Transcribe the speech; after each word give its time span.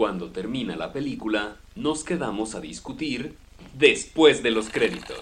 Cuando 0.00 0.30
termina 0.30 0.76
la 0.76 0.94
película, 0.94 1.58
nos 1.76 2.04
quedamos 2.04 2.54
a 2.54 2.60
discutir 2.62 3.36
después 3.74 4.42
de 4.42 4.50
los 4.50 4.70
créditos. 4.70 5.18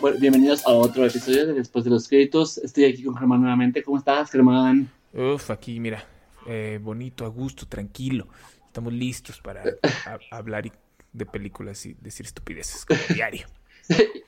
Bueno, 0.00 0.18
bienvenidos 0.18 0.66
a 0.66 0.70
otro 0.70 1.06
episodio 1.06 1.46
de 1.46 1.54
Después 1.54 1.84
de 1.84 1.90
los 1.90 2.08
créditos. 2.08 2.58
Estoy 2.58 2.84
aquí 2.84 3.02
con 3.02 3.16
Germán 3.16 3.40
nuevamente. 3.40 3.82
¿Cómo 3.82 3.98
estás, 3.98 4.30
Germán? 4.30 4.90
Uf, 5.12 5.50
aquí, 5.50 5.80
mira, 5.80 6.04
eh, 6.46 6.78
bonito, 6.82 7.24
a 7.24 7.28
gusto, 7.28 7.66
tranquilo. 7.66 8.28
Estamos 8.66 8.92
listos 8.92 9.40
para 9.40 9.62
a- 10.06 10.18
hablar 10.36 10.66
y- 10.66 10.72
de 11.12 11.26
películas 11.26 11.86
y 11.86 11.94
decir 11.94 12.26
estupideces 12.26 12.84
como 12.84 13.00
diario. 13.14 13.46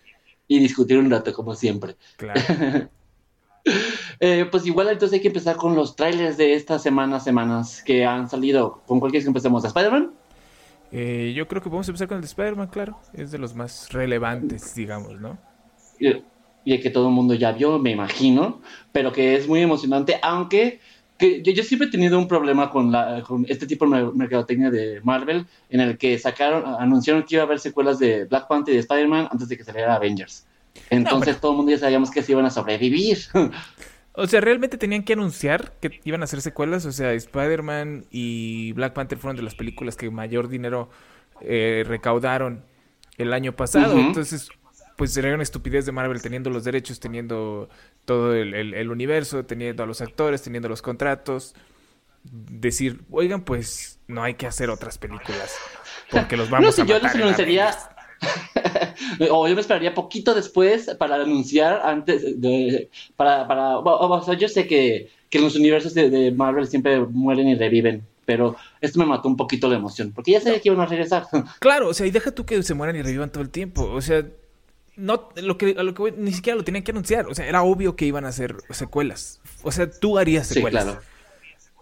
y 0.48 0.58
discutir 0.58 0.98
un 0.98 1.10
rato, 1.10 1.32
como 1.32 1.54
siempre. 1.54 1.96
Claro. 2.16 2.40
Eh, 4.20 4.46
pues 4.48 4.64
igual 4.64 4.88
entonces 4.90 5.16
hay 5.16 5.20
que 5.20 5.26
empezar 5.26 5.56
con 5.56 5.74
los 5.74 5.96
trailers 5.96 6.36
de 6.36 6.54
estas 6.54 6.84
semanas, 6.84 7.24
semanas 7.24 7.82
que 7.82 8.04
han 8.04 8.30
salido. 8.30 8.80
¿Con 8.86 9.00
cuál 9.00 9.10
quieres 9.10 9.24
que 9.24 9.30
empecemos? 9.30 9.64
¿A 9.64 9.66
¿Spider-Man? 9.66 10.12
Eh, 10.92 11.32
yo 11.34 11.48
creo 11.48 11.60
que 11.60 11.68
a 11.68 11.72
empezar 11.72 12.06
con 12.06 12.16
el 12.16 12.22
de 12.22 12.28
Spider-Man, 12.28 12.68
claro. 12.68 12.98
Es 13.12 13.32
de 13.32 13.38
los 13.38 13.54
más 13.54 13.92
relevantes, 13.92 14.74
digamos, 14.74 15.20
¿no? 15.20 15.36
Y 15.98 16.74
el 16.74 16.80
que 16.80 16.90
todo 16.90 17.08
el 17.08 17.14
mundo 17.14 17.34
ya 17.34 17.52
vio, 17.52 17.78
me 17.78 17.90
imagino, 17.90 18.60
pero 18.92 19.12
que 19.12 19.34
es 19.34 19.48
muy 19.48 19.60
emocionante, 19.60 20.18
aunque 20.22 20.80
que 21.18 21.42
yo, 21.42 21.52
yo 21.52 21.62
siempre 21.62 21.88
he 21.88 21.90
tenido 21.90 22.18
un 22.18 22.28
problema 22.28 22.70
con, 22.70 22.92
la, 22.92 23.22
con 23.26 23.46
este 23.48 23.66
tipo 23.66 23.84
de 23.86 23.90
mer- 23.90 24.12
mercadotecnia 24.14 24.70
de 24.70 25.00
Marvel, 25.02 25.46
en 25.70 25.80
el 25.80 25.98
que 25.98 26.18
sacaron, 26.18 26.64
anunciaron 26.78 27.22
que 27.22 27.36
iba 27.36 27.42
a 27.42 27.46
haber 27.46 27.58
secuelas 27.58 27.98
de 27.98 28.24
Black 28.24 28.48
Panther 28.48 28.72
y 28.72 28.76
de 28.76 28.80
Spider-Man 28.80 29.28
antes 29.30 29.48
de 29.48 29.56
que 29.56 29.64
saliera 29.64 29.94
Avengers. 29.94 30.46
Entonces 30.90 31.40
todo 31.40 31.52
el 31.52 31.56
mundo 31.56 31.72
ya 31.72 31.78
sabíamos 31.78 32.10
que 32.10 32.22
se 32.22 32.32
iban 32.32 32.44
a 32.46 32.50
sobrevivir. 32.50 33.18
O 34.18 34.26
sea, 34.26 34.40
realmente 34.40 34.78
tenían 34.78 35.02
que 35.02 35.12
anunciar 35.12 35.74
que 35.78 36.00
iban 36.04 36.22
a 36.22 36.24
hacer 36.24 36.40
secuelas. 36.40 36.86
O 36.86 36.92
sea, 36.92 37.12
Spider-Man 37.12 38.06
y 38.10 38.72
Black 38.72 38.94
Panther 38.94 39.18
fueron 39.18 39.36
de 39.36 39.42
las 39.42 39.54
películas 39.54 39.94
que 39.94 40.10
mayor 40.10 40.48
dinero 40.48 40.88
eh, 41.42 41.84
recaudaron 41.86 42.64
el 43.18 43.34
año 43.34 43.52
pasado. 43.54 43.98
Entonces, 43.98 44.48
pues 44.96 45.12
sería 45.12 45.34
una 45.34 45.42
estupidez 45.42 45.84
de 45.86 45.92
Marvel 45.92 46.22
teniendo 46.22 46.50
los 46.50 46.64
derechos, 46.64 46.98
teniendo 47.00 47.68
todo 48.04 48.34
el, 48.34 48.54
el- 48.54 48.74
el 48.74 48.90
universo, 48.90 49.44
teniendo 49.44 49.82
a 49.82 49.86
los 49.86 50.00
actores, 50.00 50.42
teniendo 50.42 50.68
los 50.68 50.82
contratos. 50.82 51.54
Decir, 52.24 53.02
oigan, 53.10 53.42
pues 53.44 54.00
no 54.08 54.22
hay 54.22 54.34
que 54.34 54.46
hacer 54.46 54.68
otras 54.70 54.98
películas. 54.98 55.54
Porque 56.10 56.36
los 56.36 56.50
vamos 56.50 56.66
no 56.66 56.72
sé, 56.72 56.82
a 56.82 56.84
yo 56.86 56.98
los 56.98 57.14
anunciaría. 57.14 57.68
Avengers". 57.68 57.90
o 59.30 59.46
yo 59.48 59.54
me 59.54 59.60
esperaría 59.60 59.94
poquito 59.94 60.34
después 60.34 60.94
para 60.98 61.16
anunciar 61.16 61.80
antes 61.84 62.40
de. 62.40 62.90
Para. 63.16 63.46
para 63.46 63.78
o- 63.78 64.10
o 64.18 64.22
sea, 64.22 64.34
yo 64.34 64.48
sé 64.48 64.66
que, 64.66 65.10
que 65.30 65.38
los 65.38 65.54
universos 65.56 65.94
de, 65.94 66.10
de 66.10 66.32
Marvel 66.32 66.66
siempre 66.66 66.98
mueren 67.00 67.46
y 67.48 67.54
reviven. 67.54 68.02
Pero 68.24 68.56
esto 68.80 68.98
me 68.98 69.06
mató 69.06 69.28
un 69.28 69.36
poquito 69.36 69.68
la 69.68 69.76
emoción. 69.76 70.10
Porque 70.12 70.32
ya 70.32 70.40
sabía 70.40 70.60
que 70.60 70.68
iban 70.68 70.80
a 70.80 70.86
regresar. 70.86 71.26
Claro, 71.60 71.88
o 71.88 71.94
sea, 71.94 72.06
y 72.06 72.10
deja 72.10 72.32
tú 72.32 72.44
que 72.44 72.60
se 72.64 72.74
mueran 72.74 72.96
y 72.96 73.02
revivan 73.02 73.30
todo 73.30 73.42
el 73.44 73.50
tiempo. 73.50 73.84
O 73.84 74.00
sea, 74.00 74.24
no, 74.96 75.28
lo 75.36 75.58
que, 75.58 75.74
a 75.78 75.82
lo 75.82 75.94
que 75.94 76.02
voy, 76.02 76.14
ni 76.16 76.32
siquiera 76.32 76.56
lo 76.56 76.64
tenían 76.64 76.82
que 76.84 76.90
anunciar. 76.92 77.26
O 77.26 77.34
sea, 77.34 77.46
era 77.46 77.62
obvio 77.62 77.96
que 77.96 78.06
iban 78.06 78.24
a 78.24 78.28
hacer 78.28 78.56
secuelas. 78.70 79.40
O 79.62 79.72
sea, 79.72 79.90
tú 79.90 80.18
harías 80.18 80.46
Sí, 80.46 80.54
secuelas. 80.54 80.84
claro. 80.84 81.00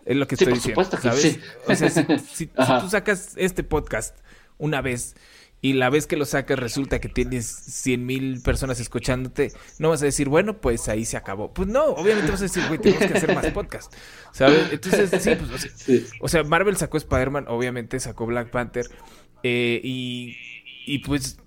Es 0.05 0.17
lo 0.17 0.27
que 0.27 0.37
Sí, 0.37 0.45
estoy 0.45 0.53
por 0.53 0.63
diciendo. 0.63 0.83
supuesto 0.85 0.97
que 0.97 1.09
¿sabes? 1.17 1.23
sí. 1.35 1.41
O 1.67 1.75
sea, 1.75 1.91
si, 1.91 2.19
si- 2.19 2.35
si 2.47 2.51
Ajá. 2.57 2.81
tú 2.81 2.91
sacas 2.91 3.33
este 3.37 3.63
podcast 3.63 4.17
una 4.59 4.81
vez 4.83 5.15
y 5.63 5.73
la 5.73 5.89
vez 5.89 6.07
que 6.07 6.17
lo 6.19 6.27
sacas 6.27 6.59
resulta 6.59 7.01
que 7.01 7.09
tienes 7.09 7.47
100 7.47 8.05
mil 8.05 8.43
personas 8.43 8.81
escuchándote, 8.81 9.51
no 9.79 9.89
vas 9.89 10.03
a 10.03 10.05
decir, 10.05 10.29
bueno, 10.29 10.61
pues 10.61 10.89
ahí 10.91 11.07
se 11.07 11.17
acabó. 11.17 11.55
Pues 11.55 11.69
no, 11.69 11.85
obviamente 11.87 12.31
vas 12.31 12.41
a 12.41 12.45
decir, 12.45 12.63
güey, 12.69 12.79
tenemos 12.79 13.07
que 13.07 13.17
hacer 13.17 13.35
más 13.35 13.47
podcast. 13.53 13.91
¿Sabes? 14.33 14.73
Entonces, 14.73 15.09
sí, 15.23 15.31
pues, 15.37 15.51
o 15.51 15.57
sea, 15.59 15.71
Sí. 15.75 16.07
o 16.21 16.29
sea, 16.29 16.43
Marvel 16.45 16.77
sacó 16.77 16.99
Spider-Man, 16.99 17.47
obviamente 17.49 17.99
sacó 17.99 18.27
Black 18.27 18.51
Panther. 18.51 18.85
eh, 19.43 19.81
y, 19.83 20.37
y 20.87 20.99
pues 20.99 21.39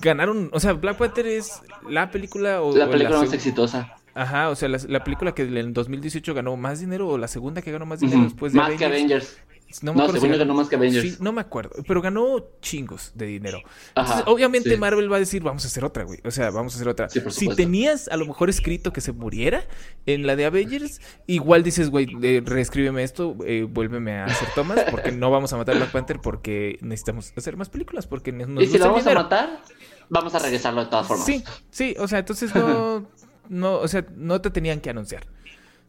ganaron. 0.00 0.50
O 0.52 0.60
sea, 0.60 0.72
Black 0.74 0.96
Panther 0.96 1.26
es 1.26 1.62
la 1.88 2.10
película 2.10 2.62
o. 2.62 2.76
La 2.76 2.86
o 2.86 2.90
película 2.90 3.18
más 3.18 3.32
exitosa. 3.32 3.96
Ajá, 4.14 4.50
o 4.50 4.56
sea, 4.56 4.68
la, 4.68 4.78
la 4.88 5.04
película 5.04 5.32
que 5.34 5.42
en 5.42 5.72
2018 5.72 6.34
ganó 6.34 6.56
más 6.56 6.80
dinero 6.80 7.08
o 7.08 7.16
la 7.16 7.28
segunda 7.28 7.62
que 7.62 7.70
ganó 7.70 7.86
más 7.86 8.00
dinero 8.00 8.18
Ujú. 8.18 8.28
después 8.28 8.52
de 8.52 8.58
Más 8.58 8.72
que 8.72 8.84
Avengers. 8.84 9.38
No, 9.82 9.94
No, 9.94 10.02
acuerdo 10.02 10.20
según 10.20 10.28
si 10.28 10.32
yo 10.32 10.38
ganó 10.38 10.54
más 10.54 10.68
que 10.68 10.76
Avengers. 10.76 11.14
Sí, 11.14 11.16
no 11.20 11.32
me 11.32 11.40
acuerdo, 11.40 11.70
pero 11.86 12.02
ganó 12.02 12.44
chingos 12.60 13.12
de 13.14 13.26
dinero. 13.26 13.58
Ajá, 13.94 14.14
Entonces, 14.14 14.24
obviamente 14.26 14.70
sí. 14.70 14.76
Marvel 14.76 15.10
va 15.10 15.16
a 15.16 15.20
decir, 15.20 15.42
vamos 15.42 15.64
a 15.64 15.68
hacer 15.68 15.84
otra, 15.84 16.04
güey. 16.04 16.20
O 16.24 16.30
sea, 16.30 16.50
vamos 16.50 16.74
a 16.74 16.76
hacer 16.76 16.88
otra. 16.88 17.08
Sí, 17.08 17.20
si 17.30 17.48
tenías 17.48 18.08
a 18.08 18.16
lo 18.16 18.26
mejor 18.26 18.50
escrito 18.50 18.92
que 18.92 19.00
se 19.00 19.12
muriera 19.12 19.64
en 20.06 20.26
la 20.26 20.36
de 20.36 20.44
Avengers, 20.44 21.00
igual 21.26 21.62
dices, 21.62 21.90
güey, 21.90 22.08
eh, 22.22 22.42
reescríbeme 22.44 23.02
esto, 23.02 23.36
eh, 23.46 23.66
vuélveme 23.68 24.18
a 24.18 24.24
hacer 24.26 24.48
tomas, 24.54 24.80
porque 24.90 25.12
no 25.12 25.30
vamos 25.30 25.52
a 25.52 25.56
matar 25.56 25.74
a 25.76 25.78
Black 25.78 25.92
Panther 25.92 26.20
porque 26.20 26.78
necesitamos 26.80 27.32
hacer 27.36 27.56
más 27.56 27.68
películas, 27.68 28.06
porque 28.06 28.32
nos 28.32 28.62
Y 28.62 28.66
si 28.66 28.78
lo 28.78 28.86
vamos 28.86 29.06
a 29.06 29.14
matar, 29.14 29.62
vamos 30.08 30.34
a 30.34 30.38
regresarlo 30.38 30.84
de 30.84 30.90
todas 30.90 31.06
formas. 31.06 31.26
Sí, 31.26 31.44
sí, 31.70 31.94
o 31.98 32.08
sea, 32.08 32.18
entonces 32.18 32.54
no, 32.54 33.06
no, 33.48 33.76
o 33.78 33.88
sea, 33.88 34.04
no 34.16 34.40
te 34.40 34.50
tenían 34.50 34.80
que 34.80 34.90
anunciar. 34.90 35.26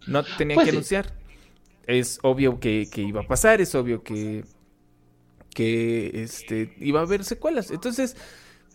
No 0.07 0.23
te 0.23 0.31
tenían 0.37 0.55
Pues 0.55 0.65
que 0.65 0.71
anunciar. 0.71 1.13
Es 1.87 2.19
obvio 2.23 2.59
que, 2.59 2.87
que 2.91 3.01
iba 3.01 3.21
a 3.21 3.27
pasar, 3.27 3.59
es 3.61 3.73
obvio 3.75 4.03
que, 4.03 4.43
que 5.53 6.11
este, 6.23 6.73
iba 6.79 6.99
a 6.99 7.03
haber 7.03 7.23
secuelas. 7.23 7.71
Entonces, 7.71 8.15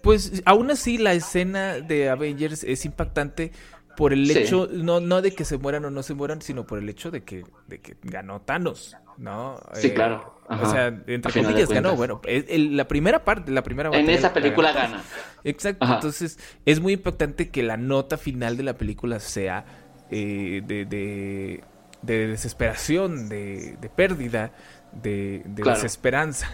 pues 0.03 0.43
aún 0.45 0.71
así 0.71 0.99
la 0.99 1.15
escena 1.15 1.81
de 1.81 2.11
Avengers 2.11 2.65
es 2.65 2.85
impactante 2.85 3.53
por 3.97 4.13
el 4.13 4.27
Sí. 4.27 4.39
hecho, 4.41 4.69
no, 4.71 5.01
no 5.01 5.23
de 5.23 5.35
que 5.35 5.45
se 5.47 5.57
mueran 5.57 5.85
o 5.87 5.91
no 5.91 6.03
se 6.03 6.13
mueran, 6.15 6.43
sino 6.43 6.67
por 6.67 6.79
el 6.79 6.89
hecho 6.89 7.11
de 7.11 7.23
que, 7.25 7.45
de 7.67 7.81
que 7.81 7.97
ganó 8.03 8.43
Thanos, 8.43 8.95
¿no? 9.17 9.59
Sí, 9.73 9.87
Eh, 9.89 9.95
claro. 9.95 10.35
O 10.49 10.71
sea, 10.71 10.89
entre 11.07 11.33
comillas 11.33 11.69
ganó. 11.71 11.97
Bueno, 11.97 12.21
el- 12.25 12.77
la 12.77 12.87
primera 12.87 13.25
parte, 13.25 13.51
la 13.51 13.63
primera 13.63 13.89
En 13.99 14.09
esa 14.11 14.29
la 14.29 14.35
película 14.35 14.73
gana. 14.73 15.03
Exacto, 15.45 15.85
Ajá. 15.85 15.95
entonces 15.95 16.39
es 16.67 16.79
muy 16.79 16.93
impactante 16.93 17.49
que 17.49 17.63
la 17.63 17.77
nota 17.79 18.17
final 18.19 18.57
de 18.57 18.63
la 18.65 18.75
película 18.77 19.19
sea 19.19 19.65
eh, 20.11 20.63
de, 20.65 20.85
de, 20.85 21.65
de 22.07 22.29
desesperación, 22.29 23.29
de, 23.29 23.77
de 23.81 23.89
pérdida, 23.91 24.53
de, 24.93 25.43
de 25.45 25.63
Claro. 25.63 25.81
desesperanza. 25.81 26.49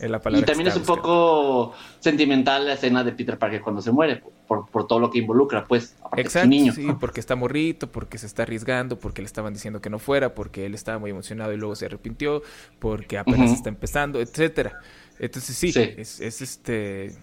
Es 0.00 0.10
la 0.10 0.20
Y 0.20 0.20
palabra 0.20 0.46
también 0.46 0.68
es 0.68 0.76
un 0.76 0.82
buscando. 0.82 1.02
poco 1.02 1.74
sentimental 2.00 2.64
la 2.66 2.74
escena 2.74 3.04
de 3.04 3.12
Peter 3.12 3.38
Parker 3.38 3.60
cuando 3.60 3.82
se 3.82 3.92
muere, 3.92 4.22
por, 4.46 4.68
por 4.70 4.86
todo 4.86 4.98
lo 4.98 5.10
que 5.10 5.18
involucra, 5.18 5.66
pues. 5.66 5.94
Exacto, 6.16 6.48
niño. 6.48 6.72
sí, 6.72 6.86
porque 6.94 7.20
está 7.20 7.36
morrito, 7.36 7.90
porque 7.92 8.18
se 8.18 8.26
está 8.26 8.42
arriesgando, 8.44 8.98
porque 8.98 9.20
le 9.22 9.26
estaban 9.26 9.52
diciendo 9.52 9.80
que 9.80 9.90
no 9.90 9.98
fuera, 9.98 10.34
porque 10.34 10.64
él 10.66 10.74
estaba 10.74 10.98
muy 10.98 11.10
emocionado 11.10 11.52
y 11.52 11.56
luego 11.58 11.74
se 11.76 11.86
arrepintió, 11.86 12.42
porque 12.78 13.18
apenas 13.18 13.52
está 13.52 13.68
empezando, 13.68 14.20
etcétera. 14.20 14.78
Entonces 15.18 15.56
sí, 15.56 15.72
Sí. 15.72 15.94
Es, 15.96 16.20
es 16.20 16.40
este 16.42 17.14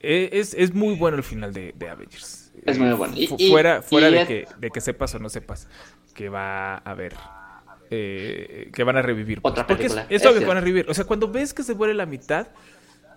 e- 0.00 0.30
es, 0.32 0.54
es 0.54 0.74
muy 0.74 0.94
bueno 0.96 1.16
el 1.16 1.22
final 1.22 1.52
de, 1.52 1.72
de 1.76 1.88
Avengers. 1.88 2.43
Es 2.64 2.78
muy 2.78 2.92
bueno. 2.92 3.14
Y- 3.16 3.26
Fu- 3.26 3.36
y- 3.38 3.50
fuera 3.50 3.82
fuera 3.82 4.08
y 4.10 4.14
de, 4.14 4.26
que, 4.26 4.48
de 4.58 4.70
que 4.70 4.80
sepas 4.80 5.14
o 5.14 5.18
no 5.18 5.28
sepas 5.28 5.68
que 6.14 6.28
va 6.28 6.74
a 6.74 6.78
haber 6.78 7.14
eh, 7.90 8.70
que 8.72 8.84
van 8.84 8.96
a 8.96 9.02
revivir. 9.02 9.40
pues. 9.42 9.52
Otra 9.52 9.66
Porque 9.66 9.86
es, 9.86 9.92
película. 9.92 10.14
es 10.14 10.22
Es 10.22 10.28
obvio 10.28 10.40
que 10.40 10.46
van 10.46 10.56
a 10.58 10.60
revivir. 10.60 10.86
O 10.88 10.94
sea, 10.94 11.04
cuando 11.04 11.28
ves 11.30 11.52
que 11.54 11.62
se 11.62 11.74
muere 11.74 11.94
la 11.94 12.06
mitad, 12.06 12.48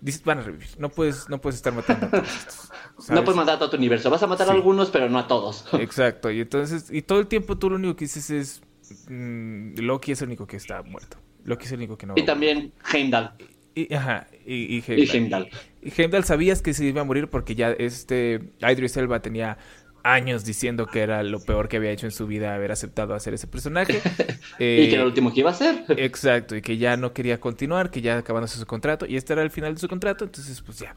dices 0.02 0.24
van 0.24 0.40
a 0.40 0.42
revivir. 0.42 0.68
No 0.78 0.90
puedes, 0.90 1.30
no 1.30 1.40
puedes 1.40 1.56
estar 1.58 1.74
matando 1.74 2.08
a 2.08 2.12
todos 2.12 2.28
estos, 2.36 2.72
No 3.10 3.24
puedes 3.24 3.38
matar 3.38 3.56
a 3.56 3.60
todo 3.60 3.70
tu 3.72 3.78
universo. 3.78 4.10
Vas 4.10 4.22
a 4.24 4.28
matar 4.28 4.50
a 4.50 4.52
algunos, 4.52 4.90
pero 4.90 5.10
no 5.10 5.20
a 5.20 5.28
todos. 5.28 5.66
Exacto, 5.74 6.30
y 6.32 6.42
entonces, 6.42 6.92
y 6.92 7.02
todo 7.02 7.20
el 7.20 7.28
tiempo 7.28 7.58
tú 7.58 7.70
lo 7.70 7.76
único 7.78 7.96
que 7.96 8.06
dices 8.06 8.30
es 8.30 8.62
mm, 9.08 9.80
Loki 9.80 10.12
es 10.12 10.22
el 10.22 10.28
único 10.28 10.46
que 10.48 10.58
está 10.58 10.82
muerto. 10.84 11.18
Loki 11.46 11.66
es 11.66 11.72
el 11.72 11.78
único 11.78 11.98
que 11.98 12.06
no. 12.06 12.14
Y 12.18 12.24
también 12.26 12.74
Heimdall. 12.94 13.32
Y, 13.78 13.94
ajá, 13.94 14.28
y, 14.44 14.76
y 14.78 14.84
Y 14.96 15.06
Heimdall. 15.12 15.12
Heimdall. 15.12 15.50
Y 15.84 15.94
Heimdall 15.96 16.24
sabías 16.24 16.64
que 16.64 16.74
se 16.74 16.84
iba 16.86 17.02
a 17.02 17.04
morir 17.04 17.28
porque 17.28 17.54
ya 17.54 17.72
este 17.72 18.42
Idris 18.60 18.98
Elba 18.98 19.22
tenía 19.22 19.60
años 20.02 20.46
diciendo 20.46 20.88
que 20.88 21.02
era 21.02 21.22
lo 21.22 21.40
peor 21.40 21.68
que 21.68 21.78
había 21.78 21.92
hecho 21.92 22.08
en 22.08 22.12
su 22.12 22.26
vida 22.26 22.56
haber 22.56 22.72
aceptado 22.72 23.14
hacer 23.14 23.36
ese 23.36 23.46
personaje. 23.46 24.02
Eh, 24.60 24.86
y 24.86 24.88
que 24.88 24.94
era 24.94 25.04
el 25.04 25.10
último 25.10 25.32
que 25.32 25.42
iba 25.42 25.52
a 25.52 25.54
hacer. 25.54 25.86
Exacto, 25.90 26.56
y 26.56 26.64
que 26.64 26.78
ya 26.78 26.98
no 26.98 27.14
quería 27.14 27.40
continuar, 27.40 27.92
que 27.92 28.02
ya 28.02 28.18
acabándose 28.18 28.58
su 28.58 28.66
contrato, 28.66 29.06
y 29.06 29.16
este 29.16 29.34
era 29.34 29.44
el 29.44 29.52
final 29.52 29.76
de 29.76 29.80
su 29.80 29.88
contrato, 29.88 30.26
entonces 30.26 30.60
pues 30.64 30.80
ya. 30.80 30.96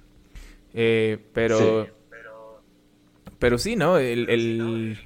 Eh, 0.73 1.19
pero, 1.35 1.87
pero 3.39 3.59
sí, 3.59 3.77
¿no? 3.77 3.99
El, 3.99 4.31
el, 4.31 4.99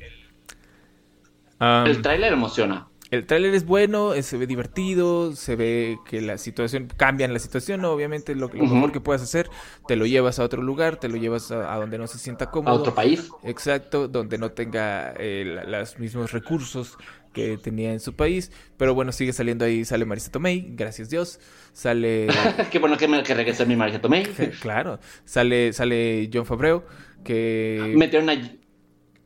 el 1.58 2.02
tráiler 2.02 2.32
emociona. 2.32 2.86
El 3.14 3.26
tráiler 3.26 3.54
es 3.54 3.64
bueno, 3.64 4.14
eh, 4.14 4.22
se 4.22 4.36
ve 4.36 4.46
divertido, 4.46 5.34
se 5.34 5.56
ve 5.56 5.98
que 6.08 6.20
la 6.20 6.36
situación, 6.38 6.88
cambian 6.96 7.32
la 7.32 7.38
situación, 7.38 7.80
¿no? 7.80 7.90
obviamente 7.92 8.34
lo, 8.34 8.48
mejor 8.48 8.92
que 8.92 9.00
puedes 9.00 9.22
hacer, 9.22 9.48
te 9.86 9.96
lo 9.96 10.06
llevas 10.06 10.38
a 10.38 10.44
otro 10.44 10.62
lugar, 10.62 10.96
te 10.96 11.08
lo 11.08 11.16
llevas 11.16 11.50
a, 11.50 11.72
a 11.72 11.78
donde 11.78 11.98
no 11.98 12.06
se 12.06 12.18
sienta 12.18 12.46
A 12.46 12.50
cómodo. 12.50 12.74
otro 12.74 12.94
país. 12.94 13.30
Exacto, 13.44 14.08
donde 14.08 14.38
no 14.38 14.52
tenga 14.52 15.14
eh, 15.18 15.44
la- 15.64 15.80
los 15.80 15.98
mismos 15.98 16.32
recursos 16.32 16.96
que 17.32 17.58
tenía 17.58 17.92
en 17.92 18.00
su 18.00 18.14
país. 18.14 18.52
Pero 18.76 18.94
bueno, 18.94 19.12
sigue 19.12 19.32
saliendo 19.32 19.64
ahí, 19.64 19.84
sale 19.84 20.04
Marisa 20.04 20.30
Tomei, 20.30 20.66
gracias 20.74 21.10
Dios. 21.10 21.40
Sale... 21.72 22.28
Qué 22.70 22.78
bueno 22.78 22.96
que, 22.96 23.08
me, 23.08 23.22
que 23.22 23.34
regresó 23.34 23.66
mi 23.66 23.76
Marisa 23.76 24.00
Tomei. 24.00 24.24
claro. 24.60 25.00
Sale, 25.24 25.72
sale 25.72 26.30
John 26.32 26.46
Fabreu, 26.46 26.84
que... 27.24 27.92
Metieron 27.96 28.30
a... 28.30 28.34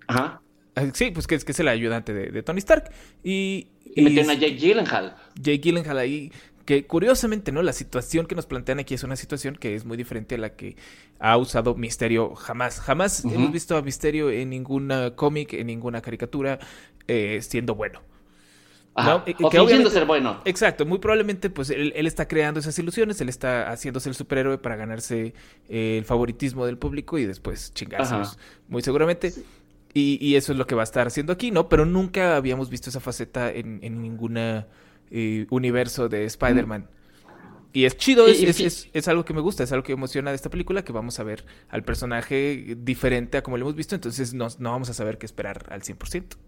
Ajá. 0.09 0.43
Ah, 0.79 0.91
Sí, 0.95 1.11
pues 1.11 1.27
que 1.27 1.35
es, 1.35 1.45
que 1.45 1.53
es 1.53 1.61
el 1.61 1.69
ayudante 1.69 2.13
de, 2.13 2.31
de 2.31 2.43
Tony 2.43 2.59
Stark. 2.59 2.91
Y, 3.25 3.69
Y 3.95 4.03
metieron 4.03 4.31
a 4.31 4.35
Jake 4.35 4.57
Gyllenhaal. 4.57 5.17
Jake 5.35 5.59
Gyllenhaal 5.59 5.99
ahí, 5.99 6.33
que 6.65 6.87
curiosamente, 6.87 7.51
¿no? 7.53 7.63
La 7.63 7.73
situación 7.73 8.27
que 8.27 8.35
nos 8.35 8.47
plantean 8.47 8.79
aquí 8.79 8.95
es 8.95 9.03
una 9.03 9.17
situación 9.17 9.57
que 9.57 9.75
es 9.75 9.85
muy 9.85 9.97
diferente 9.97 10.35
a 10.35 10.39
la 10.39 10.51
que 10.51 10.77
ha 11.19 11.37
usado 11.37 11.75
Misterio 11.75 12.35
jamás. 12.35 12.81
Jamás 12.81 13.25
hemos 13.25 13.51
visto 13.53 13.77
a 13.77 13.83
Misterio 13.83 14.31
en 14.31 14.51
ninguna 14.51 15.17
cómic, 15.17 15.55
en 15.55 15.67
ninguna 15.67 16.01
caricatura, 16.03 16.59
eh, 17.07 17.41
siendo 17.43 17.75
bueno. 17.75 18.03
Ajá. 18.99 19.25
No, 19.41 19.47
o 19.47 19.51
que 19.51 19.91
ser 19.91 20.07
bueno. 20.07 20.41
Exacto, 20.45 20.85
muy 20.85 20.99
probablemente 20.99 21.51
pues 21.51 21.71
él, 21.71 21.93
él 21.95 22.07
está 22.09 22.27
creando 22.27 22.59
esas 22.59 22.77
ilusiones, 22.81 23.21
él 23.21 23.29
está 23.29 23.71
haciéndose 23.71 24.09
el 24.09 24.17
superhéroe 24.17 24.59
para 24.59 24.75
ganarse 24.75 25.35
eh, 25.69 25.99
el 25.99 26.05
favoritismo 26.05 26.67
del 26.67 26.79
público 26.79 27.17
y 27.17 27.25
después 27.25 27.73
chingárselos, 27.75 28.31
Ajá. 28.33 28.39
muy 28.69 28.83
seguramente. 28.83 29.33
Y, 29.95 30.19
y 30.25 30.37
eso 30.37 30.53
es 30.53 30.59
lo 30.59 30.67
que 30.67 30.75
va 30.75 30.83
a 30.83 30.85
estar 30.85 31.07
haciendo 31.07 31.33
aquí, 31.33 31.51
¿no? 31.51 31.69
Pero 31.69 31.87
nunca 31.87 32.37
habíamos 32.37 32.71
visto 32.71 32.91
esa 32.91 33.01
faceta 33.01 33.51
en, 33.53 33.81
en 33.83 34.03
ninguna 34.03 34.69
eh, 35.11 35.47
universo 35.51 36.09
de 36.09 36.25
Spider-Man. 36.25 36.91
Y 37.73 37.85
es 37.85 37.97
chido, 37.99 38.29
es, 38.29 38.43
y 38.43 38.49
es- 38.49 38.61
es- 38.63 38.91
es 38.93 39.09
algo 39.09 39.25
que 39.25 39.35
me 39.35 39.41
gusta, 39.41 39.65
es 39.65 39.73
algo 39.73 39.85
que 39.85 39.93
emociona 39.93 40.31
de 40.31 40.37
esta 40.37 40.51
película, 40.51 40.85
que 40.85 40.93
vamos 40.93 41.21
a 41.21 41.25
ver 41.25 41.45
al 41.69 41.85
personaje 41.85 42.77
diferente 42.79 43.39
a 43.39 43.43
como 43.43 43.59
lo 43.59 43.65
hemos 43.65 43.77
visto, 43.77 43.95
entonces 43.95 44.35
no, 44.35 44.49
no 44.59 44.73
vamos 44.73 44.91
a 44.91 44.95
saber 44.95 45.19
qué 45.19 45.27
esperar 45.27 45.67
al 45.71 45.83
100%. 45.83 46.39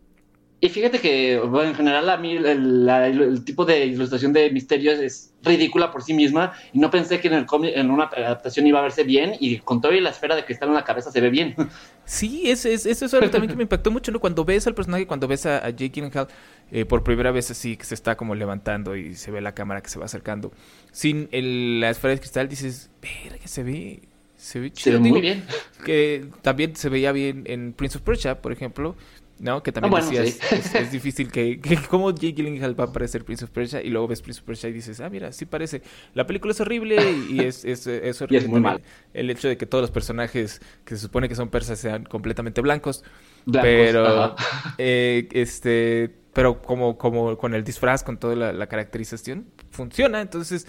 Y 0.63 0.69
fíjate 0.69 0.99
que, 0.99 1.39
bueno, 1.39 1.71
en 1.71 1.75
general, 1.75 2.11
a 2.11 2.19
mí 2.19 2.33
el, 2.37 2.85
la- 2.85 3.07
el 3.07 3.45
tipo 3.45 3.65
de 3.65 3.87
ilustración 3.87 4.35
de 4.35 4.51
Misterios 4.51 4.99
es 4.99 5.33
ridícula 5.43 5.91
por 5.91 6.03
sí 6.03 6.13
misma. 6.13 6.53
Y 6.75 6.79
no 6.79 6.91
pensé 6.91 7.19
que 7.19 7.29
en, 7.29 7.35
el 7.35 7.47
cómic- 7.47 7.73
en 7.75 7.91
una 7.91 8.05
adaptación 8.05 8.67
iba 8.67 8.79
a 8.79 8.83
verse 8.83 9.03
bien. 9.05 9.33
Y 9.41 9.57
con 9.61 9.81
todo 9.81 9.93
y 9.95 10.01
la 10.01 10.11
esfera 10.11 10.37
de 10.37 10.45
cristal 10.45 10.69
en 10.69 10.75
la 10.75 10.85
cabeza 10.85 11.11
se 11.11 11.21
ve 11.21 11.31
bien. 11.31 11.55
Sí, 12.05 12.51
es, 12.51 12.65
es, 12.67 12.87
eso 12.87 13.07
es 13.07 13.15
algo 13.15 13.31
también 13.31 13.51
que 13.53 13.57
me 13.57 13.63
impactó 13.63 13.93
mucho, 13.93 14.11
¿no? 14.11 14.19
Cuando 14.19 14.45
ves 14.45 14.67
al 14.67 14.75
personaje, 14.75 15.07
cuando 15.07 15.29
ves 15.29 15.47
a, 15.47 15.59
a 15.65 15.71
Jake 15.71 15.91
Gyllenhaal 15.91 16.27
eh, 16.73 16.85
por 16.85 17.05
primera 17.05 17.31
vez 17.31 17.53
así, 17.53 17.77
que 17.77 17.85
se 17.85 17.95
está 17.95 18.17
como 18.17 18.35
levantando 18.35 18.97
y 18.97 19.15
se 19.15 19.31
ve 19.31 19.41
la 19.41 19.55
cámara 19.55 19.81
que 19.81 19.91
se 19.91 19.99
va 20.01 20.07
acercando, 20.07 20.51
sin 20.91 21.29
el- 21.31 21.79
la 21.79 21.91
esfera 21.91 22.15
de 22.15 22.19
cristal, 22.19 22.49
dices, 22.49 22.91
verga, 23.01 23.47
se 23.47 23.63
ve, 23.63 24.01
se 24.37 24.59
ve 24.59 24.69
Se 24.71 24.73
chido. 24.75 24.99
ve 24.99 25.05
Digo, 25.05 25.15
muy 25.15 25.21
bien. 25.23 25.45
Que 25.85 26.27
también 26.43 26.75
se 26.75 26.89
veía 26.89 27.13
bien 27.13 27.45
en 27.47 27.75
Prince 27.75 27.99
of 27.99 28.03
Persia, 28.03 28.43
por 28.43 28.51
ejemplo, 28.51 28.97
¿no? 29.41 29.63
Que 29.63 29.73
también 29.73 29.95
Ah, 29.95 30.01
bueno, 30.01 30.11
decías, 30.21 30.39
sí. 30.49 30.55
es, 30.55 30.75
es 30.75 30.93
difícil 30.93 31.33
que, 31.33 31.61
que 31.63 31.77
cómo 31.89 32.11
Jake 32.13 32.33
Gyllenhaal 32.35 32.79
va 32.79 32.85
a 32.85 32.87
aparecer 32.89 33.25
Prince 33.25 33.45
of 33.45 33.51
Persia 33.51 33.83
y 33.83 33.89
luego 33.89 34.07
ves 34.07 34.23
Prince 34.23 34.41
of 34.41 34.47
Persia 34.47 34.69
y 34.69 34.73
dices, 34.73 35.01
ah, 35.01 35.09
mira, 35.09 35.33
sí 35.33 35.47
parece. 35.47 35.83
La 36.15 36.27
película 36.27 36.53
es 36.53 36.61
horrible 36.61 36.97
y, 37.31 37.41
es, 37.41 37.65
es, 37.65 37.87
es 37.87 38.23
horrible 38.23 38.49
muy 38.49 38.61
mal. 38.61 38.83
el 39.15 39.31
hecho 39.31 39.49
de 39.49 39.57
que 39.57 39.67
todos 39.67 39.83
los 39.83 39.91
personajes 39.91 40.61
que 40.85 40.95
se 40.95 41.01
supone 41.03 41.29
que 41.29 41.35
son 41.35 41.49
persas 41.49 41.79
sean 41.79 42.05
completamente 42.05 42.61
blancos. 42.61 43.03
Blancos, 43.47 43.63
pero, 43.63 44.37
eh, 44.79 45.29
este, 45.33 46.15
pero 46.35 46.61
como, 46.63 46.99
como 46.99 47.37
con 47.39 47.55
el 47.55 47.65
disfraz, 47.65 48.03
con 48.05 48.19
toda 48.19 48.37
la, 48.37 48.53
la 48.53 48.67
caracterización, 48.67 49.47
funciona. 49.71 50.21
Entonces, 50.21 50.67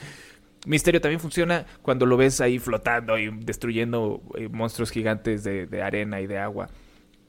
Misterio 0.65 1.01
también 1.01 1.19
funciona 1.19 1.65
cuando 1.81 2.05
lo 2.05 2.17
ves 2.17 2.39
ahí 2.39 2.59
flotando 2.59 3.17
y 3.17 3.29
destruyendo 3.43 4.21
eh, 4.37 4.47
monstruos 4.47 4.91
gigantes 4.91 5.43
de, 5.43 5.65
de 5.65 5.81
arena 5.81 6.21
y 6.21 6.27
de 6.27 6.37
agua. 6.37 6.69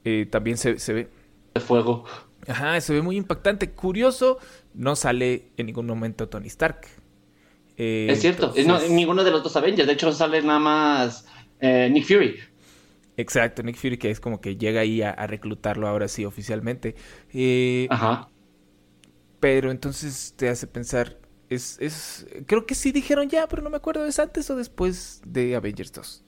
Eh, 0.05 0.27
también 0.29 0.57
se, 0.57 0.79
se 0.79 0.93
ve. 0.93 1.07
De 1.53 1.61
fuego. 1.61 2.05
Ajá, 2.47 2.79
se 2.81 2.93
ve 2.93 3.01
muy 3.01 3.15
impactante. 3.17 3.71
Curioso, 3.71 4.39
no 4.73 4.95
sale 4.95 5.49
en 5.57 5.67
ningún 5.67 5.85
momento 5.87 6.27
Tony 6.27 6.47
Stark. 6.47 6.81
Eh, 7.77 8.07
es 8.09 8.21
cierto. 8.21 8.53
entonces- 8.55 8.67
No, 8.89 8.95
ninguno 8.95 9.23
de 9.23 9.31
los 9.31 9.43
dos 9.43 9.55
Avengers. 9.55 9.87
De 9.87 9.93
hecho, 9.93 10.11
sale 10.11 10.41
nada 10.41 10.59
más 10.59 11.25
eh, 11.59 11.89
Nick 11.91 12.05
Fury. 12.05 12.35
Exacto, 13.15 13.61
Nick 13.63 13.77
Fury 13.77 13.97
que 13.97 14.09
es 14.09 14.19
como 14.19 14.41
que 14.41 14.57
llega 14.57 14.81
ahí 14.81 15.01
a, 15.03 15.11
a 15.11 15.27
reclutarlo 15.27 15.87
ahora 15.87 16.07
sí 16.07 16.25
oficialmente. 16.25 16.95
Eh, 17.33 17.87
Ajá. 17.89 18.27
pero 19.39 19.69
entonces 19.71 20.33
te 20.35 20.49
hace 20.49 20.65
pensar, 20.67 21.19
es, 21.49 21.77
es, 21.79 22.25
creo 22.47 22.65
que 22.65 22.73
sí 22.75 22.91
dijeron 22.91 23.29
ya, 23.29 23.47
pero 23.47 23.61
no 23.61 23.69
me 23.69 23.77
acuerdo, 23.77 24.05
¿es 24.07 24.17
antes 24.17 24.49
o 24.49 24.55
después 24.55 25.21
de 25.27 25.55
Avengers 25.55 25.91
2? 25.91 26.22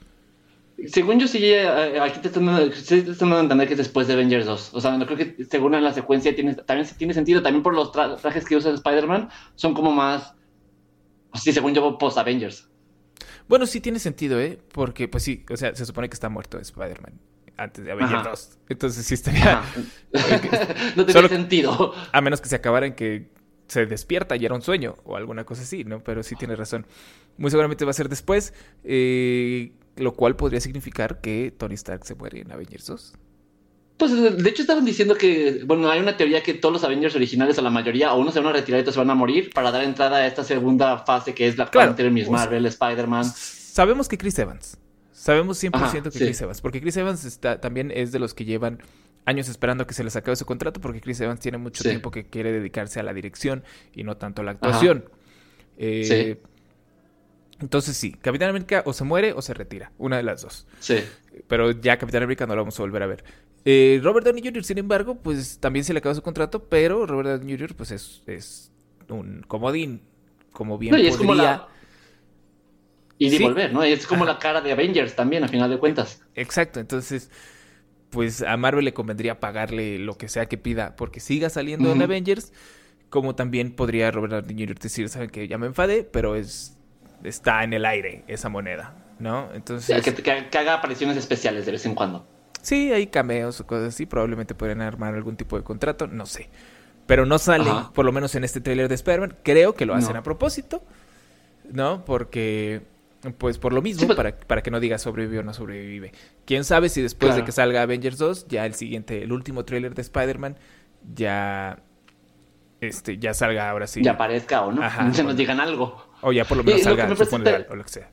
Según 0.88 1.20
yo, 1.20 1.28
sí, 1.28 1.40
eh, 1.44 2.00
aquí 2.02 2.20
te 2.20 2.28
están, 2.28 2.46
dando- 2.46 2.72
sí 2.74 3.02
te 3.02 3.12
están 3.12 3.30
dando 3.30 3.38
a 3.38 3.42
entender 3.42 3.68
que 3.68 3.74
es 3.76 3.78
después 3.78 4.08
de 4.08 4.14
Avengers 4.14 4.46
2. 4.46 4.72
O 4.74 4.82
sea, 4.82 4.98
no 4.98 5.06
creo 5.06 5.18
que 5.18 5.46
según 5.50 5.74
en 5.74 5.84
la 5.84 5.94
secuencia 5.94 6.36
tiene, 6.36 6.54
también 6.56 6.88
tiene 6.98 7.14
sentido. 7.14 7.42
También 7.42 7.64
por 7.64 7.74
los 7.74 7.92
tra- 7.94 8.20
trajes 8.20 8.44
que 8.46 8.56
usa 8.58 8.74
Spider-Man, 8.74 9.30
son 9.56 9.74
como 9.74 9.92
más. 9.92 10.34
Sí, 11.34 11.52
según 11.54 11.74
yo, 11.74 11.98
post-Avengers. 11.98 12.70
Bueno, 13.48 13.66
sí 13.66 13.80
tiene 13.80 14.00
sentido, 14.00 14.40
¿eh? 14.40 14.60
Porque, 14.74 15.08
pues 15.08 15.24
sí, 15.24 15.46
o 15.50 15.56
sea, 15.58 15.74
se 15.76 15.86
supone 15.86 16.10
que 16.10 16.14
está 16.16 16.30
muerto 16.30 16.60
Spider-Man 16.60 17.20
antes 17.58 17.86
de 17.86 17.92
Avengers 17.92 18.20
Ajá. 18.22 18.30
2. 18.32 18.58
Entonces 18.70 19.06
sí 19.06 19.14
estaría, 19.14 19.62
no 20.96 21.06
tiene 21.06 21.14
Solo- 21.14 21.30
sentido. 21.30 21.94
a 22.12 22.22
menos 22.22 22.42
que 22.42 22.50
se 22.50 22.56
acabara 22.58 22.86
en 22.86 22.96
que 22.96 23.30
se 23.68 23.86
despierta 23.86 24.36
y 24.36 24.46
era 24.46 24.54
un 24.56 24.62
sueño 24.62 24.96
o 25.06 25.16
alguna 25.16 25.46
cosa 25.46 25.62
así, 25.64 25.84
¿no? 25.86 26.04
Pero 26.04 26.22
sí 26.24 26.36
tiene 26.36 26.56
razón. 26.56 26.86
Muy 27.38 27.50
seguramente 27.50 27.86
va 27.86 27.92
a 27.92 27.94
ser 27.94 28.10
después, 28.10 28.54
eh, 28.84 29.72
lo 29.98 30.14
cual 30.14 30.36
podría 30.36 30.60
significar 30.60 31.22
que 31.22 31.54
Tony 31.58 31.76
Stark 31.76 32.06
se 32.06 32.16
muere 32.16 32.42
en 32.42 32.52
Avengers 32.52 32.86
2. 32.88 33.14
Pues 33.98 34.12
de 34.44 34.50
hecho 34.50 34.62
estaban 34.62 34.84
diciendo 34.84 35.16
que, 35.16 35.62
bueno, 35.66 35.90
hay 35.90 36.02
una 36.02 36.18
teoría 36.18 36.44
que 36.44 36.54
todos 36.54 36.74
los 36.74 36.84
Avengers 36.84 37.16
originales, 37.16 37.58
o 37.58 37.62
la 37.62 37.70
mayoría, 37.70 38.14
o 38.14 38.20
uno 38.20 38.30
se 38.32 38.40
van 38.42 38.50
a 38.50 38.52
retirar 38.58 38.80
y 38.80 38.82
otros 38.82 38.96
se 38.96 39.00
van 39.00 39.10
a 39.10 39.16
morir 39.16 39.52
para 39.54 39.72
dar 39.72 39.84
entrada 39.86 40.18
a 40.18 40.28
esta 40.28 40.44
segunda 40.44 40.98
fase 41.06 41.34
que 41.34 41.48
es 41.48 41.58
la 41.58 41.70
Claro. 41.70 41.94
de 41.94 42.10
Miss 42.10 42.30
Marvel, 42.30 42.66
Spider-Man. 42.66 43.24
Sabemos 43.24 44.10
que 44.10 44.18
Chris 44.18 44.38
Evans. 44.38 44.78
Sabemos 45.14 45.64
100% 45.64 45.74
Ajá, 45.74 46.02
que 46.04 46.12
sí. 46.12 46.20
Chris 46.20 46.42
Evans. 46.42 46.60
Porque 46.62 46.82
Chris 46.82 46.98
Evans 46.98 47.24
está, 47.24 47.62
también 47.62 47.90
es 47.90 48.12
de 48.12 48.20
los 48.20 48.34
que 48.34 48.44
llevan 48.44 48.80
años 49.24 49.48
esperando 49.48 49.88
que 49.88 49.94
se 49.94 50.04
les 50.04 50.16
acabe 50.18 50.36
su 50.36 50.46
contrato. 50.46 50.82
Porque 50.82 51.00
Chris 51.00 51.22
Evans 51.22 51.40
tiene 51.40 51.58
mucho 51.58 51.82
Sí. 51.82 51.90
tiempo 51.90 52.12
que 52.12 52.26
quiere 52.26 52.52
dedicarse 52.52 53.00
a 53.00 53.04
la 53.04 53.14
dirección 53.14 53.64
y 53.94 54.04
no 54.04 54.18
tanto 54.18 54.42
a 54.42 54.46
la 54.46 54.52
actuación. 54.52 55.06
Eh, 55.78 56.38
Entonces 57.62 57.96
sí, 57.96 58.12
Capitán 58.14 58.50
América 58.50 58.84
o 58.86 58.94
se 58.94 59.04
muere 59.04 59.34
o 59.34 59.42
se 59.42 59.54
retira. 59.54 59.92
Una 59.98 60.18
de 60.18 60.24
las 60.24 60.42
dos. 60.42 60.68
Sí. 60.80 60.98
Pero 61.48 61.72
ya 61.72 61.98
Capitán 61.98 62.24
América 62.24 62.46
no 62.46 62.56
lo 62.56 62.62
vamos 62.62 62.78
a 62.80 62.84
volver 62.84 63.04
a 63.04 63.08
ver. 63.08 63.24
Eh, 63.64 64.00
Robert 64.04 64.26
Downey 64.26 64.44
Jr., 64.44 64.64
sin 64.64 64.78
embargo, 64.78 65.16
pues 65.16 65.58
también 65.60 65.84
se 65.86 65.94
le 65.94 66.00
acaba 66.00 66.14
su 66.16 66.22
contrato. 66.22 66.66
Pero 66.66 67.06
Robert 67.06 67.30
Downey 67.40 67.58
Jr., 67.58 67.76
pues 67.76 67.92
es, 67.92 68.22
es 68.28 68.72
un 69.10 69.44
comodín. 69.48 70.02
Como 70.52 70.78
bien 70.78 70.94
No, 70.94 70.98
y 70.98 71.08
es 71.08 71.18
como 71.18 71.30
podría- 71.30 71.44
la... 71.52 71.68
Y 73.18 73.30
de 73.30 73.38
Sí. 73.38 73.44
volver, 73.44 73.72
¿no? 73.74 73.82
Es 73.84 74.06
como 74.08 74.26
la 74.26 74.40
cara 74.40 74.60
de 74.62 74.72
Avengers 74.74 75.16
también, 75.16 75.44
a 75.44 75.48
final 75.48 75.70
de 75.70 75.78
cuentas. 75.78 76.22
Exacto, 76.36 76.82
entonces, 76.82 77.32
pues 78.10 78.42
a 78.42 78.58
Marvel 78.58 78.84
le 78.84 78.94
convendría 78.94 79.40
pagarle 79.40 80.00
lo 80.00 80.18
que 80.18 80.28
sea 80.28 80.48
que 80.48 80.58
pida 80.58 80.96
porque 80.98 81.22
siga 81.22 81.50
saliendo 81.50 81.90
en 81.92 81.96
Ujú. 81.98 82.04
Avengers, 82.04 82.52
como 83.10 83.34
también 83.36 83.72
podría 83.74 84.12
Robert 84.12 84.34
Downey 84.46 84.66
Jr. 84.66 84.78
decir, 84.80 85.08
saben 85.10 85.30
que 85.30 85.48
ya 85.48 85.58
me 85.58 85.68
enfadé, 85.68 86.04
pero 86.04 86.36
es 86.36 86.78
está 87.24 87.64
en 87.64 87.74
el 87.74 87.86
aire 87.86 88.24
esa 88.28 88.50
moneda, 88.50 88.94
¿no? 89.20 89.50
Entonces, 89.54 90.04
que, 90.04 90.14
que- 90.14 90.48
que 90.50 90.58
haga 90.58 90.74
apariciones 90.76 91.18
especiales 91.18 91.66
de 91.66 91.72
vez 91.74 91.86
en 91.86 91.96
cuando. 91.96 92.28
sí, 92.62 92.92
hay 92.92 93.08
cameos 93.08 93.60
o 93.62 93.68
cosas 93.68 93.90
así, 93.90 94.06
probablemente 94.06 94.56
podrían 94.56 94.82
armar 94.82 95.14
algún 95.16 95.36
tipo 95.38 95.58
de 95.58 95.64
contrato, 95.64 96.08
no 96.08 96.26
sé. 96.26 96.50
Pero 97.08 97.26
no 97.28 97.38
sale, 97.38 97.70
Ajá. 97.70 97.92
por 97.94 98.04
lo 98.06 98.12
menos 98.12 98.34
en 98.36 98.44
este 98.44 98.62
tráiler 98.62 98.88
de 98.90 98.96
Spider-Man, 98.96 99.38
creo 99.44 99.76
que 99.76 99.86
lo 99.86 99.94
hacen 99.94 100.14
No. 100.14 100.20
a 100.20 100.24
propósito, 100.24 100.84
¿no? 101.72 102.04
Porque, 102.06 102.82
pues 103.38 103.58
por 103.60 103.74
lo 103.74 103.82
mismo, 103.84 104.00
Sí, 104.02 104.06
pues- 104.08 104.16
para, 104.18 104.36
para 104.38 104.64
que 104.64 104.72
no 104.72 104.80
diga 104.80 104.98
sobrevive 104.98 105.40
o 105.40 105.44
no 105.44 105.54
sobrevive. 105.54 106.12
Quién 106.46 106.64
sabe 106.64 106.90
si 106.90 107.02
después 107.04 107.36
de 107.36 107.44
que 107.44 107.52
salga 107.52 107.84
Avengers 107.84 108.18
2, 108.18 108.48
ya 108.48 108.66
el 108.66 108.74
siguiente, 108.74 109.22
el 109.22 109.32
último 109.32 109.66
tráiler 109.66 109.94
de 109.94 110.02
Spider-Man, 110.02 110.58
ya, 111.14 111.78
este, 112.82 113.18
ya 113.18 113.34
salga 113.34 113.70
ahora 113.70 113.88
sí. 113.88 114.02
Ya 114.04 114.12
aparezca 114.12 114.62
o 114.66 114.72
no. 114.72 114.82
Ajá. 114.84 115.12
Se 115.14 115.24
nos 115.24 115.36
digan 115.36 115.60
algo. 115.60 116.06
o 116.22 116.32
ya 116.32 116.46
por 116.46 116.58
lo 116.58 116.64
menos 116.64 116.82
Y 116.82 116.84
lo 116.84 116.90
salga 116.90 117.08
me 117.08 117.16
su 117.16 117.26
funeral 117.26 117.62
inter- 117.62 117.72
o 117.74 117.76
lo 117.76 117.84
que 117.84 117.90
sea. 117.90 118.12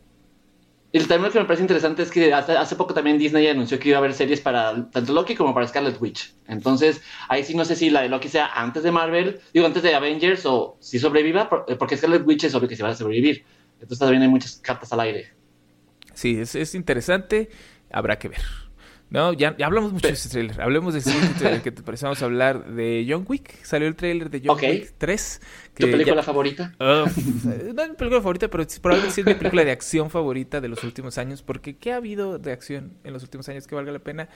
Y 0.95 0.99
también 1.00 1.23
lo 1.23 1.31
que 1.31 1.38
me 1.38 1.47
parece 1.47 1.62
interesante 1.62 2.02
es 2.02 2.11
que 2.11 2.35
hace, 2.35 2.52
hace 2.52 2.76
poco 2.76 2.92
también 2.92 3.16
Disney 3.16 3.47
anunció 3.49 3.78
que 3.78 3.88
iba 3.88 3.97
a 3.97 4.00
haber 4.00 4.12
series 4.12 4.42
para 4.42 4.90
tanto 4.90 5.14
Loki 5.14 5.35
como 5.35 5.54
para 5.54 5.66
Scarlet 5.66 5.99
Witch. 5.99 6.35
Entonces, 6.47 7.00
ahí 7.31 7.45
sí 7.45 7.54
no 7.54 7.64
sé 7.64 7.76
si 7.76 7.88
la 7.88 8.02
de 8.02 8.11
Loki 8.11 8.28
sea 8.28 8.49
antes 8.54 8.83
de 8.83 8.92
Marvel, 8.92 9.40
digo 9.54 9.64
antes 9.64 9.83
de 9.83 9.95
Avengers 9.95 10.45
o 10.45 10.76
si 10.81 10.99
sobreviva, 10.99 11.49
por- 11.49 11.64
porque 11.78 11.97
Scarlet 11.97 12.26
Witch 12.26 12.45
es 12.45 12.54
obvio 12.54 12.69
que 12.69 12.76
se 12.76 12.83
va 12.83 12.90
a 12.90 12.95
sobrevivir. 12.95 13.42
Entonces 13.81 13.99
también 14.00 14.21
hay 14.21 14.28
muchas 14.28 14.57
cartas 14.57 14.92
al 14.92 15.00
aire. 15.00 15.33
Sí, 16.12 16.38
es, 16.38 16.54
es 16.57 16.75
interesante, 16.75 17.49
habrá 17.90 18.19
que 18.19 18.28
ver. 18.28 18.40
No, 19.12 19.35
ya, 19.35 19.54
ya 19.59 19.66
hablamos 19.66 19.92
mucho 19.92 20.07
de 20.09 20.14
ese 20.14 20.31
trailer. 20.31 20.59
Hablemos 20.62 20.95
del 20.95 21.02
siguiente 21.02 21.35
trailer 21.38 21.61
que 21.62 21.71
te 21.71 21.83
parece. 21.85 22.07
Vamos 22.07 22.23
a 22.23 22.25
hablar 22.25 22.64
de 22.73 23.07
John 23.09 23.26
Wick. 23.28 23.62
Salió 23.62 23.87
el 23.87 23.95
trailer 23.95 24.31
de 24.31 24.40
John 24.40 24.57
Ok. 24.57 24.62
Wick 24.62 24.95
3. 24.97 25.40
¿Tu 25.75 25.87
que 25.87 25.92
película 25.92 26.16
ya- 26.16 26.23
favorita? 26.23 26.75
Uf, 26.81 27.45
no 27.45 27.83
es 27.83 27.88
mi 27.90 27.95
película 27.97 28.21
favorita, 28.23 28.49
pero 28.49 28.66
probablemente 28.81 29.14
sí 29.14 29.21
es 29.21 29.26
mi 29.26 29.35
película 29.35 29.64
de 29.64 29.71
acción 29.71 30.09
favorita 30.09 30.62
de 30.62 30.69
los 30.69 30.83
últimos 30.83 31.19
años. 31.19 31.42
Porque 31.42 31.76
¿qué 31.76 31.92
ha 31.92 31.97
habido 31.97 32.38
de 32.38 32.52
acción 32.52 32.95
en 33.04 33.12
los 33.12 33.23
últimos 33.23 33.47
años 33.50 33.66
que 33.66 33.75
valga 33.75 33.92
la 33.92 33.99
pena? 33.99 34.28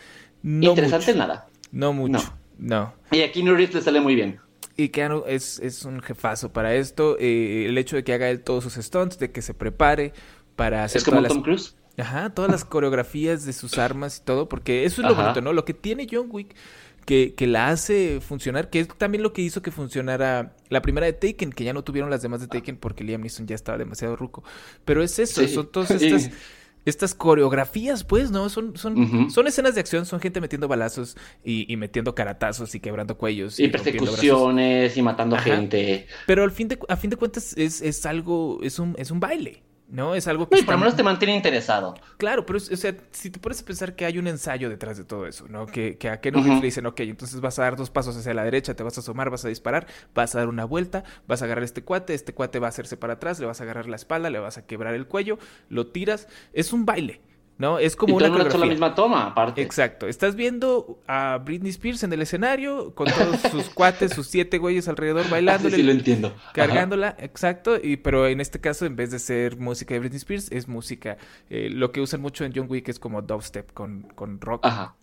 No 0.42 0.68
Interesante 0.70 1.12
mucho. 1.14 1.18
nada. 1.18 1.46
No 1.72 1.92
mucho. 1.94 2.18
No. 2.58 2.94
No. 3.10 3.16
Y 3.16 3.22
aquí 3.22 3.42
Reeves 3.42 3.74
le 3.74 3.80
sale 3.82 4.00
muy 4.00 4.14
bien. 4.14 4.40
Y 4.76 4.90
Keanu 4.90 5.24
es, 5.26 5.58
es 5.60 5.86
un 5.86 6.00
jefazo 6.02 6.52
para 6.52 6.74
esto. 6.74 7.16
Eh, 7.18 7.64
el 7.66 7.78
hecho 7.78 7.96
de 7.96 8.04
que 8.04 8.12
haga 8.12 8.28
él 8.28 8.42
todos 8.42 8.64
sus 8.64 8.74
stunts, 8.74 9.18
de 9.18 9.30
que 9.30 9.40
se 9.40 9.54
prepare 9.54 10.12
para 10.54 10.84
hacer 10.84 10.98
Es 10.98 11.04
como 11.04 11.22
Tom 11.22 11.36
las, 11.38 11.42
Cruise. 11.44 11.76
Ajá, 11.98 12.30
todas 12.30 12.50
las 12.50 12.64
coreografías 12.64 13.44
de 13.46 13.52
sus 13.52 13.78
armas 13.78 14.18
y 14.18 14.24
todo, 14.24 14.48
porque 14.48 14.84
eso 14.84 15.00
es 15.00 15.06
lo 15.06 15.14
Ajá. 15.14 15.22
bonito, 15.22 15.40
¿no? 15.40 15.52
Lo 15.52 15.64
que 15.64 15.74
tiene 15.74 16.06
John 16.10 16.28
Wick 16.30 16.54
que, 17.06 17.34
que 17.34 17.46
la 17.46 17.68
hace 17.68 18.20
funcionar, 18.20 18.68
que 18.68 18.80
es 18.80 18.88
también 18.88 19.22
lo 19.22 19.32
que 19.32 19.40
hizo 19.40 19.62
que 19.62 19.70
funcionara 19.70 20.56
la 20.68 20.82
primera 20.82 21.06
de 21.06 21.12
Taken, 21.12 21.52
que 21.52 21.62
ya 21.64 21.72
no 21.72 21.84
tuvieron 21.84 22.10
las 22.10 22.20
demás 22.20 22.40
de 22.40 22.48
Taken 22.48 22.76
porque 22.78 23.04
Liam 23.04 23.20
Neeson 23.22 23.46
ya 23.46 23.54
estaba 23.54 23.78
demasiado 23.78 24.16
ruco. 24.16 24.42
Pero 24.84 25.02
es 25.02 25.18
eso, 25.20 25.40
Sí. 25.46 25.54
son 25.54 25.70
todas 25.70 25.90
estas, 26.02 26.30
estas 26.84 27.14
coreografías, 27.14 28.02
pues, 28.04 28.30
¿no? 28.32 28.48
Son, 28.48 28.76
son, 28.76 29.30
son 29.30 29.46
escenas 29.46 29.74
de 29.76 29.80
acción, 29.80 30.04
son 30.04 30.18
gente 30.20 30.40
metiendo 30.40 30.66
balazos 30.68 31.16
y, 31.44 31.72
y 31.72 31.76
metiendo 31.76 32.14
caratazos 32.14 32.74
y 32.74 32.80
quebrando 32.80 33.16
cuellos. 33.16 33.58
Y 33.60 33.68
persecuciones 33.68 34.96
y 34.96 35.02
matando 35.02 35.36
Ajá. 35.36 35.44
gente. 35.44 36.08
Pero 36.26 36.42
al 36.42 36.50
fin 36.50 36.66
de, 36.68 36.78
a 36.88 36.96
fin 36.96 37.10
de 37.10 37.16
cuentas 37.16 37.54
es, 37.56 37.80
es 37.82 38.04
algo, 38.04 38.58
es 38.62 38.78
un, 38.80 38.94
es 38.98 39.10
un 39.12 39.20
baile, 39.20 39.62
¿no? 39.88 40.14
Es 40.14 40.26
algo 40.26 40.48
que 40.48 40.56
está 40.56 40.66
por 40.66 40.74
lo 40.74 40.78
menos 40.80 40.96
te 40.96 41.02
mantiene 41.02 41.34
interesado. 41.36 41.94
Claro, 42.16 42.44
pero 42.44 42.58
o 42.58 42.60
sea, 42.60 42.94
si 43.12 43.30
te 43.30 43.38
pones 43.38 43.60
a 43.60 43.64
pensar 43.64 43.94
que 43.94 44.04
hay 44.04 44.18
un 44.18 44.26
ensayo 44.26 44.68
detrás 44.68 44.98
de 44.98 45.04
todo 45.04 45.26
eso, 45.26 45.46
¿no? 45.48 45.66
Que, 45.66 45.96
que 45.96 46.08
a 46.08 46.14
Ujú. 46.14 46.30
Reeves 46.40 46.60
le 46.60 46.66
dicen, 46.66 46.86
ok, 46.86 47.00
entonces 47.00 47.40
vas 47.40 47.58
a 47.58 47.62
dar 47.62 47.76
dos 47.76 47.90
pasos 47.90 48.16
hacia 48.16 48.34
la 48.34 48.44
derecha, 48.44 48.74
te 48.74 48.82
vas 48.82 48.96
a 48.96 49.00
asomar, 49.00 49.30
vas 49.30 49.44
a 49.44 49.48
disparar, 49.48 49.86
vas 50.14 50.34
a 50.34 50.38
dar 50.38 50.48
una 50.48 50.64
vuelta, 50.64 51.04
vas 51.26 51.42
a 51.42 51.44
agarrar 51.44 51.64
este 51.64 51.82
cuate, 51.82 52.14
este 52.14 52.34
cuate 52.34 52.58
va 52.58 52.66
a 52.66 52.70
hacerse 52.70 52.96
para 52.96 53.14
atrás, 53.14 53.38
le 53.38 53.46
vas 53.46 53.60
a 53.60 53.64
agarrar 53.64 53.88
la 53.88 53.96
espalda, 53.96 54.30
le 54.30 54.38
vas 54.38 54.58
a 54.58 54.66
quebrar 54.66 54.94
el 54.94 55.06
cuello, 55.06 55.38
lo 55.68 55.86
tiras. 55.88 56.28
Es 56.52 56.72
un 56.72 56.84
baile, 56.84 57.20
¿no? 57.58 57.78
Es 57.78 57.96
como 57.96 58.12
y 58.12 58.16
una 58.16 58.26
todo 58.28 58.46
hecho 58.46 58.58
la 58.58 58.66
misma 58.66 58.94
toma, 58.94 59.26
aparte. 59.28 59.62
Exacto. 59.62 60.06
Estás 60.06 60.36
viendo 60.36 61.00
a 61.06 61.40
Britney 61.44 61.70
Spears 61.70 62.02
en 62.02 62.12
el 62.12 62.22
escenario 62.22 62.94
con 62.94 63.06
todos 63.08 63.40
sus 63.50 63.68
cuates, 63.70 64.12
sus 64.12 64.26
siete 64.26 64.58
güeyes 64.58 64.88
alrededor 64.88 65.24
Ah, 65.30 65.58
sí, 65.58 65.70
sí, 65.70 65.82
lo 65.82 65.92
entiendo. 65.92 66.34
Ajá. 66.36 66.52
Cargándola, 66.52 67.16
exacto, 67.18 67.76
y 67.82 67.96
pero 67.96 68.26
en 68.26 68.40
este 68.40 68.60
caso, 68.60 68.84
en 68.86 68.96
vez 68.96 69.10
de 69.10 69.18
ser 69.18 69.56
música 69.56 69.94
de 69.94 70.00
Britney 70.00 70.18
Spears, 70.18 70.50
es 70.52 70.68
música. 70.68 71.16
eh, 71.50 71.68
lo 71.70 71.92
que 71.92 72.00
usan 72.00 72.20
mucho 72.20 72.44
en 72.44 72.52
John 72.54 72.66
Wick 72.68 72.88
es 72.88 72.98
como 72.98 73.22
dubstep 73.22 73.72
con, 73.72 74.02
con 74.14 74.40
rock. 74.40 74.64
Ajá. 74.66 74.94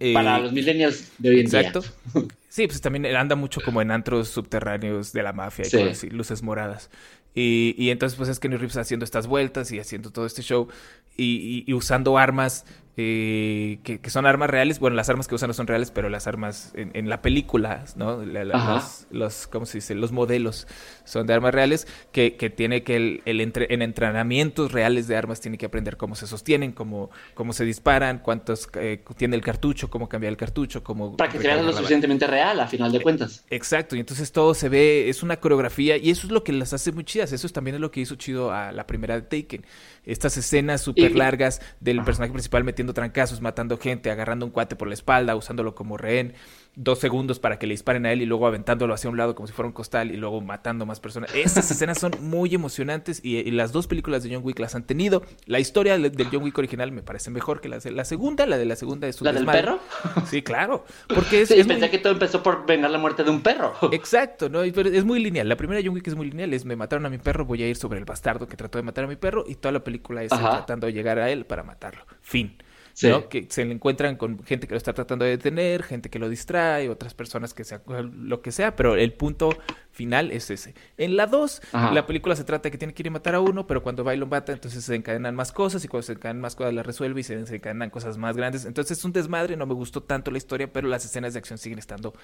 Eh, 0.00 0.14
Para 0.14 0.38
los 0.38 0.52
millennials 0.52 1.12
de 1.18 1.28
hoy 1.28 1.40
en 1.40 1.46
Exacto. 1.46 1.80
día. 2.14 2.22
Sí, 2.48 2.66
pues 2.66 2.80
también 2.80 3.04
anda 3.16 3.34
mucho 3.36 3.60
como 3.62 3.82
en 3.82 3.90
antros 3.90 4.28
subterráneos 4.28 5.12
de 5.12 5.22
la 5.22 5.32
mafia 5.32 5.66
y 5.66 5.70
Sí. 5.70 5.76
cosas 5.78 5.92
así, 5.98 6.10
luces 6.10 6.42
moradas. 6.42 6.90
Y, 7.34 7.74
y 7.78 7.90
entonces, 7.90 8.16
pues 8.16 8.28
es 8.28 8.38
que 8.38 8.48
Reeves 8.48 8.76
haciendo 8.76 9.04
estas 9.04 9.26
vueltas 9.26 9.72
y 9.72 9.80
haciendo 9.80 10.10
todo 10.10 10.26
este 10.26 10.42
show 10.42 10.68
y 11.16 11.72
usando 11.72 12.16
armas 12.18 12.64
eh, 12.96 13.78
que, 13.84 14.00
que 14.00 14.10
son 14.10 14.26
armas 14.26 14.50
reales. 14.50 14.78
Bueno, 14.78 14.96
las 14.96 15.08
armas 15.08 15.28
que 15.28 15.34
usan 15.34 15.48
no 15.48 15.54
son 15.54 15.66
reales, 15.66 15.90
pero 15.90 16.08
las 16.08 16.26
armas 16.26 16.72
en, 16.74 16.90
en 16.94 17.08
la 17.08 17.22
película, 17.22 17.84
¿no? 17.96 18.24
La- 18.24 18.44
la- 18.44 18.74
los, 18.74 19.06
los- 19.10 19.46
¿cómo 19.46 19.66
se 19.66 19.78
dice? 19.78 19.94
Los 19.94 20.12
modelos 20.12 20.66
son 21.04 21.26
de 21.26 21.34
armas 21.34 21.54
reales 21.54 21.86
que, 22.12 22.36
que 22.36 22.50
tiene 22.50 22.82
que 22.82 22.96
el, 22.96 23.22
el 23.24 23.40
entre- 23.40 23.72
en 23.72 23.82
entrenamientos 23.82 24.72
reales 24.72 25.08
de 25.08 25.16
armas 25.16 25.40
tiene 25.40 25.58
que 25.58 25.66
aprender 25.66 25.96
cómo 25.96 26.14
se 26.14 26.26
sostienen, 26.26 26.72
cómo, 26.72 27.10
cómo 27.34 27.52
se 27.52 27.64
disparan, 27.64 28.18
cuántos 28.18 28.68
eh, 28.74 29.02
tiene 29.16 29.36
el 29.36 29.42
cartucho, 29.42 29.88
cómo 29.90 30.08
cambiar 30.08 30.30
el 30.30 30.36
cartucho, 30.36 30.82
cómo... 30.84 31.16
Para 31.16 31.32
que 31.32 31.38
se 31.38 31.46
vea 31.46 31.62
lo 31.62 31.72
suficientemente 31.72 32.26
real, 32.26 32.60
a 32.60 32.66
final 32.66 32.92
de 32.92 33.00
cuentas. 33.00 33.44
Exacto, 33.50 33.96
y 33.96 34.00
entonces 34.00 34.32
todo 34.32 34.54
se 34.54 34.68
ve, 34.68 35.08
es 35.08 35.22
una 35.22 35.38
coreografía 35.38 35.96
y 35.96 36.10
eso 36.10 36.26
es 36.26 36.32
lo 36.32 36.44
que 36.44 36.52
las 36.52 36.72
hace 36.72 36.92
muy 36.92 37.04
chidas, 37.04 37.32
eso 37.32 37.46
es 37.46 37.52
también 37.52 37.76
es 37.76 37.80
lo 37.80 37.90
que 37.90 38.00
hizo 38.00 38.14
chido 38.16 38.52
a 38.52 38.72
la 38.72 38.86
primera 38.86 39.18
de 39.18 39.22
Taken. 39.22 39.64
Estas 40.04 40.36
escenas 40.36 40.80
súper 40.82 41.14
largas 41.14 41.60
del 41.80 41.98
Ajá. 41.98 42.06
personaje 42.06 42.32
principal 42.32 42.64
metiendo 42.82 42.94
trancazos, 42.94 43.40
matando 43.40 43.78
gente, 43.78 44.10
agarrando 44.10 44.44
un 44.44 44.50
cuate 44.50 44.74
por 44.74 44.88
la 44.88 44.94
espalda, 44.94 45.36
usándolo 45.36 45.74
como 45.76 45.96
rehén, 45.96 46.34
dos 46.74 46.98
segundos 46.98 47.38
para 47.38 47.58
que 47.58 47.66
le 47.66 47.74
disparen 47.74 48.06
a 48.06 48.12
él 48.12 48.22
y 48.22 48.26
luego 48.26 48.46
aventándolo 48.46 48.92
hacia 48.94 49.08
un 49.10 49.16
lado 49.18 49.34
como 49.36 49.46
si 49.46 49.52
fuera 49.52 49.66
un 49.68 49.72
costal 49.74 50.10
y 50.10 50.16
luego 50.16 50.40
matando 50.40 50.84
más 50.86 50.98
personas. 51.00 51.32
Estas 51.34 51.70
escenas 51.70 51.98
son 52.00 52.12
muy 52.20 52.52
emocionantes 52.54 53.20
y, 53.22 53.36
y 53.36 53.50
las 53.52 53.70
dos 53.72 53.86
películas 53.86 54.22
de 54.24 54.34
John 54.34 54.42
Wick 54.44 54.58
las 54.58 54.74
han 54.74 54.84
tenido. 54.84 55.22
La 55.46 55.60
historia 55.60 55.96
del 55.98 56.28
John 56.32 56.42
Wick 56.42 56.58
original 56.58 56.90
me 56.90 57.02
parece 57.02 57.30
mejor 57.30 57.60
que 57.60 57.68
la, 57.68 57.78
de- 57.78 57.92
la 57.92 58.04
segunda, 58.04 58.46
la 58.46 58.56
de 58.58 58.64
la 58.64 58.74
segunda 58.74 59.06
es 59.06 59.20
un 59.20 59.26
¿La 59.26 59.32
del 59.32 59.44
perro? 59.46 59.78
Sí, 60.26 60.42
claro, 60.42 60.84
porque 61.14 61.42
es, 61.42 61.48
Sí, 61.48 61.60
es 61.60 61.66
pensé 61.66 61.82
muy- 61.82 61.90
que 61.90 61.98
todo 61.98 62.12
empezó 62.14 62.42
por 62.42 62.66
vengar 62.66 62.90
la 62.90 62.98
muerte 62.98 63.22
de 63.22 63.30
un 63.30 63.42
perro. 63.42 63.74
Exacto, 63.92 64.48
¿no? 64.48 64.60
Pero 64.74 64.88
es 64.88 65.04
muy 65.04 65.22
lineal. 65.22 65.48
La 65.48 65.56
primera 65.56 65.80
John 65.84 65.94
Wick 65.94 66.08
es 66.08 66.14
muy 66.16 66.30
lineal. 66.30 66.52
Es 66.54 66.64
me 66.64 66.74
mataron 66.74 67.04
a 67.06 67.10
mi 67.10 67.18
perro, 67.18 67.44
voy 67.44 67.62
a 67.62 67.68
ir 67.68 67.76
sobre 67.76 67.98
el 68.00 68.06
bastardo 68.06 68.48
que 68.48 68.56
trató 68.56 68.78
de 68.78 68.82
matar 68.82 69.04
a 69.04 69.06
mi 69.08 69.16
perro. 69.16 69.44
Y 69.46 69.54
toda 69.56 69.70
la 69.72 69.84
película 69.84 70.22
es 70.24 70.30
tratando 70.30 70.86
de 70.86 70.94
llegar 70.94 71.18
a 71.18 71.30
él 71.30 71.44
para 71.44 71.62
matarlo. 71.62 72.04
Fin. 72.22 72.56
Sí. 72.94 73.08
¿no? 73.08 73.28
Que 73.28 73.46
se 73.48 73.64
le 73.64 73.72
encuentran 73.72 74.16
con 74.16 74.42
gente 74.44 74.66
que 74.66 74.74
lo 74.74 74.78
está 74.78 74.92
tratando 74.92 75.24
de 75.24 75.32
detener, 75.32 75.82
gente 75.82 76.10
que 76.10 76.18
lo 76.18 76.28
distrae, 76.28 76.88
otras 76.90 77.14
personas 77.14 77.54
que 77.54 77.64
sea 77.64 77.80
lo 77.86 78.42
que 78.42 78.52
sea, 78.52 78.76
pero 78.76 78.96
el 78.96 79.12
punto 79.14 79.50
final 79.90 80.30
es 80.30 80.50
ese. 80.50 80.74
En 80.98 81.16
la 81.16 81.26
2, 81.26 81.62
Ajá. 81.72 81.92
la 81.92 82.06
película 82.06 82.36
se 82.36 82.44
trata 82.44 82.64
de 82.64 82.70
que 82.70 82.78
tiene 82.78 82.92
que 82.94 83.02
ir 83.02 83.08
a 83.08 83.12
matar 83.12 83.34
a 83.34 83.40
uno, 83.40 83.66
pero 83.66 83.82
cuando 83.82 84.04
va 84.04 84.14
y 84.14 84.18
lo 84.18 84.26
mata, 84.26 84.52
entonces 84.52 84.84
se 84.84 84.94
encadenan 84.94 85.34
más 85.34 85.52
cosas 85.52 85.84
y 85.84 85.88
cuando 85.88 86.02
se 86.06 86.12
encadenan 86.12 86.40
más 86.42 86.54
cosas 86.54 86.74
las 86.74 86.84
resuelve 86.86 87.20
y 87.20 87.24
se 87.24 87.36
desencadenan 87.36 87.90
cosas 87.90 88.18
más 88.18 88.36
grandes. 88.36 88.64
Entonces 88.64 88.98
es 88.98 89.04
un 89.04 89.12
desmadre, 89.12 89.56
no 89.56 89.66
me 89.66 89.74
gustó 89.74 90.02
tanto 90.02 90.30
la 90.30 90.38
historia, 90.38 90.72
pero 90.72 90.88
las 90.88 91.04
escenas 91.04 91.32
de 91.32 91.38
acción 91.38 91.58
siguen 91.58 91.78
estando 91.78 92.12
Tiene 92.12 92.20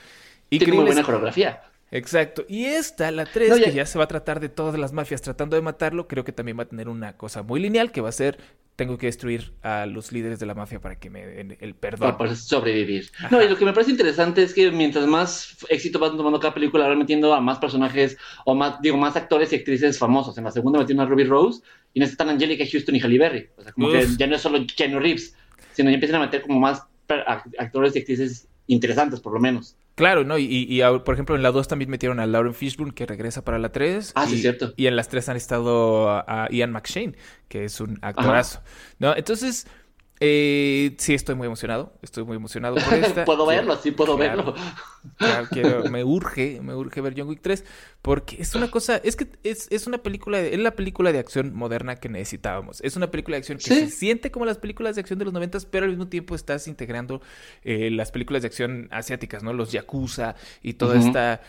muy 0.50 0.56
increíbles. 0.56 0.86
buena 0.86 1.02
coreografía. 1.02 1.62
Exacto. 1.90 2.44
Y 2.48 2.64
esta, 2.66 3.10
la 3.10 3.24
3, 3.24 3.48
No, 3.50 3.56
ya- 3.56 3.64
que 3.66 3.72
ya 3.72 3.86
se 3.86 3.98
va 3.98 4.04
a 4.04 4.08
tratar 4.08 4.40
de 4.40 4.48
todas 4.48 4.78
las 4.78 4.92
mafias 4.92 5.22
tratando 5.22 5.56
de 5.56 5.62
matarlo, 5.62 6.06
creo 6.06 6.24
que 6.24 6.32
también 6.32 6.58
va 6.58 6.64
a 6.64 6.68
tener 6.68 6.88
una 6.88 7.16
cosa 7.16 7.42
muy 7.42 7.60
lineal 7.60 7.90
que 7.92 8.00
va 8.00 8.10
a 8.10 8.12
ser, 8.12 8.38
tengo 8.76 8.96
que 8.98 9.06
destruir 9.06 9.54
a 9.62 9.86
los 9.86 10.12
líderes 10.12 10.38
de 10.38 10.46
la 10.46 10.54
mafia 10.54 10.80
para 10.80 10.96
que 11.00 11.10
me 11.10 11.26
den 11.26 11.56
el 11.60 11.74
perdón. 11.74 12.00
Para 12.00 12.18
poder 12.18 12.36
sobrevivir. 12.36 13.10
No, 13.30 13.42
y 13.42 13.48
lo 13.48 13.56
que 13.56 13.64
me 13.64 13.72
parece 13.72 13.90
interesante 13.90 14.42
es 14.42 14.54
que 14.54 14.70
mientras 14.70 15.06
más 15.06 15.56
éxito 15.68 15.98
van 15.98 16.16
tomando 16.16 16.38
cada 16.38 16.54
película, 16.54 16.86
van 16.86 16.98
metiendo 16.98 17.34
a 17.34 17.40
más 17.40 17.58
personajes 17.58 18.16
o 18.44 18.54
más, 18.54 18.80
digo, 18.80 18.96
más 18.96 19.16
actores 19.16 19.52
y 19.52 19.56
actrices 19.56 19.98
famosos. 19.98 20.36
En 20.38 20.44
la 20.44 20.52
segunda 20.52 20.78
metieron 20.78 21.04
a 21.04 21.08
Ruby 21.08 21.24
Rose 21.24 21.62
y 21.92 21.98
en 21.98 22.02
esta 22.04 22.12
están 22.12 22.28
Angelica 22.28 22.64
Houston 22.70 22.94
y 22.94 23.00
Halle 23.00 23.18
Berry. 23.18 23.48
O 23.56 23.62
sea, 23.62 23.72
como 23.72 23.90
que 23.90 24.06
ya 24.16 24.26
no 24.28 24.36
es 24.36 24.42
solo 24.42 24.60
Keanu 24.76 25.00
Reeves, 25.00 25.34
sino 25.72 25.90
ya 25.90 25.94
empiezan 25.94 26.20
a 26.22 26.26
meter 26.26 26.42
como 26.42 26.60
más 26.60 26.82
actores 27.58 27.96
y 27.96 28.00
actrices 28.00 28.46
interesantes, 28.68 29.18
por 29.20 29.32
lo 29.32 29.40
menos. 29.40 29.74
Claro, 29.98 30.22
¿no? 30.22 30.38
Y, 30.38 30.44
y- 30.44 30.80
y 30.80 30.98
por 31.00 31.14
ejemplo, 31.14 31.34
en 31.34 31.42
la 31.42 31.50
2 31.50 31.66
también 31.66 31.90
metieron 31.90 32.20
a 32.20 32.26
Lauren 32.26 32.54
Fishburne, 32.54 32.94
que 32.94 33.04
regresa 33.04 33.44
para 33.44 33.58
la 33.58 33.72
3. 33.72 34.12
Ah, 34.14 34.26
sí, 34.28 34.36
y, 34.36 34.38
cierto. 34.38 34.72
Y 34.76 34.86
en 34.86 34.94
las 34.94 35.08
3 35.08 35.28
han 35.28 35.36
estado 35.36 36.08
a, 36.08 36.44
a 36.44 36.48
Ian 36.50 36.70
McShane, 36.70 37.16
que 37.48 37.64
es 37.64 37.80
un 37.80 37.98
actorazo. 38.00 38.62
¿No? 39.00 39.16
Entonces, 39.16 39.66
eh, 40.20 40.94
sí, 40.98 41.14
estoy 41.14 41.34
muy 41.36 41.46
emocionado. 41.46 41.92
Estoy 42.02 42.24
muy 42.24 42.36
emocionado 42.36 42.74
por 42.76 42.94
esta. 42.94 43.24
puedo 43.24 43.46
Quiero- 43.46 43.62
verlo, 43.66 43.76
sí 43.82 43.90
puedo 43.92 44.16
claro. 44.16 44.36
verlo. 44.54 44.54
Claro, 45.16 45.46
quiero- 45.52 45.84
me 45.90 46.02
urge, 46.04 46.60
me 46.62 46.74
urge 46.74 47.00
ver 47.00 47.14
John 47.16 47.28
Wick 47.28 47.40
3 47.42 47.64
porque 48.02 48.36
es 48.40 48.54
una 48.54 48.70
cosa, 48.70 48.96
es 49.04 49.16
que 49.16 49.28
es, 49.44 49.68
es 49.70 49.86
una 49.86 49.98
película, 49.98 50.38
de- 50.38 50.54
es 50.54 50.60
la 50.60 50.72
película 50.76 51.12
de 51.12 51.18
acción 51.18 51.54
moderna 51.54 51.96
que 51.96 52.08
necesitábamos. 52.08 52.80
Es 52.82 52.96
una 52.96 53.10
película 53.10 53.36
de 53.36 53.38
acción 53.40 53.58
que 53.58 53.64
Sí. 53.64 53.74
se 53.74 53.90
siente 53.90 54.30
como 54.30 54.44
las 54.44 54.58
películas 54.58 54.94
de 54.96 55.00
acción 55.02 55.18
de 55.18 55.24
los 55.24 55.34
noventas, 55.34 55.66
pero 55.66 55.84
al 55.84 55.90
mismo 55.90 56.08
tiempo 56.08 56.34
estás 56.34 56.66
integrando 56.68 57.20
eh, 57.64 57.90
las 57.90 58.10
películas 58.10 58.42
de 58.42 58.48
acción 58.48 58.88
asiáticas, 58.90 59.42
¿no? 59.42 59.52
Los 59.52 59.72
yakuza 59.72 60.34
y 60.62 60.74
toda 60.74 60.98
esta, 60.98 61.42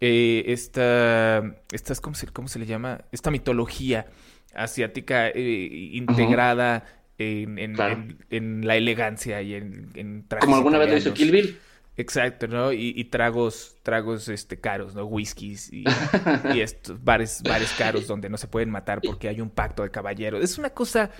eh, 0.00 0.44
esta, 0.46 1.38
estas, 1.72 2.00
¿cómo 2.00 2.14
se, 2.14 2.26
cómo 2.28 2.48
se 2.48 2.58
le 2.58 2.66
llama? 2.66 3.00
Esta 3.12 3.30
mitología 3.30 4.06
asiática 4.54 5.30
integrada. 5.36 6.84
En, 7.18 7.58
en- 7.58 7.74
Claro. 7.74 7.94
en- 7.94 8.18
en 8.30 8.66
la 8.66 8.76
elegancia 8.76 9.40
y 9.42 9.54
en, 9.54 10.24
trajes 10.28 10.44
Como 10.44 10.56
alguna 10.56 10.78
vez 10.78 10.90
lo 10.90 10.96
hizo. 10.96 11.14
Kill 11.14 11.30
Bill. 11.30 11.58
Exacto, 11.96 12.48
¿no? 12.48 12.72
Y, 12.72 12.94
y 12.96 13.04
tragos, 13.04 13.76
tragos 13.82 14.28
este 14.28 14.58
caros, 14.58 14.94
¿no? 14.94 15.04
Whiskies 15.04 15.70
y, 15.72 15.84
y 16.54 16.60
estos 16.60 17.02
bares, 17.04 17.42
bares 17.42 17.70
caros 17.76 18.06
donde 18.06 18.30
no 18.30 18.38
se 18.38 18.48
pueden 18.48 18.70
matar 18.70 19.02
porque 19.02 19.28
hay 19.28 19.40
un 19.42 19.50
pacto 19.50 19.82
de 19.82 19.90
caballeros. 19.90 20.42
Es 20.42 20.56
una 20.56 20.70
cosa 20.70 21.10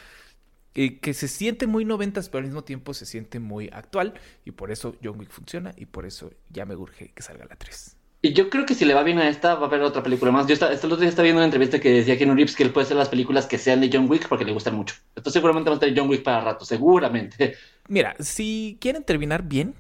eh, 0.75 0.99
que 0.99 1.12
se 1.12 1.28
siente 1.28 1.66
muy 1.66 1.84
noventas, 1.84 2.30
pero 2.30 2.38
al 2.38 2.46
mismo 2.46 2.64
tiempo 2.64 2.94
se 2.94 3.04
siente 3.04 3.38
muy 3.38 3.68
actual. 3.70 4.14
Y 4.46 4.52
por 4.52 4.70
eso 4.70 4.96
John 5.04 5.18
Wick 5.20 5.30
funciona 5.30 5.72
y 5.76 5.84
por 5.84 6.06
eso 6.06 6.32
ya 6.49 6.64
me 6.64 6.75
urge 6.75 7.12
que 7.14 7.22
salga 7.22 7.44
la 7.44 7.56
3. 7.56 7.96
Y 8.24 8.34
yo 8.34 8.48
creo 8.50 8.64
que 8.64 8.76
si 8.76 8.84
le 8.84 8.94
va 8.94 9.02
bien 9.02 9.18
a 9.18 9.28
esta, 9.28 9.56
va 9.56 9.64
a 9.64 9.66
haber 9.66 9.82
otra 9.82 10.04
película 10.04 10.30
más. 10.30 10.46
Yo 10.46 10.54
esta, 10.54 10.72
este 10.72 10.86
otro 10.86 10.96
día 10.98 11.08
estaba 11.08 11.24
viendo 11.24 11.40
una 11.40 11.46
entrevista 11.46 11.80
que 11.80 11.90
decía 11.90 12.16
que 12.16 12.22
en 12.22 12.36
Reeves 12.36 12.54
que 12.54 12.62
él 12.62 12.70
puede 12.70 12.84
hacer 12.84 12.96
las 12.96 13.08
películas 13.08 13.46
que 13.46 13.58
sean 13.58 13.80
de 13.80 13.90
John 13.92 14.08
Wick 14.08 14.28
porque 14.28 14.44
le 14.44 14.52
gustan 14.52 14.76
mucho. 14.76 14.94
Entonces 15.16 15.32
seguramente 15.32 15.70
va 15.70 15.74
a 15.74 15.78
estar 15.78 15.92
John 15.94 16.08
Wick 16.08 16.22
para 16.22 16.40
rato, 16.40 16.64
seguramente. 16.64 17.56
Mira, 17.88 18.14
si 18.20 18.78
quieren 18.80 19.02
terminar 19.02 19.42
bien, 19.42 19.74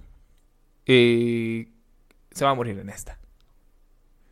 eh, 0.86 1.68
se 2.32 2.44
va 2.44 2.50
a 2.50 2.54
morir 2.54 2.76
en 2.80 2.88
esta. 2.88 3.16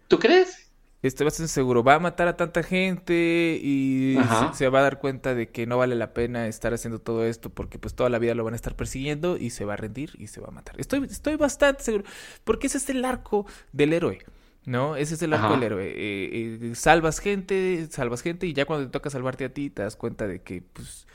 ¿Tú 0.08 0.18
crees? 0.18 0.69
A 1.02 1.30
ser 1.30 1.48
seguro, 1.48 1.82
va 1.82 1.94
a 1.94 1.98
matar 1.98 2.28
a 2.28 2.36
tanta 2.36 2.62
gente 2.62 3.58
y 3.62 4.18
se, 4.50 4.58
se 4.58 4.68
va 4.68 4.80
a 4.80 4.82
dar 4.82 4.98
cuenta 4.98 5.34
de 5.34 5.48
que 5.48 5.66
no 5.66 5.78
vale 5.78 5.94
la 5.94 6.12
pena 6.12 6.46
estar 6.46 6.74
haciendo 6.74 6.98
todo 6.98 7.24
esto 7.24 7.48
porque 7.48 7.78
pues 7.78 7.94
toda 7.94 8.10
la 8.10 8.18
vida 8.18 8.34
lo 8.34 8.44
van 8.44 8.52
a 8.52 8.56
estar 8.56 8.76
persiguiendo 8.76 9.38
y 9.38 9.48
se 9.48 9.64
va 9.64 9.72
a 9.72 9.76
rendir 9.76 10.10
y 10.18 10.26
se 10.26 10.42
va 10.42 10.48
a 10.48 10.50
matar. 10.50 10.78
Estoy, 10.78 11.04
estoy 11.04 11.36
bastante 11.36 11.82
seguro, 11.82 12.04
porque 12.44 12.66
ese 12.66 12.76
es 12.76 12.90
el 12.90 13.02
arco 13.06 13.46
del 13.72 13.94
héroe, 13.94 14.18
¿no? 14.66 14.96
Ese 14.96 15.14
es 15.14 15.22
el 15.22 15.32
arco 15.32 15.46
Ajá. 15.46 15.54
del 15.54 15.62
héroe. 15.62 15.86
Eh, 15.86 16.68
eh, 16.70 16.74
salvas 16.74 17.18
gente, 17.18 17.88
salvas 17.90 18.20
gente 18.20 18.46
y 18.46 18.52
ya 18.52 18.66
cuando 18.66 18.84
te 18.86 18.92
toca 18.92 19.08
salvarte 19.08 19.46
a 19.46 19.54
ti 19.54 19.70
te 19.70 19.80
das 19.80 19.96
cuenta 19.96 20.26
de 20.26 20.42
que 20.42 20.60
pues 20.60 21.06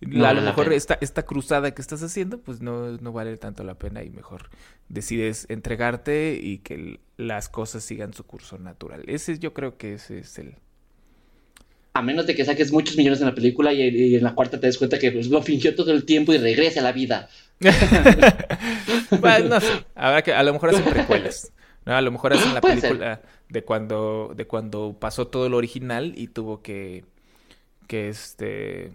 No 0.00 0.26
a 0.26 0.32
lo 0.32 0.40
la 0.40 0.50
mejor 0.50 0.72
esta, 0.72 0.96
esta 1.00 1.24
cruzada 1.24 1.72
que 1.72 1.82
estás 1.82 2.02
haciendo, 2.02 2.38
pues 2.38 2.60
no, 2.60 2.92
no 2.98 3.12
vale 3.12 3.36
tanto 3.36 3.64
la 3.64 3.74
pena 3.74 4.04
y 4.04 4.10
mejor 4.10 4.48
decides 4.88 5.46
entregarte 5.48 6.38
y 6.40 6.58
que 6.58 7.00
las 7.16 7.48
cosas 7.48 7.82
sigan 7.82 8.14
su 8.14 8.24
curso 8.24 8.58
natural. 8.58 9.02
Ese 9.06 9.38
yo 9.38 9.52
creo 9.54 9.76
que 9.76 9.94
ese 9.94 10.20
es 10.20 10.38
el... 10.38 10.54
A 11.94 12.02
menos 12.02 12.28
de 12.28 12.36
que 12.36 12.44
saques 12.44 12.70
muchos 12.70 12.96
millones 12.96 13.20
en 13.20 13.26
la 13.26 13.34
película 13.34 13.72
y, 13.72 13.80
y 13.80 14.14
en 14.14 14.22
la 14.22 14.34
cuarta 14.36 14.60
te 14.60 14.68
des 14.68 14.78
cuenta 14.78 15.00
que 15.00 15.10
pues, 15.10 15.28
lo 15.28 15.42
fingió 15.42 15.74
todo 15.74 15.90
el 15.90 16.04
tiempo 16.04 16.32
y 16.32 16.38
regrese 16.38 16.78
a 16.78 16.82
la 16.82 16.92
vida. 16.92 17.28
Bueno, 19.20 19.48
no 19.48 19.60
sé. 19.60 19.84
Habrá 19.94 20.22
que, 20.22 20.32
a 20.32 20.42
lo 20.42 20.52
mejor 20.52 20.70
hacen 20.70 20.84
precuelas. 20.90 21.52
¿no? 21.84 21.94
A 21.94 22.02
lo 22.02 22.12
mejor 22.12 22.34
hacen 22.34 22.54
la 22.54 22.60
ser. 22.60 22.80
película 22.80 23.22
de 23.48 23.64
cuando, 23.64 24.32
de 24.36 24.46
cuando 24.46 24.96
pasó 24.98 25.28
todo 25.28 25.48
lo 25.48 25.56
original 25.56 26.12
y 26.16 26.28
tuvo 26.28 26.62
que, 26.62 27.04
que 27.86 28.08
este, 28.08 28.92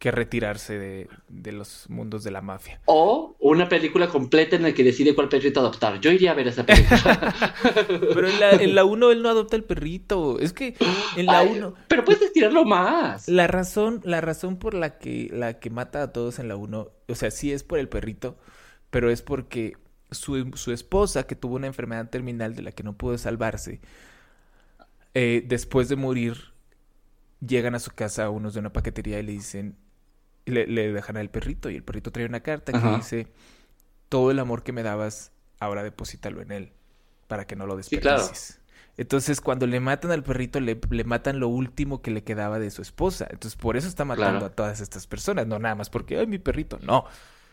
que 0.00 0.10
retirarse 0.10 0.78
de, 0.78 1.08
de 1.28 1.52
los 1.52 1.88
mundos 1.90 2.24
de 2.24 2.30
la 2.30 2.40
mafia. 2.40 2.80
O 2.86 3.36
una 3.38 3.68
película 3.68 4.08
completa 4.08 4.56
en 4.56 4.62
la 4.62 4.72
que 4.72 4.82
decide 4.82 5.14
cuál 5.14 5.28
perrito 5.28 5.60
adoptar. 5.60 6.00
Yo 6.00 6.10
iría 6.10 6.30
a 6.30 6.34
ver 6.34 6.48
esa 6.48 6.64
película. 6.64 7.54
Pero 7.86 8.26
en 8.26 8.40
la, 8.40 8.50
en 8.52 8.74
la 8.74 8.84
1 8.86 9.10
él 9.12 9.22
no 9.22 9.28
adopta 9.28 9.56
el 9.56 9.64
perrito. 9.64 10.38
Es 10.40 10.54
que 10.54 10.74
en 11.16 11.26
la 11.26 11.40
Ay, 11.40 11.58
1... 11.58 11.74
Pero 11.86 12.04
puedes 12.06 12.22
estirarlo 12.22 12.64
más. 12.64 13.28
La 13.28 13.46
razón, 13.46 14.00
la 14.02 14.22
razón 14.22 14.58
por 14.58 14.72
la 14.72 14.96
que, 14.96 15.28
la 15.34 15.60
que 15.60 15.68
mata 15.68 16.02
a 16.02 16.12
todos 16.12 16.38
en 16.38 16.48
la 16.48 16.56
1, 16.56 16.90
o 17.06 17.14
sea, 17.14 17.30
sí 17.30 17.52
es 17.52 17.62
por 17.62 17.78
el 17.78 17.90
perrito, 17.90 18.38
pero 18.88 19.10
es 19.10 19.20
porque 19.20 19.74
su, 20.10 20.50
su 20.54 20.72
esposa, 20.72 21.26
que 21.26 21.36
tuvo 21.36 21.56
una 21.56 21.66
enfermedad 21.66 22.08
terminal 22.08 22.56
de 22.56 22.62
la 22.62 22.72
que 22.72 22.84
no 22.84 22.96
pudo 22.96 23.18
salvarse, 23.18 23.82
eh, 25.12 25.44
después 25.46 25.90
de 25.90 25.96
morir, 25.96 26.54
llegan 27.46 27.74
a 27.74 27.80
su 27.80 27.90
casa 27.90 28.30
unos 28.30 28.54
de 28.54 28.60
una 28.60 28.72
paquetería 28.72 29.18
y 29.18 29.24
le 29.24 29.32
dicen, 29.32 29.76
le, 30.46 30.66
le 30.66 30.92
dejan 30.92 31.16
al 31.16 31.30
perrito, 31.30 31.70
y 31.70 31.76
el 31.76 31.82
perrito 31.84 32.10
trae 32.12 32.26
una 32.26 32.40
carta 32.40 32.72
que 32.72 32.96
dice, 32.96 33.28
todo 34.08 34.30
el 34.30 34.38
amor 34.38 34.62
que 34.62 34.72
me 34.72 34.82
dabas, 34.82 35.32
ahora 35.58 35.82
deposítalo 35.82 36.40
en 36.42 36.52
él, 36.52 36.72
para 37.28 37.46
que 37.46 37.56
no 37.56 37.66
lo 37.66 37.80
Sí, 37.82 37.98
claro. 37.98 38.18
desperdicies. 38.18 38.60
Entonces, 38.96 39.40
cuando 39.40 39.66
le 39.66 39.80
matan 39.80 40.10
al 40.10 40.22
perrito, 40.22 40.60
le, 40.60 40.78
le 40.90 41.04
matan 41.04 41.40
lo 41.40 41.48
último 41.48 42.02
que 42.02 42.10
le 42.10 42.22
quedaba 42.22 42.58
de 42.58 42.70
su 42.70 42.82
esposa. 42.82 43.26
Entonces, 43.30 43.56
por 43.56 43.76
eso 43.78 43.88
está 43.88 44.04
matando 44.04 44.40
Claro. 44.40 44.46
a 44.46 44.50
todas 44.54 44.80
estas 44.80 45.06
personas. 45.06 45.46
No 45.46 45.58
nada 45.58 45.74
más 45.74 45.88
porque, 45.88 46.18
ay, 46.18 46.26
mi 46.26 46.38
perrito. 46.38 46.78
No. 46.82 47.04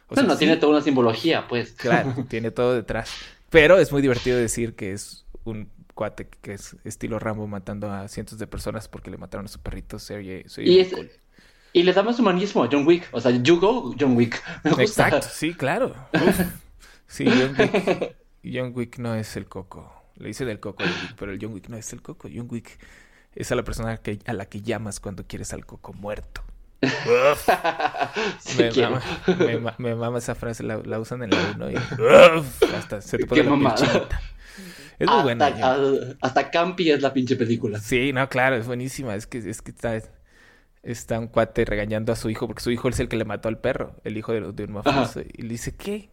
O 0.10 0.16
no, 0.16 0.24
no, 0.24 0.34
sí, 0.34 0.40
tiene 0.40 0.58
toda 0.58 0.74
una 0.74 0.82
simbología, 0.82 1.48
pues. 1.48 1.72
Claro, 1.74 2.14
tiene 2.30 2.52
todo 2.52 2.74
detrás. 2.74 3.12
Pero 3.50 3.78
es 3.78 3.94
muy 3.94 4.02
divertido 4.02 4.38
decir 4.38 4.76
que 4.76 4.92
es 4.92 5.26
un 5.46 5.70
cuate 5.94 6.28
que 6.28 6.54
es 6.54 6.76
estilo 6.84 7.18
Rambo 7.18 7.48
matando 7.48 7.90
a 7.92 8.08
cientos 8.10 8.40
de 8.40 8.48
personas 8.48 8.90
porque 8.90 9.10
le 9.10 9.18
mataron 9.18 9.46
a 9.46 9.50
su 9.50 9.60
perrito. 9.62 10.00
Se 10.00 10.16
oye, 10.16 10.44
se 10.50 10.62
oye 10.62 10.72
Y, 10.72 10.80
es- 10.80 10.92
cool. 10.94 11.10
Y 11.74 11.84
le 11.84 11.94
da 11.94 12.04
más 12.04 12.20
humanismo 12.20 12.64
a 12.64 12.70
John 12.72 12.86
Wick. 12.88 13.08
O 13.12 13.22
sea, 13.22 13.32
you 13.32 13.60
go, 13.60 13.94
John 14.00 14.16
Wick. 14.18 14.42
Me 14.64 14.72
gusta. 14.72 14.84
Exacto, 15.08 15.28
sí, 15.32 15.54
claro. 15.54 15.96
Uf. 16.14 16.40
Sí, 17.08 17.26
John 17.26 17.56
Wick, 17.58 18.16
John 18.44 18.72
Wick 18.76 18.98
no 19.00 19.16
es 19.16 19.36
el 19.38 19.46
coco. 19.48 19.94
Le 20.16 20.28
dicen 20.30 20.50
el 20.50 20.60
coco 20.60 20.84
a 20.84 20.88
John 20.88 20.96
Wick, 21.04 21.16
pero 21.18 21.32
el 21.32 21.40
John 21.42 21.54
Wick 21.54 21.70
no 21.70 21.78
es 21.78 21.92
el 21.94 22.02
coco. 22.02 22.28
John 22.34 22.48
Wick 22.50 22.80
es 23.36 23.52
a 23.52 23.56
la 23.56 23.64
persona 23.64 23.98
que, 23.98 24.20
a 24.26 24.34
la 24.34 24.46
que 24.46 24.62
llamas 24.62 25.00
cuando 25.00 25.26
quieres 25.28 25.54
al 25.54 25.66
coco 25.66 25.94
muerto. 25.94 26.44
Uf. 26.82 27.48
Sí 28.40 28.64
me, 28.64 28.72
mama, 28.90 29.02
me, 29.40 29.58
ma- 29.60 29.76
me 29.78 29.96
mama 29.96 30.18
esa 30.20 30.36
frase, 30.36 30.64
la, 30.64 30.78
la 30.78 31.00
usan 31.00 31.24
en 31.24 31.30
la 31.32 31.38
1 31.56 31.72
y 31.72 31.76
uf, 31.76 32.64
hasta 32.76 33.02
se 33.02 33.18
te 33.18 33.26
pone 33.26 33.42
Qué 33.42 33.48
la 33.50 33.56
piel 33.56 33.62
mamada. 33.64 33.76
chinita. 33.76 34.22
Es 35.00 35.08
muy 35.08 35.16
hasta, 35.18 35.24
buena. 35.24 35.46
A- 35.48 36.16
hasta 36.22 36.50
Campi 36.52 36.90
es 36.92 37.02
la 37.02 37.14
pinche 37.14 37.36
película. 37.36 37.80
Sí, 37.80 38.12
no, 38.14 38.28
claro, 38.30 38.56
es 38.56 38.66
buenísima. 38.68 39.16
Es 39.16 39.28
que, 39.28 39.38
es 39.38 39.62
que 39.62 39.72
está, 39.72 39.96
está 40.92 41.20
un 41.20 41.28
cuate 41.28 41.66
regañando 41.66 42.12
a 42.14 42.16
su 42.16 42.30
hijo 42.30 42.48
porque 42.48 42.64
su 42.64 42.72
hijo 42.72 42.90
es 42.90 43.00
el 43.00 43.08
que 43.10 43.18
le 43.18 43.26
mató 43.26 43.50
al 43.50 43.60
perro, 43.60 43.96
el 44.04 44.18
hijo 44.18 44.32
de, 44.34 44.52
de 44.54 44.64
un 44.64 44.72
mafioso. 44.74 45.22
Y 45.22 45.42
le 45.44 45.50
dice, 45.50 45.76
¿qué? 45.76 46.10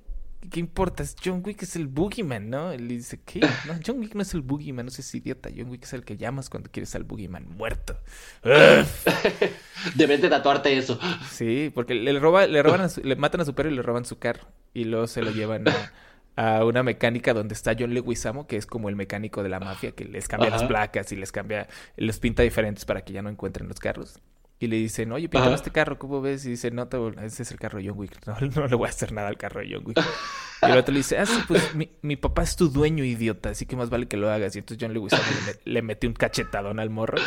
¿Qué 0.50 0.61
importa? 0.61 1.02
John 1.25 1.40
Wick 1.43 1.62
es 1.62 1.75
el 1.75 1.87
boogeyman, 1.87 2.50
¿no? 2.50 2.71
Él 2.71 2.87
le 2.87 2.95
dice, 2.97 3.19
¿qué? 3.25 3.40
No, 3.40 3.78
John 3.87 3.99
Wick 4.00 4.14
no 4.14 4.21
es 4.21 4.35
el 4.35 4.43
boogeyman, 4.43 4.85
no 4.85 4.90
seas 4.90 5.14
idiota. 5.14 5.49
John 5.57 5.71
Wick 5.71 5.85
es 5.85 5.95
el 5.95 6.04
que 6.04 6.19
llamas 6.19 6.50
cuando 6.50 6.71
quieres 6.71 6.95
al 6.95 7.04
boogeyman 7.04 7.49
muerto. 7.49 7.97
Debes 9.95 10.21
de 10.23 10.28
tatuarte 10.28 10.76
eso. 10.76 10.99
Sí, 11.31 11.71
porque 11.75 11.95
le, 11.95 12.19
roba, 12.19 12.47
le, 12.47 12.62
roban 12.62 12.83
a 12.83 12.88
su- 12.88 13.00
le 13.02 13.16
matan 13.16 13.40
a 13.40 13.45
su 13.45 13.54
perro 13.54 13.71
y 13.71 13.75
le 13.75 13.83
roban 13.83 14.04
su 14.04 14.19
carro. 14.19 14.47
Y 14.73 14.85
luego 14.85 15.07
se 15.07 15.23
lo 15.23 15.31
llevan 15.31 15.64
a, 16.37 16.56
a 16.58 16.65
una 16.65 16.82
mecánica 16.82 17.32
donde 17.32 17.54
está 17.54 17.75
John 17.78 17.95
Leguizamo, 17.95 18.47
que 18.47 18.56
es 18.56 18.67
como 18.67 18.89
el 18.89 18.97
mecánico 18.97 19.43
de 19.43 19.49
la 19.49 19.60
mafia, 19.60 19.93
que 19.93 20.04
les 20.04 20.28
cambia 20.28 20.50
las 20.50 20.65
placas 20.65 21.10
y 21.13 21.17
les 21.17 21.32
cambia, 21.32 21.69
los 21.97 22.19
pinta 22.19 22.43
diferentes 22.43 22.84
para 22.84 23.02
que 23.02 23.13
ya 23.13 23.23
no 23.23 23.30
encuentren 23.30 23.69
los 23.69 23.78
carros. 23.80 24.21
Y 24.65 24.69
le 24.69 24.77
dicen, 24.77 25.13
oye, 25.13 25.29
píntame 25.29 25.55
Ajá. 25.55 25.57
este 25.57 25.71
carro, 25.71 25.99
¿cómo 25.99 26.21
ves? 26.21 26.45
Y 26.47 26.50
dice, 26.50 26.71
no, 26.71 26.89
te 26.89 26.97
ese 27.25 27.43
es 27.43 27.50
el 27.50 27.59
carro 27.59 27.79
de 27.79 27.89
John 27.89 27.99
Wick. 27.99 28.19
No, 28.27 28.37
no 28.41 28.67
le 28.67 28.75
voy 28.77 28.87
a 28.87 28.91
hacer 28.91 29.13
nada 29.13 29.29
al 29.29 29.37
carro 29.37 29.61
de 29.61 29.69
John 29.73 29.85
Wick. 29.87 29.99
Y 30.63 30.71
el 30.71 30.79
otro 30.79 30.93
le 30.93 30.99
dice, 31.00 31.19
ah, 31.19 31.27
sí, 31.27 31.39
pues 31.47 31.75
mi, 31.75 31.91
mi 32.03 32.17
papá 32.17 32.43
es 32.43 32.57
tu 32.57 32.69
dueño, 32.71 33.05
idiota, 33.05 33.50
así 33.50 33.67
que 33.67 33.77
más 33.77 33.91
vale 33.91 34.09
que 34.09 34.17
lo 34.17 34.31
hagas. 34.31 34.57
Y 34.57 34.61
entonces 34.61 34.83
John 34.85 34.95
Leguizamo 34.95 35.23
le, 35.65 35.73
le 35.73 35.83
mete 35.83 36.07
un 36.07 36.15
cachetadón 36.15 36.81
al 36.81 36.91
morro. 36.91 37.19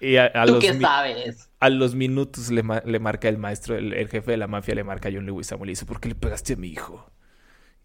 Y 0.00 0.16
a, 0.16 0.26
a 0.26 0.44
¿Tú 0.46 0.52
los 0.52 0.64
qué 0.64 0.78
sabes? 0.80 1.48
a 1.60 1.70
los 1.70 1.94
minutos 1.94 2.50
le, 2.50 2.62
ma- 2.62 2.82
le 2.84 2.98
marca 3.00 3.28
el 3.28 3.38
maestro, 3.38 3.76
el, 3.76 3.92
el 3.94 4.08
jefe 4.08 4.32
de 4.32 4.36
la 4.36 4.46
mafia 4.46 4.74
le 4.74 4.84
marca 4.84 5.08
a 5.08 5.12
John 5.12 5.26
Leguizamo 5.26 5.64
y 5.64 5.68
le 5.68 5.72
dice, 5.72 5.86
¿por 5.86 6.00
qué 6.00 6.08
le 6.10 6.14
pegaste 6.14 6.52
a 6.52 6.56
mi 6.56 6.68
hijo? 6.68 7.10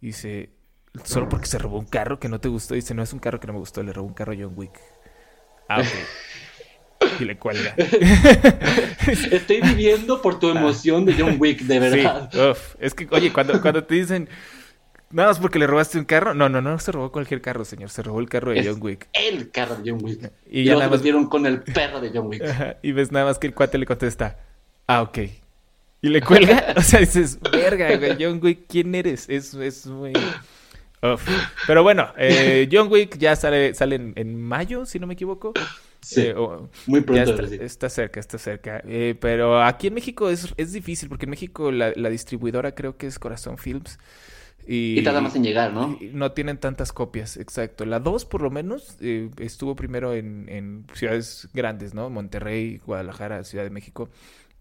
Y 0.01 0.07
dice, 0.07 0.51
solo 1.05 1.29
porque 1.29 1.47
se 1.47 1.57
robó 1.57 1.79
un 1.79 1.85
carro 1.85 2.19
que 2.19 2.29
no 2.29 2.39
te 2.41 2.49
gustó. 2.49 2.75
dice, 2.75 2.93
no 2.93 3.03
es 3.03 3.13
un 3.13 3.19
carro 3.19 3.39
que 3.39 3.47
no 3.47 3.53
me 3.53 3.59
gustó, 3.59 3.81
le 3.83 3.93
robó 3.93 4.07
un 4.07 4.13
carro 4.13 4.33
a 4.33 4.35
John 4.37 4.53
Wick. 4.55 4.79
Ah, 5.69 5.81
ok. 5.81 5.87
Y 7.19 7.25
le 7.25 7.37
cuelga. 7.37 7.73
Estoy 9.31 9.61
viviendo 9.61 10.21
por 10.21 10.39
tu 10.39 10.49
emoción 10.49 11.05
de 11.05 11.13
John 11.17 11.35
Wick, 11.39 11.61
de 11.61 11.73
Sí, 11.75 11.79
verdad. 11.97 12.51
uf. 12.51 12.75
Es 12.79 12.93
que, 12.93 13.07
oye, 13.11 13.31
cuando, 13.33 13.61
cuando 13.61 13.83
te 13.83 13.95
dicen, 13.95 14.29
nada 15.09 15.29
más 15.29 15.39
porque 15.39 15.59
le 15.59 15.67
robaste 15.67 15.97
un 15.97 16.05
carro. 16.05 16.33
No, 16.33 16.49
no, 16.49 16.61
no 16.61 16.77
se 16.79 16.91
robó 16.91 17.11
cualquier 17.11 17.41
carro, 17.41 17.65
señor. 17.65 17.89
Se 17.89 18.01
robó 18.03 18.19
el 18.19 18.29
carro 18.29 18.51
de 18.51 18.59
Es- 18.59 18.67
John 18.67 18.79
Wick. 18.81 19.07
El 19.13 19.49
carro 19.51 19.75
de 19.77 19.91
John 19.91 19.99
Wick. 20.03 20.31
Y 20.49 20.61
Y, 20.61 20.63
ya 20.65 20.73
nada 20.75 20.89
más- 20.89 20.99
metieron 20.99 21.27
con 21.27 21.45
el 21.45 21.61
perro 21.61 21.99
de 22.01 22.11
John 22.13 22.27
Wick. 22.27 22.43
Ajá, 22.43 22.77
Y 22.81 22.91
ves 22.91 23.11
nada 23.11 23.25
más 23.25 23.39
que 23.39 23.47
el 23.47 23.53
cuate 23.53 23.77
le 23.77 23.85
contesta, 23.85 24.37
ah, 24.87 25.01
ok. 25.01 25.17
Y 26.01 26.09
le 26.09 26.21
cuelga, 26.21 26.73
o 26.77 26.81
sea, 26.81 26.99
dices, 27.01 27.39
verga, 27.51 27.95
güey, 27.97 28.15
John 28.19 28.39
Wick, 28.41 28.61
¿quién 28.69 28.93
eres? 28.95 29.27
Es, 29.29 29.53
es 29.53 29.85
muy... 29.87 30.13
Uf. 31.01 31.25
Pero 31.65 31.81
bueno, 31.83 32.09
eh, 32.17 32.67
John 32.71 32.89
Wick 32.91 33.17
ya 33.17 33.35
sale, 33.37 33.73
sale 33.73 33.95
en, 33.95 34.13
en 34.17 34.41
mayo, 34.41 34.85
si 34.85 34.99
no 34.99 35.07
me 35.07 35.13
equivoco. 35.13 35.53
Sí, 36.01 36.21
Eh, 36.21 36.35
muy 36.85 37.01
pronto. 37.01 37.31
está, 37.31 37.47
sí. 37.47 37.59
está 37.59 37.89
cerca, 37.89 38.19
está 38.19 38.37
cerca. 38.37 38.81
Eh, 38.85 39.15
pero 39.19 39.61
aquí 39.63 39.87
en 39.87 39.93
México 39.95 40.29
es, 40.29 40.53
es 40.57 40.71
difícil, 40.73 41.09
porque 41.09 41.25
en 41.25 41.31
México 41.31 41.71
la, 41.71 41.93
la 41.95 42.09
distribuidora 42.09 42.73
creo 42.75 42.97
que 42.97 43.07
es 43.07 43.19
Corazón 43.19 43.57
Films. 43.57 43.99
Y, 44.67 44.99
Y 44.99 45.03
tarda 45.03 45.21
más 45.21 45.35
en 45.35 45.43
llegar, 45.43 45.73
¿no? 45.73 45.97
no 45.99 46.31
tienen 46.33 46.57
tantas 46.59 46.93
copias, 46.93 47.37
exacto. 47.37 47.85
La 47.85 47.99
2, 47.99 48.25
por 48.25 48.41
lo 48.41 48.51
menos, 48.51 48.97
eh, 49.01 49.29
estuvo 49.39 49.75
primero 49.75 50.13
en, 50.13 50.47
en 50.49 50.85
ciudades 50.93 51.49
grandes, 51.53 51.93
¿no? 51.93 52.09
Monterrey, 52.09 52.79
Guadalajara, 52.85 53.43
Ciudad 53.43 53.63
de 53.65 53.69
México. 53.71 54.09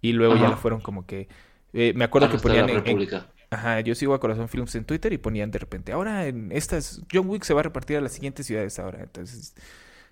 Y 0.00 0.12
luego 0.12 0.36
ya 0.36 0.48
la 0.48 0.56
fueron 0.56 0.80
como 0.80 1.06
que... 1.06 1.28
eh, 1.72 1.92
me 1.96 2.04
acuerdo 2.04 2.28
que 2.28 2.38
ponían 2.38 2.68
en- 2.70 2.82
en, 2.84 2.84
República. 2.84 3.26
Ajá, 3.50 3.80
yo 3.80 3.94
sigo 3.94 4.14
a 4.14 4.20
Corazón 4.20 4.48
Films 4.48 4.74
en 4.74 4.84
Twitter 4.84 5.12
y 5.12 5.18
ponían 5.18 5.50
de 5.50 5.58
repente, 5.58 5.92
ahora 5.92 6.26
en 6.26 6.52
estas, 6.52 7.02
John 7.12 7.28
Wick 7.30 7.44
se 7.44 7.54
va 7.54 7.60
a 7.60 7.62
repartir 7.64 7.96
a 7.96 8.00
las 8.02 8.12
siguientes 8.12 8.46
ciudades 8.46 8.78
ahora, 8.78 9.02
entonces... 9.02 9.54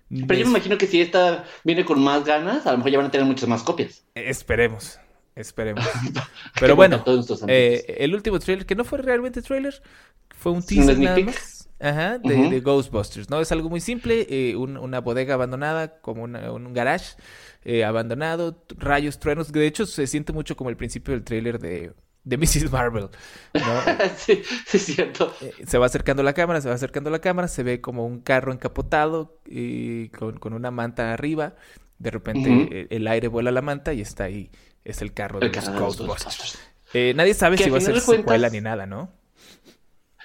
Pero 0.09 0.39
yo 0.39 0.45
me 0.45 0.51
imagino 0.51 0.77
que 0.77 0.87
si 0.87 1.01
esta 1.01 1.45
viene 1.63 1.85
con 1.85 2.01
más 2.01 2.23
ganas, 2.25 2.65
a 2.65 2.71
lo 2.71 2.77
mejor 2.77 2.91
ya 2.91 2.97
van 2.97 3.07
a 3.07 3.11
tener 3.11 3.27
muchas 3.27 3.49
más 3.49 3.63
copias. 3.63 4.03
Esperemos, 4.15 4.99
esperemos. 5.35 5.85
Pero 6.59 6.75
bueno, 6.75 7.03
eh, 7.47 7.95
el 7.99 8.15
último 8.15 8.39
trailer, 8.39 8.65
que 8.65 8.75
no 8.75 8.83
fue 8.83 8.99
realmente 8.99 9.41
trailer, 9.41 9.81
fue 10.29 10.51
un 10.51 10.59
¿Un 10.59 10.65
teaser 10.65 10.99
nada 10.99 11.19
más. 11.19 11.69
Ajá, 11.79 12.17
de, 12.17 12.59
Ghostbusters, 12.61 13.29
¿no? 13.29 13.39
Es 13.39 13.51
algo 13.51 13.69
muy 13.69 13.81
simple, 13.81 14.25
eh, 14.29 14.55
un- 14.55 14.77
una 14.77 14.99
bodega 14.99 15.35
abandonada, 15.35 15.99
como 16.01 16.23
una- 16.23 16.51
un 16.51 16.73
garage 16.73 17.15
eh, 17.63 17.83
abandonado, 17.83 18.63
rayos, 18.77 19.19
truenos, 19.19 19.51
que 19.51 19.59
de 19.59 19.67
hecho 19.67 19.85
se 19.85 20.07
siente 20.07 20.33
mucho 20.33 20.55
como 20.55 20.69
el 20.69 20.77
principio 20.77 21.13
del 21.13 21.23
trailer 21.23 21.59
de, 21.59 21.93
de 22.27 22.37
Mrs. 22.37 22.71
Marvel, 22.71 23.09
¿no? 23.53 23.61
sí, 24.17 24.41
sí, 24.65 24.77
es 24.77 24.85
cierto. 24.85 25.33
Eh, 25.41 25.53
se 25.65 25.77
va 25.77 25.85
acercando 25.85 26.23
la 26.23 26.33
cámara, 26.33 26.59
se 26.59 26.67
va 26.67 26.75
acercando 26.75 27.09
la 27.09 27.19
cámara, 27.19 27.47
se 27.47 27.63
ve 27.63 27.79
como 27.79 28.05
un 28.05 28.19
carro 28.19 28.51
encapotado 28.51 29.39
y 29.45 30.09
con, 30.09 30.37
con 30.37 30.53
una 30.53 30.69
manta 30.69 31.13
arriba. 31.13 31.55
De 31.99 32.11
repente 32.11 32.67
eh, 32.71 32.87
el, 32.89 33.07
aire 33.07 33.29
vuela 33.29 33.49
a 33.49 33.53
la 33.53 33.61
manta 33.61 33.93
y 33.93 34.01
está 34.01 34.25
ahí. 34.25 34.51
Es 34.83 35.01
el 35.01 35.13
carro 35.13 35.39
de 35.39 35.47
El 35.47 35.51
los 35.53 35.63
carro 35.65 35.73
de 35.77 35.85
los 35.85 35.97
Ghostbusters. 35.97 36.59
Eh, 36.93 37.13
nadie 37.15 37.33
sabe 37.33 37.55
Que 37.57 37.63
si 37.63 37.69
va 37.69 37.77
a 37.77 37.81
ser 37.81 37.93
cuentas- 37.93 38.15
secuela 38.17 38.49
ni 38.49 38.61
nada, 38.61 38.85
¿no? 38.85 39.09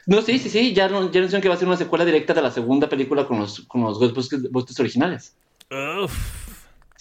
No, 0.06 0.22
sí, 0.22 0.40
sí, 0.40 0.50
sí. 0.50 0.74
Ya, 0.74 0.88
no, 0.88 1.10
ya 1.12 1.20
anunciaron 1.20 1.40
que 1.40 1.48
va 1.48 1.54
a 1.54 1.58
ser 1.58 1.68
una 1.68 1.76
secuela 1.76 2.04
directa 2.04 2.34
de 2.34 2.42
la 2.42 2.50
segunda 2.50 2.88
película 2.88 3.26
con 3.26 3.38
los, 3.38 3.60
con 3.60 3.82
los 3.82 3.98
Ghostbusters 4.00 4.42
Ghostbusters 4.42 4.80
originales. 4.80 5.36
Uf. 5.70 6.51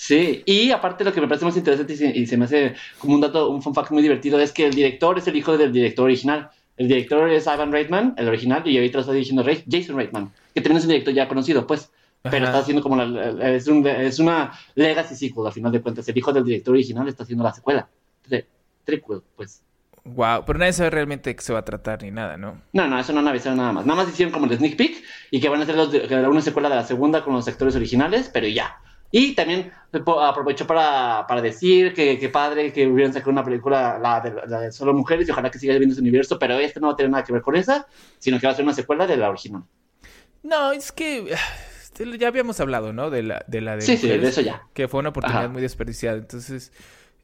Sí, 0.04 0.42
y 0.48 0.72
aparte 0.72 1.04
lo 1.04 1.14
que 1.14 1.22
me 1.22 1.28
parece 1.28 1.46
más 1.46 1.56
interesante 1.56 1.94
y 1.94 1.96
se, 1.96 2.08
y 2.08 2.26
se 2.26 2.36
me 2.36 2.46
hace 2.46 2.74
como 2.98 3.14
un 3.14 3.22
dato, 3.22 3.52
un 3.52 3.62
fun 3.62 3.76
fact 3.76 3.92
muy 3.92 4.02
divertido 4.02 4.40
es 4.40 4.52
que 4.52 4.66
el 4.66 4.74
director 4.74 5.16
es 5.20 5.28
el 5.28 5.36
hijo 5.36 5.56
del 5.60 5.72
director 5.72 6.06
original. 6.06 6.50
El 6.76 6.88
director 6.88 7.30
es 7.30 7.46
Ivan 7.46 7.72
Reitman, 7.72 8.16
el 8.18 8.28
original, 8.28 8.68
y 8.68 8.78
ahorita 8.78 8.98
lo 8.98 9.02
está 9.02 9.14
dirigiendo 9.14 9.44
Ray- 9.44 9.64
Jason 9.70 9.96
Reitman, 9.96 10.32
que 10.56 10.62
también 10.62 10.78
es 10.78 10.86
un 10.86 10.90
director 10.90 11.14
ya 11.14 11.28
conocido, 11.28 11.68
pues. 11.68 11.92
pero 12.24 12.46
está 12.46 12.58
haciendo 12.58 12.82
como 12.82 12.96
la, 12.96 13.54
es, 13.56 13.68
un- 13.68 13.86
es 13.86 14.18
una 14.18 14.52
legacy 14.74 15.14
sequel, 15.16 15.46
a 15.46 15.52
final 15.52 15.72
de 15.72 15.82
cuentas. 15.82 16.10
El 16.10 16.18
hijo 16.18 16.34
del 16.34 16.46
director 16.46 16.74
original 16.74 17.08
está 17.08 17.22
haciendo 17.22 17.44
la 17.44 17.54
secuela. 17.54 17.88
Tre- 18.28 18.46
Trequel, 18.84 19.22
pues. 19.36 19.62
Wow, 20.04 20.46
pero 20.48 20.58
nadie 20.58 20.74
sabe 20.74 20.90
realmente 20.90 21.30
de 21.30 21.36
qué 21.36 21.44
se 21.44 21.54
va 21.54 21.60
a 21.60 21.66
tratar 21.66 22.02
ni 22.02 22.10
nada, 22.10 22.38
¿no? 22.38 22.60
No, 22.74 22.88
no, 22.88 23.00
eso 23.00 23.14
no 23.14 23.20
han 23.20 23.28
avisado 23.28 23.56
nada 23.56 23.72
más. 23.72 23.86
Nada 23.86 24.02
más 24.02 24.12
hicieron 24.12 24.34
como 24.34 24.48
el 24.48 24.58
sneak 24.58 24.76
peek 24.78 25.04
y 25.30 25.40
que 25.40 25.48
van 25.48 25.60
a 25.60 25.64
hacer 25.64 25.76
los 25.76 25.94
una 25.94 26.42
secuela 26.42 26.70
de 26.70 26.76
la 26.76 26.86
segunda 26.86 27.24
con 27.24 27.34
los 27.36 27.48
actores 27.48 27.76
originales, 27.76 28.28
pero 28.34 28.48
ya. 28.48 28.78
Y 29.12 29.36
también 29.36 29.72
po- 30.06 30.22
aprovechó 30.22 30.66
para, 30.66 31.26
para 31.28 31.42
decir 31.42 31.94
que, 31.94 32.18
que 32.18 32.30
padre 32.30 32.72
que 32.72 32.88
hubieran 32.88 33.14
sacado 33.14 33.32
una 33.32 33.44
película, 33.44 34.00
la 34.00 34.22
de, 34.22 34.34
la 34.48 34.62
de 34.62 34.72
solo 34.72 34.94
mujeres, 34.94 35.28
y 35.28 35.32
ojalá 35.32 35.52
que 35.52 35.60
siga 35.60 35.76
viendo 35.78 35.94
ese 35.94 36.02
universo, 36.02 36.40
pero 36.40 36.56
este 36.60 36.80
no 36.80 36.88
va 36.88 36.94
a 36.94 36.96
tener 36.96 37.12
nada 37.12 37.24
que 37.24 37.34
ver 37.34 37.42
con 37.42 37.56
esa, 37.56 37.86
sino 38.20 38.40
que 38.40 38.48
va 38.48 38.54
a 38.54 38.56
ser 38.56 38.64
una 38.66 38.74
secuela 38.74 39.06
de 39.08 39.18
la 39.18 39.30
original. 39.30 39.64
No, 40.44 40.72
es 40.72 40.92
que 40.92 41.34
este, 41.82 42.18
ya 42.18 42.28
habíamos 42.28 42.60
hablado, 42.60 42.94
¿no? 42.94 43.10
De 43.10 43.24
la 43.24 43.44
de, 43.48 43.62
la 43.62 43.78
de 43.78 43.82
Sí, 43.82 43.98
sí, 43.98 44.08
de 44.08 44.28
eso 44.28 44.42
ya. 44.42 44.64
que 44.74 44.88
fue 44.88 45.00
una 45.00 45.10
oportunidad 45.10 45.46
Ajá. 45.46 45.54
muy 45.54 45.62
desperdiciada. 45.62 46.18
Entonces, 46.18 46.72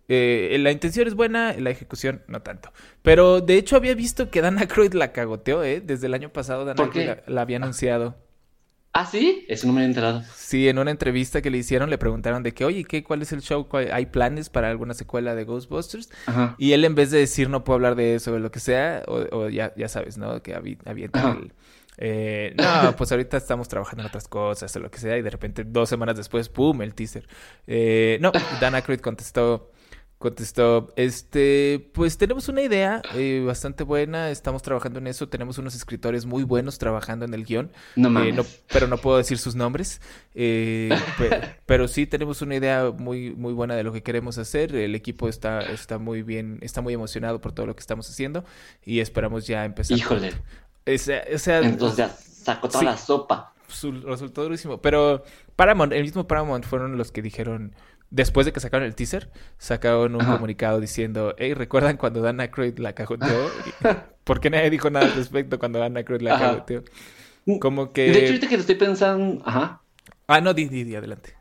eh, 0.08 0.58
la 0.60 0.72
intención 0.72 1.08
es 1.08 1.16
buena, 1.16 1.54
la 1.54 1.70
ejecución 1.72 2.24
no 2.28 2.42
tanto. 2.42 2.72
Pero 3.02 3.42
de 3.42 3.58
hecho 3.58 3.76
había 3.76 3.96
visto 3.96 4.30
que 4.32 4.42
Dan 4.42 4.58
Aykroyd 4.60 4.94
la 4.94 5.12
cagoteó, 5.14 5.64
¿eh? 5.64 5.82
Desde 5.82 6.08
el 6.08 6.14
año 6.14 6.30
pasado 6.32 6.66
Dan 6.66 6.76
¿Por 6.76 6.86
Aykroyd 6.88 7.06
qué? 7.06 7.06
la, 7.06 7.24
la 7.28 7.42
había 7.42 7.58
anunciado. 7.58 8.18
¿Ah, 9.00 9.06
sí? 9.06 9.46
Eso 9.48 9.68
no 9.68 9.74
me 9.74 9.82
había 9.82 9.90
enterado. 9.90 10.24
Sí, 10.36 10.68
en 10.68 10.80
una 10.80 10.90
entrevista 10.92 11.42
que 11.42 11.52
le 11.52 11.60
hicieron 11.60 11.90
le 11.92 11.98
preguntaron 12.00 12.42
de 12.42 12.54
que, 12.54 12.66
oye, 12.66 12.84
¿qué, 12.84 13.04
¿cuál 13.04 13.22
es 13.22 13.32
el 13.32 13.42
show? 13.42 13.68
¿Cuál- 13.68 13.92
¿Hay 13.94 14.08
planes 14.08 14.50
para 14.50 14.70
alguna 14.72 14.94
secuela 14.96 15.36
de 15.36 15.44
Ghostbusters? 15.44 16.10
Ajá. 16.26 16.56
Y 16.58 16.72
él 16.72 16.84
en 16.84 16.96
vez 16.96 17.12
de 17.12 17.20
decir 17.20 17.50
no 17.50 17.64
puedo 17.64 17.76
hablar 17.76 17.96
de 17.96 18.16
eso 18.16 18.34
o 18.34 18.40
lo 18.40 18.50
que 18.50 18.60
sea, 18.60 19.04
o, 19.08 19.26
o 19.32 19.50
ya, 19.50 19.72
ya 19.78 19.88
sabes, 19.88 20.18
¿no? 20.18 20.42
Que 20.42 20.56
avi- 20.56 20.80
avientan 20.86 21.26
Ajá. 21.26 21.38
el... 21.40 21.54
eh, 22.00 22.56
no, 22.58 22.96
pues 22.98 23.12
ahorita 23.12 23.38
estamos 23.38 23.68
trabajando 23.68 24.02
en 24.02 24.08
otras 24.08 24.28
cosas 24.28 24.76
o 24.76 24.80
lo 24.80 24.90
que 24.90 24.98
sea 25.00 25.16
y 25.18 25.22
de 25.22 25.30
repente 25.30 25.64
dos 25.64 25.90
semanas 25.90 26.18
después, 26.18 26.50
¡pum! 26.50 26.82
el 26.82 26.96
teaser. 26.96 27.28
Eh, 27.68 28.18
no, 28.22 28.32
Dan 28.60 28.74
Aykroyd 28.74 29.00
contestó, 29.02 29.72
contestó, 30.18 30.92
este, 30.96 31.92
pues 31.94 32.18
tenemos 32.18 32.50
una 32.50 32.62
idea 32.64 33.02
eh, 33.14 33.44
bastante 33.46 33.84
buena, 33.84 34.32
estamos 34.32 34.64
trabajando 34.64 34.98
en 35.00 35.06
eso, 35.08 35.30
tenemos 35.30 35.60
unos 35.60 35.76
escritores 35.76 36.26
muy 36.26 36.44
buenos 36.44 36.80
trabajando 36.80 37.26
en 37.26 37.34
el 37.36 37.46
guion, 37.46 37.72
No 37.96 38.08
eh, 38.08 38.12
mames. 38.12 38.36
no- 38.36 38.46
pero 38.74 38.88
no 38.88 38.98
puedo 38.98 39.18
decir 39.18 39.38
sus 39.38 39.54
nombres. 39.56 40.02
Eh, 40.34 40.90
pe- 41.20 41.30
pero 41.68 41.88
sí 41.88 42.08
tenemos 42.08 42.42
una 42.42 42.56
idea 42.56 42.92
muy, 42.98 43.32
muy 43.36 43.54
buena 43.54 43.76
de 43.76 43.84
lo 43.84 43.94
que 43.94 44.02
queremos 44.02 44.38
hacer. 44.40 44.76
El 44.76 44.96
equipo 44.96 45.30
está, 45.30 45.60
está 45.62 46.00
muy 46.00 46.24
bien, 46.24 46.58
está 46.62 46.82
muy 46.82 46.94
emocionado 46.96 47.40
por 47.40 47.52
todo 47.52 47.68
lo 47.68 47.76
que 47.76 47.82
estamos 47.82 48.10
haciendo 48.10 48.44
y 48.84 49.00
esperamos 49.02 49.46
ya 49.46 49.66
empezar. 49.66 49.98
Híjole. 49.98 50.34
O 50.88 50.98
sea, 50.98 51.24
o 51.34 51.38
sea, 51.38 51.60
Entonces 51.60 52.10
sacó 52.44 52.68
toda 52.70 52.80
Sí. 52.80 52.86
la 52.86 52.98
sopa. 52.98 53.54
su- 53.68 53.92
resultó 54.02 54.44
durísimo. 54.44 54.82
Pero 54.82 55.24
Paramount, 55.58 55.92
el 55.94 56.02
mismo 56.04 56.26
Paramount 56.26 56.64
fueron 56.66 56.98
los 56.98 57.12
que 57.12 57.22
dijeron, 57.22 57.76
después 58.10 58.46
de 58.46 58.54
que 58.54 58.60
sacaron 58.60 58.86
el 58.88 58.96
teaser, 58.96 59.30
sacaron 59.58 60.16
un 60.16 60.26
Ajá. 60.26 60.28
comunicado 60.28 60.80
diciendo, 60.80 61.36
hey, 61.38 61.54
¿recuerdan 61.54 61.98
cuando 61.98 62.22
Dan 62.22 62.40
Aykroyd 62.40 62.78
la 62.80 62.94
cagoteó? 62.94 63.54
¿Por 64.24 64.40
qué 64.42 64.50
nadie 64.50 64.70
dijo 64.70 64.90
nada 64.90 65.06
al 65.06 65.14
respecto 65.14 65.60
cuando 65.60 65.80
Dan 65.80 65.98
Aykroyd 65.98 66.22
la 66.22 66.36
Ajá. 66.36 66.36
cagoteó? 66.36 66.84
Como 67.60 67.94
que... 67.94 68.12
De 68.12 68.20
hecho, 68.20 68.34
ahorita 68.34 68.48
que 68.48 68.56
lo 68.56 68.62
estoy 68.62 68.76
pensando... 68.76 69.42
Ajá. 69.46 69.82
Ah, 70.28 70.42
no, 70.42 70.54
di, 70.54 70.66
di, 70.70 70.84
di, 70.84 70.96
adelante. 70.96 71.36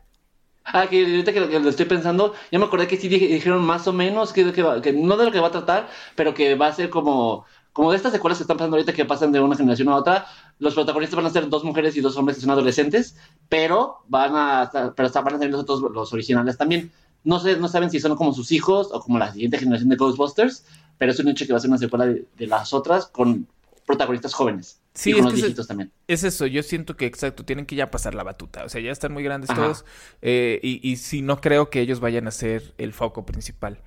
Ah, 0.65 0.87
que 0.89 0.99
ahorita 1.05 1.31
que 1.33 1.39
lo, 1.39 1.47
que 1.49 1.59
lo 1.59 1.69
estoy 1.69 1.85
pensando, 1.85 2.33
ya 2.51 2.59
me 2.59 2.65
acordé 2.65 2.87
que 2.87 2.97
sí 2.97 3.07
dije- 3.07 3.27
dijeron 3.27 3.63
más 3.65 3.87
o 3.87 3.93
menos 3.93 4.33
que, 4.33 4.51
que, 4.51 4.61
va- 4.63 4.81
que 4.81 4.91
no 4.91 5.15
de 5.15 5.25
lo 5.25 5.31
que 5.31 5.39
va 5.39 5.47
a 5.47 5.51
tratar, 5.51 5.87
pero 6.15 6.33
que 6.33 6.55
va 6.55 6.67
a 6.67 6.73
ser 6.73 6.89
como, 6.89 7.45
como 7.71 7.91
de 7.91 7.97
estas 7.97 8.11
secuelas 8.11 8.37
que 8.37 8.43
están 8.43 8.57
pasando 8.57 8.75
ahorita 8.75 8.91
que 8.93 9.05
pasan 9.05 9.31
de 9.31 9.39
una 9.39 9.55
generación 9.55 9.87
a 9.89 9.95
otra. 9.95 10.25
Los 10.59 10.73
protagonistas 10.73 11.15
van 11.17 11.25
a 11.25 11.29
ser 11.29 11.49
dos 11.49 11.63
mujeres 11.63 11.95
y 11.97 12.01
dos 12.01 12.17
hombres 12.17 12.37
que 12.37 12.41
son 12.41 12.51
adolescentes, 12.51 13.15
pero 13.49 13.99
van 14.07 14.35
a 14.35 14.63
estar- 14.63 14.93
pero 14.95 15.09
van 15.23 15.35
a 15.35 15.39
ser 15.39 15.51
los 15.51 15.61
otros, 15.61 15.81
los 15.91 16.13
originales 16.13 16.57
también. 16.57 16.91
No 17.23 17.39
sé, 17.39 17.57
no 17.57 17.67
saben 17.67 17.89
si 17.91 17.99
son 17.99 18.15
como 18.15 18.33
sus 18.33 18.51
hijos 18.51 18.89
o 18.91 18.99
como 19.01 19.19
la 19.19 19.31
siguiente 19.33 19.57
generación 19.57 19.89
de 19.89 19.95
Ghostbusters, 19.97 20.65
pero 20.97 21.11
es 21.11 21.19
un 21.19 21.27
hecho 21.27 21.45
que 21.45 21.53
va 21.53 21.57
a 21.57 21.61
ser 21.61 21.69
una 21.69 21.77
secuela 21.77 22.05
de, 22.05 22.25
de 22.37 22.47
las 22.47 22.73
otras 22.73 23.07
con 23.07 23.47
protagonistas 23.85 24.33
jóvenes. 24.33 24.79
Sí, 24.93 25.11
y 25.11 25.13
con 25.13 25.19
es 25.19 25.25
los 25.25 25.33
que 25.33 25.41
viejitos 25.41 25.67
también. 25.67 25.91
Es 26.07 26.23
eso, 26.23 26.47
yo 26.47 26.63
siento 26.63 26.97
que 26.97 27.05
exacto, 27.05 27.45
tienen 27.45 27.65
que 27.67 27.75
ya 27.75 27.91
pasar 27.91 28.15
la 28.15 28.23
batuta, 28.23 28.65
o 28.65 28.69
sea, 28.69 28.81
ya 28.81 28.91
están 28.91 29.13
muy 29.13 29.23
grandes 29.23 29.49
Ajá. 29.51 29.61
todos 29.61 29.85
eh, 30.21 30.59
y, 30.63 30.89
y 30.89 30.95
sí, 30.95 31.21
no 31.21 31.39
creo 31.39 31.69
que 31.69 31.81
ellos 31.81 31.99
vayan 31.99 32.27
a 32.27 32.31
ser 32.31 32.73
el 32.79 32.93
foco 32.93 33.25
principal, 33.25 33.79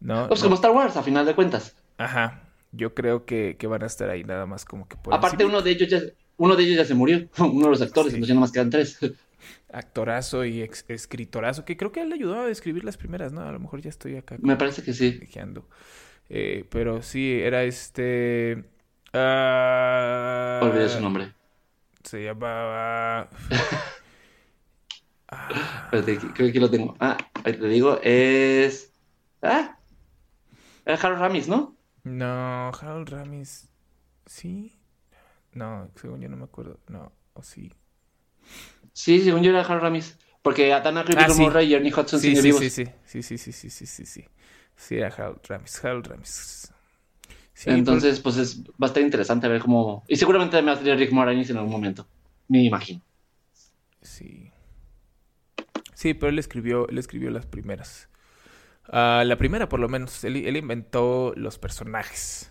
¿no? 0.00 0.26
Pues 0.28 0.40
No. 0.40 0.44
como 0.44 0.54
Star 0.56 0.70
Wars, 0.70 0.96
a 0.96 1.02
final 1.02 1.26
de 1.26 1.34
cuentas. 1.34 1.74
Ajá, 1.98 2.43
yo 2.76 2.94
creo 2.94 3.24
que, 3.24 3.56
que 3.58 3.66
van 3.66 3.82
a 3.82 3.86
estar 3.86 4.08
ahí 4.10 4.24
nada 4.24 4.46
más 4.46 4.64
como 4.64 4.88
que 4.88 4.96
por 4.96 5.14
Aparte, 5.14 5.42
encima. 5.44 5.50
uno 5.50 5.62
de 5.62 5.70
ellos 5.70 5.88
ya, 5.88 6.00
uno 6.36 6.56
de 6.56 6.62
ellos 6.64 6.76
ya 6.76 6.84
se 6.84 6.94
murió, 6.94 7.28
uno 7.38 7.64
de 7.66 7.70
los 7.70 7.82
actores, 7.82 8.10
Sí. 8.12 8.16
entonces 8.16 8.28
ya 8.28 8.34
nomás 8.34 8.52
quedan 8.52 8.70
tres. 8.70 8.98
Actorazo 9.72 10.44
y 10.44 10.62
ex- 10.62 10.84
escritorazo, 10.88 11.64
que 11.64 11.76
creo 11.76 11.92
que 11.92 12.00
él 12.02 12.08
le 12.08 12.14
ayudó 12.14 12.40
a 12.42 12.48
escribir 12.50 12.84
las 12.84 12.96
primeras, 12.96 13.32
¿no? 13.32 13.42
A 13.42 13.52
lo 13.52 13.58
mejor 13.58 13.80
ya 13.80 13.90
estoy 13.90 14.16
acá 14.16 14.36
Me 14.40 14.56
parece 14.56 14.82
que 14.82 14.92
sí. 14.94 15.20
Eh, 16.30 16.64
pero 16.70 17.02
sí, 17.02 17.32
era 17.40 17.64
este... 17.64 18.64
ah, 19.12 20.60
Olvidé 20.62 20.88
su 20.88 21.00
nombre. 21.00 21.34
Se 22.04 22.22
llamaba... 22.24 23.28
Ah, 25.28 25.48
Espérate, 25.92 26.18
creo 26.18 26.34
que 26.34 26.48
aquí 26.48 26.58
lo 26.60 26.70
tengo. 26.70 26.96
Ah, 27.00 27.16
ahí 27.44 27.54
te 27.54 27.66
digo, 27.68 27.98
es. 28.02 28.92
Ah, 29.42 29.78
era 30.86 30.96
Harold 30.96 31.20
Ramis, 31.20 31.48
¿no? 31.48 31.76
No, 32.04 32.68
Harold 32.68 33.08
Ramis. 33.08 33.68
¿Sí? 34.26 34.78
No, 35.52 35.90
según 35.96 36.20
yo 36.20 36.28
no 36.28 36.36
me 36.36 36.44
acuerdo. 36.44 36.78
No, 36.88 37.12
o 37.34 37.42
sí. 37.42 37.72
Sí, 38.92 39.20
según 39.22 39.42
yo 39.42 39.50
era 39.50 39.62
Harold 39.62 39.82
Ramis. 39.82 40.18
Porque 40.42 40.72
Atana 40.72 41.04
Ah, 41.16 41.28
sí. 41.30 41.40
Murray 41.42 41.66
y 41.70 41.74
Ernie 41.74 41.92
Hudson 41.92 42.20
Sí, 42.20 42.36
sí, 42.36 42.42
vivos. 42.42 42.60
sí, 42.60 42.70
sí. 42.70 42.86
Sí, 43.04 43.22
sí, 43.22 43.38
sí, 43.38 43.52
sí, 43.52 43.70
sí, 43.70 43.86
sí, 43.86 44.04
sí. 44.06 44.24
Sí, 44.76 44.96
era 44.96 45.08
Harold 45.08 45.40
Ramis. 45.48 45.84
Harold 45.84 46.06
Ramis. 46.06 46.72
Sí, 47.54 47.70
Entonces, 47.70 48.20
pues 48.20 48.36
es, 48.36 48.62
va 48.64 48.74
a 48.82 48.86
estar 48.86 49.02
interesante 49.02 49.48
ver 49.48 49.62
cómo. 49.62 50.04
Y 50.08 50.16
seguramente 50.16 50.60
me 50.60 50.68
va 50.68 50.72
a 50.72 50.76
salir 50.76 50.96
Rick 50.96 51.12
Moranis 51.12 51.50
en 51.50 51.56
algún 51.56 51.72
momento. 51.72 52.06
Me 52.48 52.62
imagino. 52.64 53.00
Sí. 54.02 54.50
Sí, 55.94 56.12
pero 56.12 56.28
él 56.30 56.38
escribió, 56.38 56.88
él 56.88 56.98
escribió 56.98 57.30
las 57.30 57.46
primeras. 57.46 58.08
Ah, 58.88 59.22
la 59.26 59.36
primera, 59.36 59.68
por 59.68 59.80
lo 59.80 59.88
menos. 59.88 60.22
Él, 60.24 60.36
él 60.36 60.56
inventó 60.56 61.32
los 61.36 61.58
personajes. 61.58 62.50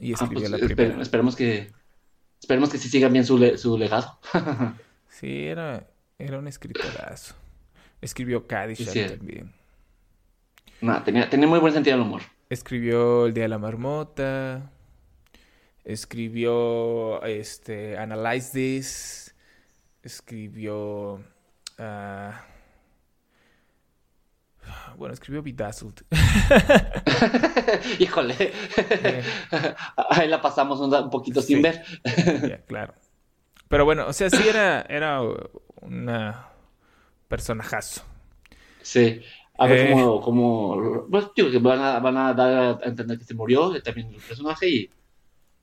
Y 0.00 0.12
Ah, 0.12 0.14
escribió 0.14 0.48
pues, 0.48 0.50
la 0.50 0.58
primera. 0.58 1.02
esperemos 1.02 1.36
que. 1.36 1.70
Esperemos 2.40 2.70
que 2.70 2.78
sí 2.78 2.88
sigan 2.88 3.12
bien 3.12 3.24
su, 3.24 3.38
le- 3.38 3.56
su 3.58 3.76
legado. 3.78 4.18
Sí, 5.08 5.44
era, 5.44 5.86
era 6.18 6.38
un 6.38 6.48
escritorazo. 6.48 7.34
Escribió 8.00 8.46
Caddyshack 8.46 8.92
Sí. 9.10 9.16
también. 9.16 9.52
Nah, 10.80 11.04
tenía, 11.04 11.28
tenía 11.28 11.46
muy 11.46 11.60
buen 11.60 11.72
sentido 11.72 11.96
del 11.98 12.06
humor. 12.06 12.22
Escribió 12.48 13.26
El 13.26 13.34
Día 13.34 13.44
de 13.44 13.48
la 13.50 13.58
Marmota. 13.58 14.70
Escribió 15.84 17.22
este 17.24 17.98
Analyze 17.98 18.50
This. 18.52 19.34
Escribió. 20.02 21.20
ah, 21.78 22.44
bueno, 24.96 25.14
escribió 25.14 25.42
Bedazzled. 25.42 26.02
Híjole. 27.98 28.52
Ahí 30.10 30.28
la 30.28 30.40
pasamos 30.40 30.80
un, 30.80 31.10
poquito 31.10 31.42
sin 31.42 31.62
ver. 31.62 31.82
Ya, 32.48 32.58
claro. 32.66 32.94
Pero 33.68 33.84
bueno, 33.84 34.06
o 34.06 34.12
sea, 34.12 34.28
sí 34.30 34.46
era, 34.48 34.82
era 34.82 35.20
una 35.80 36.48
personajazo. 37.28 38.02
Sí. 38.82 39.22
A 39.58 39.66
ver 39.66 39.86
Eh. 39.86 39.90
cómo, 39.92 40.20
cómo. 40.20 41.06
Pues 41.10 41.26
digo 41.36 41.50
que 41.50 41.58
van 41.58 41.80
a, 41.80 41.98
van 42.00 42.16
a 42.16 42.34
dar 42.34 42.80
a 42.82 42.86
entender 42.88 43.18
que 43.18 43.24
se 43.24 43.34
murió 43.34 43.74
eh, 43.74 43.80
también 43.80 44.08
el 44.08 44.20
personaje 44.20 44.68
y 44.68 44.90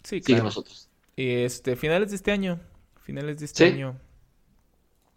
Sí, 0.03 0.21
siguen 0.21 0.35
claro. 0.37 0.43
los 0.45 0.57
otros. 0.57 0.89
Y 1.15 1.29
este, 1.43 1.75
finales 1.75 2.09
de 2.11 2.15
este 2.15 2.31
año. 2.31 2.59
Finales 3.03 3.39
de 3.39 3.45
este 3.45 3.67
Sí. 3.67 3.73
año. 3.73 3.97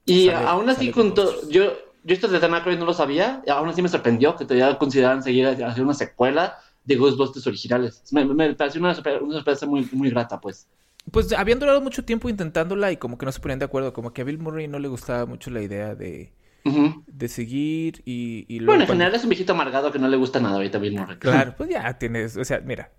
Y 0.05 0.27
Sale- 0.27 0.47
aún 0.47 0.69
así, 0.69 0.91
con 0.91 1.15
todo. 1.15 1.49
Yo, 1.49 1.73
yo 2.05 2.15
esto 2.15 2.29
de 2.29 2.39
Dan 2.41 2.55
Aykroyd 2.55 2.79
no 2.79 2.85
lo 2.87 2.95
sabía. 2.95 3.43
y 3.47 3.51
Aún 3.51 3.69
así 3.69 3.83
me 3.83 3.89
sorprendió 3.89 4.37
que 4.37 4.45
todavía 4.45 4.79
consideraran 4.79 5.23
seguir 5.23 5.47
a- 5.47 5.69
hacer 5.69 5.83
una 5.83 5.95
secuela 5.95 6.59
de 6.85 6.97
Ghostbusters 6.97 7.47
originales. 7.47 8.03
Me, 8.13 8.25
me 8.25 8.55
pareció 8.55 8.81
una, 8.81 8.91
una 9.21 9.35
sorpresa 9.35 9.67
muy, 9.67 9.89
muy 9.93 10.11
grata, 10.11 10.41
pues. 10.41 10.67
Pues 11.11 11.33
habían 11.33 11.59
durado 11.59 11.81
mucho 11.81 12.05
tiempo 12.05 12.29
intentándola 12.29 12.93
y 12.93 12.97
como 12.97 13.19
que 13.19 13.27
no 13.27 13.33
se 13.33 13.41
ponían 13.41 13.59
de 13.59 13.65
acuerdo. 13.65 13.93
Como 13.93 14.13
que 14.13 14.23
a 14.23 14.25
Bill 14.25 14.39
Murray 14.39 14.69
no 14.69 14.79
le 14.79 14.89
gustaba 14.89 15.27
mucho 15.27 15.51
la 15.51 15.61
idea 15.63 15.95
de, 15.97 16.33
de 16.65 17.29
seguir 17.29 18.03
y, 18.05 18.47
y 18.49 18.59
luego 18.61 18.73
Bueno, 18.73 18.83
en 18.83 18.87
cuando- 18.87 18.93
general 19.05 19.15
es 19.17 19.23
un 19.25 19.31
viejito 19.31 19.53
amargado 19.53 19.91
que 19.93 19.99
no 19.99 20.09
le 20.09 20.17
gusta 20.17 20.39
nada 20.41 20.55
ahorita 20.57 20.79
Bill 20.79 20.95
Murray. 20.99 21.19
Claro, 21.19 21.55
pues 21.57 21.71
ya 21.71 21.99
tienes, 21.99 22.37
o 22.37 22.45
sea, 22.45 22.61
mira, 22.61 22.93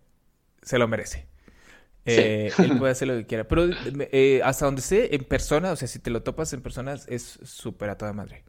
se 0.62 0.78
lo 0.78 0.88
merece. 0.88 1.28
Sí. 2.06 2.12
Eh, 2.18 2.52
él 2.58 2.78
puede 2.78 2.92
hacer 2.92 3.08
lo 3.08 3.16
que 3.16 3.26
quiera. 3.26 3.48
Pero 3.48 3.70
eh, 4.12 4.42
hasta 4.44 4.66
donde 4.66 4.82
sé, 4.82 5.16
en 5.16 5.24
persona, 5.24 5.72
o 5.72 5.76
sea, 5.78 5.88
si 5.88 6.00
te 6.00 6.10
lo 6.10 6.22
topas 6.24 6.52
en 6.52 6.62
persona, 6.62 6.96
es 7.08 7.40
súper 7.44 7.90
a 7.90 7.98
toda 7.98 8.12
madre. 8.12 8.44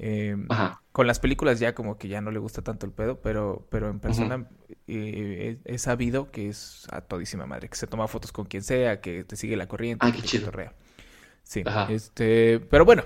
Eh, 0.00 0.36
Ajá. 0.48 0.80
con 0.92 1.08
las 1.08 1.18
películas 1.18 1.58
ya 1.58 1.74
como 1.74 1.98
que 1.98 2.06
ya 2.06 2.20
no 2.20 2.30
le 2.30 2.38
gusta 2.38 2.62
tanto 2.62 2.86
el 2.86 2.92
pedo, 2.92 3.20
pero, 3.20 3.66
pero 3.68 3.88
en 3.90 3.98
persona 3.98 4.46
eh, 4.86 5.58
he, 5.66 5.74
he 5.74 5.78
sabido 5.78 6.30
que 6.30 6.48
es 6.48 6.86
a 6.92 7.00
todísima 7.00 7.46
madre, 7.46 7.68
que 7.68 7.76
se 7.76 7.88
toma 7.88 8.06
fotos 8.06 8.30
con 8.30 8.44
quien 8.46 8.62
sea, 8.62 9.00
que 9.00 9.24
te 9.24 9.34
sigue 9.36 9.56
la 9.56 9.66
corriente, 9.66 10.06
Ah, 10.06 10.12
que 10.12 10.22
te. 10.22 10.70
Sí, 11.42 11.62
Ajá. 11.66 11.90
este, 11.92 12.60
pero 12.60 12.84
bueno, 12.84 13.02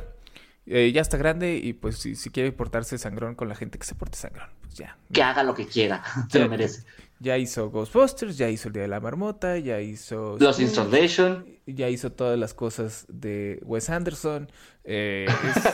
eh, 0.66 0.92
ya 0.92 1.00
está 1.00 1.16
grande 1.16 1.56
y 1.56 1.72
pues 1.72 1.96
si, 1.96 2.14
si 2.14 2.28
quiere 2.30 2.52
portarse 2.52 2.98
sangrón 2.98 3.34
con 3.36 3.48
la 3.48 3.54
gente 3.54 3.78
que 3.78 3.86
se 3.86 3.94
porte 3.94 4.18
sangrón, 4.18 4.50
pues 4.60 4.74
ya. 4.74 4.98
Que 5.12 5.22
haga 5.22 5.42
lo 5.44 5.54
que 5.54 5.66
quiera. 5.66 6.02
Se 6.30 6.40
lo 6.40 6.48
merece. 6.48 6.84
Ya 7.20 7.38
hizo 7.38 7.70
Ghostbusters, 7.70 8.36
ya 8.36 8.48
hizo 8.48 8.66
El 8.68 8.74
Día 8.74 8.82
de 8.82 8.88
la 8.88 8.98
Marmota, 8.98 9.56
ya 9.58 9.80
hizo... 9.80 10.36
Los 10.40 10.58
Installation. 10.58 11.46
Ya 11.66 11.88
hizo 11.88 12.10
todas 12.10 12.36
las 12.36 12.52
cosas 12.52 13.06
de 13.08 13.60
Wes 13.62 13.90
Anderson. 13.90 14.50
eh, 14.82 15.26
es, 15.56 15.64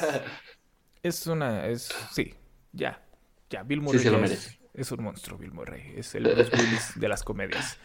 es 1.08 1.26
una... 1.26 1.66
Es, 1.66 1.90
sí, 2.12 2.34
ya. 2.72 3.02
Ya, 3.50 3.62
Bill 3.62 3.80
Murray 3.80 4.00
se 4.00 4.10
lo 4.10 4.22
es, 4.74 4.92
un 4.92 5.02
monstruo, 5.02 5.38
Bill 5.38 5.52
Murray. 5.52 5.94
Es 5.96 6.14
el 6.14 6.24
Bruce 6.24 6.54
Willis 6.54 6.92
de 6.94 7.08
las 7.08 7.24
comedias. 7.24 7.78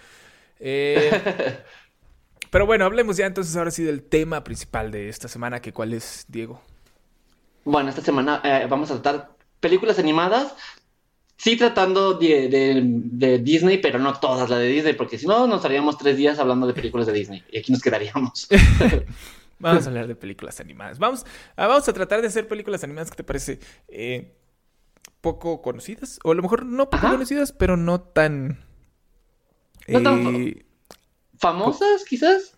Eh, 0.59 1.59
pero 2.51 2.65
bueno, 2.65 2.85
hablemos 2.85 3.17
ya 3.17 3.25
entonces 3.25 3.55
ahora 3.55 3.71
sí 3.71 3.83
del 3.83 4.03
tema 4.03 4.43
principal 4.43 4.91
de 4.91 5.09
esta 5.09 5.27
semana, 5.27 5.61
que 5.61 5.73
cuál 5.73 5.93
es, 5.93 6.25
Diego. 6.27 6.61
Bueno, 7.65 7.89
esta 7.89 8.01
semana 8.01 8.41
eh, 8.43 8.67
vamos 8.69 8.91
a 8.91 9.01
tratar 9.01 9.31
películas 9.59 9.97
animadas. 9.99 10.53
Sí, 11.37 11.57
tratando 11.57 12.13
de, 12.13 12.47
de- 12.47 12.81
de 12.83 13.39
Disney, 13.39 13.79
pero 13.79 13.99
no 13.99 14.13
todas 14.19 14.49
las 14.49 14.59
de 14.59 14.67
Disney, 14.67 14.93
porque 14.93 15.17
si 15.17 15.25
no, 15.25 15.47
nos 15.47 15.65
haríamos 15.65 15.97
tres 15.97 16.15
días 16.15 16.39
hablando 16.39 16.67
de 16.67 16.73
películas 16.73 17.07
de 17.07 17.13
Disney. 17.13 17.43
Y 17.51 17.57
aquí 17.57 17.71
nos 17.71 17.81
quedaríamos. 17.81 18.47
Vamos 19.59 19.85
a 19.85 19.89
hablar 19.89 20.07
de 20.07 20.15
películas 20.15 20.59
animadas. 20.59 20.99
Vamos, 20.99 21.25
ah, 21.55 21.67
vamos 21.67 21.87
a 21.87 21.93
tratar 21.93 22.21
de 22.21 22.27
hacer 22.27 22.47
películas 22.47 22.83
animadas 22.83 23.09
que 23.09 23.17
te 23.17 23.23
parece 23.23 23.59
eh, 23.87 24.35
poco 25.21 25.61
conocidas, 25.61 26.19
o 26.23 26.31
a 26.31 26.35
lo 26.35 26.41
mejor 26.41 26.65
no 26.65 26.89
poco 26.89 27.07
Ajá. 27.07 27.11
conocidas, 27.11 27.51
pero 27.53 27.77
no 27.77 28.01
tan... 28.01 28.59
No 29.87 30.01
tan 30.01 30.35
eh, 30.35 30.65
¿Famosas, 31.37 32.05
quizás? 32.05 32.57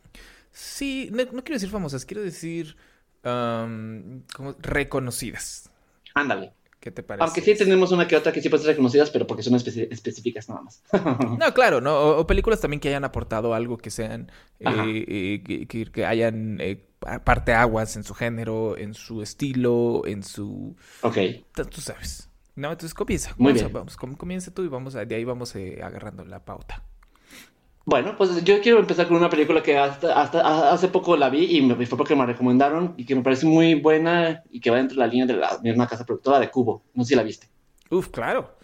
sí, 0.51 1.09
no, 1.11 1.23
no 1.25 1.43
quiero 1.43 1.55
decir 1.55 1.69
famosas, 1.69 2.05
quiero 2.05 2.21
decir 2.23 2.75
como 3.23 4.55
reconocidas. 4.59 5.69
Ándale. 6.13 6.53
¿Qué 6.85 6.91
te 6.91 7.01
parece? 7.01 7.23
Aunque 7.25 7.41
sí 7.41 7.55
tenemos 7.57 7.91
una 7.91 8.07
que 8.07 8.15
otra 8.15 8.31
que 8.31 8.43
sí 8.43 8.47
pueden 8.49 8.63
ser 8.63 8.73
reconocidas, 8.75 9.09
pero 9.09 9.25
porque 9.25 9.41
son 9.41 9.53
especi- 9.55 9.87
específicas 9.89 10.47
nada 10.49 10.61
más. 10.61 10.83
No, 11.39 11.51
claro, 11.55 11.81
¿no? 11.81 11.95
O, 11.99 12.19
o 12.19 12.27
películas 12.27 12.61
también 12.61 12.79
que 12.79 12.89
hayan 12.89 13.03
aportado 13.03 13.55
algo 13.55 13.79
que 13.79 13.89
sean, 13.89 14.31
eh, 14.59 15.03
eh, 15.07 15.65
que, 15.67 15.85
que- 15.91 16.05
hayan 16.05 16.59
eh, 16.61 16.85
parte 17.23 17.53
aguas 17.53 17.95
en 17.95 18.03
su 18.03 18.13
género, 18.13 18.77
en 18.77 18.93
su 18.93 19.23
estilo, 19.23 20.03
en 20.05 20.21
su... 20.21 20.75
ok. 21.01 21.17
Tú 21.71 21.81
sabes. 21.81 22.29
No, 22.55 22.71
entonces 22.71 22.93
comienza. 22.93 23.33
Muy 23.37 23.53
Vamos 23.53 23.61
a- 23.63 23.65
bien. 23.65 23.73
vamos, 23.73 23.97
comienza 24.17 24.53
tú 24.53 24.61
y 24.63 24.67
vamos 24.67 24.95
a- 24.95 25.05
de 25.05 25.15
ahí 25.15 25.23
vamos 25.23 25.55
eh, 25.55 25.79
agarrando 25.83 26.23
la 26.23 26.45
pauta. 26.45 26.83
Bueno, 27.85 28.15
pues 28.17 28.43
yo 28.43 28.59
quiero 28.61 28.79
empezar 28.79 29.07
con 29.07 29.17
una 29.17 29.29
película 29.29 29.61
que 29.61 29.77
hasta, 29.77 30.19
hasta 30.19 30.71
hace 30.73 30.87
poco 30.87 31.15
la 31.15 31.29
vi 31.29 31.57
y 31.57 31.61
me, 31.61 31.75
fue 31.85 31.97
porque 31.97 32.15
me 32.15 32.25
recomendaron 32.25 32.95
y 32.97 33.05
que 33.05 33.13
me 33.15 33.21
parece 33.21 33.45
muy 33.45 33.75
buena 33.75 34.41
y 34.49 34.59
que 34.59 34.71
va 34.71 34.77
dentro 34.77 34.95
de 34.95 35.01
la 35.01 35.07
línea 35.07 35.25
de 35.27 35.33
la 35.35 35.59
misma 35.61 35.87
casa 35.87 36.03
productora 36.05 36.39
de 36.39 36.49
Cubo. 36.49 36.81
No 36.95 37.03
sé 37.03 37.09
si 37.09 37.15
la 37.15 37.21
viste. 37.23 37.47
Uf, 37.91 38.07
claro. 38.09 38.55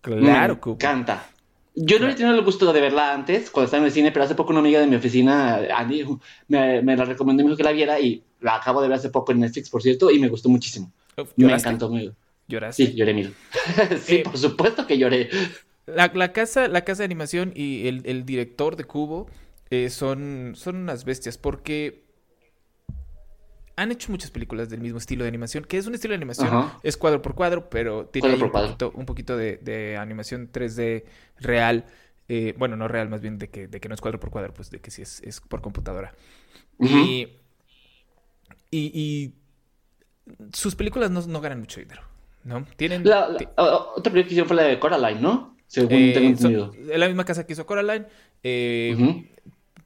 Claro, 0.00 0.54
me 0.54 0.60
Cubo. 0.60 0.74
encanta. 0.74 1.26
Yo 1.74 1.98
no 1.98 2.04
había 2.06 2.16
tenido 2.16 2.36
el 2.36 2.44
gusto 2.44 2.72
de 2.72 2.80
verla 2.80 3.12
antes, 3.12 3.50
cuando 3.50 3.66
estaba 3.66 3.80
en 3.82 3.86
el 3.86 3.92
cine, 3.92 4.12
pero 4.12 4.24
hace 4.24 4.34
poco 4.34 4.50
una 4.50 4.60
amiga 4.60 4.80
de 4.80 4.86
mi 4.86 4.96
oficina, 4.96 5.60
Andy, 5.76 6.04
me, 6.48 6.82
me 6.82 6.96
la 6.96 7.04
recomendó 7.04 7.42
y 7.42 7.44
me 7.44 7.50
dijo 7.50 7.56
que 7.58 7.62
la 7.64 7.72
viera 7.72 7.98
y 8.00 8.22
la 8.40 8.56
acabo 8.56 8.82
de 8.82 8.88
ver 8.88 8.98
hace 8.98 9.10
poco 9.10 9.32
en 9.32 9.40
Netflix, 9.40 9.70
por 9.70 9.82
cierto, 9.82 10.10
y 10.10 10.18
me 10.18 10.28
gustó 10.28 10.48
muchísimo. 10.48 10.90
Uf, 11.16 11.30
Me 11.36 11.52
encantó. 11.52 11.90
Me... 11.90 12.10
¿Lloraste? 12.48 12.86
Sí, 12.86 12.94
lloré 12.94 13.14
mil. 13.14 13.34
sí, 14.02 14.16
Eh, 14.16 14.22
por 14.24 14.36
supuesto 14.36 14.86
que 14.86 14.98
lloré. 14.98 15.30
La, 15.86 16.10
la 16.14 16.32
casa, 16.32 16.68
la 16.68 16.84
casa 16.84 17.00
de 17.02 17.06
animación 17.06 17.52
y 17.54 17.88
el, 17.88 18.02
el 18.06 18.24
director 18.24 18.76
de 18.76 18.84
Cubo 18.84 19.28
eh, 19.70 19.90
son, 19.90 20.52
son 20.54 20.76
unas 20.76 21.04
bestias 21.04 21.36
porque 21.38 22.04
han 23.76 23.90
hecho 23.90 24.10
muchas 24.12 24.30
películas 24.30 24.68
del 24.68 24.80
mismo 24.80 24.98
estilo 24.98 25.24
de 25.24 25.28
animación, 25.28 25.64
que 25.64 25.78
es 25.78 25.86
un 25.86 25.94
estilo 25.94 26.12
de 26.12 26.16
animación, 26.16 26.48
Ajá. 26.54 26.78
es 26.82 26.96
cuadro 26.98 27.22
por 27.22 27.34
cuadro, 27.34 27.70
pero 27.70 28.06
tiene 28.06 28.28
Cuadro 28.28 28.46
un, 28.46 28.52
poquito, 28.52 28.92
un 28.94 29.06
poquito 29.06 29.36
de, 29.36 29.56
de 29.56 29.96
animación 29.96 30.50
3D 30.52 31.04
real. 31.38 31.86
eh, 32.28 32.54
bueno, 32.58 32.76
no 32.76 32.88
real, 32.88 33.08
más 33.08 33.22
bien 33.22 33.38
de 33.38 33.48
que, 33.48 33.68
de 33.68 33.80
que 33.80 33.88
no 33.88 33.94
es 33.94 34.00
cuadro 34.02 34.20
por 34.20 34.30
cuadro, 34.30 34.52
pues 34.52 34.70
de 34.70 34.80
que 34.80 34.90
sí 34.90 35.00
es, 35.02 35.22
es 35.22 35.40
por 35.40 35.62
computadora. 35.62 36.14
Y, 36.78 37.28
y, 38.70 38.92
y 38.94 39.34
sus 40.52 40.74
películas 40.76 41.10
no, 41.10 41.22
no 41.22 41.40
ganan 41.40 41.60
mucho 41.60 41.80
dinero, 41.80 42.02
¿no? 42.44 42.64
Tienen... 42.76 43.04
La- 43.04 43.28
la- 43.28 43.50
otra 43.56 44.12
película 44.12 44.22
que 44.24 44.28
hicieron 44.28 44.48
fue 44.48 44.56
la 44.56 44.62
de 44.64 44.78
Coraline, 44.78 45.20
¿no? 45.20 45.56
Según 45.70 45.92
eh, 45.92 46.10
tengo 46.12 46.26
entendido. 46.28 46.72
es 46.90 46.98
la 46.98 47.06
misma 47.06 47.24
casa 47.24 47.46
que 47.46 47.52
hizo 47.52 47.64
Coraline. 47.64 48.06
eh. 48.42 49.30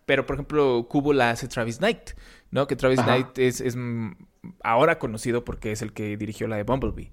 Pero, 0.07 0.27
por 0.27 0.37
ejemplo, 0.37 0.87
Cubo 0.88 1.12
la 1.14 1.31
hace 1.31 1.49
Travis 1.49 1.79
Knight, 1.79 2.11
¿no? 2.51 2.66
Que 2.66 2.77
Travis 2.77 2.99
Ajá. 2.99 3.09
Knight 3.16 3.38
es, 3.38 3.61
es, 3.62 3.75
ahora 4.62 4.99
conocido 4.99 5.44
porque 5.44 5.73
es 5.73 5.81
el 5.81 5.92
que 5.94 6.16
dirigió 6.18 6.47
la 6.47 6.57
de 6.57 6.62
Bumblebee. 6.64 7.11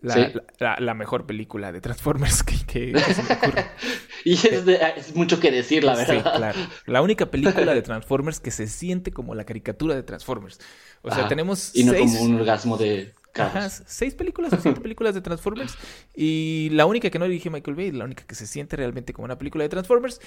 La, 0.00 0.14
Sí. 0.14 0.20
la- 0.20 0.44
la- 0.58 0.76
la 0.80 0.94
mejor 0.94 1.26
película 1.26 1.70
de 1.72 1.80
Transformers 1.80 2.42
que, 2.44 2.54
que- 2.66 2.92
que 2.92 3.14
se 3.14 3.22
me 3.22 3.32
ocurre. 3.34 3.66
Y 4.24 4.32
es, 4.34 4.64
de- 4.64 4.78
es 4.96 5.14
mucho 5.14 5.38
que 5.40 5.50
decir, 5.50 5.84
la 5.84 5.96
Sí, 5.96 6.12
verdad. 6.12 6.36
claro. 6.36 6.58
La 6.86 7.02
única 7.02 7.26
película 7.30 7.74
de 7.74 7.82
Transformers 7.82 8.40
que 8.40 8.50
se 8.50 8.66
siente 8.68 9.10
como 9.12 9.34
la 9.34 9.44
caricatura 9.44 9.94
de 9.94 10.02
Transformers. 10.02 10.60
O 11.02 11.08
sea, 11.10 11.20
Ajá. 11.20 11.28
tenemos 11.28 11.74
Y 11.74 11.84
no 11.84 11.92
seis... 11.92 12.12
como 12.12 12.24
un 12.24 12.34
orgasmo 12.36 12.76
de 12.78 13.12
Ajá, 13.34 13.68
seis 13.70 14.14
películas 14.14 14.52
o 14.52 14.60
siete 14.60 14.80
películas 14.82 15.14
de 15.14 15.20
Transformers 15.20 15.76
y 16.14 16.68
la 16.72 16.86
única 16.86 17.10
que 17.10 17.18
no 17.18 17.26
dirige 17.26 17.50
Michael 17.50 17.76
Bay, 17.76 17.92
la 17.92 18.04
única 18.04 18.24
que 18.24 18.34
se 18.34 18.46
siente 18.46 18.76
realmente 18.76 19.12
como 19.12 19.26
una 19.26 19.38
película 19.38 19.62
de 19.64 19.68
Transformers, 19.68 20.20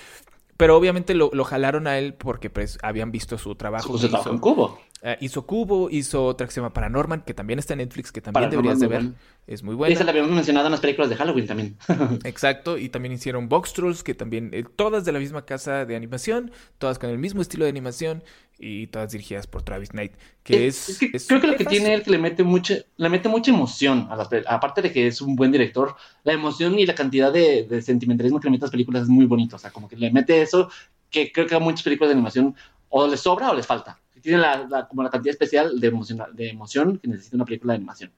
pero 0.57 0.77
obviamente 0.77 1.13
lo, 1.15 1.29
lo 1.33 1.43
jalaron 1.43 1.87
a 1.87 1.97
él 1.97 2.13
porque 2.13 2.49
pues 2.49 2.77
habían 2.83 3.11
visto 3.11 3.37
su 3.37 3.55
trabajo. 3.55 3.97
Trabajo 3.97 4.29
en 4.29 4.35
hizo, 4.35 4.41
Cubo. 4.41 4.79
eh, 5.01 5.17
hizo 5.21 5.45
Cubo, 5.47 5.89
hizo 5.89 6.23
otra 6.25 6.45
que 6.47 6.53
se 6.53 6.61
llama 6.61 6.73
Paranorman, 6.73 7.21
que 7.23 7.33
también 7.33 7.57
está 7.59 7.73
en 7.73 7.79
Netflix, 7.79 8.11
que 8.11 8.21
también 8.21 8.49
Paranorman, 8.49 8.77
deberías 8.77 8.79
de 8.79 8.87
ver. 8.87 9.15
Es 9.47 9.63
muy 9.63 9.73
Esa 9.73 9.77
buena. 9.77 10.03
la 10.05 10.11
habíamos 10.11 10.31
mencionado 10.31 10.67
en 10.67 10.71
las 10.71 10.79
películas 10.81 11.09
de 11.09 11.15
Halloween 11.15 11.47
también. 11.47 11.77
Exacto, 12.23 12.77
y 12.77 12.89
también 12.89 13.13
hicieron 13.13 13.49
Box 13.49 13.73
Trolls, 13.73 14.03
que 14.03 14.13
también, 14.13 14.51
eh, 14.53 14.63
todas 14.75 15.03
de 15.03 15.11
la 15.11 15.19
misma 15.19 15.45
casa 15.45 15.85
de 15.85 15.95
animación, 15.95 16.51
todas 16.77 16.99
con 16.99 17.09
el 17.09 17.17
mismo 17.17 17.41
estilo 17.41 17.65
de 17.65 17.71
animación 17.71 18.23
y 18.59 18.87
todas 18.87 19.11
dirigidas 19.11 19.47
por 19.47 19.63
Travis 19.63 19.89
Knight, 19.89 20.13
que 20.43 20.67
es... 20.67 20.89
Es 20.89 20.99
que 20.99 21.09
es 21.13 21.27
creo 21.27 21.41
que 21.41 21.47
lo 21.47 21.55
que 21.55 21.65
tiene 21.65 21.93
él 21.93 22.03
que 22.03 22.11
le 22.11 22.17
mete 22.17 22.43
mucha, 22.43 22.75
le 22.97 23.09
mete 23.09 23.27
mucha 23.27 23.51
emoción 23.51 24.07
a 24.11 24.15
las 24.15 24.29
aparte 24.47 24.81
de 24.81 24.91
que 24.91 25.07
es 25.07 25.21
un 25.21 25.35
buen 25.35 25.51
director, 25.51 25.95
la 26.23 26.33
emoción 26.33 26.77
y 26.77 26.85
la 26.85 26.93
cantidad 26.95 27.31
de, 27.33 27.63
de 27.63 27.81
sentimentalismo 27.81 28.39
que 28.39 28.47
le 28.47 28.51
mete 28.51 28.65
a 28.65 28.67
las 28.67 28.71
películas 28.71 29.03
es 29.03 29.09
muy 29.09 29.25
bonito. 29.25 29.55
O 29.55 29.59
sea, 29.59 29.71
como 29.71 29.87
que 29.89 29.95
le 29.95 30.11
mete 30.11 30.41
eso 30.41 30.69
que 31.09 31.31
creo 31.31 31.47
que 31.47 31.55
a 31.55 31.59
muchas 31.59 31.83
películas 31.83 32.09
de 32.09 32.13
animación 32.13 32.55
o 32.89 33.07
les 33.07 33.19
sobra 33.19 33.51
o 33.51 33.55
les 33.55 33.65
falta. 33.65 33.99
Tiene 34.21 34.37
la, 34.37 34.67
la- 34.69 34.87
como 34.87 35.01
la 35.01 35.09
cantidad 35.09 35.31
especial 35.31 35.79
de 35.79 35.87
emoción, 35.87 36.21
de 36.33 36.49
emoción 36.49 36.99
que 36.99 37.07
necesita 37.07 37.35
una 37.37 37.45
película 37.45 37.73
de 37.73 37.77
animación. 37.77 38.11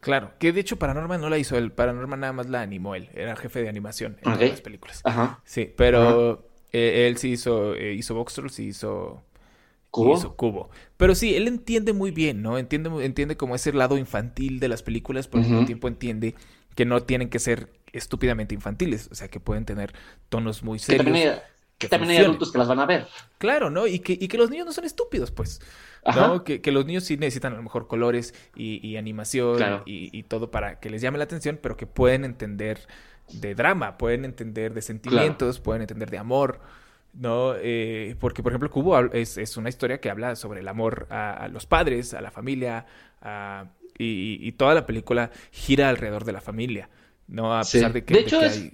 Claro, 0.00 0.32
que 0.38 0.52
de 0.52 0.60
hecho 0.60 0.76
Paranorman 0.76 1.20
no 1.20 1.30
la 1.30 1.38
hizo 1.38 1.56
él, 1.56 1.72
Paranorman 1.72 2.20
nada 2.20 2.32
más 2.32 2.48
la 2.50 2.60
animó 2.60 2.94
él, 2.94 3.08
era 3.14 3.36
jefe 3.36 3.62
de 3.62 3.68
animación 3.68 4.18
en 4.22 4.32
todas 4.34 4.50
las 4.50 4.60
películas. 4.60 5.00
Ajá. 5.04 5.40
Sí, 5.44 5.72
pero 5.76 6.48
eh, 6.72 7.06
él 7.06 7.16
sí 7.16 7.30
hizo, 7.30 7.74
eh, 7.74 7.94
hizo 7.94 8.22
Trolls 8.24 8.58
y 8.58 8.64
hizo 8.66 9.22
¿Cubo? 10.02 10.14
hizo 10.18 10.34
Cubo. 10.36 10.70
Pero 10.96 11.14
sí, 11.14 11.34
él 11.36 11.46
entiende 11.48 11.92
muy 11.92 12.10
bien, 12.10 12.42
¿no? 12.42 12.58
Entiende, 12.58 12.90
entiende 13.04 13.36
como 13.36 13.54
ese 13.54 13.72
lado 13.72 13.96
infantil 13.98 14.60
de 14.60 14.68
las 14.68 14.82
películas, 14.82 15.28
pero 15.28 15.42
al 15.42 15.48
mismo 15.48 15.64
tiempo 15.64 15.88
entiende 15.88 16.34
que 16.74 16.84
no 16.84 17.02
tienen 17.04 17.28
que 17.30 17.38
ser 17.38 17.72
estúpidamente 17.92 18.54
infantiles, 18.54 19.08
o 19.12 19.14
sea, 19.14 19.28
que 19.28 19.38
pueden 19.40 19.64
tener 19.64 19.92
tonos 20.28 20.62
muy 20.64 20.78
Que 20.78 20.84
serios. 20.84 21.04
también 21.04 21.28
hay, 21.30 21.34
que 21.78 21.86
que 21.86 21.88
también 21.88 22.10
hay 22.10 22.16
funcionen. 22.16 22.30
adultos 22.30 22.52
que 22.52 22.58
las 22.58 22.68
van 22.68 22.80
a 22.80 22.86
ver. 22.86 23.06
Claro, 23.38 23.70
¿no? 23.70 23.86
Y 23.86 24.00
que, 24.00 24.14
y 24.20 24.26
que 24.28 24.36
los 24.38 24.50
niños 24.50 24.66
no 24.66 24.72
son 24.72 24.84
estúpidos, 24.84 25.30
pues. 25.30 25.60
Ajá. 26.04 26.26
¿no? 26.26 26.44
Que, 26.44 26.60
que 26.60 26.72
los 26.72 26.84
niños 26.86 27.04
sí 27.04 27.16
necesitan 27.16 27.52
a 27.52 27.56
lo 27.56 27.62
mejor 27.62 27.86
colores 27.86 28.34
y, 28.56 28.84
y 28.86 28.96
animación 28.96 29.56
Claro. 29.56 29.82
y, 29.86 30.16
y 30.16 30.22
todo 30.24 30.50
para 30.50 30.80
que 30.80 30.90
les 30.90 31.00
llame 31.02 31.18
la 31.18 31.24
atención, 31.24 31.58
pero 31.62 31.76
que 31.76 31.86
pueden 31.86 32.24
entender 32.24 32.86
de 33.32 33.54
drama, 33.54 33.96
pueden 33.96 34.24
entender 34.24 34.74
de 34.74 34.82
sentimientos, 34.82 35.60
pueden 35.60 35.82
entender 35.82 36.10
de 36.10 36.18
amor, 36.18 36.60
¿no? 37.14 37.54
Eh, 37.56 38.16
porque, 38.20 38.42
por 38.42 38.52
ejemplo, 38.52 38.70
Cubo 38.70 38.98
es, 39.12 39.38
es 39.38 39.56
una 39.56 39.68
historia 39.68 40.00
que 40.00 40.10
habla 40.10 40.36
sobre 40.36 40.60
el 40.60 40.68
amor 40.68 41.06
a, 41.10 41.32
a 41.44 41.48
los 41.48 41.66
padres, 41.66 42.14
a 42.14 42.20
la 42.20 42.30
familia, 42.30 42.86
a- 43.22 43.66
y, 43.98 44.38
y- 44.40 44.52
toda 44.52 44.74
la 44.74 44.86
película 44.86 45.30
gira 45.52 45.88
alrededor 45.88 46.24
de 46.24 46.32
la 46.32 46.40
familia, 46.40 46.88
¿no? 47.28 47.56
A 47.56 47.62
Sí. 47.62 47.78
pesar 47.78 47.92
de 47.92 48.04
que, 48.04 48.14
De 48.14 48.20
de 48.20 48.26
hecho, 48.26 48.40
que 48.40 48.46
es- 48.46 48.56
hay... 48.58 48.72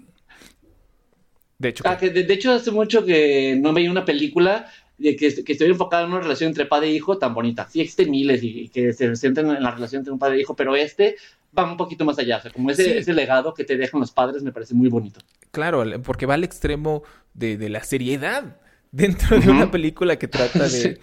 De 1.59 1.69
hecho, 1.69 1.85
Ah, 1.87 1.99
que 1.99 2.09
de, 2.09 2.23
de 2.23 2.35
hecho, 2.35 2.53
hace 2.53 2.71
mucho 2.71 3.05
que 3.05 3.55
no 3.61 3.75
veía 3.75 3.91
una 3.91 4.07
película 4.07 4.67
de 5.01 5.17
que, 5.17 5.29
que 5.45 5.53
estuviera 5.53 5.73
enfocada 5.73 6.05
en 6.05 6.11
una 6.13 6.21
relación 6.21 6.49
entre 6.49 6.67
padre 6.67 6.89
e 6.89 6.93
hijo 6.93 7.19
tan 7.19 7.35
bonita. 7.35 7.69
Sí 7.71 7.81
existen 7.81 8.11
miles 8.11 8.43
y, 8.43 8.61
y 8.63 8.69
que 8.69 8.93
se 8.93 9.17
centran 9.17 9.51
en 9.51 9.63
la 9.63 9.71
relación 9.73 10.01
entre 10.01 10.13
un 10.13 10.19
padre 10.19 10.37
e 10.37 10.41
hijo, 10.43 10.55
pero 10.55 10.77
este 10.77 11.17
va 11.57 11.71
un 11.71 11.77
poquito 11.77 12.05
más 12.05 12.19
allá. 12.19 12.37
O 12.39 12.43
sea, 12.43 12.51
como 12.53 12.71
ese, 12.71 12.85
Sí. 12.85 12.91
ese 12.91 13.13
legado 13.15 13.55
que 13.55 13.65
te 13.65 13.77
dejan 13.77 14.01
los 14.01 14.13
padres 14.13 14.43
me 14.43 14.53
parece 14.53 14.75
muy 14.75 14.89
bonito. 14.89 15.21
Claro, 15.51 15.83
porque 16.03 16.27
va 16.27 16.35
al 16.35 16.45
extremo 16.45 17.03
de, 17.35 17.57
de 17.57 17.69
la 17.71 17.83
seriedad 17.83 18.57
dentro 18.93 19.37
de 19.39 19.49
Ujú. 19.49 19.53
una 19.57 19.71
película 19.71 20.17
que 20.19 20.29
trata 20.29 20.65
de, 20.65 20.69
Sí. 20.69 20.95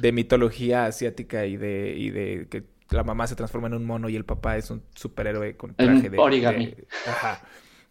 de 0.00 0.12
mitología 0.12 0.84
asiática 0.86 1.46
y 1.46 1.56
de, 1.56 1.94
y 1.96 2.10
de 2.10 2.46
que 2.50 2.64
la 2.90 3.02
mamá 3.04 3.26
se 3.26 3.34
transforma 3.36 3.66
en 3.68 3.74
un 3.74 3.84
mono 3.84 4.08
y 4.08 4.16
el 4.16 4.24
papá 4.24 4.56
es 4.58 4.70
un 4.70 4.82
superhéroe 4.94 5.56
con 5.56 5.70
En 5.78 5.86
traje 5.86 6.10
de... 6.10 6.18
origami. 6.18 6.66
de- 6.66 6.86
ajá. 7.06 7.42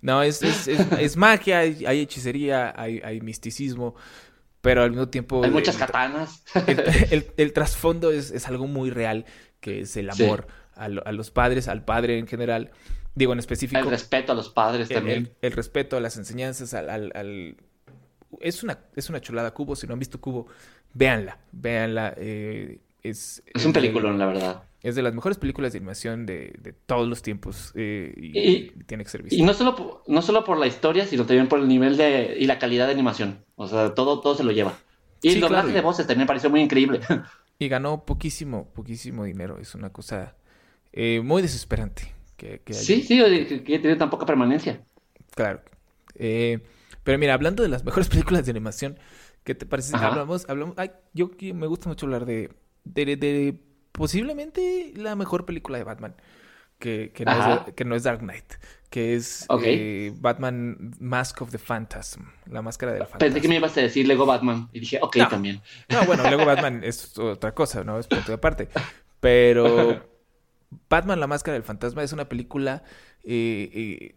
No, 0.02 0.22
es, 0.22 0.44
es, 0.44 0.68
es- 0.68 0.92
es 1.00 1.18
magia, 1.18 1.60
hay, 1.60 1.84
hay 1.86 2.02
hechicería, 2.02 2.74
hay, 2.80 3.02
hay 3.04 3.22
misticismo, 3.22 3.96
pero 4.66 4.82
al 4.84 4.90
mismo 4.90 5.08
tiempo... 5.08 5.44
Hay 5.44 5.52
muchas 5.52 5.76
el- 5.76 5.80
katanas. 5.82 6.44
el, 6.68 6.80
el- 7.12 7.32
el 7.38 7.54
trasfondo 7.54 8.12
es, 8.12 8.32
es 8.32 8.48
algo 8.48 8.66
muy 8.68 8.90
real, 8.90 9.26
que 9.62 9.82
es 9.82 9.96
el 9.96 10.12
Sí. 10.12 10.24
amor 10.26 10.48
a, 10.76 10.90
lo- 10.90 11.06
a 11.06 11.12
los 11.12 11.30
padres, 11.32 11.68
al 11.68 11.86
padre 11.86 12.18
en 12.18 12.26
general. 12.28 12.72
Digo, 13.14 13.32
en 13.32 13.40
específico, 13.40 13.80
El 13.80 13.90
respeto 13.90 14.32
a 14.32 14.36
los 14.36 14.50
padres 14.50 14.90
también. 14.90 15.18
el- 15.42 15.48
el 15.48 15.52
respeto 15.54 15.96
a 15.98 16.00
las 16.00 16.18
enseñanzas, 16.18 16.74
al... 16.74 16.90
al- 16.90 17.12
al- 17.16 17.56
Es, 18.42 18.64
una, 18.64 18.80
es 18.96 19.10
una 19.10 19.22
chulada 19.22 19.54
Cubo, 19.54 19.76
si 19.76 19.88
no 19.88 19.94
han 19.94 20.00
visto 20.00 20.20
Cubo, 20.20 20.48
véanla, 20.94 21.38
véanla. 21.52 22.14
eh, 22.18 22.80
es, 23.04 23.44
Es 23.54 23.66
un 23.66 23.72
peliculón, 23.72 24.18
la 24.18 24.26
verdad. 24.26 24.64
Es 24.86 24.96
de 24.96 25.02
las 25.02 25.14
mejores 25.16 25.38
películas 25.38 25.74
de 25.74 25.80
animación 25.80 26.26
de, 26.26 26.54
de 26.60 26.74
todos 26.74 27.08
los 27.08 27.22
tiempos 27.22 27.72
eh, 27.76 28.14
y, 28.18 28.38
Y- 28.38 28.56
y 28.80 28.84
tiene 28.86 29.04
que 29.04 29.10
ser 29.10 29.24
vista. 29.24 29.36
Y 29.36 29.42
no 29.44 29.54
solo, 29.54 29.76
po- 29.76 30.04
no 30.08 30.22
solo 30.22 30.44
por 30.44 30.58
la 30.60 30.68
historia, 30.68 31.06
sino 31.08 31.26
también 31.26 31.48
por 31.48 31.60
el 31.60 31.68
nivel 31.68 31.98
de 31.98 32.38
y 32.40 32.46
la 32.46 32.60
calidad 32.60 32.86
de 32.86 32.94
animación. 32.94 33.44
O 33.56 33.68
sea, 33.68 33.94
todo, 33.96 34.22
todo 34.22 34.36
se 34.36 34.44
lo 34.44 34.52
lleva. 34.52 34.78
Y 35.22 35.30
Sí, 35.30 35.36
el 35.36 35.42
doblaje 35.42 35.64
claro. 35.70 35.76
de 35.76 35.82
voces 35.82 36.06
también 36.06 36.26
me 36.26 36.28
pareció 36.28 36.50
muy 36.50 36.62
increíble. 36.62 37.00
Y 37.58 37.70
ganó 37.70 38.04
poquísimo, 38.06 38.68
poquísimo 38.74 39.24
dinero. 39.24 39.58
Es 39.60 39.76
una 39.76 39.90
cosa 39.90 40.36
eh, 40.92 41.22
muy 41.24 41.42
desesperante. 41.42 42.14
Que, 42.36 42.60
que 42.60 42.74
haya- 42.74 42.82
sí, 42.82 43.02
sí, 43.02 43.18
que, 43.18 43.64
que 43.64 43.80
tiene 43.80 43.96
tan 43.96 44.10
poca 44.10 44.26
permanencia. 44.26 44.84
Claro. 45.34 45.62
Eh, 46.16 46.60
pero 47.04 47.18
mira, 47.18 47.34
hablando 47.34 47.64
de 47.64 47.70
las 47.70 47.84
mejores 47.86 48.10
películas 48.10 48.46
de 48.46 48.52
animación, 48.52 49.00
¿qué 49.46 49.56
te 49.56 49.66
parece? 49.66 49.96
Hablamos, 49.96 50.46
hablamos, 50.50 50.76
ay, 50.78 50.92
yo 51.14 51.32
me 51.54 51.66
gusta 51.68 51.88
mucho 51.90 52.06
hablar 52.08 52.26
de, 52.26 52.52
de, 52.84 53.16
de 53.16 53.56
posiblemente 53.98 54.94
la 54.96 55.16
mejor 55.16 55.46
película 55.46 55.78
de 55.78 55.84
Batman, 55.84 56.16
que, 56.80 57.12
que, 57.14 57.26
no, 57.26 57.32
es, 57.68 57.74
que 57.74 57.86
no 57.86 57.96
es 57.96 58.04
Dark 58.04 58.20
Knight, 58.20 58.54
que 58.90 59.16
es 59.16 59.48
eh, 59.64 60.14
Batman 60.20 60.92
Mask 61.00 61.42
of 61.42 61.52
the 61.52 61.58
Phantasm, 61.58 62.24
la 62.50 62.62
máscara 62.62 62.92
del 62.92 63.04
fantasma. 63.04 63.20
Pensé 63.20 63.42
que 63.42 63.48
me 63.48 63.56
ibas 63.56 63.78
a 63.78 63.82
decir 63.82 64.08
Lego 64.08 64.26
Batman. 64.26 64.70
Y 64.74 64.82
dije, 64.82 65.00
ok, 65.02 65.16
No. 65.18 65.28
también. 65.30 65.62
No, 65.90 66.06
bueno, 66.06 66.24
luego 66.24 66.46
Batman 66.46 66.84
es 66.84 67.18
otra 67.18 67.54
cosa, 67.54 67.84
¿no? 67.84 67.98
Es 68.00 68.08
punto 68.08 68.28
de 68.28 68.34
aparte. 68.34 68.70
Pero 69.20 70.06
Batman, 70.90 71.20
la 71.20 71.28
máscara 71.28 71.54
del 71.54 71.64
fantasma 71.64 72.04
es 72.04 72.12
una 72.14 72.28
película... 72.30 72.84
eh, 73.24 73.70
eh, 73.74 74.16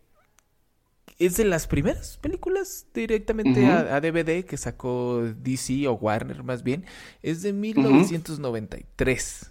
es 1.18 1.36
de 1.36 1.44
las 1.44 1.66
primeras 1.66 2.16
películas 2.18 2.86
directamente 2.94 3.66
a, 3.66 3.96
a 3.96 4.00
DVD 4.00 4.44
que 4.44 4.56
sacó 4.56 5.22
DC 5.36 5.88
o 5.88 5.94
Warner 5.94 6.44
más 6.44 6.62
bien. 6.62 6.84
Es 7.22 7.42
de 7.42 7.52
1993. 7.52 9.50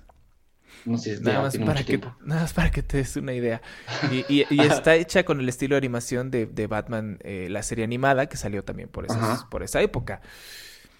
No 0.87 0.97
sé, 0.97 1.19
Nada 1.21 1.41
más, 1.41 1.57
para 1.57 1.83
que, 1.83 1.97
nada 2.25 2.41
más 2.41 2.53
para 2.53 2.71
que 2.71 2.81
te 2.81 2.97
des 2.97 3.15
una 3.17 3.33
idea. 3.33 3.61
Y, 4.11 4.25
y- 4.27 4.45
y 4.49 4.61
está 4.61 4.95
hecha 4.95 5.23
con 5.23 5.39
el 5.39 5.49
estilo 5.49 5.75
de 5.75 5.79
animación 5.79 6.31
de, 6.31 6.45
de 6.45 6.67
Batman, 6.67 7.19
eh, 7.23 7.47
la 7.49 7.61
serie 7.63 7.83
animada, 7.83 8.27
que 8.27 8.37
salió 8.37 8.63
también 8.63 8.89
por, 8.89 9.05
esas, 9.05 9.17
Ajá. 9.17 9.49
por 9.49 9.63
esa 9.63 9.81
época. 9.81 10.21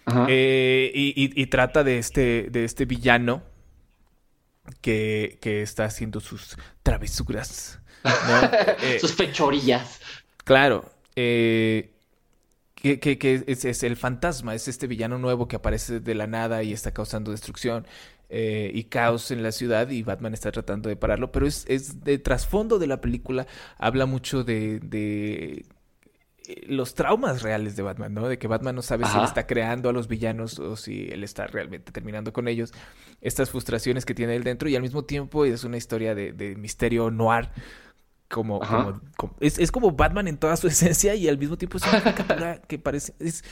Ajá. 0.05 0.25
Eh, 0.29 0.91
y, 0.93 1.45
trata 1.47 1.83
de 1.83 1.97
este, 1.97 2.47
de 2.51 2.63
este 2.65 2.85
villano 2.85 3.43
que, 4.81 5.37
que 5.41 5.61
está 5.61 5.85
haciendo 5.85 6.19
sus 6.19 6.57
travesuras. 6.83 7.79
¿no? 8.03 8.11
Eh, 8.83 8.99
Sus 8.99 9.13
fechorillas. 9.15 9.99
claro. 10.43 10.85
eh, 11.15 11.93
que, 12.75 12.99
que- 12.99 13.17
que 13.17 13.43
es, 13.47 13.65
es 13.65 13.81
el 13.83 13.97
fantasma, 13.97 14.53
es 14.53 14.67
este 14.67 14.85
villano 14.87 15.17
nuevo 15.17 15.47
que 15.47 15.55
aparece 15.55 15.99
de 15.99 16.13
la 16.15 16.27
nada 16.27 16.61
y 16.61 16.73
está 16.73 16.91
causando 16.93 17.31
destrucción 17.31 17.87
eh, 18.29 18.71
y 18.73 18.85
caos 18.85 19.31
en 19.31 19.41
la 19.43 19.51
ciudad 19.51 19.89
y 19.89 20.03
Batman 20.03 20.33
está 20.33 20.51
tratando 20.51 20.89
de 20.89 20.95
pararlo, 20.95 21.31
pero 21.31 21.47
es, 21.47 21.65
es 21.67 22.03
de 22.03 22.17
trasfondo 22.19 22.77
de 22.79 22.87
la 22.87 22.99
película, 23.01 23.47
habla 23.77 24.05
mucho 24.05 24.43
de, 24.43 24.79
de 24.81 25.65
eh, 26.47 26.65
los 26.67 26.93
traumas 26.93 27.41
reales 27.41 27.75
de 27.75 27.83
Batman, 27.83 28.13
¿no? 28.13 28.27
De 28.27 28.37
que 28.37 28.47
Batman 28.47 28.75
no 28.75 28.81
sabe 28.81 29.05
si 29.05 29.17
él 29.17 29.23
está 29.23 29.47
creando 29.47 29.89
a 29.89 29.93
los 29.93 30.07
villanos 30.07 30.59
o 30.59 30.75
si 30.75 31.07
él 31.09 31.23
está 31.23 31.47
realmente 31.47 31.91
terminando 31.91 32.33
con 32.33 32.47
ellos. 32.47 32.73
Estas 33.21 33.49
frustraciones 33.49 34.05
que 34.05 34.13
tiene 34.13 34.35
él 34.35 34.43
dentro 34.43 34.67
y 34.69 34.75
al 34.75 34.81
mismo 34.81 35.03
tiempo 35.05 35.45
es 35.45 35.63
una 35.63 35.77
historia 35.77 36.13
de, 36.15 36.33
de 36.33 36.55
misterio 36.55 37.09
noir. 37.11 37.49
Como, 38.29 38.61
Ajá. 38.61 38.83
como- 38.83 39.01
como- 39.15 39.35
es, 39.39 39.57
es 39.57 39.71
como 39.71 39.91
Batman 39.91 40.27
en 40.27 40.37
toda 40.37 40.57
su 40.57 40.67
esencia 40.67 41.15
y 41.15 41.29
al 41.29 41.37
mismo 41.37 41.57
tiempo 41.57 41.77
es 41.77 41.83
una 41.87 42.03
caricatura 42.03 42.61
que 42.61 42.77
parece... 42.77 43.13
es- 43.19 43.43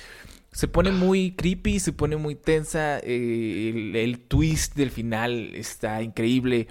se 0.56 0.68
pone 0.70 0.92
muy 0.92 1.34
creepy, 1.36 1.80
se 1.80 1.94
pone 1.94 2.18
muy 2.18 2.36
tensa. 2.36 3.00
eh, 3.00 3.72
el, 3.76 3.96
el 3.96 4.20
twist 4.22 4.76
del 4.76 4.92
final 4.92 5.56
está 5.56 6.02
increíble. 6.02 6.68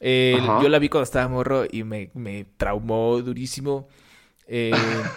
Eh, 0.00 0.54
yo 0.56 0.68
la 0.70 0.78
vi 0.80 0.88
cuando 0.88 1.04
estaba 1.04 1.28
morro 1.28 1.64
y 1.70 1.84
me, 1.84 2.10
me 2.14 2.46
traumó 2.58 3.20
durísimo. 3.22 3.88
Eh, 4.48 5.10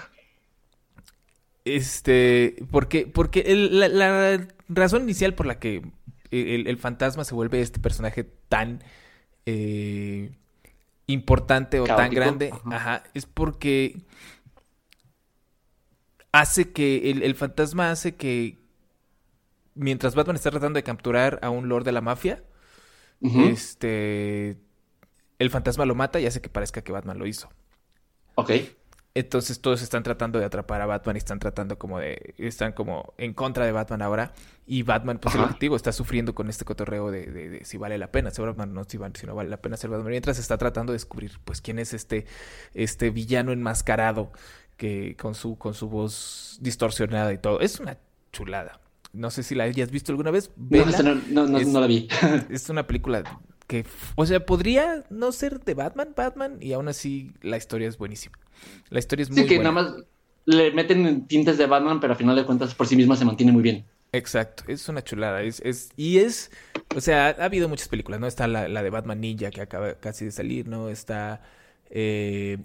este, 1.65 2.55
porque, 2.71 3.07
porque 3.07 3.41
el- 3.47 3.79
la, 3.79 3.87
la 3.87 4.47
razón 4.69 5.03
inicial 5.03 5.33
por 5.35 5.45
la 5.45 5.59
que 5.59 5.83
el, 6.31 6.67
el 6.67 6.77
fantasma 6.77 7.23
se 7.23 7.35
vuelve 7.35 7.61
este 7.61 7.79
personaje 7.79 8.23
tan 8.23 8.83
eh, 9.45 10.31
importante 11.07 11.79
o 11.79 11.85
tan 11.85 12.13
grande, 12.13 12.49
ajá. 12.51 12.75
ajá, 12.75 13.03
es 13.13 13.25
porque 13.25 13.97
hace 16.31 16.71
que 16.71 17.11
el, 17.11 17.23
el 17.23 17.35
fantasma 17.35 17.91
hace 17.91 18.15
que 18.15 18.59
mientras 19.75 20.15
Batman 20.15 20.35
está 20.35 20.51
tratando 20.51 20.77
de 20.77 20.83
capturar 20.83 21.39
a 21.41 21.49
un 21.49 21.69
lord 21.69 21.83
de 21.85 21.91
la 21.91 22.01
mafia, 22.01 22.43
este, 23.21 24.57
el 25.39 25.49
fantasma 25.49 25.85
lo 25.85 25.95
mata 25.95 26.19
y 26.19 26.25
hace 26.25 26.41
que 26.41 26.49
parezca 26.49 26.81
que 26.81 26.91
Batman 26.91 27.17
lo 27.19 27.27
hizo. 27.27 27.49
Ok. 28.35 28.51
Entonces 29.15 29.59
todos 29.59 29.81
están 29.81 30.03
tratando 30.03 30.39
de 30.39 30.45
atrapar 30.45 30.81
a 30.81 30.85
Batman 30.85 31.15
y 31.15 31.19
están 31.19 31.39
tratando 31.39 31.77
como 31.77 31.99
de... 31.99 32.35
Están 32.37 32.71
como 32.73 33.13
en 33.17 33.33
contra 33.33 33.65
de 33.65 33.71
Batman 33.71 34.01
ahora. 34.01 34.33
Y 34.65 34.83
Batman, 34.83 35.17
pues 35.17 35.35
el 35.35 35.41
objetivo, 35.41 35.75
está 35.75 35.91
sufriendo 35.91 36.35
con 36.35 36.47
este 36.47 36.63
cotorreo 36.63 37.09
de, 37.11 37.25
de- 37.25 37.49
de 37.49 37.65
si 37.65 37.77
vale 37.77 37.97
la 37.97 38.11
pena 38.11 38.29
ser 38.31 38.45
Batman, 38.45 38.73
no 38.73 38.83
si, 38.85 38.97
va- 38.97 39.09
si 39.15 39.25
no 39.25 39.35
vale 39.35 39.49
la 39.49 39.57
pena 39.57 39.77
ser 39.77 39.89
Batman. 39.89 40.11
Mientras 40.11 40.37
está 40.39 40.57
tratando 40.57 40.93
de 40.93 40.97
descubrir, 40.97 41.31
pues, 41.43 41.59
quién 41.59 41.79
es 41.79 41.93
este, 41.93 42.25
este 42.75 43.09
villano 43.09 43.51
enmascarado 43.51 44.31
que 44.79 45.15
con 45.17 45.35
su, 45.35 45.57
con 45.59 45.75
su 45.75 45.89
voz 45.89 46.57
distorsionada 46.61 47.33
y 47.33 47.37
todo. 47.37 47.59
Es 47.61 47.79
una 47.79 47.99
chulada. 48.31 48.81
No 49.13 49.29
sé 49.31 49.43
si 49.43 49.55
la 49.55 49.65
hayas 49.65 49.91
visto 49.91 50.11
alguna 50.11 50.31
vez. 50.31 50.51
No, 50.57 50.85
no, 50.85 51.15
no, 51.29 51.47
no, 51.47 51.57
Es- 51.59 51.67
no 51.67 51.81
la 51.81 51.87
vi. 51.87 52.07
Es 52.49 52.69
una 52.69 52.87
película 52.87 53.23
que, 53.67 53.85
o 54.15 54.25
sea, 54.25 54.45
podría 54.45 55.03
no 55.11 55.31
ser 55.31 55.59
de 55.63 55.73
Batman, 55.75 56.13
Batman, 56.15 56.57
y 56.61 56.73
aún 56.73 56.87
así 56.87 57.31
la 57.41 57.57
historia 57.57 57.87
es 57.87 57.97
buenísima. 57.99 58.37
La 58.89 58.99
historia 58.99 59.23
es 59.23 59.29
muy 59.29 59.43
Sí, 59.43 59.47
que 59.47 59.55
buena. 59.55 59.71
nada 59.71 59.83
más 59.91 60.03
le 60.45 60.71
meten 60.71 61.27
tintes 61.27 61.57
de 61.57 61.67
Batman, 61.67 61.99
pero 61.99 62.13
al 62.13 62.17
final 62.17 62.35
de 62.35 62.45
cuentas 62.45 62.73
por 62.75 62.87
sí 62.87 62.95
misma 62.95 63.15
se 63.15 63.25
mantiene 63.25 63.51
muy 63.51 63.61
bien. 63.61 63.85
Exacto, 64.11 64.63
es 64.67 64.89
una 64.89 65.03
chulada. 65.03 65.43
Es, 65.43 65.61
es, 65.63 65.91
y 65.95 66.17
es, 66.17 66.51
o 66.95 67.01
sea, 67.01 67.27
ha 67.27 67.45
habido 67.45 67.69
muchas 67.69 67.87
películas, 67.89 68.19
¿no? 68.19 68.25
Está 68.27 68.47
la, 68.47 68.67
la 68.67 68.81
de 68.81 68.89
Batman 68.89 69.21
Ninja 69.21 69.51
que 69.51 69.61
acaba 69.61 69.95
casi 69.99 70.25
de 70.25 70.31
salir, 70.31 70.67
¿no? 70.67 70.89
Está 70.89 71.41
eh, 71.91 72.57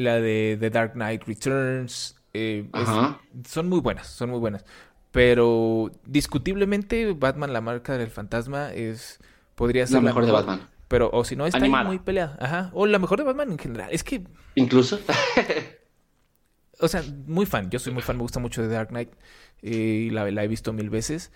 la 0.00 0.20
de 0.20 0.56
The 0.60 0.70
Dark 0.70 0.92
Knight 0.94 1.24
Returns. 1.24 2.16
eh, 2.32 2.68
es- 2.74 3.48
son 3.50 3.68
muy 3.68 3.80
buenas, 3.80 4.06
son 4.06 4.30
muy 4.30 4.38
buenas. 4.38 4.64
Pero 5.12 5.90
discutiblemente 6.06 7.12
Batman, 7.12 7.52
la 7.52 7.60
marca 7.60 7.98
del 7.98 8.10
fantasma, 8.10 8.72
es 8.72 9.18
podría 9.56 9.86
ser 9.86 9.96
La 9.96 10.02
mejor 10.02 10.26
de 10.26 10.32
Batman. 10.32 10.68
Pero, 10.88 11.10
o 11.12 11.24
si 11.24 11.36
no, 11.36 11.46
está 11.46 11.58
ahí 11.62 11.70
muy 11.70 11.98
peleada. 11.98 12.36
Ajá. 12.40 12.70
O 12.72 12.86
la 12.86 12.98
mejor 12.98 13.18
de 13.18 13.24
Batman 13.24 13.52
en 13.52 13.58
general. 13.58 13.88
Es 13.92 14.02
que, 14.04 14.22
Incluso. 14.56 15.00
o 16.80 16.88
sea, 16.88 17.02
muy 17.26 17.46
fan. 17.46 17.70
Yo 17.70 17.78
soy 17.78 17.92
muy 17.92 18.02
fan, 18.02 18.16
me 18.16 18.22
gusta 18.22 18.40
mucho 18.40 18.62
de 18.62 18.68
Dark 18.68 18.88
Knight. 18.88 19.10
eh, 19.62 20.06
Y 20.06 20.10
la, 20.10 20.30
la 20.30 20.44
he 20.44 20.48
visto 20.48 20.72
mil 20.72 20.90
veces. 20.90 21.30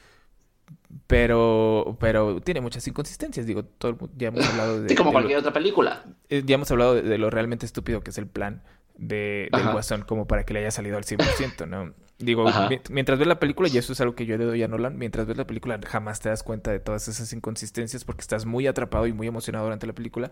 Pero, 1.06 1.96
pero 2.00 2.40
tiene 2.40 2.60
muchas 2.60 2.86
inconsistencias. 2.86 3.46
Digo, 3.46 3.64
todo, 3.64 4.08
ya 4.16 4.28
hemos 4.28 4.46
hablado 4.48 4.82
de. 4.82 4.88
Sí, 4.90 4.94
como 4.94 5.10
de 5.10 5.12
lo- 5.12 5.18
cualquier 5.20 5.38
otra 5.38 5.52
película. 5.52 6.04
eh, 6.28 6.42
ya 6.46 6.54
hemos 6.54 6.70
hablado 6.70 6.94
de, 6.94 7.02
de 7.02 7.18
lo 7.18 7.30
realmente 7.30 7.66
estúpido 7.66 8.00
que 8.00 8.10
es 8.10 8.18
el 8.18 8.26
plan 8.26 8.62
de, 8.96 9.48
del 9.52 9.60
Ajá. 9.60 9.72
Guasón, 9.72 10.02
como 10.02 10.26
para 10.26 10.44
que 10.44 10.54
le 10.54 10.60
haya 10.60 10.70
salido 10.70 10.96
al 10.96 11.04
100%, 11.04 11.66
¿no? 11.68 11.92
Digo, 12.18 12.44
mi- 12.70 12.80
mientras 12.90 13.18
ves 13.18 13.26
la 13.28 13.40
película, 13.40 13.68
y 13.68 13.76
eso 13.76 13.92
es 13.92 14.00
algo 14.00 14.14
que 14.14 14.24
yo 14.24 14.38
le 14.38 14.44
doy 14.44 14.62
a 14.62 14.68
Nolan, 14.68 14.96
mientras 14.96 15.26
ves 15.26 15.36
la 15.36 15.46
película 15.46 15.78
jamás 15.84 16.20
te 16.20 16.28
das 16.28 16.42
cuenta 16.44 16.70
de 16.70 16.78
todas 16.78 17.08
esas 17.08 17.32
inconsistencias 17.32 18.04
porque 18.04 18.20
estás 18.22 18.46
muy 18.46 18.66
atrapado 18.68 19.06
y 19.08 19.12
muy 19.12 19.26
emocionado 19.26 19.64
durante 19.64 19.86
la 19.88 19.94
película, 19.94 20.30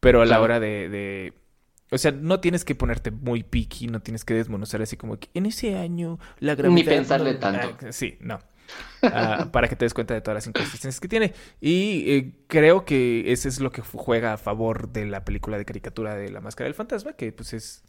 pero 0.00 0.20
a 0.20 0.24
la 0.24 0.28
Claro. 0.36 0.42
hora 0.44 0.60
de, 0.60 0.88
de- 0.88 1.32
O 1.90 1.98
sea, 1.98 2.12
no 2.12 2.38
tienes 2.38 2.64
que 2.64 2.76
ponerte 2.76 3.10
muy 3.10 3.42
picky, 3.42 3.88
no 3.88 4.00
tienes 4.00 4.24
que 4.24 4.34
desmonozar 4.34 4.80
así 4.80 4.96
como 4.96 5.18
que 5.18 5.28
en 5.34 5.46
ese 5.46 5.76
año 5.76 6.20
la 6.38 6.54
gravedad... 6.54 6.84
pensarle 6.86 7.32
no- 7.34 7.38
tanto. 7.40 7.76
Ah, 7.88 7.92
sí, 7.92 8.16
no. 8.20 8.38
Ah, 9.02 9.48
para 9.52 9.68
que 9.68 9.76
te 9.76 9.84
des 9.84 9.94
cuenta 9.94 10.14
de 10.14 10.20
todas 10.20 10.34
las 10.36 10.46
inconsistencias 10.46 11.00
que 11.00 11.08
tiene. 11.08 11.34
Y 11.60 12.04
eh, 12.12 12.32
creo 12.48 12.84
que 12.84 13.32
ese 13.32 13.48
es 13.48 13.60
lo 13.60 13.70
que 13.72 13.82
juega 13.82 14.32
a 14.32 14.36
favor 14.36 14.88
de 14.90 15.06
la 15.06 15.24
película 15.24 15.56
de 15.58 15.64
caricatura 15.64 16.14
de 16.16 16.30
La 16.30 16.40
Máscara 16.40 16.66
del 16.66 16.74
Fantasma, 16.74 17.12
que 17.14 17.32
pues 17.32 17.52
es 17.52 17.84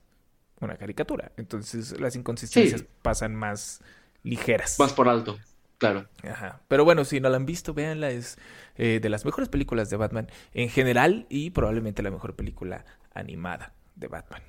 una 0.60 0.76
caricatura. 0.78 1.32
Entonces 1.38 2.00
las 2.00 2.16
inconsistencias 2.16 2.82
Sí. 2.82 2.88
pasan 3.02 3.36
más 3.36 3.82
ligeras. 4.24 4.78
Más 4.80 4.94
por 4.94 5.08
alto. 5.10 5.38
Claro. 5.78 6.08
Ajá. 6.30 6.60
Pero 6.68 6.84
bueno, 6.84 7.06
si 7.06 7.22
no 7.22 7.30
la 7.30 7.38
han 7.38 7.46
visto, 7.46 7.74
véanla. 7.74 8.10
Es 8.10 8.38
eh, 8.76 9.00
de 9.02 9.10
las 9.10 9.24
mejores 9.26 9.48
películas 9.50 9.90
de 9.90 9.96
Batman 9.98 10.30
en 10.54 10.70
general 10.70 11.26
y 11.30 11.52
probablemente 11.52 12.04
la 12.04 12.12
mejor 12.12 12.36
película 12.36 12.84
animada 13.14 13.74
de 13.96 14.08
Batman. 14.08 14.42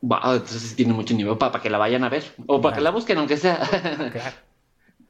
Wow, 0.00 0.34
entonces 0.34 0.76
tiene 0.76 0.92
mucho 0.92 1.12
nivel 1.14 1.36
para, 1.38 1.60
que 1.60 1.68
la 1.68 1.78
vayan 1.78 2.04
a 2.04 2.08
ver. 2.08 2.22
O 2.46 2.60
para 2.60 2.76
que 2.76 2.82
la 2.82 2.90
busquen, 2.90 3.18
aunque 3.18 3.36
sea. 3.36 3.58
Claro. 4.12 4.36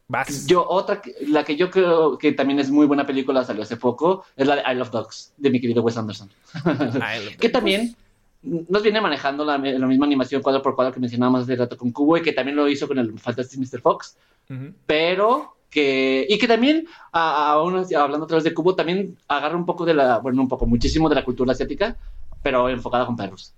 Vas. 0.09 0.47
Yo, 0.47 0.67
otra, 0.67 1.03
la 1.27 1.45
que 1.45 1.55
yo 1.57 1.71
creo 1.71 2.17
que 2.17 2.33
también 2.33 2.59
es 2.61 2.71
muy 2.71 2.87
buena 2.87 3.07
película, 3.07 3.45
salió 3.45 3.63
hace 3.63 3.77
poco, 3.77 4.25
es 4.37 4.47
la 4.47 4.57
de 4.57 4.63
I 4.73 4.75
Love 4.75 4.91
Dogs, 4.91 5.33
de 5.37 5.51
mi 5.51 5.61
querido 5.61 5.83
Wes 5.83 5.99
Anderson. 5.99 6.31
Que 7.39 7.49
también 7.51 7.95
nos 8.43 8.83
viene 8.83 9.01
manejando 9.01 9.45
la, 9.45 9.59
la 9.59 9.87
misma 9.87 10.07
animación 10.07 10.41
cuadro 10.43 10.63
por 10.63 10.75
cuadro 10.75 10.95
que 10.95 11.01
mencionábamos 11.01 11.47
de 11.47 11.57
rato 11.57 11.77
con 11.77 11.91
Cubo 11.93 12.17
y 12.17 12.23
que 12.23 12.33
también 12.33 12.57
lo 12.57 12.69
hizo 12.69 12.89
con 12.89 12.99
el 12.99 13.19
Fantastic 13.19 13.59
Mr. 13.61 13.81
Fox, 13.83 14.17
Ujú. 14.49 14.73
pero 14.87 15.57
que, 15.69 16.27
y 16.29 16.39
que 16.39 16.49
también, 16.49 16.87
a- 17.13 17.51
aún 17.53 17.77
así, 17.77 17.95
hablando 17.95 18.25
otra 18.25 18.37
vez 18.37 18.45
de 18.45 18.55
Cubo, 18.55 18.75
también 18.75 19.19
agarra 19.29 19.57
un 19.57 19.67
poco 19.67 19.85
de 19.85 19.93
la, 19.93 20.19
bueno, 20.21 20.41
un 20.41 20.49
poco, 20.49 20.65
muchísimo 20.67 21.09
de 21.11 21.17
la 21.17 21.25
cultura 21.25 21.53
asiática, 21.53 21.97
pero 22.43 22.69
enfocada 22.71 23.05
con 23.05 23.17
perros. 23.17 23.53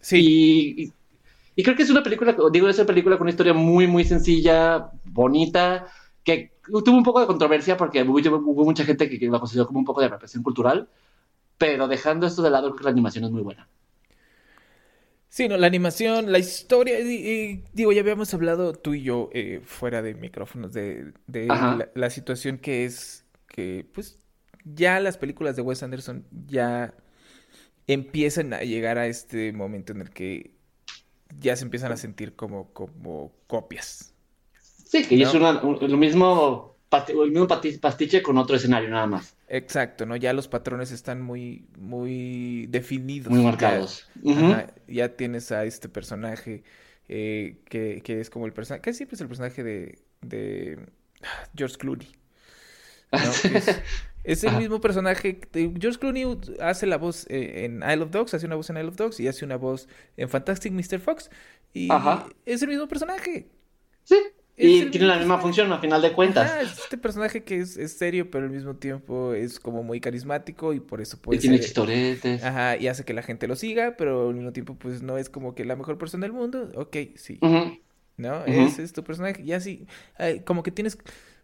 Sí, 0.00 0.74
Y, 0.76 0.82
y- 0.84 0.92
y 1.58 1.64
creo 1.64 1.76
que 1.76 1.82
es 1.82 1.90
una 1.90 2.04
película, 2.04 2.36
digo, 2.52 2.68
es 2.68 2.78
una 2.78 2.86
película 2.86 3.16
con 3.18 3.24
una 3.26 3.32
historia 3.32 3.52
muy, 3.54 3.86
muy 3.88 4.04
sencilla, 4.04 4.90
bonita, 5.04 5.88
que 6.24 6.52
tuvo 6.64 6.96
un 6.96 7.02
poco 7.04 7.20
de 7.20 7.26
controversia 7.26 7.76
porque 7.76 8.02
hubo, 8.04 8.18
hubo 8.38 8.64
mucha 8.64 8.84
gente 8.84 9.08
que, 9.10 9.18
que 9.18 9.26
la 9.28 9.40
consideró 9.40 9.66
como 9.66 9.80
un 9.80 9.84
poco 9.84 10.00
de 10.00 10.08
represión 10.08 10.44
cultural, 10.44 10.88
pero 11.58 11.88
dejando 11.88 12.26
esto 12.26 12.42
de 12.42 12.50
lado, 12.50 12.68
creo 12.70 12.78
que 12.78 12.84
la 12.84 12.90
animación 12.90 13.24
es 13.26 13.32
muy 13.32 13.42
buena. 13.42 13.68
Sí, 15.30 15.46
no, 15.48 15.56
la 15.58 15.66
animación, 15.66 16.32
la 16.32 16.38
historia, 16.38 17.00
y- 17.00 17.04
y, 17.30 17.64
digo, 17.74 17.92
ya 17.92 18.00
habíamos 18.00 18.32
hablado 18.32 18.72
tú 18.72 18.94
y 18.94 19.02
yo 19.02 19.28
eh, 19.32 19.60
fuera 19.64 20.00
de 20.02 20.14
micrófonos 20.14 20.72
de, 20.72 21.12
de 21.26 21.60
la, 21.68 21.90
la 21.94 22.10
situación 22.10 22.58
que 22.58 22.84
es 22.86 23.26
que, 23.46 23.86
pues, 23.94 24.18
ya 24.64 25.00
las 25.00 25.18
películas 25.18 25.54
de 25.56 25.62
Wes 25.62 25.82
Anderson 25.82 26.24
ya 26.46 26.94
empiezan 27.88 28.54
a 28.54 28.62
llegar 28.62 28.98
a 28.98 29.08
este 29.08 29.52
momento 29.52 29.92
en 29.92 30.02
el 30.02 30.10
que 30.10 30.52
ya 31.40 31.56
se 31.56 31.64
empiezan 31.64 31.92
a 31.92 31.96
sentir 31.96 32.34
como, 32.36 32.72
como 32.72 33.32
copias. 33.46 34.14
Sí, 34.84 35.04
que 35.06 35.16
¿No? 35.16 35.28
es 35.28 35.34
una- 35.34 35.62
un- 35.62 35.78
lo 35.90 35.96
mismo, 35.98 36.76
el 37.08 37.30
mismo 37.30 37.46
pastiche 37.80 38.22
con 38.22 38.38
otro 38.38 38.56
escenario 38.56 38.88
nada 38.88 39.06
más, 39.06 39.36
Exacto, 39.48 40.04
¿no? 40.06 40.16
Ya 40.16 40.32
los 40.32 40.48
patrones 40.48 40.90
están 40.92 41.20
muy, 41.22 41.66
muy 41.78 42.66
definidos. 42.68 43.30
muy 43.30 43.40
Ya- 43.42 43.44
marcados. 43.50 44.08
Ajá, 44.26 44.72
ya 44.86 45.16
tienes 45.16 45.52
a 45.52 45.64
este 45.64 45.88
personaje 45.88 46.64
eh, 47.08 47.60
que, 47.68 48.02
que 48.04 48.20
es 48.20 48.28
como 48.30 48.46
el 48.46 48.52
personaje, 48.52 48.82
que 48.82 48.92
siempre 48.92 49.14
es 49.14 49.20
el 49.22 49.28
personaje 49.28 49.62
de, 49.64 49.98
de 50.20 50.78
George 51.56 51.76
Clooney. 51.78 52.08
¿No? 53.12 53.18
Es, 54.24 54.42
es 54.42 54.44
el 54.44 54.56
mismo 54.58 54.80
personaje. 54.80 55.40
George 55.54 55.98
Clooney 55.98 56.38
hace 56.60 56.86
la 56.86 56.98
voz 56.98 57.26
eh, 57.30 57.64
en 57.64 57.76
Isle 57.78 58.02
of 58.02 58.10
Dogs, 58.10 58.34
hace 58.34 58.44
una 58.44 58.56
voz 58.56 58.68
en 58.68 58.76
Isle 58.76 58.88
of 58.88 58.96
Dogs 58.96 59.20
y 59.20 59.28
hace 59.28 59.44
una 59.44 59.56
voz 59.56 59.88
en 60.18 60.28
Fantastic 60.28 60.72
Mr. 60.72 61.00
Fox. 61.00 61.30
Y 61.72 61.90
Ajá. 61.90 62.26
es 62.44 62.60
el 62.60 62.68
mismo 62.68 62.88
personaje. 62.88 63.48
Sí, 64.04 64.16
Es 64.56 64.66
y 64.66 64.86
tiene 64.90 65.06
la 65.06 65.16
misma 65.16 65.38
función 65.38 65.72
a 65.72 65.78
final 65.78 66.02
de 66.02 66.12
cuentas. 66.12 66.50
Ajá, 66.50 66.60
es 66.60 66.78
este 66.78 66.98
personaje 66.98 67.42
que 67.44 67.60
es, 67.60 67.78
es 67.78 67.92
serio, 67.92 68.30
pero 68.30 68.44
al 68.44 68.50
mismo 68.50 68.76
tiempo 68.76 69.32
es 69.32 69.60
como 69.60 69.82
muy 69.82 70.00
carismático 70.00 70.74
y 70.74 70.80
por 70.80 71.00
eso 71.00 71.16
puede 71.18 71.38
y 71.38 71.40
tiene 71.40 71.60
chistoretes. 71.60 72.44
Ajá, 72.44 72.76
y 72.76 72.88
hace 72.88 73.04
que 73.04 73.14
la 73.14 73.22
gente 73.22 73.46
lo 73.46 73.56
siga, 73.56 73.96
pero 73.96 74.28
al 74.28 74.34
mismo 74.34 74.52
tiempo, 74.52 74.74
pues 74.74 75.00
no 75.00 75.16
es 75.16 75.30
como 75.30 75.54
que 75.54 75.64
la 75.64 75.76
mejor 75.76 75.96
persona 75.96 76.26
del 76.26 76.32
mundo. 76.32 76.70
Ok, 76.74 76.96
sí. 77.14 77.38
¿no? 78.18 78.44
Ese 78.44 78.82
es 78.82 78.92
tu 78.92 79.04
personaje. 79.04 79.42
Y 79.42 79.52
así, 79.52 79.86
eh, 80.18 80.42
como 80.44 80.62
que 80.62 80.70
tienes. 80.70 80.98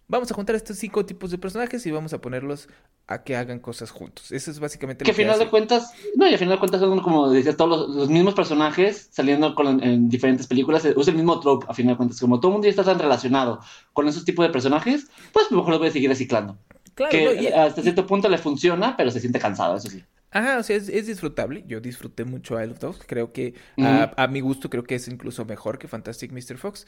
Vamos 0.07 0.31
a 0.31 0.35
juntar 0.35 0.55
estos 0.57 0.77
cinco 0.79 1.07
tipos 1.07 1.31
de 1.31 1.39
personajes 1.39 1.85
y 1.87 1.91
vamos 1.91 2.13
a 2.13 2.21
ponerlos 2.21 2.69
a 3.07 3.23
que 3.25 3.37
hagan 3.37 3.59
cosas 3.59 3.91
juntos. 3.91 4.33
Eso 4.33 4.51
es 4.51 4.61
básicamente 4.61 5.05
Que 5.05 5.11
lo 5.11 5.13
a 5.13 5.15
final 5.15 5.35
hace. 5.35 5.45
de 5.45 5.51
cuentas, 5.51 5.93
no, 6.17 6.29
y 6.29 6.35
a 6.35 6.39
final 6.39 6.55
de 6.55 6.59
cuentas 6.59 6.81
son 6.81 7.01
como 7.01 7.31
decías, 7.31 7.57
todos 7.57 7.89
los, 7.89 7.97
los 7.97 8.09
mismos 8.11 8.35
personajes 8.35 9.09
saliendo 9.13 9.55
con, 9.55 9.83
en 9.83 10.09
diferentes 10.09 10.47
películas, 10.47 10.87
usa 10.97 11.11
el 11.11 11.17
mismo 11.17 11.41
trope, 11.41 11.67
a 11.69 11.75
final 11.75 11.95
de 11.95 11.97
cuentas, 11.99 12.21
como 12.21 12.39
todo 12.41 12.49
el 12.51 12.53
mundo 12.55 12.67
ya 12.67 12.71
está 12.71 12.85
tan 12.85 12.99
relacionado 12.99 13.61
con 13.93 14.09
esos 14.09 14.25
tipos 14.25 14.47
de 14.47 14.53
personajes, 14.53 15.07
pues 15.33 15.51
mejor 15.51 15.71
lo 15.71 15.79
voy 15.79 15.89
a 15.89 15.93
seguir 15.93 16.11
reciclando. 16.11 16.59
Claro, 16.95 17.11
que 17.11 17.25
¿no? 17.25 17.33
Y- 17.43 17.47
hasta 17.49 17.83
cierto 17.83 18.07
punto 18.07 18.29
le 18.29 18.39
funciona, 18.39 18.97
pero 18.97 19.11
se 19.11 19.21
siente 19.21 19.39
cansado, 19.39 19.77
eso 19.77 19.89
sí. 19.91 20.03
Ajá, 20.31 20.59
o 20.59 20.63
sea, 20.65 20.77
es, 20.77 20.89
es 20.89 21.07
disfrutable. 21.07 21.65
Yo 21.67 21.81
disfruté 21.81 22.25
mucho 22.25 22.61
Isle 22.61 22.73
of 22.73 22.79
Dogs. 22.81 23.01
Creo 23.07 23.33
que, 23.33 23.55
a, 23.79 24.13
a 24.17 24.27
mi 24.27 24.41
gusto, 24.41 24.69
creo 24.69 24.83
que 24.83 24.97
es 24.97 25.07
incluso 25.09 25.45
mejor 25.45 25.79
que 25.79 25.87
Fantastic 25.87 26.33
Mr. 26.33 26.59
Fox. 26.59 26.87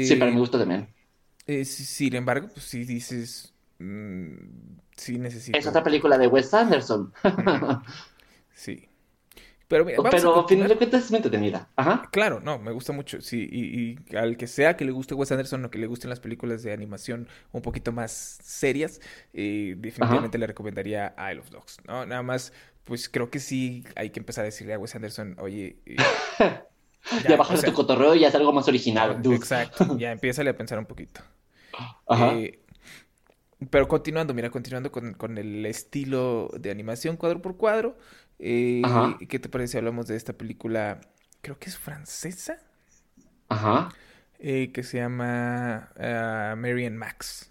Sí, 0.00 0.14
Eh, 0.14 0.16
para 0.16 0.30
mi 0.30 0.38
gusto 0.38 0.58
también. 0.58 0.88
Eh, 1.48 1.64
si- 1.66 1.84
sin 1.84 2.14
embargo, 2.16 2.48
pues 2.54 2.66
sí 2.66 2.84
dices. 2.84 3.54
mm, 3.80 4.36
sí 4.96 5.18
necesito. 5.18 5.58
Es 5.58 5.66
otra 5.66 5.82
película 5.84 6.18
de 6.18 6.26
Wes 6.26 6.52
Anderson. 6.54 7.12
Sí. 8.54 8.88
Pero 9.68 9.84
mira, 9.84 9.98
vamos 10.02 10.10
pero 10.12 10.30
a 10.30 10.34
continuar. 10.34 10.68
final 10.68 10.68
de 10.68 10.76
cuentas 10.78 11.04
es 11.04 11.10
muy 11.10 11.18
entretenida. 11.18 11.68
Ajá. 11.76 12.08
Claro, 12.10 12.40
no, 12.40 12.58
me 12.58 12.72
gusta 12.72 12.92
mucho, 12.94 13.20
sí, 13.20 13.46
y, 13.52 13.90
y 14.12 14.16
al 14.16 14.38
que 14.38 14.46
sea 14.46 14.76
que 14.76 14.84
le 14.86 14.92
guste 14.92 15.14
Wes 15.14 15.30
Anderson 15.30 15.64
o 15.66 15.70
que 15.70 15.78
le 15.78 15.86
gusten 15.86 16.08
las 16.08 16.20
películas 16.20 16.62
de 16.62 16.72
animación 16.72 17.28
un 17.52 17.60
poquito 17.60 17.92
más 17.92 18.12
serias, 18.42 19.00
eh, 19.34 19.74
definitivamente 19.78 20.38
le 20.38 20.46
recomendaría 20.46 21.14
Isle 21.30 21.40
of 21.40 21.50
Dogs, 21.50 21.78
¿no? 21.86 22.06
Nada 22.06 22.22
más, 22.22 22.52
pues 22.84 23.10
creo 23.10 23.30
que 23.30 23.40
sí 23.40 23.84
hay 23.94 24.10
que 24.10 24.20
empezar 24.20 24.42
a 24.42 24.46
decirle 24.46 24.74
a 24.74 24.78
Wes 24.78 24.94
Anderson, 24.94 25.36
oye, 25.38 25.76
eh, 25.86 25.96
Ya, 27.18 27.36
bajas 27.36 27.54
o 27.54 27.56
sea, 27.60 27.70
tu 27.70 27.74
cotorreo 27.74 28.14
y 28.14 28.24
haz 28.24 28.34
algo 28.34 28.52
más 28.52 28.68
original. 28.68 29.20
exacto, 29.28 29.86
ya 29.96 30.12
empiézale 30.12 30.50
a 30.50 30.56
pensar 30.56 30.78
un 30.78 30.86
poquito. 30.86 31.22
Ajá. 32.06 32.48
Eh, 32.48 32.60
pero 33.70 33.88
continuando, 33.88 34.34
mira, 34.34 34.50
continuando 34.50 34.92
con, 34.92 35.14
con 35.14 35.36
el 35.38 35.66
estilo 35.66 36.48
de 36.58 36.70
animación 36.70 37.16
cuadro 37.16 37.42
por 37.42 37.56
cuadro, 37.56 37.98
eh, 38.38 38.86
Ajá. 38.86 39.24
¿qué 39.28 39.38
te 39.38 39.48
parece 39.48 39.72
si 39.72 39.78
hablamos 39.78 40.06
de 40.06 40.16
esta 40.16 40.32
película, 40.32 41.00
creo 41.42 41.58
que 41.58 41.68
es 41.70 41.76
francesa? 41.78 42.58
Ajá. 43.48 43.98
eh, 44.38 44.70
que 44.72 44.82
se 44.82 44.98
llama 44.98 45.90
ah, 45.98 46.54
Mary 46.56 46.86
and 46.86 46.96
Max. 46.96 47.50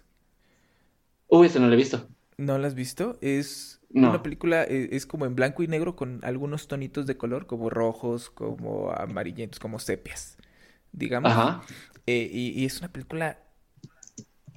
Uy, 1.28 1.46
ese 1.46 1.60
no 1.60 1.66
lo 1.68 1.72
he 1.74 1.76
visto. 1.76 2.08
¿No 2.36 2.58
la 2.58 2.68
has 2.68 2.74
visto? 2.74 3.18
Es 3.20 3.80
No. 3.92 4.12
una 4.12 4.22
película, 4.22 4.62
es 4.64 5.06
como 5.06 5.26
en 5.26 5.34
blanco 5.34 5.62
y 5.62 5.68
negro 5.68 5.96
con 5.96 6.20
algunos 6.24 6.68
tonitos 6.68 7.06
de 7.06 7.16
color, 7.16 7.46
como 7.46 7.68
rojos, 7.70 8.30
como 8.30 8.92
amarillentos, 8.92 9.58
como 9.58 9.78
sepias, 9.80 10.36
digamos. 10.92 11.42
Ajá. 11.42 11.62
Eh, 12.06 12.28
y, 12.32 12.50
y 12.60 12.66
es 12.66 12.78
una 12.80 12.92
película, 12.92 13.40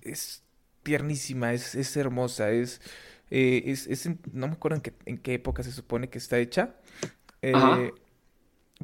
es 0.03 0.43
tiernísima, 0.83 1.53
es, 1.53 1.75
es 1.75 1.95
hermosa, 1.97 2.51
es, 2.51 2.81
eh, 3.29 3.63
es, 3.67 3.87
es 3.87 4.05
en- 4.05 4.19
no 4.33 4.47
me 4.47 4.53
acuerdo 4.53 4.77
en 4.77 4.81
qué, 4.81 4.93
en 5.05 5.17
qué 5.17 5.33
época 5.35 5.63
se 5.63 5.71
supone 5.71 6.09
que 6.09 6.17
está 6.17 6.39
hecha, 6.39 6.75
eh, 7.41 7.91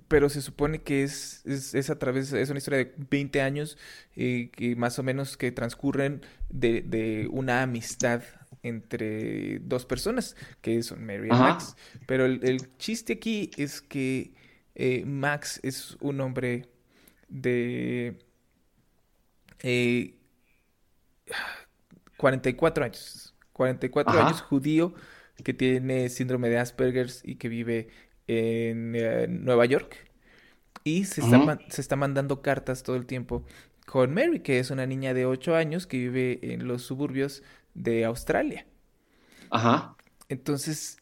pero 0.07 0.29
se 0.29 0.41
supone 0.41 0.81
que 0.83 1.03
es, 1.03 1.43
es, 1.45 1.89
a 1.89 1.97
través, 1.97 2.31
es 2.31 2.49
una 2.49 2.59
historia 2.59 2.79
de 2.79 2.93
20 3.09 3.41
años, 3.41 3.77
eh, 4.15 4.51
que 4.55 4.75
más 4.75 4.99
o 4.99 5.03
menos 5.03 5.37
que 5.37 5.51
transcurren 5.51 6.21
de, 6.49 6.81
de 6.81 7.27
una 7.31 7.63
amistad 7.63 8.21
entre 8.63 9.59
dos 9.59 9.85
personas, 9.85 10.35
que 10.61 10.83
son 10.83 11.03
Mary 11.05 11.27
y. 11.27 11.31
Max. 11.31 11.75
Pero 12.05 12.25
el, 12.25 12.39
el 12.43 12.77
chiste 12.77 13.13
aquí 13.13 13.49
es 13.57 13.81
que 13.81 14.33
eh, 14.75 15.03
Max 15.05 15.59
es 15.63 15.97
un 15.99 16.21
hombre 16.21 16.67
de 17.29 18.17
eh, 19.59 20.16
44 22.17 22.85
años. 22.85 23.35
44 23.53 24.13
Ajá. 24.13 24.27
años, 24.27 24.41
judío, 24.41 24.93
que 25.43 25.53
tiene 25.53 26.09
síndrome 26.09 26.49
de 26.49 26.59
Asperger 26.59 27.09
y 27.23 27.35
que 27.35 27.49
vive 27.49 27.89
en 28.27 28.93
eh, 28.95 29.27
Nueva 29.29 29.65
York. 29.65 29.95
Y 30.83 31.05
se 31.05 31.21
está, 31.21 31.59
se 31.69 31.81
está 31.81 31.95
mandando 31.95 32.41
cartas 32.41 32.83
todo 32.83 32.95
el 32.95 33.05
tiempo 33.05 33.45
con 33.85 34.13
Mary, 34.13 34.41
que 34.41 34.59
es 34.59 34.69
una 34.71 34.85
niña 34.85 35.13
de 35.13 35.25
8 35.25 35.55
años 35.55 35.87
que 35.87 35.97
vive 35.97 36.39
en 36.41 36.67
los 36.67 36.83
suburbios 36.83 37.43
de 37.73 38.05
Australia. 38.05 38.65
Ajá. 39.49 39.95
Entonces, 40.29 40.97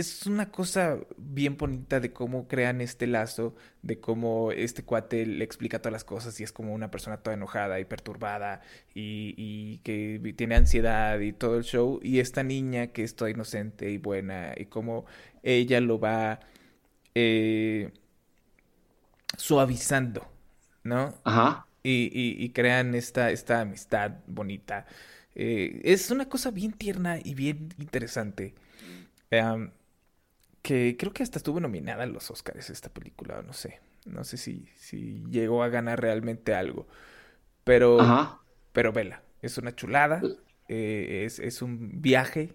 es 0.00 0.26
una 0.26 0.50
cosa 0.50 0.98
bien 1.16 1.56
bonita 1.56 2.00
de 2.00 2.12
cómo 2.12 2.48
crean 2.48 2.80
este 2.80 3.06
lazo, 3.06 3.54
de 3.82 4.00
cómo 4.00 4.52
este 4.52 4.84
cuate 4.84 5.26
le 5.26 5.44
explica 5.44 5.78
todas 5.80 5.92
las 5.92 6.04
cosas 6.04 6.38
y 6.40 6.44
es 6.44 6.52
como 6.52 6.74
una 6.74 6.90
persona 6.90 7.18
toda 7.22 7.34
enojada 7.34 7.80
y 7.80 7.84
perturbada 7.84 8.60
y, 8.94 9.34
y 9.36 9.78
que 9.78 10.34
tiene 10.36 10.56
ansiedad 10.56 11.18
y 11.20 11.32
todo 11.32 11.56
el 11.58 11.64
show. 11.64 12.00
Y 12.02 12.20
esta 12.20 12.42
niña 12.42 12.88
que 12.88 13.04
es 13.04 13.16
toda 13.16 13.30
inocente 13.30 13.90
y 13.90 13.98
buena 13.98 14.54
y 14.56 14.66
cómo 14.66 15.06
ella 15.42 15.80
lo 15.80 15.98
va 16.00 16.40
eh, 17.14 17.92
suavizando, 19.36 20.26
¿no? 20.84 21.14
Ajá. 21.24 21.66
y, 21.84 22.10
y- 22.12 22.44
y 22.44 22.50
crean 22.50 22.94
esta, 22.94 23.30
esta 23.30 23.60
amistad 23.62 24.12
bonita. 24.26 24.86
Eh, 25.34 25.80
es 25.84 26.10
una 26.10 26.28
cosa 26.28 26.50
bien 26.50 26.72
tierna 26.72 27.18
y 27.22 27.34
bien 27.34 27.70
interesante. 27.78 28.54
Em, 29.30 29.70
que 30.68 30.96
creo 30.98 31.12
que 31.14 31.22
hasta 31.22 31.38
estuvo 31.38 31.60
nominada 31.60 32.04
a 32.04 32.06
los 32.06 32.30
Oscars 32.30 32.70
esta 32.70 32.90
película, 32.92 33.42
no 33.42 33.52
sé. 33.54 33.80
No 34.04 34.24
sé 34.24 34.36
si, 34.36 34.68
si 34.76 35.24
llegó 35.30 35.62
a 35.62 35.68
ganar 35.68 36.00
realmente 36.00 36.54
algo. 36.54 36.86
Pero, 37.64 37.96
Ajá. 37.96 38.40
pero 38.72 38.92
vela, 38.92 39.22
es 39.42 39.58
una 39.58 39.74
chulada, 39.76 40.32
eh, 40.68 41.24
es, 41.26 41.38
es 41.40 41.62
un 41.62 42.02
viaje 42.02 42.54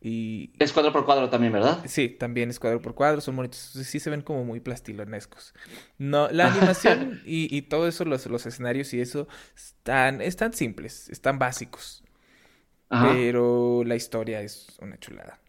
Y 0.00 0.52
Es 0.60 0.72
cuadro 0.72 0.92
por 0.92 1.04
cuadro 1.04 1.30
también, 1.30 1.52
¿verdad? 1.52 1.84
sí, 1.84 2.08
también 2.08 2.50
es 2.50 2.58
cuadro 2.60 2.80
por 2.82 2.94
cuadro, 2.94 3.20
son 3.20 3.36
bonitos, 3.36 3.58
sí 3.58 4.00
se 4.00 4.10
ven 4.10 4.22
como 4.22 4.44
muy 4.44 4.60
plastilonescos. 4.60 5.54
No, 5.98 6.28
la 6.30 6.46
animación 6.46 7.20
y, 7.24 7.54
y 7.56 7.62
todo 7.62 7.88
eso, 7.88 8.04
los, 8.04 8.26
los 8.26 8.46
escenarios 8.46 8.92
y 8.94 9.00
eso, 9.00 9.28
están, 9.56 10.20
están 10.20 10.52
simples, 10.52 11.08
están 11.08 11.38
básicos. 11.38 12.04
Ajá. 12.90 13.28
Pero 13.28 13.84
la 13.84 13.96
historia 13.96 14.42
es 14.42 14.76
una 14.80 14.98
chulada. 14.98 15.40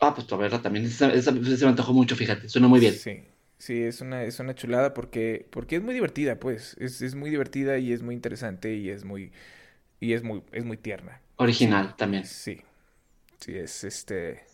Ah, 0.00 0.14
pues 0.14 0.30
a 0.32 0.36
verla 0.36 0.62
también. 0.62 0.86
Esa, 0.86 1.12
esa- 1.12 1.30
esa 1.30 1.56
se 1.56 1.64
me 1.64 1.70
antojó 1.70 1.92
mucho, 1.92 2.16
fíjate. 2.16 2.48
Suena 2.48 2.68
muy 2.68 2.80
bien. 2.80 2.94
Sí, 2.94 3.24
sí, 3.58 3.82
es 3.82 4.00
una, 4.00 4.24
es 4.24 4.40
una 4.40 4.54
chulada 4.54 4.94
porque, 4.94 5.46
porque 5.50 5.76
es 5.76 5.82
muy 5.82 5.94
divertida, 5.94 6.38
pues. 6.40 6.76
Es, 6.78 7.02
es 7.02 7.14
muy 7.14 7.30
divertida 7.30 7.78
y 7.78 7.92
es 7.92 8.02
muy 8.02 8.14
interesante 8.14 8.74
y 8.74 8.90
es 8.90 9.04
muy, 9.04 9.32
y 10.00 10.14
es 10.14 10.22
muy, 10.24 10.42
es 10.52 10.64
muy 10.64 10.76
tierna. 10.78 11.20
Original 11.38 11.96
también. 11.96 12.24
Sí. 12.24 12.62
Sí, 13.38 13.56
es 13.56 13.84
este. 13.84 14.44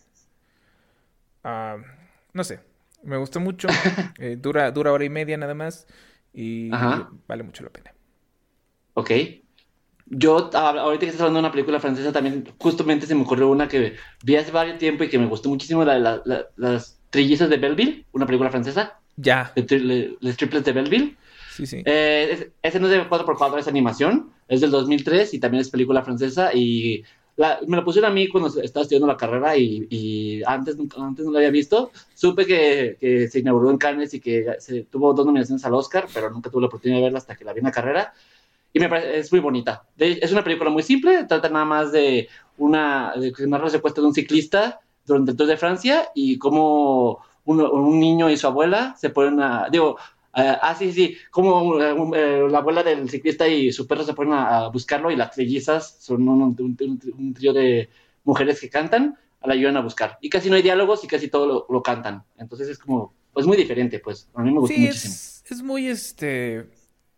ah, 1.43 1.77
no 2.33 2.43
sé. 2.43 2.59
Me 3.03 3.17
gustó 3.17 3.39
mucho. 3.39 3.67
Eh, 4.19 4.35
dura, 4.39 4.71
dura 4.71 4.91
hora 4.91 5.05
y 5.05 5.09
media 5.09 5.37
nada 5.37 5.53
más. 5.53 5.87
Y 6.33 6.71
Ajá. 6.73 7.09
vale 7.27 7.43
mucho 7.43 7.63
la 7.63 7.69
pena. 7.69 7.93
Ok. 8.95 9.11
Yo, 10.09 10.49
ah, 10.53 10.69
ahorita 10.79 11.01
que 11.01 11.07
estás 11.07 11.21
hablando 11.21 11.39
de 11.39 11.45
una 11.47 11.51
película 11.51 11.79
francesa, 11.79 12.11
también 12.13 12.45
justamente 12.57 13.05
se 13.05 13.15
me 13.15 13.23
ocurrió 13.23 13.49
una 13.49 13.67
que 13.67 13.95
vi 14.23 14.35
hace 14.37 14.51
varios 14.51 14.77
tiempo 14.77 15.03
y 15.03 15.09
que 15.09 15.19
me 15.19 15.25
gustó 15.27 15.49
muchísimo, 15.49 15.83
la 15.83 15.95
de 15.95 15.99
la- 15.99 16.21
la- 16.25 16.45
las 16.55 16.99
trillizas 17.09 17.49
de 17.49 17.57
Belleville, 17.57 18.05
una 18.13 18.25
película 18.25 18.49
francesa, 18.49 18.99
Ya. 19.17 19.51
tri- 19.55 20.15
Les 20.21 20.37
Triples 20.37 20.63
de 20.63 20.71
Belleville. 20.71 21.17
Sí, 21.51 21.65
sí. 21.65 21.81
Eh, 21.85 22.29
es- 22.31 22.47
ese 22.61 22.79
no 22.79 22.85
es 22.87 22.93
de 22.93 23.09
4x4, 23.09 23.59
es 23.59 23.67
animación, 23.67 24.29
es 24.47 24.61
del 24.61 24.71
2003 24.71 25.33
y 25.33 25.39
también 25.39 25.61
es 25.61 25.69
película 25.69 26.03
francesa 26.03 26.51
y 26.53 27.03
la- 27.35 27.59
me 27.67 27.75
lo 27.77 27.83
pusieron 27.83 28.11
a 28.11 28.13
mí 28.13 28.27
cuando 28.29 28.47
estaba 28.61 28.83
estudiando 28.83 29.07
la 29.07 29.17
carrera 29.17 29.57
y, 29.57 29.87
y 29.89 30.41
antes, 30.45 30.75
antes 30.97 31.25
no 31.25 31.31
lo 31.31 31.37
había 31.37 31.49
visto. 31.51 31.91
Supe 32.15 32.45
que, 32.45 32.97
que 32.99 33.27
se 33.27 33.39
inauguró 33.39 33.69
en 33.71 33.77
Cannes 33.77 34.13
y 34.13 34.19
que 34.19 34.45
se 34.59 34.83
tuvo 34.83 35.13
dos 35.13 35.25
nominaciones 35.25 35.65
al 35.65 35.73
Oscar, 35.73 36.07
pero 36.13 36.29
nunca 36.29 36.49
tuve 36.49 36.61
la 36.61 36.67
oportunidad 36.67 36.99
de 36.99 37.03
verla 37.05 37.17
hasta 37.19 37.35
que 37.35 37.43
la 37.45 37.53
vi 37.53 37.59
en 37.59 37.65
la 37.65 37.71
carrera. 37.71 38.13
Y 38.77 38.79
me 38.79 38.89
parece, 38.89 39.17
es 39.19 39.31
muy 39.31 39.41
bonita. 39.41 39.83
De- 39.95 40.19
es 40.21 40.31
una 40.31 40.43
película 40.43 40.69
muy 40.69 40.83
simple, 40.83 41.23
trata 41.25 41.49
nada 41.49 41.65
más 41.65 41.91
de 41.91 42.29
una, 42.57 43.13
de 43.15 43.27
el 43.29 43.69
secuestro 43.71 44.03
de 44.03 44.07
un 44.09 44.13
ciclista 44.13 44.79
durante 45.05 45.31
el 45.31 45.37
Tour 45.37 45.47
de 45.47 45.57
Francia 45.57 46.09
y 46.13 46.37
cómo 46.37 47.19
un, 47.45 47.61
un 47.61 47.99
niño 47.99 48.29
y 48.29 48.37
su 48.37 48.45
abuela 48.47 48.95
se 48.97 49.09
ponen 49.09 49.41
a, 49.41 49.67
digo, 49.71 49.97
eh, 50.35 50.55
ah, 50.61 50.75
sí, 50.77 50.91
sí, 50.93 51.17
como 51.31 51.81
eh, 51.81 51.93
un- 51.93 52.13
eh, 52.15 52.47
la 52.49 52.59
abuela 52.59 52.83
del 52.83 53.09
ciclista 53.09 53.47
y 53.47 53.71
su 53.71 53.87
perro 53.87 54.03
se 54.03 54.13
ponen 54.13 54.33
a, 54.33 54.65
a 54.65 54.67
buscarlo 54.69 55.09
y 55.09 55.15
las 55.15 55.31
trellizas 55.31 55.97
son 55.99 56.27
un, 56.27 56.41
un- 56.41 56.55
un- 56.79 57.01
un 57.17 57.33
trío 57.33 57.53
de 57.53 57.89
mujeres 58.23 58.59
que 58.61 58.69
cantan, 58.69 59.17
la 59.43 59.53
ayudan 59.53 59.77
a 59.77 59.81
buscar. 59.81 60.17
Y 60.21 60.29
casi 60.29 60.49
no 60.49 60.55
hay 60.57 60.61
diálogos 60.61 61.03
y 61.03 61.07
casi 61.07 61.29
todo 61.29 61.47
lo, 61.47 61.65
lo 61.69 61.81
cantan. 61.81 62.23
Entonces 62.37 62.67
es 62.67 62.77
como, 62.77 63.13
pues 63.31 63.45
muy 63.47 63.55
diferente, 63.55 63.99
pues. 63.99 64.27
A 64.33 64.41
mí 64.41 64.51
me 64.51 64.59
gustó 64.59 64.75
Sí, 64.75 64.81
muchísimo. 64.81 65.13
es, 65.13 65.43
es 65.49 65.63
muy 65.63 65.87
este. 65.87 66.67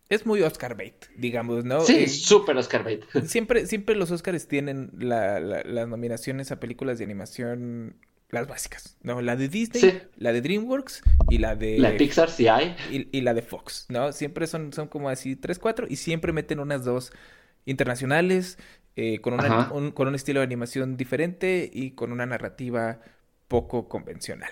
Es 0.09 0.25
muy 0.25 0.41
Oscar 0.41 0.75
bait, 0.75 1.05
digamos, 1.15 1.65
¿no? 1.65 1.81
Sí, 1.81 2.07
súper 2.07 2.57
Oscar 2.57 2.83
Bate. 2.83 3.01
Siempre, 3.27 3.67
siempre 3.67 3.95
los 3.95 4.09
Oscars 4.09 4.47
tienen 4.47 4.89
la- 4.97 5.39
la- 5.39 5.61
las 5.63 5.87
nominaciones 5.87 6.51
a 6.51 6.59
películas 6.59 6.97
de 6.97 7.05
animación, 7.05 7.95
las 8.31 8.47
básicas, 8.47 8.97
¿no? 9.03 9.21
La 9.21 9.35
de 9.35 9.49
Disney, 9.49 9.81
Sí. 9.81 9.99
la 10.17 10.31
de 10.33 10.41
DreamWorks 10.41 11.03
y 11.29 11.37
la 11.37 11.55
de, 11.55 11.77
La 11.77 11.91
de 11.91 11.97
Pixar 11.97 12.29
sí 12.31 12.47
hay. 12.47 12.75
y, 12.91 13.15
y 13.15 13.21
la 13.21 13.35
de 13.35 13.43
Fox, 13.43 13.85
¿no? 13.89 14.11
Siempre 14.11 14.47
son, 14.47 14.73
son 14.73 14.87
como 14.87 15.09
así 15.09 15.35
tres, 15.35 15.59
cuatro 15.59 15.85
y 15.87 15.95
siempre 15.97 16.33
meten 16.33 16.59
unas 16.59 16.83
dos 16.83 17.11
internacionales 17.65 18.57
eh, 18.95 19.21
con, 19.21 19.33
una- 19.35 19.71
un, 19.71 19.91
con 19.91 20.07
un 20.07 20.15
estilo 20.15 20.39
de 20.39 20.45
animación 20.45 20.97
diferente 20.97 21.69
y 21.71 21.91
con 21.91 22.11
una 22.11 22.25
narrativa 22.25 22.99
poco 23.47 23.87
convencional. 23.87 24.49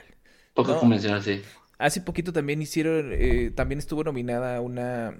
Poco 0.53 0.73
No. 0.73 0.79
convencional, 0.79 1.21
sí. 1.23 1.41
Hace 1.79 2.01
poquito 2.01 2.31
también 2.31 2.61
hicieron, 2.61 3.09
eh, 3.11 3.51
también 3.53 3.79
estuvo 3.79 4.03
nominada 4.03 4.61
una, 4.61 5.17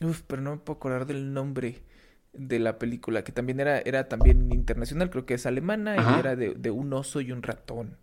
uf, 0.00 0.22
pero 0.26 0.42
no 0.42 0.52
me 0.52 0.56
puedo 0.58 0.76
acordar 0.78 1.06
del 1.06 1.32
nombre 1.32 1.82
de 2.32 2.58
la 2.58 2.78
película, 2.78 3.24
que 3.24 3.32
también 3.32 3.60
era, 3.60 3.78
era 3.80 4.08
también 4.08 4.52
internacional, 4.52 5.10
creo 5.10 5.26
que 5.26 5.34
es 5.34 5.46
alemana, 5.46 6.00
y 6.00 6.18
era 6.18 6.36
de, 6.36 6.54
de 6.54 6.70
un 6.70 6.92
oso 6.92 7.20
y 7.20 7.32
un 7.32 7.42
ratón. 7.42 7.96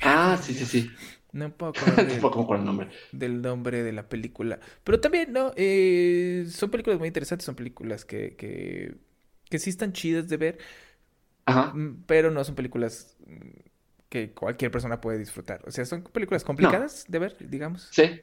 Ah, 0.00 0.36
sí, 0.42 0.54
sí, 0.54 0.66
sí. 0.66 0.96
No 1.32 1.46
me 1.46 1.50
puedo 1.50 1.72
acordar 1.72 2.04
del, 2.04 2.36
el 2.50 2.64
nombre. 2.64 2.90
del 3.12 3.42
nombre 3.42 3.82
de 3.82 3.92
la 3.92 4.08
película. 4.08 4.60
Pero 4.84 5.00
también, 5.00 5.32
¿no? 5.32 5.52
Eh, 5.56 6.46
son 6.50 6.70
películas 6.70 6.98
muy 6.98 7.08
interesantes, 7.08 7.46
son 7.46 7.54
películas 7.56 8.04
que, 8.04 8.36
que, 8.36 8.96
que 9.50 9.58
sí 9.58 9.70
están 9.70 9.92
chidas 9.92 10.28
de 10.28 10.36
ver, 10.36 10.58
Ajá. 11.46 11.64
mm, 11.72 12.04
pero 12.06 12.30
no 12.30 12.44
son 12.44 12.54
películas 12.54 13.16
mm, 13.26 13.48
que 14.08 14.32
cualquier 14.34 14.70
persona 14.70 15.00
puede 15.00 15.18
disfrutar. 15.18 15.62
O 15.66 15.70
sea, 15.70 15.84
son 15.84 16.02
películas 16.04 16.44
complicadas 16.44 17.06
de 17.08 17.18
ver, 17.18 17.36
digamos. 17.50 17.96
Sí. 17.98 18.22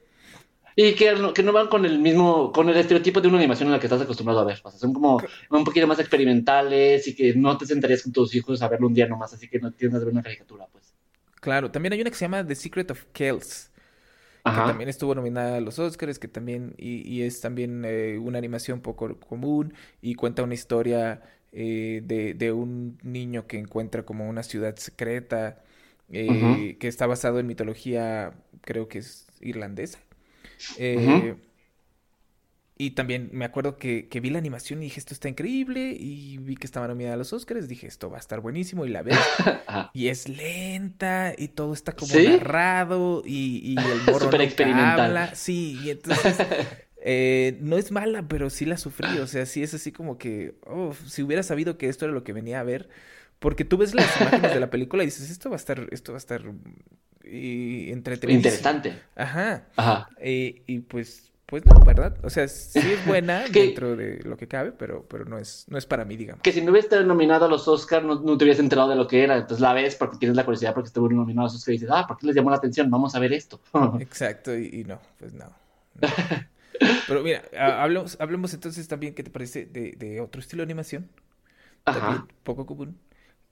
Y 0.76 0.94
que 0.94 1.12
no, 1.14 1.32
que 1.34 1.42
no 1.42 1.52
van 1.52 1.68
con 1.68 1.84
el 1.84 1.98
mismo, 1.98 2.52
con 2.52 2.68
el 2.68 2.76
estereotipo 2.76 3.20
de 3.20 3.28
una 3.28 3.38
animación 3.38 3.68
en 3.68 3.72
la 3.74 3.80
que 3.80 3.86
estás 3.86 4.00
acostumbrado 4.02 4.40
a 4.40 4.44
ver. 4.44 4.60
O 4.64 4.70
sea, 4.70 4.80
son 4.80 4.92
como 4.92 5.22
un 5.50 5.64
poquito 5.64 5.86
más 5.86 5.98
experimentales 6.00 7.06
y 7.08 7.14
que 7.14 7.34
no 7.34 7.56
te 7.58 7.66
sentarías 7.66 8.02
con 8.02 8.12
tus 8.12 8.34
hijos 8.34 8.62
a 8.62 8.68
verlo 8.68 8.86
un 8.88 8.94
día 8.94 9.06
nomás, 9.08 9.32
así 9.32 9.48
que 9.48 9.58
no 9.60 9.72
tienes 9.72 9.98
de 9.98 10.04
ver 10.06 10.12
una 10.14 10.22
caricatura, 10.22 10.66
pues. 10.72 10.94
Claro, 11.40 11.70
también 11.70 11.92
hay 11.94 12.00
una 12.02 12.10
que 12.10 12.16
se 12.16 12.24
llama 12.26 12.46
The 12.46 12.54
Secret 12.54 12.90
of 12.90 13.04
Kells, 13.12 13.70
que 14.52 14.62
también 14.62 14.88
estuvo 14.90 15.14
nominada 15.14 15.58
a 15.58 15.60
los 15.60 15.78
Oscars, 15.78 16.18
que 16.18 16.28
también, 16.28 16.74
y, 16.78 17.08
y 17.08 17.22
es 17.22 17.40
también 17.40 17.84
eh, 17.86 18.18
una 18.18 18.38
animación 18.38 18.80
poco 18.82 19.20
común 19.20 19.74
y 20.02 20.14
cuenta 20.16 20.42
una 20.44 20.54
historia 20.54 21.22
eh, 21.52 22.02
de, 22.04 22.34
de 22.34 22.52
un 22.52 22.98
niño 23.02 23.46
que 23.46 23.58
encuentra 23.58 24.04
como 24.04 24.28
una 24.28 24.42
ciudad 24.44 24.76
secreta, 24.76 25.62
eh, 26.10 26.76
que 26.80 26.88
está 26.88 27.06
basado 27.06 27.40
en 27.40 27.46
mitología, 27.48 28.34
creo 28.62 28.88
que 28.88 28.98
es 28.98 29.28
irlandesa. 29.40 30.00
Eh. 30.78 31.34
Y 32.80 32.92
también 32.92 33.28
me 33.32 33.44
acuerdo 33.44 33.76
que, 33.76 34.08
que 34.08 34.20
vi 34.20 34.30
la 34.30 34.38
animación 34.38 34.80
y 34.80 34.86
dije, 34.86 35.00
esto 35.00 35.12
está 35.12 35.28
increíble, 35.28 35.94
y 36.00 36.38
vi 36.38 36.56
que 36.56 36.64
estaba 36.66 36.88
nominada 36.88 37.16
a 37.16 37.18
los 37.18 37.30
Oscars, 37.34 37.68
dije, 37.68 37.86
esto 37.86 38.08
va 38.08 38.16
a 38.16 38.20
estar 38.20 38.40
buenísimo, 38.40 38.86
y 38.86 38.88
la 38.88 39.02
ves. 39.02 39.18
Y 39.92 40.08
es 40.08 40.30
lenta 40.30 41.34
y 41.36 41.48
todo 41.48 41.74
está 41.74 41.92
como 41.92 42.10
¿Sí? 42.10 42.26
narrado 42.26 43.22
y, 43.26 43.74
y 43.74 43.76
el 43.76 44.02
morro 44.10 44.32
experimental. 44.40 44.98
habla. 44.98 45.34
Sí, 45.34 45.78
y 45.84 45.90
entonces 45.90 46.38
eh, 47.04 47.58
no 47.60 47.76
es 47.76 47.92
mala, 47.92 48.26
pero 48.28 48.48
sí 48.48 48.64
la 48.64 48.78
sufrí. 48.78 49.18
O 49.18 49.26
sea, 49.26 49.44
sí 49.44 49.62
es 49.62 49.74
así 49.74 49.92
como 49.92 50.16
que, 50.16 50.54
oh, 50.66 50.94
si 51.06 51.22
hubiera 51.22 51.42
sabido 51.42 51.76
que 51.76 51.88
esto 51.90 52.06
era 52.06 52.14
lo 52.14 52.24
que 52.24 52.32
venía 52.32 52.60
a 52.60 52.62
ver, 52.62 52.88
porque 53.40 53.64
tú 53.64 53.76
ves 53.76 53.94
las 53.94 54.20
imágenes 54.20 54.54
de 54.54 54.60
la 54.60 54.70
película 54.70 55.02
y 55.02 55.06
dices, 55.06 55.28
esto 55.30 55.50
va 55.50 55.56
a 55.56 55.58
estar, 55.58 55.88
esto 55.90 56.12
va 56.12 56.16
a 56.16 56.18
estar 56.20 56.42
y 57.24 57.90
entretenido. 57.90 58.36
Interesante. 58.38 58.94
Ajá. 59.16 59.64
Ajá. 59.76 60.08
Eh, 60.18 60.62
y 60.66 60.80
pues, 60.80 61.30
pues 61.46 61.64
no, 61.66 61.78
¿verdad? 61.84 62.16
O 62.22 62.30
sea, 62.30 62.46
sí 62.48 62.78
es 62.78 63.04
buena 63.06 63.44
Que- 63.52 63.64
dentro 63.66 63.96
de 63.96 64.20
lo 64.24 64.36
que 64.36 64.46
cabe, 64.48 64.72
pero, 64.72 65.04
pero 65.08 65.24
no 65.24 65.38
es, 65.38 65.64
no 65.68 65.78
es 65.78 65.86
para 65.86 66.04
mí, 66.04 66.16
digamos. 66.16 66.42
Que 66.42 66.52
si 66.52 66.60
no 66.60 66.70
hubiera 66.70 66.84
estado 66.86 67.04
nominado 67.04 67.44
a 67.46 67.48
los 67.48 67.66
Oscars, 67.68 68.04
no, 68.04 68.16
no 68.20 68.36
te 68.38 68.44
hubieras 68.44 68.60
enterado 68.60 68.88
de 68.88 68.96
lo 68.96 69.06
que 69.06 69.22
era. 69.22 69.36
Entonces 69.36 69.60
la 69.60 69.72
ves 69.72 69.96
porque 69.96 70.16
tienes 70.18 70.36
la 70.36 70.44
curiosidad 70.44 70.74
porque 70.74 70.88
estuvo 70.88 71.08
nominado 71.08 71.42
a 71.42 71.44
los 71.50 71.54
Oscars 71.56 71.68
y 71.68 71.78
dices, 71.80 71.90
ah, 71.92 72.06
¿por 72.06 72.18
qué 72.18 72.26
les 72.26 72.36
llamó 72.36 72.50
la 72.50 72.56
atención? 72.56 72.90
Vamos 72.90 73.14
a 73.14 73.18
ver 73.18 73.32
esto. 73.32 73.60
Exacto, 74.00 74.56
y, 74.56 74.66
y 74.80 74.84
no, 74.84 75.00
pues 75.18 75.32
no. 75.34 75.44
no. 76.00 76.08
Pero 77.08 77.22
mira, 77.22 77.42
ha- 77.58 77.82
hablemos, 77.82 78.16
hablemos 78.20 78.54
entonces 78.54 78.88
también, 78.88 79.14
¿qué 79.14 79.22
te 79.22 79.30
parece 79.30 79.66
de, 79.66 79.92
de 79.92 80.20
otro 80.20 80.40
estilo 80.40 80.60
de 80.62 80.64
animación? 80.64 81.08
También 81.84 82.04
Ajá. 82.04 82.26
poco 82.44 82.64
común. 82.66 82.96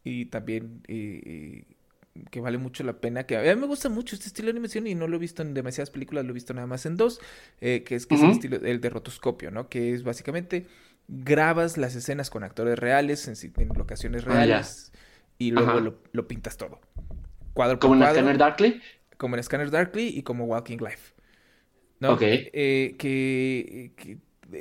Y 0.09 0.25
también 0.27 0.83
eh, 0.89 1.21
eh, 1.25 2.25
que 2.31 2.41
vale 2.41 2.57
mucho 2.59 2.83
la 2.83 2.95
pena. 2.95 3.25
Que 3.25 3.37
a 3.37 3.55
mí 3.55 3.61
me 3.61 3.67
gusta 3.67 3.89
mucho 3.89 4.17
este 4.17 4.29
estilo 4.29 4.47
de 4.47 4.53
animación 4.53 4.87
y 4.87 4.95
no 4.95 5.07
lo 5.07 5.17
he 5.17 5.19
visto 5.19 5.43
en 5.43 5.53
demasiadas 5.55 5.91
películas, 5.91 6.25
lo 6.25 6.31
he 6.31 6.35
visto 6.35 6.55
nada 6.55 6.67
más 6.67 6.87
en 6.87 6.97
dos, 6.97 7.21
eh, 7.61 7.83
que 7.85 7.95
es 7.95 8.07
que 8.07 8.15
es 8.15 8.23
el 8.23 8.31
estilo, 8.31 8.57
el 8.57 8.81
de 8.81 8.91
rotoscopio, 8.91 9.51
¿no? 9.51 9.69
Que 9.69 9.93
es 9.93 10.03
básicamente 10.05 10.67
grabas 11.09 11.77
las 11.77 11.95
escenas 11.95 12.31
con 12.31 12.43
actores 12.43 12.79
reales, 12.79 13.29
en, 13.29 13.69
locaciones 13.77 14.25
Ah, 14.27 14.33
reales, 14.33 14.93
y 15.39 15.51
luego 15.51 15.81
lo, 15.81 16.03
lo 16.13 16.27
pintas 16.29 16.57
todo. 16.57 16.81
Cuadro 17.53 17.79
por 17.79 17.91
Como 17.91 18.03
en 18.05 18.11
Scanner 18.11 18.39
Darkly. 18.39 18.81
como 19.17 19.37
en 19.37 19.43
Scanner 19.43 19.71
Darkly 19.71 20.09
y 20.09 20.23
como 20.23 20.45
Walking 20.47 20.79
Life. 20.79 21.15
¿No? 22.01 22.17
Eh, 22.21 22.95
que, 22.99 23.93
que, 23.97 24.19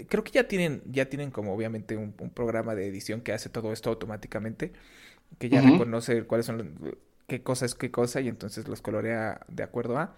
creo 0.08 0.24
que 0.24 0.32
ya 0.32 0.48
tienen, 0.48 0.82
ya 0.86 1.06
tienen 1.06 1.32
como 1.32 1.54
obviamente 1.54 1.96
un, 1.96 2.16
un 2.20 2.32
programa 2.32 2.76
de 2.76 2.88
edición 2.88 3.22
que 3.22 3.32
hace 3.34 3.50
todo 3.50 3.72
esto 3.72 3.90
automáticamente, 3.92 4.74
que 5.40 5.50
ya 5.50 5.62
reconoce 5.62 6.24
cuáles 6.24 6.46
son 6.46 6.58
los- 6.58 6.94
qué 7.28 7.42
cosa 7.44 7.66
es 7.66 7.76
qué 7.76 7.92
cosa 7.92 8.22
y 8.22 8.28
entonces 8.30 8.68
los 8.68 8.82
colorea 8.82 9.42
de 9.48 9.64
acuerdo 9.64 9.98
a. 9.98 10.16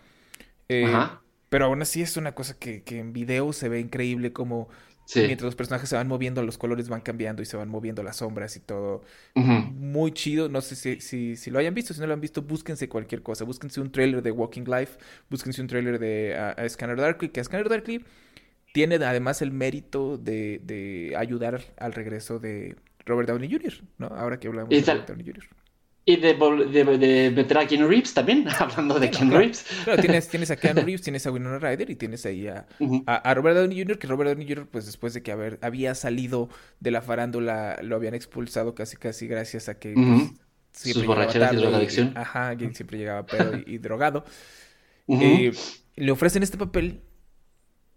Eh, 0.67 0.85
Ajá. 0.85 1.21
pero 1.49 1.65
aún 1.65 1.81
así 1.81 2.01
es 2.01 2.15
una 2.17 2.33
cosa 2.35 2.57
que, 2.57 2.83
que 2.83 2.99
en 2.99 3.13
video 3.13 3.51
se 3.53 3.69
ve 3.69 3.79
increíble 3.79 4.31
como 4.33 4.69
Sí. 5.05 5.21
mientras 5.21 5.45
los 5.45 5.55
personajes 5.55 5.89
se 5.89 5.95
van 5.95 6.07
moviendo, 6.07 6.43
los 6.43 6.59
colores 6.59 6.87
van 6.87 7.01
cambiando 7.01 7.41
y 7.41 7.45
se 7.47 7.57
van 7.57 7.67
moviendo 7.67 8.03
las 8.03 8.17
sombras 8.17 8.55
y 8.55 8.59
todo 8.59 9.01
muy 9.33 10.11
chido. 10.11 10.49
No 10.49 10.61
sé 10.61 10.75
si, 10.75 11.01
si, 11.01 11.35
si 11.35 11.49
lo 11.49 11.57
hayan 11.57 11.73
visto. 11.73 11.95
Si 11.95 11.99
no 11.99 12.05
lo 12.05 12.13
han 12.13 12.21
visto, 12.21 12.43
búsquense 12.43 12.87
cualquier 12.87 13.23
cosa. 13.23 13.43
Búsquense 13.43 13.81
un 13.81 13.91
trailer 13.91 14.21
de 14.21 14.29
Walking 14.29 14.65
Life. 14.65 14.99
Búsquense 15.27 15.61
un 15.63 15.67
trailer 15.67 15.97
de 15.97 16.37
Scanner 16.69 16.95
Darkly. 16.97 17.29
Que 17.29 17.43
Scanner 17.43 17.67
Darkly 17.67 18.05
tiene 18.71 18.95
además 19.03 19.41
el 19.41 19.51
mérito 19.51 20.19
de, 20.19 20.61
de 20.63 21.15
ayudar 21.17 21.61
al 21.77 21.93
regreso 21.93 22.37
de 22.37 22.75
Robert 23.09 23.29
Downey 23.29 23.51
Jr., 23.51 23.73
¿no? 23.97 24.07
Ahora 24.07 24.39
que 24.39 24.47
hablamos 24.47 24.69
de 24.69 24.81
Robert 24.81 25.07
Downey 25.07 25.25
Jr. 25.25 25.47
Y 26.05 26.15
de, 26.15 26.33
de, 26.33 26.97
de, 26.97 27.29
meter 27.29 27.57
a 27.59 27.67
Keanu 27.67 27.87
Reeves 27.87 28.15
también, 28.15 28.47
hablando 28.59 28.99
de 28.99 29.11
Keanu 29.11 29.37
Reeves. 29.37 29.65
Claro, 29.83 30.01
tienes, 30.01 30.27
tienes 30.29 30.49
a 30.49 30.55
Keanu 30.55 30.81
Reeves, 30.81 31.01
tienes 31.03 31.27
a 31.27 31.31
Winona 31.31 31.59
Ryder 31.59 31.89
y 31.89 31.95
tienes 31.95 32.25
ahí 32.25 32.47
a, 32.47 32.65
a, 33.05 33.33
Robert 33.35 33.57
Downey 33.57 33.79
Jr., 33.79 33.99
que 33.99 34.07
Robert 34.07 34.31
Downey 34.31 34.47
Jr., 34.47 34.67
pues 34.67 34.87
después 34.87 35.13
de 35.13 35.21
que 35.21 35.31
haber, 35.31 35.59
había 35.61 35.93
salido 35.93 36.49
de 36.79 36.91
la 36.91 37.01
farándula, 37.01 37.79
lo 37.83 37.95
habían 37.95 38.15
expulsado 38.15 38.73
casi 38.73 38.97
casi 38.97 39.27
gracias 39.27 39.69
a 39.69 39.77
que 39.77 39.93
pues, 39.93 40.93
Sus 40.93 41.05
borracheras 41.05 41.53
y 41.53 41.57
drogadicción. 41.57 42.13
ajá, 42.15 42.55
que 42.55 42.73
siempre 42.73 42.97
llegaba 42.97 43.25
pedo 43.25 43.59
y, 43.65 43.77
drogado. 43.77 44.25
Eh, 45.11 45.51
le 45.95 46.11
ofrecen 46.11 46.43
este 46.43 46.55
papel 46.55 47.01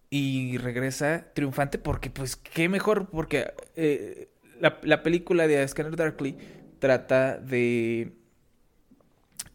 y 0.08 0.56
regresa 0.56 1.26
triunfante 1.34 1.78
porque, 1.78 2.08
pues, 2.08 2.36
qué 2.36 2.70
mejor, 2.70 3.10
porque 3.10 3.52
eh, 3.76 4.31
la, 4.62 4.78
la 4.84 5.02
película 5.02 5.48
de 5.48 5.66
Scanner 5.66 5.96
Darkly 5.96 6.36
trata 6.78 7.36
de, 7.36 8.12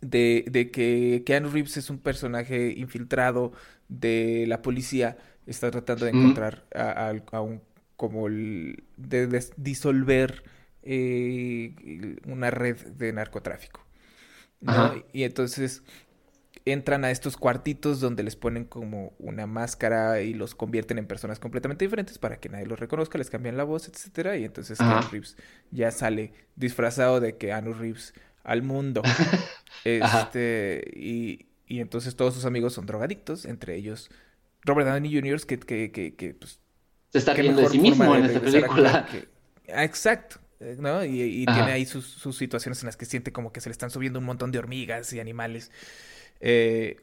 de, 0.01 0.69
que 0.71 1.23
Keanu 1.25 1.49
Reeves 1.49 1.77
es 1.77 1.89
un 1.89 1.97
personaje 1.97 2.73
infiltrado 2.75 3.53
de 3.87 4.43
la 4.47 4.61
policía, 4.61 5.17
está 5.45 5.71
tratando 5.71 6.05
de 6.05 6.11
encontrar 6.11 6.65
a, 6.75 7.41
un, 7.41 7.61
como 7.95 8.27
el, 8.27 8.83
de, 8.97 9.45
disolver 9.55 10.43
eh, 10.83 11.73
una 12.25 12.51
red 12.51 12.75
de 12.75 13.13
narcotráfico. 13.13 13.85
Y 15.13 15.23
entonces 15.23 15.83
entran 16.71 17.05
a 17.05 17.11
estos 17.11 17.37
cuartitos 17.37 17.99
donde 17.99 18.23
les 18.23 18.35
ponen 18.35 18.65
como 18.65 19.13
una 19.19 19.47
máscara 19.47 20.21
y 20.21 20.33
los 20.33 20.55
convierten 20.55 20.97
en 20.97 21.07
personas 21.07 21.39
completamente 21.39 21.85
diferentes 21.85 22.17
para 22.17 22.37
que 22.39 22.49
nadie 22.49 22.65
los 22.65 22.79
reconozca, 22.79 23.17
les 23.17 23.29
cambian 23.29 23.57
la 23.57 23.63
voz, 23.63 23.87
etcétera, 23.87 24.37
y 24.37 24.45
entonces 24.45 24.77
Keanu 24.77 25.07
Reeves 25.11 25.37
ya 25.71 25.91
sale 25.91 26.33
disfrazado 26.55 27.19
de 27.19 27.37
Keanu 27.37 27.73
Reeves 27.73 28.13
al 28.43 28.63
mundo. 28.63 29.01
este, 29.83 30.83
y, 30.95 31.47
y, 31.67 31.79
entonces 31.79 32.15
todos 32.15 32.33
sus 32.33 32.45
amigos 32.45 32.73
son 32.73 32.85
drogadictos, 32.85 33.45
entre 33.45 33.75
ellos 33.75 34.09
Robert 34.63 34.87
Downey 34.87 35.13
Jr., 35.13 35.41
que, 35.45 35.59
que, 35.91 36.15
que, 36.15 36.33
pues, 36.33 36.59
se 37.11 37.19
está 37.19 37.33
riendo 37.33 37.61
de 37.61 37.69
sí 37.69 37.79
mismo 37.79 38.15
en 38.15 38.25
esta 38.25 38.41
película. 38.41 39.07
Ah, 39.73 39.83
exacto. 39.83 40.39
Eh, 40.59 40.75
¿no? 40.79 41.03
Y, 41.05 41.45
tiene 41.45 41.71
ahí 41.71 41.85
sus, 41.85 42.05
sus, 42.05 42.35
situaciones 42.37 42.81
en 42.81 42.87
las 42.87 42.97
que 42.97 43.05
siente 43.05 43.31
como 43.31 43.51
que 43.51 43.61
se 43.61 43.69
le 43.69 43.71
están 43.71 43.91
subiendo 43.91 44.19
un 44.19 44.25
montón 44.25 44.51
de 44.51 44.59
hormigas 44.59 45.13
y 45.13 45.19
animales. 45.19 45.71
Eh, 46.39 46.97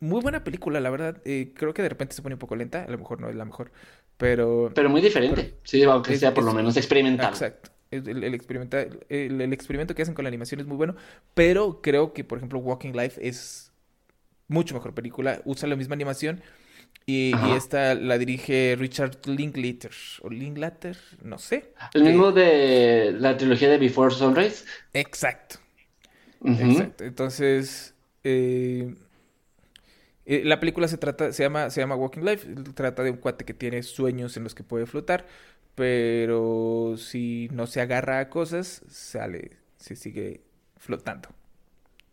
muy 0.00 0.20
buena 0.20 0.44
película, 0.44 0.80
la 0.80 0.90
verdad. 0.90 1.20
Eh, 1.24 1.52
creo 1.54 1.74
que 1.74 1.82
de 1.82 1.88
repente 1.88 2.14
se 2.14 2.22
pone 2.22 2.34
un 2.34 2.38
poco 2.38 2.56
lenta, 2.56 2.84
a 2.84 2.90
lo 2.90 2.98
mejor 2.98 3.20
no 3.20 3.28
es 3.28 3.36
la 3.36 3.44
mejor, 3.44 3.70
pero... 4.16 4.70
Pero 4.74 4.90
muy 4.90 5.00
diferente, 5.00 5.54
sí, 5.62 5.82
aunque 5.84 6.16
sea 6.16 6.34
por 6.34 6.44
lo 6.44 6.52
menos 6.52 6.76
experimental. 6.76 7.30
Exacto. 7.30 7.70
El, 7.90 8.08
el, 8.08 8.24
el, 8.24 9.52
experimento 9.52 9.94
que 9.94 10.02
hacen 10.02 10.14
con 10.14 10.24
la 10.24 10.28
animación 10.28 10.60
es 10.60 10.66
muy 10.66 10.78
bueno, 10.78 10.96
pero 11.34 11.82
creo 11.82 12.14
que, 12.14 12.24
por 12.24 12.38
ejemplo, 12.38 12.58
Walking 12.58 12.92
Life 12.92 13.20
es 13.26 13.70
mucho 14.48 14.74
mejor 14.74 14.94
película, 14.94 15.42
usa 15.44 15.68
la 15.68 15.76
misma 15.76 15.94
animación 15.94 16.42
y, 17.04 17.32
esta 17.54 17.94
la 17.94 18.16
dirige 18.16 18.76
Richard 18.78 19.18
Linklater, 19.26 19.90
o 20.22 20.30
Linklater, 20.30 20.96
no 21.22 21.38
sé. 21.38 21.72
El 21.94 22.04
mismo 22.04 22.30
de 22.30 23.14
la 23.18 23.36
trilogía 23.36 23.68
de 23.68 23.78
Before 23.78 24.14
Sunrise. 24.14 24.64
Exacto. 24.92 25.56
Exacto. 26.44 27.04
Entonces, 27.04 27.91
eh, 28.24 28.94
eh, 30.24 30.42
la 30.44 30.60
película 30.60 30.88
se 30.88 30.98
trata, 30.98 31.32
se 31.32 31.42
llama, 31.42 31.70
se 31.70 31.80
llama 31.80 31.96
Walking 31.96 32.22
Life, 32.22 32.46
trata 32.74 33.02
de 33.02 33.10
un 33.10 33.16
cuate 33.16 33.44
que 33.44 33.54
tiene 33.54 33.82
sueños 33.82 34.36
en 34.36 34.44
los 34.44 34.54
que 34.54 34.62
puede 34.62 34.86
flotar, 34.86 35.26
pero 35.74 36.94
si 36.96 37.48
no 37.52 37.66
se 37.66 37.80
agarra 37.80 38.20
a 38.20 38.30
cosas, 38.30 38.82
sale, 38.88 39.56
se 39.76 39.96
sigue 39.96 40.42
flotando. 40.76 41.28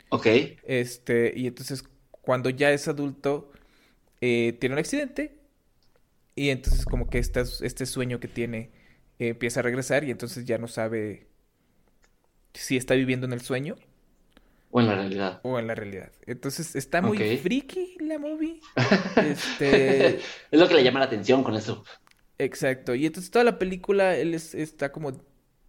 Ok. 0.10 0.28
Este, 0.64 1.34
y 1.36 1.47
entonces 1.47 1.84
cuando 2.22 2.49
ya 2.49 2.72
es 2.72 2.88
adulto, 2.88 3.51
eh, 4.22 4.57
tiene 4.60 4.74
un 4.74 4.80
accidente, 4.80 5.38
y 6.36 6.49
entonces 6.49 6.86
como 6.86 7.10
que 7.10 7.20
este, 7.20 7.41
este 7.41 7.86
sueño 7.86 8.20
que 8.20 8.28
tiene 8.28 8.72
empieza 9.20 9.60
a 9.60 9.64
regresar 9.64 10.05
y 10.05 10.12
entonces 10.12 10.45
ya 10.45 10.57
no 10.57 10.70
sabe 10.70 11.28
si 12.53 12.78
está 12.78 12.95
viviendo 12.95 13.26
en 13.26 13.34
el 13.34 13.41
sueño 13.41 13.76
o 14.72 14.80
en 14.82 14.88
la 14.88 14.95
realidad. 14.95 15.39
O 15.43 15.59
en 15.59 15.67
la 15.67 15.76
realidad. 15.76 16.11
Entonces 16.26 16.76
está 16.76 17.01
muy 17.01 17.17
friki 17.38 17.97
la 18.01 18.20
movie. 18.20 18.59
este... 19.15 20.17
es 20.17 20.59
lo 20.59 20.67
que 20.67 20.76
le 20.76 20.84
llama 20.84 20.99
la 20.99 21.05
atención 21.05 21.43
con 21.43 21.55
eso. 21.55 21.84
Exacto. 22.38 22.95
Y 22.95 23.05
entonces 23.05 23.32
toda 23.32 23.43
la 23.43 23.59
película 23.59 24.15
él 24.15 24.34
está 24.34 24.91
como 24.91 25.13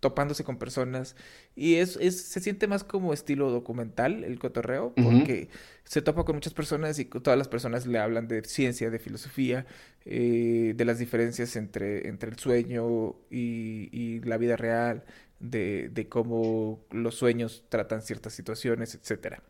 topándose 0.01 0.45
con 0.45 0.59
personas 0.59 1.15
y 1.55 1.75
es, 1.75 1.97
es, 2.01 2.21
se 2.23 2.41
siente 2.41 2.67
más 2.67 2.85
como 2.85 3.13
estilo 3.13 3.51
documental 3.51 4.25
el 4.25 4.39
cotorreo 4.39 4.95
porque 4.95 5.51
se 5.85 6.01
topa 6.01 6.25
con 6.25 6.37
muchas 6.37 6.55
personas 6.55 6.99
y 6.99 7.05
todas 7.05 7.39
las 7.39 7.49
personas 7.49 7.87
le 7.87 7.99
hablan 7.99 8.27
de 8.27 8.43
ciencia, 8.45 8.89
de 8.89 8.99
filosofía, 8.99 9.67
eh, 10.07 10.73
de 10.75 10.85
las 10.87 10.99
diferencias 10.99 11.55
entre, 11.57 12.09
entre 12.09 12.31
el 12.31 12.39
sueño 12.39 13.17
y, 13.31 13.91
y 13.93 14.21
la 14.21 14.39
vida 14.39 14.57
real, 14.57 15.05
de, 15.41 15.89
de 15.89 16.09
cómo 16.09 16.85
los 16.91 17.17
sueños 17.17 17.65
tratan 17.69 18.03
ciertas 18.03 18.35
situaciones, 18.35 18.95
etcétera. 18.95 19.43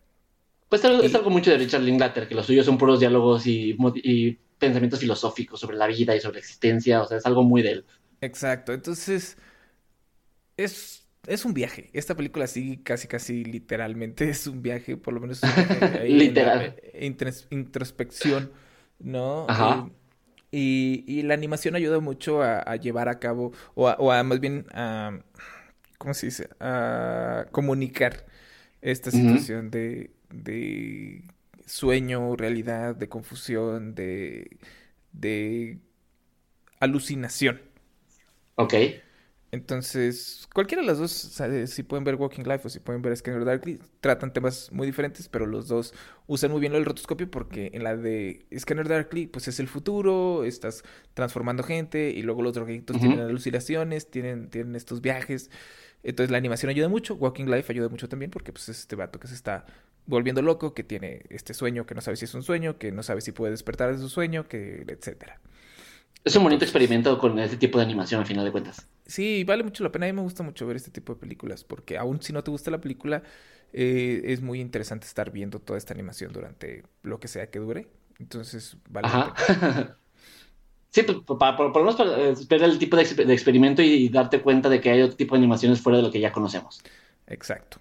Pues 0.70 0.84
es 0.84 1.14
algo 1.16 1.30
mucho 1.30 1.51
de 1.51 1.59
Richard 1.59 1.82
Linklater, 1.82 2.28
que 2.28 2.34
los 2.36 2.47
suyos 2.47 2.64
son 2.64 2.78
puros 2.78 3.01
diálogos 3.01 3.45
y, 3.47 3.76
y, 4.05 4.38
pensamientos 4.57 5.01
filosóficos 5.01 5.59
sobre 5.59 5.76
la 5.76 5.86
vida 5.86 6.14
y 6.14 6.20
sobre 6.20 6.34
la 6.34 6.41
existencia, 6.41 7.03
o 7.03 7.07
sea, 7.07 7.16
es 7.18 7.26
algo 7.26 7.43
muy 7.43 7.62
de 7.62 7.72
él. 7.72 7.84
Exacto, 8.20 8.72
entonces 8.72 9.36
es, 10.57 11.09
es 11.26 11.45
un 11.45 11.55
viaje. 11.55 11.91
Esta 11.93 12.14
película 12.14 12.47
sí, 12.47 12.76
casi, 12.84 13.09
casi 13.09 13.43
literalmente 13.43 14.28
es 14.30 14.47
un 14.47 14.62
viaje, 14.62 14.97
por 14.97 15.14
lo 15.14 15.20
menos 15.20 15.41
Literal. 16.05 16.76
introspección, 17.51 18.53
¿no? 19.01 19.47
Ajá. 19.49 19.88
Y, 20.53 21.05
y, 21.07 21.22
la 21.22 21.34
animación 21.34 21.74
ayuda 21.74 22.01
mucho 22.01 22.43
a, 22.43 22.76
llevar 22.76 23.09
a 23.09 23.18
cabo, 23.18 23.53
o, 23.74 23.88
o 23.88 24.12
a 24.12 24.22
más 24.22 24.41
bien 24.41 24.66
a 24.72 25.20
¿cómo 26.01 26.14
se 26.14 26.28
dice? 26.28 26.51
A 26.61 27.46
comunicar 27.53 28.26
esta 28.82 29.12
situación 29.12 29.70
de, 29.70 30.12
de 30.30 31.24
sueño, 31.66 32.36
realidad, 32.36 32.96
de 32.96 33.09
confusión, 33.11 33.94
de, 33.94 34.59
de 35.12 35.80
alucinación. 36.80 37.61
Ok. 38.57 38.74
Entonces, 39.53 40.48
cualquiera 40.55 40.82
de 40.82 40.86
las 40.86 40.98
dos, 40.98 41.11
si 41.66 41.82
pueden 41.82 42.05
ver 42.05 42.14
Walking 42.14 42.44
Life 42.44 42.61
o 42.66 42.68
si 42.68 42.78
pueden 42.78 43.03
ver 43.03 43.16
Scanner 43.16 43.44
Darkly, 43.44 43.80
tratan 44.01 44.32
temas 44.32 44.70
muy 44.70 44.86
diferentes, 44.86 45.28
pero 45.28 45.44
los 45.44 45.66
dos 45.66 45.92
usan 46.28 46.53
muy 46.53 46.61
bien 46.61 46.72
el 46.76 46.84
rotoscopio 46.84 47.28
porque 47.28 47.72
en 47.74 47.82
la 47.82 47.96
de 47.96 48.46
Scanner 48.57 48.86
Darkly, 48.86 49.26
pues 49.26 49.48
es 49.48 49.59
el 49.59 49.66
futuro, 49.66 50.44
estás 50.44 50.84
transformando 51.14 51.64
gente 51.64 52.11
y 52.11 52.22
luego 52.22 52.42
los 52.42 52.55
droguitos 52.55 53.01
tienen 53.01 53.18
alucinaciones, 53.18 54.09
tienen, 54.09 54.51
tienen 54.51 54.76
estos 54.76 55.01
viajes. 55.01 55.51
Entonces 56.03 56.30
la 56.30 56.38
animación 56.38 56.70
ayuda 56.70 56.88
mucho, 56.88 57.14
Walking 57.14 57.46
Life 57.46 57.72
ayuda 57.72 57.88
mucho 57.88 58.09
también 58.09 58.30
porque 58.30 58.53
pues 58.53 58.68
es 58.68 58.80
este 58.80 58.96
vato 58.96 59.20
que 59.20 59.28
se 59.28 59.34
está 59.34 59.66
volviendo 60.07 60.42
loco, 60.42 60.74
que 60.74 60.82
tiene 60.82 61.22
este 61.28 61.55
sueño, 61.55 61.86
que 61.86 61.94
no 61.94 62.01
sabe 62.01 62.16
si 62.16 62.24
es 62.24 62.34
un 62.34 62.42
sueño, 62.42 62.78
que 62.78 62.92
no 62.92 63.03
sabe 63.03 63.20
si 63.20 63.32
puede 63.32 63.53
despertar 63.53 63.92
de 63.92 63.98
su 63.98 64.09
sueño, 64.09 64.48
que 64.48 64.84
etcétera. 64.88 65.40
Es 66.24 66.36
un 66.36 66.42
bonito 66.42 66.64
experimento 66.64 67.18
con 67.18 67.38
este 67.38 67.57
tipo 67.57 67.78
de 67.78 67.84
animación, 67.84 68.20
al 68.20 68.26
final 68.26 68.44
de 68.44 68.53
cuentas. 68.53 68.86
Sí, 69.07 69.42
vale 69.44 69.62
mucho 69.62 69.82
la 69.82 69.90
pena. 69.90 70.07
A 70.07 70.09
mí 70.09 70.12
me 70.12 70.22
gusta 70.22 70.42
mucho 70.42 70.66
ver 70.66 70.76
este 70.76 70.90
tipo 70.90 71.14
de 71.14 71.20
películas, 71.20 71.64
porque 71.64 71.96
aún 71.96 72.20
si 72.20 72.32
no 72.32 72.44
te 72.44 72.51
gusta 72.51 72.70
la 72.70 72.80
película, 72.80 73.22
eh, 73.72 74.20
es 74.24 74.42
muy 74.42 74.61
interesante 74.61 75.07
estar 75.07 75.30
viendo 75.30 75.61
toda 75.61 75.78
esta 75.78 75.94
animación 75.94 76.32
durante 76.32 76.84
lo 77.03 77.20
que 77.20 77.28
sea 77.28 77.48
que 77.51 77.59
dure. 77.59 77.88
Entonces, 78.18 78.76
vale 78.90 79.09
la 79.09 79.34
pena. 79.34 79.96
Sí, 80.91 81.05
pues, 81.05 81.18
para, 81.38 81.57
por, 81.57 81.76
lo 81.76 81.84
menos 81.84 82.01
eh, 82.01 82.34
ver 82.49 82.62
el 82.64 82.78
tipo 82.78 82.97
de, 82.97 83.03
experimento 83.03 83.80
y, 83.80 84.09
darte 84.09 84.41
cuenta 84.41 84.68
de 84.68 84.80
que 84.80 84.91
hay 84.91 85.03
otro 85.03 85.16
tipo 85.16 85.34
de 85.34 85.38
animaciones 85.38 85.80
fuera 85.80 85.99
de 85.99 86.03
lo 86.03 86.11
que 86.11 86.20
ya 86.20 86.32
conocemos. 86.32 86.82
Exacto. 87.28 87.78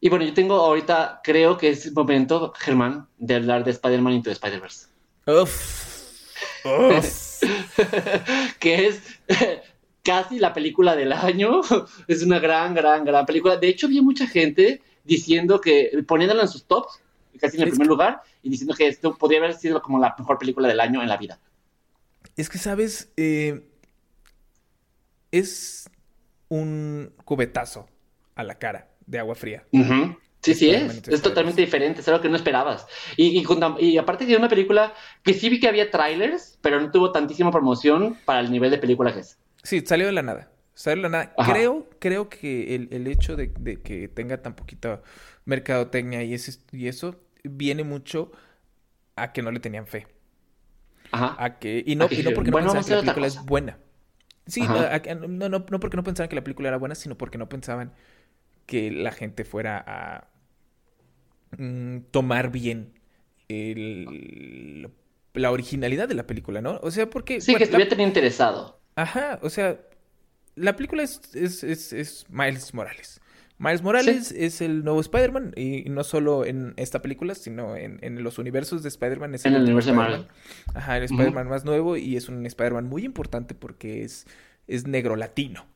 Y 0.00 0.10
bueno, 0.10 0.26
yo 0.26 0.34
tengo 0.34 0.56
ahorita, 0.56 1.22
creo 1.24 1.56
que 1.56 1.70
es 1.70 1.86
el 1.86 1.94
momento, 1.94 2.52
Germán, 2.58 3.08
de 3.16 3.36
hablar 3.36 3.64
de 3.64 3.70
Spider-Man 3.70 4.12
Into 4.12 4.28
the 4.28 4.34
Spider-Verse. 4.34 4.88
Uf. 5.26 6.24
Uf. 6.66 7.40
que 8.58 8.86
es 8.86 9.02
casi 10.02 10.38
la 10.38 10.52
película 10.52 10.94
del 10.94 11.12
año. 11.12 11.62
es 12.06 12.22
una 12.22 12.38
gran, 12.38 12.74
gran, 12.74 13.06
gran 13.06 13.24
película. 13.24 13.56
De 13.56 13.68
hecho, 13.68 13.86
había 13.86 14.02
mucha 14.02 14.26
gente 14.26 14.82
diciendo 15.04 15.58
que, 15.58 16.04
poniéndola 16.06 16.42
en 16.42 16.48
sus 16.48 16.64
tops, 16.64 17.00
casi 17.40 17.56
en 17.56 17.62
el 17.62 17.70
primer 17.70 17.88
lugar, 17.88 18.22
y 18.42 18.50
diciendo 18.50 18.74
que 18.74 18.88
esto 18.88 19.16
podría 19.16 19.38
haber 19.38 19.54
sido 19.54 19.80
como 19.80 19.98
la 19.98 20.14
mejor 20.18 20.38
película 20.38 20.68
del 20.68 20.80
año 20.80 21.00
en 21.00 21.08
la 21.08 21.16
vida. 21.16 21.38
Es 22.36 22.48
que, 22.48 22.58
¿sabes? 22.58 23.12
Eh, 23.16 23.68
es 25.30 25.88
un 26.48 27.12
cubetazo 27.24 27.88
a 28.34 28.42
la 28.42 28.58
cara 28.58 28.88
de 29.06 29.18
agua 29.18 29.34
fría. 29.34 29.64
Sí, 30.44 30.54
sí 30.54 30.70
es. 30.70 31.08
Es 31.08 31.22
totalmente 31.22 31.60
diferente, 31.60 32.00
es 32.00 32.08
algo 32.08 32.20
que 32.20 32.28
no 32.28 32.36
esperabas. 32.36 32.86
Y, 33.16 33.42
y, 33.80 33.98
aparte 33.98 34.26
de 34.26 34.36
una 34.36 34.48
película 34.48 34.92
que 35.22 35.32
sí 35.32 35.48
vi 35.48 35.58
que 35.58 35.68
había 35.68 35.90
trailers, 35.90 36.58
pero 36.60 36.80
no 36.80 36.90
tuvo 36.90 37.12
tantísima 37.12 37.50
promoción 37.50 38.18
para 38.26 38.40
el 38.40 38.50
nivel 38.50 38.70
de 38.70 38.78
película 38.78 39.12
que 39.12 39.20
es. 39.20 39.38
Sí, 39.62 39.82
salió 39.86 40.06
de 40.06 40.12
la 40.12 40.22
nada. 40.22 40.50
Sale 40.74 40.96
de 40.96 41.02
la 41.02 41.08
nada. 41.08 41.34
Ajá. 41.38 41.52
Creo, 41.52 41.88
creo 41.98 42.28
que 42.28 42.74
el, 42.74 42.88
el 42.90 43.06
hecho 43.06 43.36
de, 43.36 43.52
de 43.58 43.80
que 43.80 44.08
tenga 44.08 44.42
tan 44.42 44.54
poquita 44.54 45.00
mercadotecnia 45.46 46.22
y, 46.24 46.34
ese, 46.34 46.58
y 46.72 46.88
eso 46.88 47.16
viene 47.42 47.84
mucho 47.84 48.32
a 49.16 49.32
que 49.32 49.40
no 49.40 49.50
le 49.50 49.60
tenían 49.60 49.86
fe. 49.86 50.06
Ajá. 51.14 51.36
A 51.38 51.58
que, 51.58 51.82
y 51.86 51.96
no, 51.96 52.04
A 52.06 52.08
que 52.08 52.16
y 52.16 52.22
no 52.22 52.32
porque 52.32 52.50
no 52.50 52.56
bueno, 52.56 52.72
pensaban 52.72 52.84
que 52.84 52.90
la 52.94 53.00
película 53.14 53.26
es 53.26 53.44
buena. 53.44 53.78
Sí, 54.46 54.60
no, 54.62 54.76
no, 55.28 55.48
no, 55.48 55.66
no 55.70 55.80
porque 55.80 55.96
no 55.96 56.04
pensaban 56.04 56.28
que 56.28 56.36
la 56.36 56.44
película 56.44 56.68
era 56.68 56.76
buena, 56.76 56.94
sino 56.94 57.16
porque 57.16 57.38
no 57.38 57.48
pensaban 57.48 57.92
que 58.66 58.90
la 58.90 59.12
gente 59.12 59.44
fuera 59.44 59.82
a 59.86 60.28
mm, 61.56 61.98
tomar 62.10 62.50
bien 62.50 62.92
el- 63.48 64.90
la 65.34 65.50
originalidad 65.50 66.08
de 66.08 66.14
la 66.14 66.26
película, 66.26 66.60
¿no? 66.60 66.78
O 66.82 66.90
sea, 66.90 67.08
porque... 67.10 67.40
Sí, 67.40 67.46
que 67.46 67.52
bueno, 67.52 67.60
la- 67.60 67.64
estuviera 67.64 67.90
tan 67.90 68.00
interesado. 68.00 68.80
Ajá, 68.96 69.38
o 69.42 69.50
sea, 69.50 69.80
la 70.54 70.76
película 70.76 71.02
es, 71.02 71.20
es, 71.34 71.64
es, 71.64 71.92
es 71.92 72.26
Miles 72.28 72.72
Morales. 72.74 73.20
Miles 73.58 73.82
Morales 73.82 74.32
es 74.32 74.60
el 74.60 74.82
nuevo 74.84 75.00
Spider-Man 75.00 75.52
y 75.56 75.84
no 75.88 76.02
solo 76.02 76.44
en 76.44 76.74
esta 76.76 77.02
película, 77.02 77.34
sino 77.34 77.76
en, 77.76 77.98
en 78.02 78.22
los 78.22 78.38
universos 78.38 78.82
de 78.82 78.88
Spider-Man. 78.88 79.34
Es 79.34 79.44
En 79.46 79.54
el 79.54 79.62
universo 79.62 79.92
de 79.92 80.00
Spider-Man. 80.00 80.28
Ajá, 80.74 80.96
el. 80.98 81.04
Spider-Man 81.04 81.48
más 81.48 81.64
nuevo 81.64 81.96
y 81.96 82.16
es 82.16 82.28
un 82.28 82.44
Spider-Man 82.44 82.86
muy 82.86 83.04
importante 83.04 83.54
porque 83.54 84.02
es, 84.02 84.26
es 84.66 84.88
negro 84.88 85.14
latino, 85.14 85.66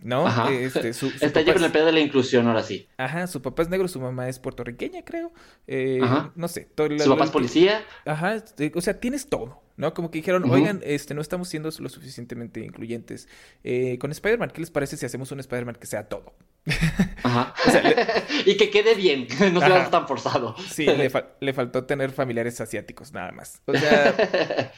¿no? 0.00 0.26
Ajá. 0.26 0.50
Este, 0.50 0.94
su, 0.94 1.10
su 1.10 1.24
Está 1.24 1.42
ya 1.42 1.52
con 1.52 1.62
el 1.62 1.70
pedo 1.70 1.84
de 1.86 1.92
la 1.92 2.00
inclusión 2.00 2.46
ahora 2.46 2.62
sí. 2.62 2.88
Ajá, 2.96 3.26
su 3.26 3.42
papá 3.42 3.62
es 3.62 3.68
negro, 3.68 3.88
su 3.88 4.00
mamá 4.00 4.28
es 4.28 4.38
puertorriqueña, 4.38 5.04
creo. 5.04 5.30
Eh, 5.66 6.00
Ajá. 6.02 6.32
no 6.34 6.48
sé. 6.48 6.66
todo 6.74 6.88
Su 6.98 7.10
papá 7.10 7.24
es 7.24 7.30
policía. 7.30 7.82
Ajá, 8.06 8.36
este, 8.36 8.72
o 8.74 8.80
sea, 8.80 8.98
tienes 9.00 9.28
todo, 9.28 9.62
¿no? 9.78 9.94
Como 9.94 10.10
que 10.10 10.18
dijeron, 10.18 10.50
oigan, 10.50 10.80
este, 10.84 11.14
no 11.14 11.22
estamos 11.22 11.48
siendo 11.48 11.70
lo 11.78 11.88
suficientemente 11.88 12.60
incluyentes. 12.60 13.28
Eh, 13.64 13.96
con 13.98 14.10
Spider-Man, 14.10 14.50
¿qué 14.52 14.60
les 14.60 14.70
parece 14.70 14.98
si 14.98 15.06
hacemos 15.06 15.32
un 15.32 15.40
Spider-Man 15.40 15.76
que 15.76 15.86
sea 15.86 16.08
todo? 16.08 16.34
Ajá. 17.22 17.54
O 17.66 17.70
sea, 17.70 17.82
le- 17.82 17.96
y 18.50 18.56
que 18.58 18.68
quede 18.70 18.94
bien, 18.94 19.26
no 19.54 19.60
sea 19.60 19.88
tan 19.88 20.06
forzado. 20.06 20.54
sí, 20.58 20.84
le, 20.84 21.10
fal- 21.10 21.28
le 21.40 21.52
faltó 21.54 21.84
tener 21.86 22.10
familiares 22.10 22.60
asiáticos, 22.60 23.12
nada 23.12 23.32
más. 23.32 23.62
O 23.66 23.72
sea, 23.74 24.72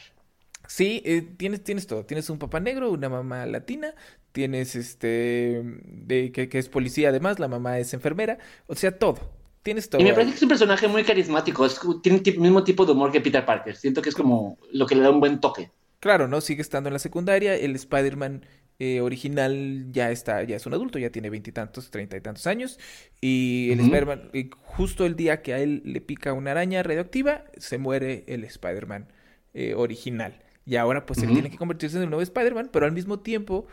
sí, 0.67 1.01
eh, 1.05 1.21
tienes, 1.37 1.63
tienes 1.63 1.87
todo. 1.87 2.05
Tienes 2.05 2.29
un 2.29 2.37
papá 2.39 2.59
negro, 2.59 2.91
una 2.91 3.09
mamá 3.09 3.45
latina, 3.45 3.93
tienes 4.31 4.75
este, 4.75 5.61
de, 5.83 6.31
que, 6.31 6.47
que 6.47 6.59
es 6.59 6.69
policía 6.69 7.09
además, 7.09 7.39
la 7.39 7.47
mamá 7.47 7.79
es 7.79 7.93
enfermera, 7.93 8.37
o 8.67 8.75
sea, 8.75 8.97
todo. 8.97 9.40
Tienes 9.63 9.89
todo. 9.89 10.01
Y 10.01 10.05
me 10.05 10.13
parece 10.13 10.31
que 10.31 10.37
es 10.37 10.41
un 10.43 10.49
personaje 10.49 10.87
muy 10.87 11.03
carismático. 11.03 11.65
Es, 11.65 11.79
tiene 12.01 12.21
el 12.25 12.39
mismo 12.39 12.63
tipo 12.63 12.85
de 12.85 12.93
humor 12.93 13.11
que 13.11 13.21
Peter 13.21 13.45
Parker. 13.45 13.75
Siento 13.75 14.01
que 14.01 14.09
es 14.09 14.15
como 14.15 14.57
lo 14.71 14.85
que 14.87 14.95
le 14.95 15.01
da 15.01 15.11
un 15.11 15.19
buen 15.19 15.39
toque. 15.39 15.71
Claro, 15.99 16.27
¿no? 16.27 16.41
Sigue 16.41 16.61
estando 16.61 16.89
en 16.89 16.93
la 16.93 16.99
secundaria. 16.99 17.53
El 17.55 17.75
Spider-Man 17.75 18.43
eh, 18.79 19.01
original 19.01 19.91
ya 19.91 20.09
está, 20.09 20.43
ya 20.43 20.55
es 20.55 20.65
un 20.65 20.73
adulto, 20.73 20.97
ya 20.97 21.11
tiene 21.11 21.29
veintitantos, 21.29 21.91
treinta 21.91 22.17
y 22.17 22.21
tantos 22.21 22.47
años. 22.47 22.79
Y 23.21 23.69
el 23.71 23.79
Ujú. 23.81 23.85
Spider-Man, 23.85 24.29
eh, 24.33 24.49
justo 24.63 25.05
el 25.05 25.15
día 25.15 25.43
que 25.43 25.53
a 25.53 25.59
él 25.59 25.83
le 25.85 26.01
pica 26.01 26.33
una 26.33 26.51
araña 26.51 26.81
radioactiva, 26.81 27.43
se 27.57 27.77
muere 27.77 28.23
el 28.27 28.43
Spider-Man 28.43 29.09
eh, 29.53 29.75
original. 29.75 30.41
Y 30.65 30.75
ahora, 30.77 31.05
pues, 31.05 31.19
él 31.19 31.25
Ujú. 31.25 31.33
tiene 31.35 31.51
que 31.51 31.57
convertirse 31.57 31.97
en 31.97 32.03
el 32.03 32.09
nuevo 32.09 32.23
Spider-Man, 32.23 32.69
pero 32.73 32.87
al 32.87 32.93
mismo 32.93 33.19
tiempo, 33.19 33.67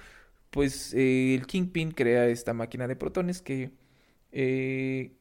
pues, 0.51 0.93
eh, 0.93 1.34
el 1.34 1.47
Kingpin 1.47 1.93
crea 1.93 2.26
esta 2.26 2.53
máquina 2.53 2.86
de 2.86 2.97
protones 2.97 3.41
que 3.41 3.70
eh, 4.32 5.12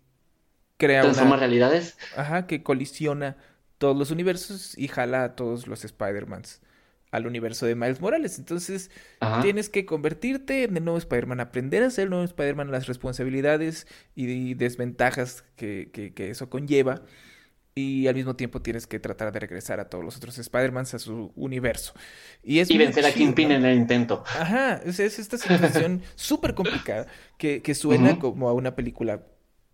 crea 0.77 1.01
Transforma 1.01 1.31
una... 1.31 1.39
realidades. 1.39 1.97
Ajá, 2.15 2.47
que 2.47 2.63
colisiona 2.63 3.37
todos 3.77 3.95
los 3.97 4.11
universos 4.11 4.77
y 4.77 4.87
jala 4.87 5.23
a 5.23 5.35
todos 5.35 5.67
los 5.67 5.83
Spider-Mans 5.85 6.61
al 7.11 7.25
universo 7.25 7.65
de 7.65 7.75
Miles 7.75 8.01
Morales. 8.01 8.37
Entonces, 8.37 8.91
Ajá. 9.21 9.41
tienes 9.41 9.69
que 9.69 9.85
convertirte 9.85 10.63
en 10.65 10.75
el 10.77 10.83
nuevo 10.83 10.97
Spider-Man, 10.97 11.39
aprender 11.39 11.83
a 11.83 11.89
ser 11.89 12.05
el 12.05 12.09
nuevo 12.09 12.25
Spider-Man, 12.25 12.69
las 12.71 12.87
responsabilidades 12.87 13.87
y 14.15 14.53
desventajas 14.55 15.43
que, 15.55 15.89
que- 15.93 16.13
que 16.13 16.29
eso 16.29 16.49
conlleva. 16.49 17.01
Y 17.75 18.07
al 18.07 18.15
mismo 18.15 18.35
tiempo 18.35 18.59
tienes 18.61 18.87
que 18.87 18.99
tratar 18.99 19.31
de 19.31 19.39
regresar 19.39 19.79
a 19.79 19.87
todos 19.87 20.03
los 20.03 20.17
otros 20.17 20.37
Spider-Mans 20.39 20.95
a 20.95 20.99
su 20.99 21.31
universo. 21.35 21.93
Y 22.43 22.57
es 22.59 22.71
Y 22.71 22.77
vencer 22.77 23.05
a 23.05 23.11
Kingpin 23.13 23.49
¿no? 23.49 23.55
en 23.55 23.65
el 23.65 23.77
intento. 23.77 24.23
Ajá, 24.27 24.81
es, 24.83 24.99
es 24.99 25.19
esta 25.19 25.37
situación 25.37 26.01
súper 26.15 26.55
complicada 26.55 27.05
que, 27.37 27.61
que 27.61 27.75
suena 27.75 28.17
como 28.17 28.49
a 28.49 28.53
una 28.53 28.75
película 28.75 29.21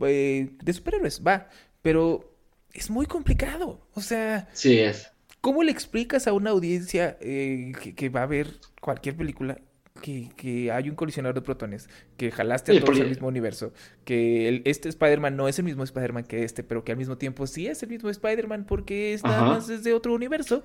eh, 0.01 0.51
de 0.63 0.73
superhéroes, 0.73 1.21
va, 1.25 1.49
pero 1.81 2.35
es 2.73 2.89
muy 2.89 3.05
complicado. 3.05 3.87
O 3.93 4.01
sea, 4.01 4.49
Sí, 4.53 4.79
es. 4.79 5.11
¿cómo 5.41 5.63
le 5.63 5.71
explicas 5.71 6.27
a 6.27 6.33
una 6.33 6.51
audiencia 6.51 7.17
eh, 7.21 7.73
que, 7.81 7.95
que 7.95 8.09
va 8.09 8.23
a 8.23 8.25
ver 8.27 8.47
cualquier 8.81 9.15
película 9.17 9.59
que, 10.01 10.29
que 10.35 10.71
hay 10.71 10.89
un 10.89 10.95
colisionador 10.95 11.35
de 11.35 11.41
protones, 11.41 11.89
que 12.17 12.31
jalaste 12.31 12.71
a 12.71 12.75
Sí, 12.75 12.79
todos 12.79 12.99
al 12.99 13.07
mismo 13.07 13.27
universo, 13.27 13.73
que 14.05 14.49
el- 14.49 14.61
este 14.65 14.89
Spider-Man 14.89 15.37
no 15.37 15.47
es 15.47 15.59
el 15.59 15.65
mismo 15.65 15.83
Spider-Man 15.83 16.23
que 16.25 16.43
este, 16.43 16.63
pero 16.63 16.83
que 16.83 16.91
al 16.91 16.97
mismo 16.97 17.17
tiempo 17.17 17.47
sí 17.47 17.67
es 17.67 17.83
el 17.83 17.89
mismo 17.89 18.09
Spider-Man 18.09 18.65
porque 18.65 19.13
es 19.13 19.25
nada 19.25 19.43
Ajá. 19.43 19.45
más 19.45 19.67
desde 19.67 19.93
otro 19.93 20.13
universo 20.13 20.63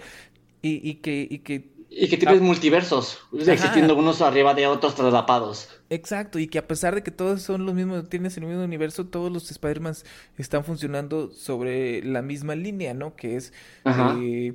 y, 0.63 0.89
y 0.89 0.97
que, 0.97 1.27
y 1.31 1.41
que 1.41 1.73
Y 1.91 2.09
que 2.09 2.19
tienes 2.19 2.41
Ah. 2.41 2.45
multiversos, 2.45 3.19
Ajá. 3.41 3.53
existiendo 3.53 3.97
unos 3.97 4.21
arriba 4.21 4.53
de 4.55 4.67
otros 4.67 4.95
traslapados. 4.95 5.69
Exacto, 5.89 6.39
y 6.39 6.47
que 6.47 6.59
a 6.59 6.67
pesar 6.69 6.95
de 6.95 7.03
que 7.03 7.11
todos 7.11 7.41
son 7.43 7.65
los 7.65 7.75
mismos, 7.75 8.09
tienes 8.09 8.37
el 8.37 8.45
mismo 8.45 8.63
universo, 8.63 9.07
todos 9.07 9.33
los 9.33 9.51
Spider-Mans 9.51 10.05
están 10.37 10.65
funcionando 10.65 11.31
sobre 11.31 12.03
la 12.05 12.21
misma 12.23 12.55
línea, 12.55 12.93
¿no? 12.93 13.17
Que 13.17 13.37
es, 13.37 13.53
eh, 13.87 14.53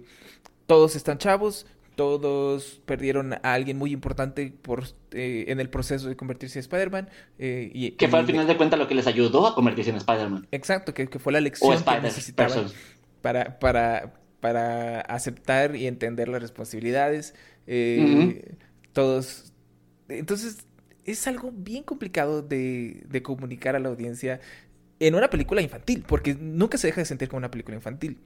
todos 0.68 0.96
están 0.96 1.18
chavos, 1.18 1.66
todos 1.96 2.82
perdieron 2.86 3.34
a 3.34 3.38
alguien 3.54 3.78
muy 3.78 3.92
importante 3.92 4.54
por, 4.62 4.84
eh, 5.12 5.46
en 5.48 5.60
el 5.60 5.70
proceso 5.70 6.08
de 6.10 6.16
convertirse 6.16 6.60
en 6.60 6.62
Spider-Man. 6.62 7.10
eh, 7.40 7.70
y, 7.74 7.92
Que 7.92 8.08
fue 8.08 8.20
y- 8.20 8.22
al 8.22 8.26
final 8.28 8.48
de 8.48 8.58
cuentas 8.58 8.80
lo 8.80 8.88
que 8.88 8.96
les 8.96 9.08
ayudó 9.08 9.48
a 9.48 9.56
convertirse 9.56 9.90
en 9.90 9.98
Spider-Man. 9.98 10.48
Exacto, 10.52 10.94
que, 10.94 11.08
que 11.08 11.18
fue 11.20 11.34
la 11.34 11.42
lección 11.42 11.84
que 11.84 12.00
necesitaban 12.02 12.66
para, 13.22 13.60
para, 13.60 14.14
para 14.44 15.02
aceptar 15.02 15.76
y 15.78 15.88
entender 15.88 16.28
las 16.30 16.44
responsabilidades. 16.44 17.34
eh, 17.68 18.58
Todos. 18.94 19.54
Entonces, 20.10 20.68
es 21.06 21.28
algo 21.28 21.52
bien 21.54 21.84
complicado 21.84 22.42
de, 22.44 23.04
de 23.08 23.24
comunicar 23.24 23.76
a 23.76 23.80
la 23.80 23.90
audiencia 23.90 24.42
en 25.00 25.16
una 25.16 25.30
película 25.30 25.62
infantil, 25.62 26.06
porque 26.08 26.36
nunca 26.36 26.78
se 26.78 26.88
deja 26.88 27.02
de 27.02 27.06
sentir 27.06 27.30
como 27.30 27.40
una 27.40 27.52
película 27.52 27.76
infantil. 27.78 28.20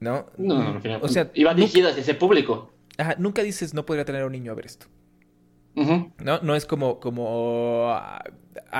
¿No? 0.00 0.26
No, 0.38 0.72
no, 0.74 0.80
final, 0.80 1.00
O 1.02 1.08
sea, 1.08 1.30
iba 1.34 1.54
nunca, 1.54 1.54
dirigido 1.54 1.88
hacia 1.90 2.02
ese 2.02 2.14
público. 2.14 2.72
ajá, 2.98 3.16
nunca 3.18 3.42
dices 3.42 3.74
no 3.74 3.84
podría 3.86 4.04
tener 4.04 4.22
a 4.22 4.26
un 4.26 4.32
niño 4.32 4.52
a 4.52 4.54
ver 4.54 4.66
esto. 4.66 4.86
¿No? 6.18 6.40
No 6.42 6.54
es 6.54 6.66
como, 6.66 7.00
como 7.00 7.86
ah, 7.90 8.22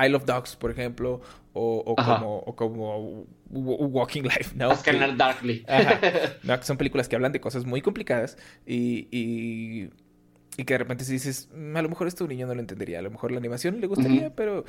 Isle 0.05 0.15
of 0.15 0.25
Dogs, 0.25 0.55
por 0.55 0.71
ejemplo, 0.71 1.21
o, 1.53 1.77
o 1.85 1.99
como, 2.01 2.39
o 2.39 2.55
como 2.55 3.25
Walking 3.51 4.23
Life, 4.23 4.55
¿no? 4.55 4.75
Scanner 4.75 5.15
Darkly. 5.17 5.63
Ajá. 5.67 5.99
No, 6.43 6.57
que 6.59 6.65
son 6.65 6.77
películas 6.77 7.07
que 7.09 7.15
hablan 7.15 7.31
de 7.31 7.39
cosas 7.41 7.65
muy 7.65 7.81
complicadas 7.81 8.37
y, 8.65 9.07
y, 9.11 9.89
y 10.57 10.63
que 10.63 10.73
de 10.73 10.77
repente 10.79 11.03
si 11.03 11.13
dices, 11.13 11.49
"Mm, 11.55 11.75
a 11.77 11.81
lo 11.81 11.89
mejor 11.89 12.07
esto 12.07 12.23
un 12.23 12.29
niño 12.29 12.47
no 12.47 12.53
lo 12.55 12.61
entendería, 12.61 12.99
a 12.99 13.01
lo 13.01 13.11
mejor 13.11 13.31
la 13.31 13.37
animación 13.37 13.79
le 13.81 13.87
gustaría, 13.87 14.33
pero 14.35 14.65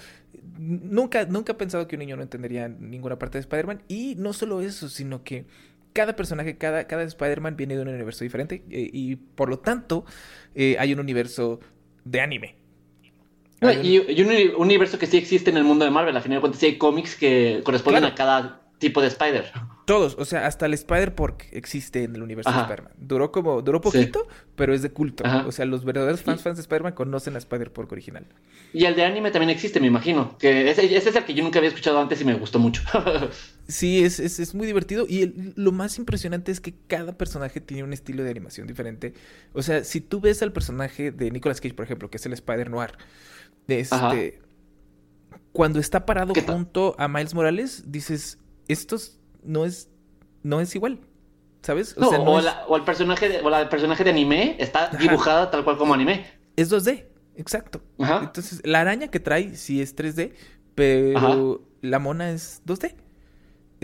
nunca, 0.58 1.24
nunca 1.26 1.52
he 1.52 1.54
pensado 1.54 1.86
que 1.88 1.96
un 1.96 2.00
niño 2.00 2.16
no 2.16 2.22
entendería 2.22 2.68
ninguna 2.68 3.18
parte 3.18 3.38
de 3.38 3.40
Spider-Man. 3.42 3.82
Y 3.88 4.14
no 4.16 4.32
solo 4.32 4.60
eso, 4.62 4.88
sino 4.88 5.22
que 5.24 5.44
cada 5.92 6.16
personaje, 6.16 6.56
cada, 6.56 6.86
cada 6.86 7.02
Spider-Man 7.02 7.56
viene 7.56 7.76
de 7.76 7.82
un 7.82 7.88
universo 7.88 8.24
diferente 8.24 8.62
eh, 8.70 8.88
y 8.92 9.16
por 9.16 9.48
lo 9.48 9.58
tanto 9.58 10.04
eh, 10.54 10.76
hay 10.78 10.92
un 10.92 11.00
universo 11.00 11.60
de 12.04 12.20
anime. 12.20 12.56
No, 13.60 13.70
y, 13.70 14.02
y 14.08 14.22
un 14.22 14.28
uni- 14.28 14.52
universo 14.56 14.98
que 14.98 15.06
sí 15.06 15.16
existe 15.18 15.50
en 15.50 15.56
el 15.56 15.62
mundo 15.64 15.84
de 15.84 15.90
Marvel. 15.92 16.16
A 16.16 16.20
final 16.20 16.38
de 16.38 16.40
cuentas, 16.40 16.58
sí 16.60 16.66
hay 16.66 16.78
cómics 16.78 17.14
que 17.14 17.60
corresponden 17.64 18.00
Claro. 18.02 18.12
a 18.14 18.16
cada 18.16 18.61
tipo 18.82 19.00
de 19.00 19.08
Spider. 19.08 19.50
Todos, 19.86 20.14
o 20.18 20.24
sea, 20.26 20.46
hasta 20.46 20.66
el 20.66 20.74
Spider-Pork 20.74 21.48
existe 21.52 22.04
en 22.04 22.14
el 22.14 22.22
universo 22.22 22.50
de 22.50 22.56
Ajá. 22.56 22.64
Spider-Man. 22.66 22.92
Duró 22.98 23.32
como, 23.32 23.62
duró 23.62 23.78
Sí. 23.78 23.82
poquito, 23.82 24.28
pero 24.54 24.74
es 24.74 24.82
de 24.82 24.90
culto. 24.90 25.24
Ajá. 25.26 25.46
O 25.46 25.52
sea, 25.52 25.64
los 25.64 25.84
verdaderos 25.84 26.20
fans, 26.22 26.42
fans 26.42 26.56
de 26.58 26.60
Spider-Man 26.62 26.92
conocen 26.92 27.34
a 27.34 27.38
Spider-Pork 27.38 27.90
original. 27.90 28.26
Y 28.74 28.84
el 28.84 28.94
de 28.94 29.04
anime 29.04 29.30
también 29.30 29.50
existe, 29.50 29.80
me 29.80 29.86
imagino. 29.86 30.36
Que 30.38 30.70
ese, 30.70 30.84
ese 30.94 31.08
es 31.08 31.16
el 31.16 31.24
que 31.24 31.34
yo 31.34 31.42
nunca 31.42 31.58
había 31.58 31.68
escuchado 31.68 31.98
antes 32.00 32.20
y 32.20 32.24
me 32.24 32.34
gustó 32.34 32.58
mucho. 32.58 32.82
Sí, 33.68 34.04
es, 34.04 34.18
es, 34.18 34.40
es 34.40 34.54
muy 34.56 34.66
divertido. 34.66 35.06
Y 35.08 35.22
el- 35.22 35.52
lo 35.56 35.70
más 35.70 35.96
impresionante 35.96 36.50
es 36.50 36.60
que 36.60 36.74
cada 36.88 37.16
personaje 37.16 37.60
tiene 37.60 37.84
un 37.84 37.92
estilo 37.92 38.24
de 38.24 38.30
animación 38.30 38.66
diferente. 38.66 39.14
O 39.52 39.62
sea, 39.62 39.84
si 39.84 40.00
tú 40.00 40.20
ves 40.20 40.42
al 40.42 40.52
personaje 40.52 41.12
de 41.12 41.30
Nicolas 41.30 41.60
Cage, 41.60 41.72
por 41.74 41.84
ejemplo, 41.84 42.10
que 42.10 42.16
es 42.16 42.26
el 42.26 42.32
Spider-Noir, 42.32 42.90
este, 43.68 43.94
Ajá. 43.94 44.12
cuando 45.52 45.78
está 45.78 46.04
parado 46.06 46.34
junto 46.34 46.96
a 46.98 47.06
Miles 47.08 47.34
Morales, 47.34 47.84
dices, 47.86 48.38
esto 48.72 48.96
no 49.44 49.64
es, 49.64 49.88
no 50.42 50.60
es 50.60 50.74
igual. 50.74 51.00
¿Sabes? 51.62 51.96
O 51.96 52.00
No, 52.00 52.08
sea, 52.08 52.18
no 52.18 52.24
o, 52.24 52.38
es, 52.40 52.44
la- 52.44 52.64
o 52.66 52.76
el 52.76 52.82
personaje 52.82 53.28
de, 53.28 53.40
o 53.40 53.48
la 53.48 53.60
del 53.60 53.68
personaje 53.68 54.02
de 54.02 54.10
anime 54.10 54.56
está 54.58 54.86
Ajá. 54.86 54.96
dibujada 54.96 55.50
tal 55.50 55.62
cual 55.64 55.78
como 55.78 55.94
anime. 55.94 56.26
es 56.56 56.70
2D. 56.72 57.04
Exacto. 57.36 57.80
Ajá. 58.00 58.20
Entonces, 58.24 58.60
la 58.64 58.80
araña 58.80 59.08
que 59.08 59.20
trae 59.20 59.54
sí 59.56 59.80
es 59.80 59.94
3D, 59.96 60.32
pero 60.74 61.16
Ajá. 61.18 61.36
la 61.82 61.98
mona 62.00 62.30
es 62.32 62.62
2D. 62.66 62.94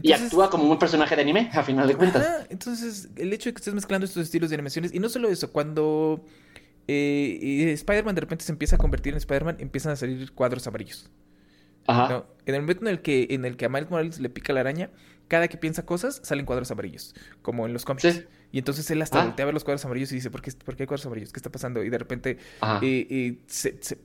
y 0.03 0.12
actúa 0.12 0.51
como 0.51 0.64
un 0.70 0.78
personaje 0.78 1.14
de 1.16 1.22
anime, 1.22 1.51
a 1.53 1.62
final 1.62 1.86
de 1.89 1.97
cuentas. 1.97 2.26
Ajá, 2.26 2.47
entonces, 2.51 3.09
el 3.16 3.32
hecho 3.32 3.49
de 3.49 3.55
que 3.55 3.59
estés 3.59 3.74
mezclando 3.74 4.05
estos 4.07 4.22
estilos 4.24 4.51
de 4.51 4.55
animaciones, 4.57 4.93
y 4.93 4.99
no 4.99 5.09
solo 5.09 5.28
eso, 5.28 5.51
cuando 5.53 6.24
eh, 6.89 7.70
Spider-Man 7.74 8.14
de 8.14 8.20
repente 8.22 8.45
se 8.45 8.53
empieza 8.53 8.76
a 8.76 8.78
convertir 8.78 9.12
en 9.12 9.18
Spider-Man, 9.18 9.57
empiezan 9.61 9.93
a 9.93 9.97
salir 9.97 10.32
cuadros 10.32 10.66
amarillos. 10.66 11.11
Ajá. 11.89 12.09
¿no? 12.09 12.26
En 12.47 12.55
el 12.55 12.61
momento 12.62 12.82
en 12.84 12.89
el 12.89 13.03
que 13.03 13.26
en 13.30 13.45
el 13.45 13.57
que 13.57 13.64
a 13.64 13.68
Miles 13.68 13.91
Morales 13.91 14.20
le 14.20 14.30
pica 14.30 14.53
la 14.53 14.61
araña, 14.61 14.91
cada 15.26 15.49
que 15.49 15.59
piensa 15.59 15.84
cosas, 15.84 16.20
salen 16.22 16.47
cuadros 16.47 16.70
amarillos, 16.70 17.14
como 17.43 17.66
en 17.66 17.72
los 17.72 17.84
cómics. 17.84 18.03
Sí. 18.14 18.24
Y 18.53 18.59
entonces 18.59 18.91
él 18.91 19.03
hasta 19.03 19.20
Ah. 19.20 19.24
voltea 19.26 19.43
a 19.43 19.47
ver 19.47 19.55
los 19.55 19.64
cuadros 19.64 19.84
amarillos 19.84 20.11
y 20.12 20.14
dice, 20.14 20.30
¿por 20.30 20.41
qué, 20.41 20.53
por 20.64 20.74
qué 20.76 20.84
hay 20.84 20.86
cuadros 20.86 21.05
amarillos? 21.07 21.32
¿Qué 21.32 21.39
está 21.39 21.51
pasando? 21.51 21.82
Y 21.84 21.91
de 21.91 21.99
repente 21.99 22.39
eh, 22.82 23.07
eh, 23.11 23.39
se, 23.47 23.76
se 23.82 23.99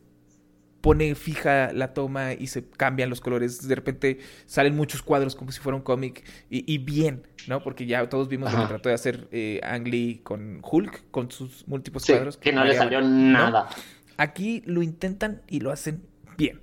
pone 0.82 1.16
fija 1.16 1.72
la 1.72 1.94
toma 1.94 2.34
y 2.34 2.48
se 2.48 2.66
cambian 2.68 3.10
los 3.10 3.22
colores. 3.22 3.66
De 3.66 3.74
repente 3.76 4.20
salen 4.46 4.76
muchos 4.76 5.02
cuadros 5.02 5.34
como 5.36 5.54
si 5.54 5.62
fuera 5.62 5.78
un 5.78 5.82
cómic. 5.82 6.26
Y, 6.50 6.70
y 6.74 6.78
bien, 6.80 7.26
¿no? 7.48 7.64
Porque 7.64 7.86
ya 7.86 8.10
todos 8.10 8.28
vimos 8.28 8.52
lo 8.52 8.58
Ajá. 8.58 8.68
que 8.68 8.74
trató 8.74 8.90
de 8.90 8.96
hacer 8.96 9.30
eh, 9.32 9.62
Ang 9.64 9.88
Lee 9.88 10.20
con 10.24 10.60
Hulk, 10.62 11.10
con 11.10 11.32
sus 11.32 11.66
múltiples 11.70 12.04
Sí, 12.04 12.12
cuadros. 12.12 12.36
que 12.36 12.52
no 12.52 12.66
le 12.66 12.76
salió 12.76 13.00
¿no? 13.00 13.08
nada. 13.08 13.70
Aquí 14.18 14.62
lo 14.66 14.82
intentan 14.82 15.42
y 15.48 15.62
lo 15.62 15.72
hacen 15.72 16.04
bien, 16.38 16.60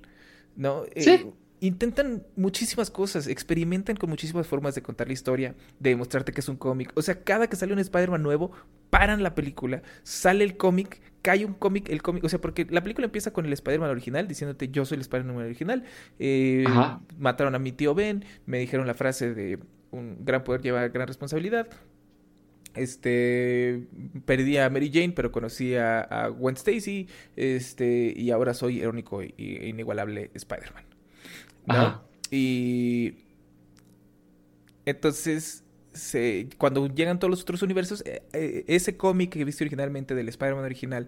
¿no? 0.55 0.83
Eh, 0.95 1.01
Sí. 1.03 1.31
Intentan 1.63 2.23
muchísimas 2.35 2.89
cosas, 2.89 3.27
experimentan 3.27 3.95
con 3.95 4.09
muchísimas 4.09 4.47
formas 4.47 4.73
de 4.73 4.81
contar 4.81 5.05
la 5.05 5.13
historia, 5.13 5.53
de 5.79 5.91
demostrarte 5.91 6.31
que 6.31 6.41
es 6.41 6.49
un 6.49 6.55
cómic. 6.55 6.91
O 6.95 7.03
sea, 7.03 7.21
cada 7.23 7.45
que 7.45 7.55
sale 7.55 7.71
un 7.71 7.77
Spider-Man 7.77 8.23
nuevo, 8.23 8.51
paran 8.89 9.21
la 9.21 9.35
película, 9.35 9.83
sale 10.01 10.43
el 10.43 10.57
cómic, 10.57 10.99
cae 11.21 11.45
un 11.45 11.53
cómic, 11.53 11.87
el 11.89 12.01
cómic, 12.01 12.23
o 12.23 12.29
sea, 12.29 12.41
porque 12.41 12.65
la 12.67 12.81
película 12.81 13.05
empieza 13.05 13.31
con 13.31 13.45
el 13.45 13.53
Spider-Man 13.53 13.91
original, 13.91 14.27
diciéndote 14.27 14.69
yo 14.69 14.85
soy 14.85 14.95
el 14.95 15.01
Spider-Man 15.01 15.35
original, 15.37 15.83
eh, 16.17 16.63
Ajá. 16.65 16.99
mataron 17.19 17.53
a 17.53 17.59
mi 17.59 17.71
tío 17.71 17.93
Ben, 17.93 18.25
me 18.47 18.57
dijeron 18.57 18.87
la 18.87 18.95
frase 18.95 19.35
de 19.35 19.59
un 19.91 20.25
gran 20.25 20.43
poder 20.43 20.63
lleva 20.63 20.87
gran 20.87 21.07
responsabilidad. 21.07 21.67
Este 22.75 23.83
perdí 24.25 24.57
a 24.57 24.69
Mary 24.69 24.89
Jane, 24.93 25.13
pero 25.13 25.31
conocí 25.31 25.75
a, 25.75 26.01
a 26.01 26.27
Gwen 26.29 26.55
Stacy. 26.55 27.07
Este, 27.35 28.13
y 28.15 28.31
ahora 28.31 28.53
soy 28.53 28.81
el 28.81 28.87
único 28.89 29.21
e 29.21 29.33
inigualable 29.37 30.31
Spider-Man. 30.33 30.83
¿no? 31.67 31.73
Ajá. 31.73 32.03
Y 32.31 33.15
entonces, 34.85 35.63
se, 35.93 36.47
cuando 36.57 36.87
llegan 36.87 37.19
todos 37.19 37.29
los 37.29 37.41
otros 37.41 37.61
universos, 37.61 38.03
eh, 38.05 38.23
eh, 38.33 38.63
ese 38.67 38.97
cómic 38.97 39.31
que 39.31 39.43
viste 39.45 39.63
originalmente 39.63 40.15
del 40.15 40.29
Spider-Man 40.29 40.63
original, 40.65 41.07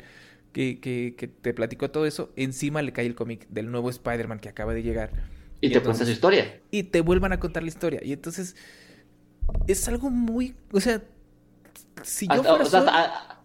que, 0.51 0.79
que, 0.79 1.15
que 1.17 1.27
te 1.27 1.53
platicó 1.53 1.89
todo 1.89 2.05
eso, 2.05 2.31
encima 2.35 2.81
le 2.81 2.93
cae 2.93 3.05
el 3.05 3.15
cómic 3.15 3.47
del 3.49 3.71
nuevo 3.71 3.89
Spider-Man 3.89 4.39
que 4.39 4.49
acaba 4.49 4.73
de 4.73 4.83
llegar. 4.83 5.11
Y 5.61 5.69
te 5.69 5.75
cuenta 5.75 5.91
entonces- 5.91 6.07
su 6.07 6.13
historia. 6.13 6.59
y 6.71 6.83
te 6.83 7.01
vuelvan 7.01 7.31
a 7.33 7.39
contar 7.39 7.63
la 7.63 7.69
historia. 7.69 8.01
Y 8.03 8.11
entonces 8.13 8.55
es 9.67 9.87
algo 9.87 10.09
muy, 10.09 10.55
o 10.71 10.79
sea, 10.79 11.01
si 12.03 12.27
yo 12.27 12.43
fuera 12.43 12.63
o 12.63 12.65
sea, 12.65 13.43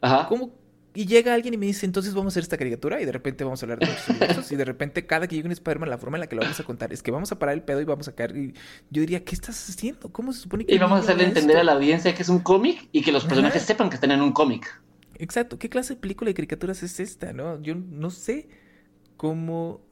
Ajá. 0.00 0.26
¿cómo? 0.28 0.58
Y 0.92 1.06
llega 1.06 1.32
alguien 1.34 1.54
y 1.54 1.56
me 1.56 1.66
dice, 1.66 1.86
entonces 1.86 2.14
vamos 2.14 2.32
a 2.32 2.34
hacer 2.34 2.42
esta 2.42 2.56
caricatura 2.58 3.00
y 3.00 3.04
de 3.04 3.12
repente 3.12 3.44
vamos 3.44 3.62
a 3.62 3.66
hablar 3.66 3.78
de 3.78 3.86
muchos 3.86 4.08
universos 4.08 4.50
y 4.50 4.56
de 4.56 4.64
repente 4.64 5.06
cada 5.06 5.28
que 5.28 5.36
llegue 5.36 5.46
un 5.46 5.52
Spider-Man 5.52 5.88
la 5.88 5.98
forma 5.98 6.16
en 6.16 6.20
la 6.22 6.26
que 6.26 6.34
lo 6.34 6.42
vamos 6.42 6.58
a 6.58 6.64
contar 6.64 6.92
es 6.92 7.00
que 7.00 7.12
vamos 7.12 7.30
a 7.30 7.38
parar 7.38 7.54
el 7.54 7.62
pedo 7.62 7.80
y 7.80 7.84
vamos 7.84 8.08
a 8.08 8.14
caer 8.16 8.36
y 8.36 8.54
yo 8.90 9.00
diría, 9.00 9.24
¿qué 9.24 9.36
estás 9.36 9.70
haciendo? 9.70 10.10
¿Cómo 10.10 10.32
se 10.32 10.40
supone 10.40 10.66
que 10.66 10.74
Y 10.74 10.78
vamos 10.78 10.98
a 10.98 11.02
hacerle 11.02 11.24
entender 11.24 11.56
esto?" 11.56 11.60
a 11.60 11.64
la 11.64 11.72
audiencia 11.74 12.12
que 12.12 12.22
es 12.22 12.28
un 12.28 12.40
cómic 12.40 12.88
y 12.90 13.02
que 13.02 13.12
los 13.12 13.24
personajes 13.24 13.62
Ajá. 13.62 13.66
sepan 13.66 13.88
que 13.88 13.94
están 13.94 14.10
en 14.10 14.20
un 14.20 14.32
cómic. 14.32 14.82
Exacto, 15.14 15.58
¿qué 15.58 15.68
clase 15.68 15.94
de 15.94 16.00
película 16.00 16.28
de 16.30 16.34
caricaturas 16.34 16.82
es 16.82 16.98
esta, 16.98 17.32
no? 17.32 17.60
Yo 17.62 17.74
no 17.76 18.10
sé 18.10 18.48
cómo 19.16 19.82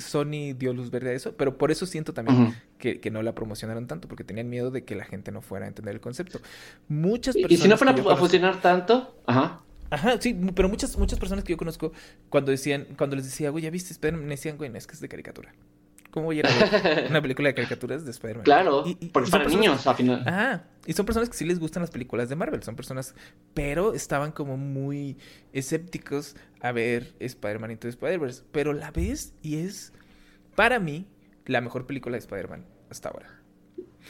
Sony 0.00 0.54
dio 0.56 0.72
luz 0.72 0.90
verde 0.90 1.10
a 1.10 1.12
eso, 1.12 1.34
pero 1.36 1.58
por 1.58 1.70
eso 1.70 1.86
siento 1.86 2.12
también 2.12 2.54
que, 2.78 3.00
que 3.00 3.10
no 3.10 3.22
la 3.22 3.34
promocionaron 3.34 3.86
tanto, 3.86 4.08
porque 4.08 4.24
tenían 4.24 4.48
miedo 4.48 4.70
de 4.70 4.84
que 4.84 4.94
la 4.94 5.04
gente 5.04 5.32
no 5.32 5.40
fuera 5.40 5.66
a 5.66 5.68
entender 5.68 5.94
el 5.94 6.00
concepto. 6.00 6.40
Muchas 6.88 7.34
personas. 7.34 7.52
y 7.52 7.62
si 7.62 7.68
no 7.68 7.76
fuera 7.76 7.92
a 7.92 8.16
funcionar 8.16 8.60
tanto, 8.60 9.16
ajá. 9.26 9.62
Ajá, 9.90 10.20
sí, 10.20 10.38
pero 10.54 10.68
muchas, 10.68 10.96
muchas 10.98 11.18
personas 11.18 11.44
que 11.44 11.52
yo 11.52 11.56
conozco, 11.56 11.92
cuando 12.28 12.50
decían, 12.50 12.86
cuando 12.96 13.16
les 13.16 13.24
decía, 13.24 13.50
güey, 13.50 13.64
¿ya 13.64 13.70
viste 13.70 13.92
Spider-Man? 13.92 14.24
Me 14.24 14.34
decían, 14.34 14.58
güey, 14.58 14.68
no, 14.70 14.76
es 14.76 14.86
que 14.86 14.92
es 14.92 15.00
de 15.00 15.08
caricatura. 15.08 15.54
¿Cómo 16.10 16.26
voy 16.26 16.36
a 16.36 16.38
ir 16.40 16.46
a 16.46 16.50
ver 16.82 17.06
una 17.10 17.20
película 17.20 17.48
de 17.48 17.54
caricaturas 17.54 18.04
de 18.04 18.10
Spider-Man? 18.10 18.44
Claro, 18.44 18.82
Y- 18.86 18.96
y- 19.00 19.08
porque 19.10 19.28
y 19.28 19.32
para 19.32 19.44
personas- 19.44 19.66
niños, 19.66 19.86
al 19.86 19.94
final. 19.94 20.22
Ajá, 20.26 20.64
y 20.86 20.92
son 20.94 21.04
personas 21.06 21.28
que 21.28 21.36
sí 21.36 21.44
les 21.44 21.58
gustan 21.58 21.82
las 21.82 21.90
películas 21.90 22.28
de 22.28 22.36
Marvel, 22.36 22.62
son 22.62 22.76
personas, 22.76 23.14
pero 23.54 23.92
estaban 23.94 24.32
como 24.32 24.56
muy 24.56 25.18
escépticos 25.52 26.34
a 26.60 26.72
ver 26.72 27.14
Spider-Man 27.20 27.72
Into 27.72 27.88
Spider-Verse, 27.88 28.42
pero 28.52 28.72
la 28.72 28.90
ves 28.90 29.34
y 29.42 29.58
es, 29.58 29.92
para 30.54 30.78
mí, 30.78 31.06
la 31.46 31.60
mejor 31.60 31.86
película 31.86 32.14
de 32.14 32.20
Spider-Man 32.20 32.64
hasta 32.90 33.10
ahora. 33.10 33.37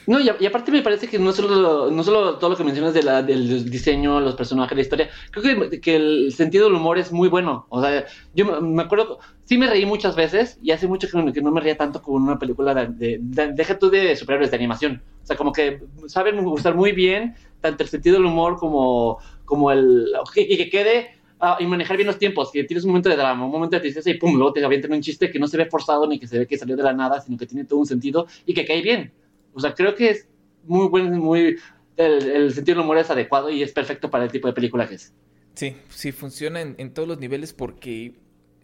No, 0.06 0.18
y, 0.20 0.28
a- 0.30 0.36
y 0.40 0.46
aparte 0.46 0.72
me 0.72 0.80
parece 0.82 1.06
que 1.06 1.18
no 1.18 1.32
solo, 1.32 1.90
no 1.90 2.02
solo 2.02 2.38
todo 2.38 2.48
lo 2.50 2.56
que 2.56 2.64
mencionas 2.64 2.94
de 2.94 3.02
la- 3.02 3.22
del 3.22 3.68
diseño, 3.70 4.20
los 4.20 4.36
personajes, 4.36 4.74
la 4.74 4.80
historia, 4.82 5.10
creo 5.30 5.68
que, 5.70 5.80
que 5.82 5.96
el 5.96 6.32
sentido 6.32 6.64
del 6.64 6.74
humor 6.76 6.96
es 6.98 7.12
muy 7.12 7.28
bueno. 7.28 7.66
O 7.68 7.82
sea, 7.82 8.06
yo 8.32 8.46
me- 8.62 8.82
acuerdo, 8.82 9.18
sí 9.44 9.58
me 9.58 9.66
reí 9.68 9.84
muchas 9.84 10.16
veces 10.16 10.58
y 10.62 10.70
hace 10.70 10.88
mucho 10.88 11.08
que, 11.08 11.32
que 11.34 11.42
no 11.42 11.50
me 11.50 11.60
reía 11.60 11.76
tanto 11.76 12.00
con 12.00 12.22
una 12.22 12.38
película 12.38 12.74
de, 12.74 12.86
de- 12.88 13.18
de- 13.20 13.52
deja 13.52 13.78
tú 13.78 13.90
de 13.90 14.16
superhéroes 14.16 14.50
de 14.50 14.56
animación. 14.56 15.02
O 15.22 15.26
sea, 15.26 15.36
como 15.36 15.52
que 15.52 15.82
saben 16.06 16.38
usar 16.46 16.74
muy 16.74 16.92
bien 16.92 17.36
tanto 17.60 17.82
el 17.82 17.90
sentido 17.90 18.16
del 18.16 18.24
humor 18.26 18.56
como, 18.56 19.18
como 19.44 19.70
el... 19.70 20.06
y 20.36 20.56
que 20.56 20.70
quede... 20.70 21.08
ah, 21.38 21.58
y 21.60 21.66
manejar 21.66 21.96
bien 21.98 22.06
los 22.06 22.18
tiempos, 22.18 22.50
que 22.50 22.64
tienes 22.64 22.84
un 22.84 22.90
momento 22.92 23.10
de 23.10 23.16
drama, 23.16 23.44
un 23.44 23.50
momento 23.52 23.76
de 23.76 23.80
tristeza 23.80 24.08
y 24.10 24.14
pum, 24.18 24.34
luego 24.36 24.52
te 24.54 24.64
avientan 24.64 24.92
un 24.92 25.02
chiste 25.02 25.30
que 25.30 25.38
no 25.38 25.46
se 25.48 25.58
ve 25.58 25.66
forzado 25.66 26.06
ni 26.06 26.18
que 26.18 26.26
se 26.26 26.38
ve 26.38 26.46
que 26.46 26.56
salió 26.56 26.76
de 26.76 26.82
la 26.82 26.94
nada, 26.94 27.20
sino 27.20 27.36
que 27.36 27.46
tiene 27.46 27.64
todo 27.66 27.78
un 27.78 27.86
sentido 27.86 28.26
y 28.46 28.54
que 28.54 28.64
cae 28.64 28.80
bien. 28.82 29.12
O 29.58 29.60
sea, 29.60 29.74
creo 29.74 29.94
que 29.94 30.10
es 30.10 30.28
muy 30.62 30.88
buen, 30.88 31.18
muy... 31.18 31.58
El, 31.96 32.30
el 32.30 32.54
sentido 32.54 32.76
del 32.76 32.84
humor 32.84 32.98
es 32.98 33.10
adecuado 33.10 33.50
y 33.50 33.62
es 33.62 33.72
perfecto 33.72 34.10
para 34.10 34.24
el 34.24 34.30
tipo 34.32 34.46
de 34.48 34.54
película 34.54 34.88
que 34.88 34.94
es. 34.96 35.12
Sí, 35.54 35.76
sí, 35.90 36.12
funciona 36.12 36.60
en, 36.60 36.76
en 36.78 36.94
todos 36.94 37.08
los 37.08 37.18
niveles 37.18 37.52
porque 37.52 38.14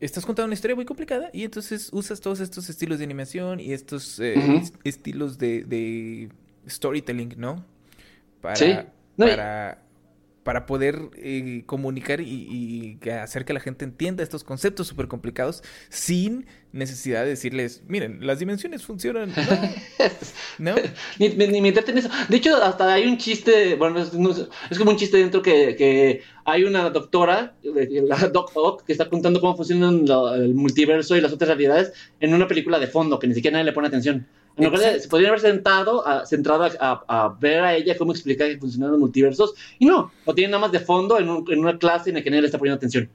estás 0.00 0.24
contando 0.24 0.46
una 0.46 0.54
historia 0.54 0.76
muy 0.76 0.84
complicada 0.84 1.30
y 1.32 1.42
entonces 1.44 1.90
usas 1.92 2.20
todos 2.20 2.40
estos 2.40 2.68
estilos 2.68 2.98
de 2.98 3.04
animación 3.04 3.58
y 3.58 3.72
estos 3.72 4.20
eh, 4.20 4.56
est- 4.58 4.76
estilos 4.84 5.38
de, 5.38 5.64
de 5.64 6.28
storytelling, 6.68 7.34
¿no? 7.36 7.64
Para, 8.40 8.58
Sí. 8.58 8.92
No, 9.16 9.26
para, 9.26 9.83
para 10.44 10.66
poder 10.66 11.10
eh, 11.16 11.62
comunicar 11.66 12.20
y, 12.20 12.98
hacer 13.22 13.44
que 13.44 13.52
la 13.54 13.60
gente 13.60 13.84
entienda 13.84 14.22
estos 14.22 14.44
conceptos 14.44 14.86
súper 14.86 15.08
complicados 15.08 15.62
sin 15.88 16.46
necesidad 16.72 17.22
de 17.22 17.30
decirles, 17.30 17.82
miren, 17.88 18.26
las 18.26 18.38
dimensiones 18.40 18.84
funcionan. 18.84 19.32
No, 20.58 20.74
¿no? 20.74 20.82
Ni, 21.18 21.28
ni- 21.28 21.60
meterte 21.60 21.92
en 21.92 21.98
eso. 21.98 22.10
De 22.28 22.36
hecho, 22.36 22.62
hasta 22.62 22.92
hay 22.92 23.06
un 23.06 23.16
chiste, 23.16 23.74
bueno, 23.76 24.00
es, 24.00 24.12
no 24.12 24.30
es- 24.30 24.46
es 24.70 24.78
como 24.78 24.90
un 24.90 24.96
chiste 24.96 25.16
dentro 25.16 25.40
que, 25.40 25.74
que 25.76 26.22
hay 26.44 26.64
una 26.64 26.90
doctora, 26.90 27.54
la 27.62 28.16
Doc 28.28 28.52
Ock, 28.54 28.84
que 28.84 28.92
está 28.92 29.08
contando 29.08 29.40
cómo 29.40 29.56
funcionan 29.56 30.04
el 30.34 30.54
multiverso 30.54 31.16
y 31.16 31.20
las 31.20 31.32
otras 31.32 31.48
realidades 31.48 31.92
en 32.20 32.34
una 32.34 32.46
película 32.46 32.78
de 32.78 32.86
fondo, 32.86 33.18
que 33.18 33.26
ni 33.26 33.34
siquiera 33.34 33.54
nadie 33.56 33.64
le 33.66 33.72
pone 33.72 33.88
atención. 33.88 34.26
En 34.56 34.64
lugar 34.66 35.00
se 35.00 35.08
podrían 35.08 35.30
haber 35.30 35.40
sentado, 35.40 36.06
a, 36.06 36.24
centrado 36.26 36.62
a, 36.64 36.70
a- 36.78 37.24
a 37.24 37.28
ver 37.40 37.60
a 37.64 37.74
ella 37.74 37.96
cómo 37.98 38.12
explicar 38.12 38.48
que 38.48 38.58
funcionan 38.58 38.92
los 38.92 39.00
multiversos, 39.00 39.54
y 39.80 39.86
no, 39.86 40.12
lo 40.24 40.34
tienen 40.34 40.52
nada 40.52 40.60
más 40.60 40.72
de 40.72 40.78
fondo 40.80 41.18
en, 41.18 41.28
un- 41.28 41.44
en 41.52 41.58
una 41.58 41.76
clase 41.78 42.10
en 42.10 42.16
la 42.16 42.22
que 42.22 42.30
nadie 42.30 42.42
le 42.42 42.46
está 42.46 42.58
poniendo 42.58 42.76
atención. 42.76 43.08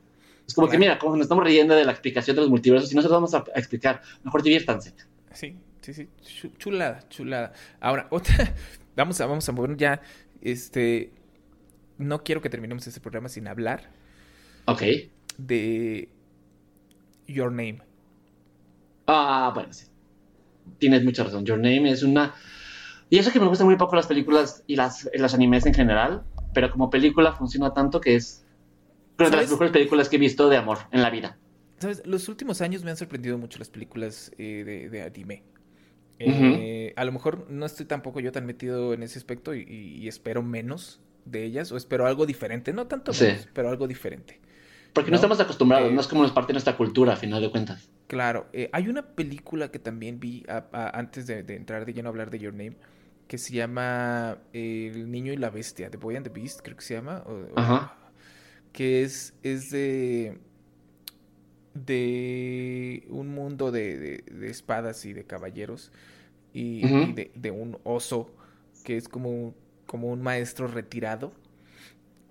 Es 0.46 0.54
como 0.54 0.68
que, 0.68 0.78
mira, 0.78 0.98
como 1.00 1.16
nos 1.16 1.24
estamos 1.26 1.44
riendo 1.46 1.76
de 1.76 1.86
la 1.86 1.92
explicación 1.92 2.36
de 2.36 2.42
los 2.42 2.50
multiversos 2.50 2.92
y 2.92 2.96
no 2.96 3.02
se 3.02 3.08
los 3.08 3.14
vamos 3.16 3.34
a, 3.36 3.46
a 3.56 3.60
explicar, 3.60 4.02
mejor 4.24 4.42
diviértanse. 4.44 4.94
Sí, 5.32 5.56
sí, 5.82 5.94
sí. 5.94 6.10
chu- 6.42 6.52
Chulada, 6.58 7.08
chulada. 7.10 7.54
Ahora, 7.80 8.08
otra. 8.12 8.54
Vamos 8.96 9.22
a, 9.22 9.26
vamos 9.28 9.48
a 9.48 9.52
mover 9.54 9.78
ya. 9.78 10.02
Este. 10.42 11.12
No 12.00 12.24
quiero 12.24 12.42
que 12.42 12.50
terminemos 12.50 12.86
este 12.88 13.00
programa 13.00 13.30
sin 13.30 13.48
hablar 13.48 13.90
Ok. 14.66 14.82
de 15.38 16.10
Your 17.28 17.52
Name. 17.52 17.82
Ah, 19.08 19.52
bueno, 19.54 19.72
sí. 19.74 19.86
Tienes 20.78 21.04
mucha 21.04 21.24
razón. 21.24 21.46
Your 21.46 21.58
Name 21.58 21.90
es 21.92 22.04
una. 22.04 22.34
Y 23.10 23.18
eso 23.18 23.32
que 23.32 23.40
me 23.40 23.48
gustan 23.48 23.68
muy 23.68 23.76
poco 23.76 23.96
las 23.96 24.08
películas 24.08 24.64
y 24.68 24.76
las, 24.76 25.10
las 25.14 25.34
animes 25.34 25.66
en 25.66 25.74
general, 25.74 26.24
pero 26.54 26.70
como 26.72 26.90
película 26.90 27.34
funciona 27.34 27.74
tanto 27.74 28.00
que 28.02 28.16
es. 28.16 28.46
Creo 29.16 29.30
de 29.32 29.38
las 29.38 29.50
mejores 29.50 29.72
películas 29.74 30.08
que 30.10 30.16
he 30.16 30.20
visto 30.20 30.48
de 30.50 30.58
amor 30.58 30.78
en 30.92 31.02
la 31.02 31.10
vida. 31.10 31.38
¿Sabes? 31.80 32.02
Los 32.06 32.30
últimos 32.30 32.62
años 32.62 32.84
me 32.84 32.92
han 32.92 32.98
sorprendido 32.98 33.38
mucho 33.38 33.58
las 33.60 33.70
películas 33.70 34.32
eh, 34.38 34.64
de, 34.66 34.90
de 34.90 35.02
anime. 35.02 35.44
Eh, 36.20 36.94
A 36.98 37.06
lo 37.06 37.12
mejor 37.12 37.50
no 37.50 37.66
estoy 37.66 37.86
tampoco 37.86 38.20
yo 38.20 38.32
tan 38.32 38.46
metido 38.46 38.94
en 38.94 39.04
ese 39.04 39.18
aspecto 39.20 39.56
y, 39.56 39.62
y- 39.62 40.08
espero 40.08 40.44
menos 40.44 41.00
de 41.26 41.46
ellas, 41.46 41.72
o 41.72 41.78
espero 41.78 42.06
algo 42.08 42.26
diferente. 42.26 42.74
No 42.74 42.88
tanto 42.88 43.14
Sí. 43.14 43.26
menos, 43.26 43.48
pero 43.54 43.70
algo 43.70 43.88
diferente. 43.88 44.40
Porque 44.94 45.10
no, 45.12 45.14
¿No? 45.14 45.18
estamos 45.18 45.40
acostumbrados, 45.40 45.90
Eh, 45.90 45.94
no 45.94 46.02
es 46.02 46.08
como 46.08 46.26
es 46.26 46.32
parte 46.32 46.48
de 46.50 46.54
nuestra 46.56 46.76
cultura, 46.76 47.14
a 47.14 47.16
final 47.16 47.42
de 47.42 47.52
cuentas. 47.52 47.90
Claro, 48.10 48.48
eh, 48.54 48.70
hay 48.74 48.90
una 48.90 49.04
película 49.16 49.72
que 49.72 49.80
también 49.80 50.20
vi 50.20 50.44
a- 50.50 50.68
a- 50.74 51.00
antes 51.00 51.28
de, 51.28 51.44
de 51.44 51.56
entrar 51.56 51.86
de 51.86 51.94
lleno 51.94 52.10
a 52.10 52.12
hablar 52.12 52.32
de 52.32 52.40
Your 52.40 52.54
Name, 52.54 52.78
que 53.28 53.38
se 53.38 53.54
llama 53.54 54.40
eh, 54.54 54.92
El 54.96 55.12
niño 55.12 55.32
y 55.34 55.38
la 55.38 55.52
bestia, 55.52 55.92
The 55.92 55.98
Boy 55.98 56.16
and 56.18 56.26
the 56.28 56.34
Beast, 56.34 56.62
creo 56.64 56.76
que 56.78 56.84
se 56.84 56.96
llama. 56.96 57.24
o- 57.28 57.34
o- 57.34 57.60
Ajá. 57.60 57.96
Que 58.74 59.04
es, 59.04 59.36
es 59.44 59.72
de, 59.72 60.40
de 61.74 63.06
un 63.10 63.30
mundo 63.30 63.72
de, 63.72 63.98
de- 63.98 64.24
de 64.32 64.50
espadas 64.50 65.06
y 65.06 65.14
de 65.14 65.26
caballeros 65.26 65.92
y, 66.54 66.86
Ujú. 66.86 67.10
y 67.10 67.14
de, 67.14 67.32
de 67.36 67.52
un 67.52 67.80
oso 67.84 68.32
que 68.84 68.98
es 68.98 69.10
como, 69.10 69.56
como 69.88 70.10
un 70.10 70.22
maestro 70.22 70.68
retirado 70.68 71.34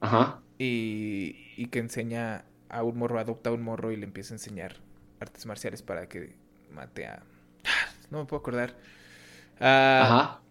Ajá. 0.00 0.40
y, 0.58 1.36
y 1.56 1.66
que 1.66 1.78
enseña 1.78 2.44
a 2.68 2.82
un 2.82 2.98
morro, 2.98 3.18
adopta 3.18 3.50
a 3.50 3.52
un 3.52 3.62
morro 3.62 3.92
y 3.92 3.96
le 3.96 4.04
empieza 4.04 4.34
a 4.34 4.36
enseñar 4.36 4.76
artes 5.20 5.46
marciales 5.46 5.82
para 5.82 6.08
que 6.08 6.36
mate 6.72 7.06
a... 7.06 7.22
No 8.10 8.20
me 8.20 8.24
puedo 8.24 8.40
acordar. 8.40 8.74
Ah, 9.60 10.00
Ajá. 10.02 10.42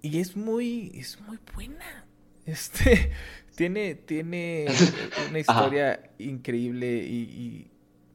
Y 0.00 0.18
es 0.18 0.36
muy, 0.36 0.90
es 0.94 1.20
muy 1.20 1.38
buena. 1.54 2.06
Este, 2.44 3.12
tiene, 3.56 3.94
tiene 3.94 4.66
una 5.28 5.38
historia 5.38 6.10
increíble 6.18 7.04
y, 7.04 7.22
y 7.22 7.70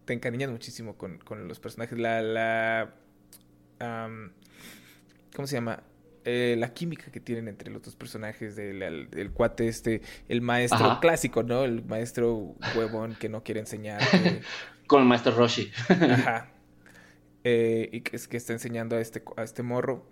te 0.06 0.14
encariñas 0.14 0.50
muchísimo 0.50 0.98
con, 0.98 1.18
con 1.20 1.48
los 1.48 1.60
personajes. 1.60 1.98
La, 1.98 2.22
la, 2.22 2.94
¿cómo 5.36 5.48
se 5.48 5.56
llama? 5.56 5.84
Eh, 6.30 6.58
la 6.60 6.74
química 6.74 7.10
que 7.10 7.22
tienen 7.22 7.48
entre 7.48 7.72
los 7.72 7.82
dos 7.84 7.96
personajes 7.96 8.58
del, 8.58 8.82
el, 8.84 9.08
el 9.14 9.32
cuate 9.32 9.70
este, 9.70 10.02
el 10.28 10.42
maestro 10.42 10.86
Ajá. 10.86 11.00
clásico, 11.00 11.42
¿no? 11.42 11.64
El 11.64 11.86
maestro 11.86 12.54
huevón 12.76 13.16
que 13.18 13.30
no 13.30 13.44
quiere 13.44 13.62
enseñar. 13.62 14.02
que- 14.12 14.42
Con 14.88 15.02
el 15.04 15.08
maestro 15.08 15.32
Roshi. 15.34 15.72
Ajá. 15.88 16.52
Eh, 17.46 17.88
y 17.94 18.02
que 18.02 18.18
es 18.18 18.28
que 18.28 18.36
está 18.36 18.52
enseñando 18.52 18.98
a 18.98 19.00
este, 19.00 19.24
a 19.38 19.44
este 19.44 19.64
morro. 19.64 20.06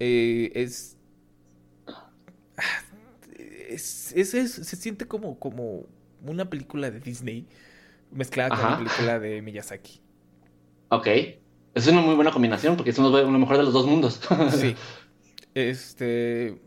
Eh, 0.00 0.50
es, 0.56 0.96
ah, 1.86 2.10
es, 3.68 4.12
es- 4.16 4.34
es- 4.34 4.52
Se 4.52 4.74
siente 4.74 5.06
como, 5.06 5.38
como 5.38 5.86
una 6.24 6.50
película 6.50 6.90
de 6.90 6.98
Disney 6.98 7.46
mezclada 8.10 8.50
con 8.56 8.66
una 8.66 8.78
película 8.78 9.18
de 9.20 9.42
Miyazaki. 9.42 10.00
ok. 10.88 11.06
Es 11.74 11.86
una 11.88 12.00
muy 12.00 12.14
buena 12.14 12.30
combinación 12.32 12.74
porque 12.76 12.90
somos 12.92 13.12
lo 13.12 13.28
mejor 13.38 13.58
de 13.58 13.62
los 13.64 13.72
dos 13.74 13.86
mundos. 13.86 14.20
Sí. 14.58 14.74
Este. 15.56 16.60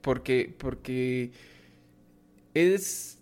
Porque. 0.00 0.54
Porque. 0.56 1.32
Es. 2.54 3.18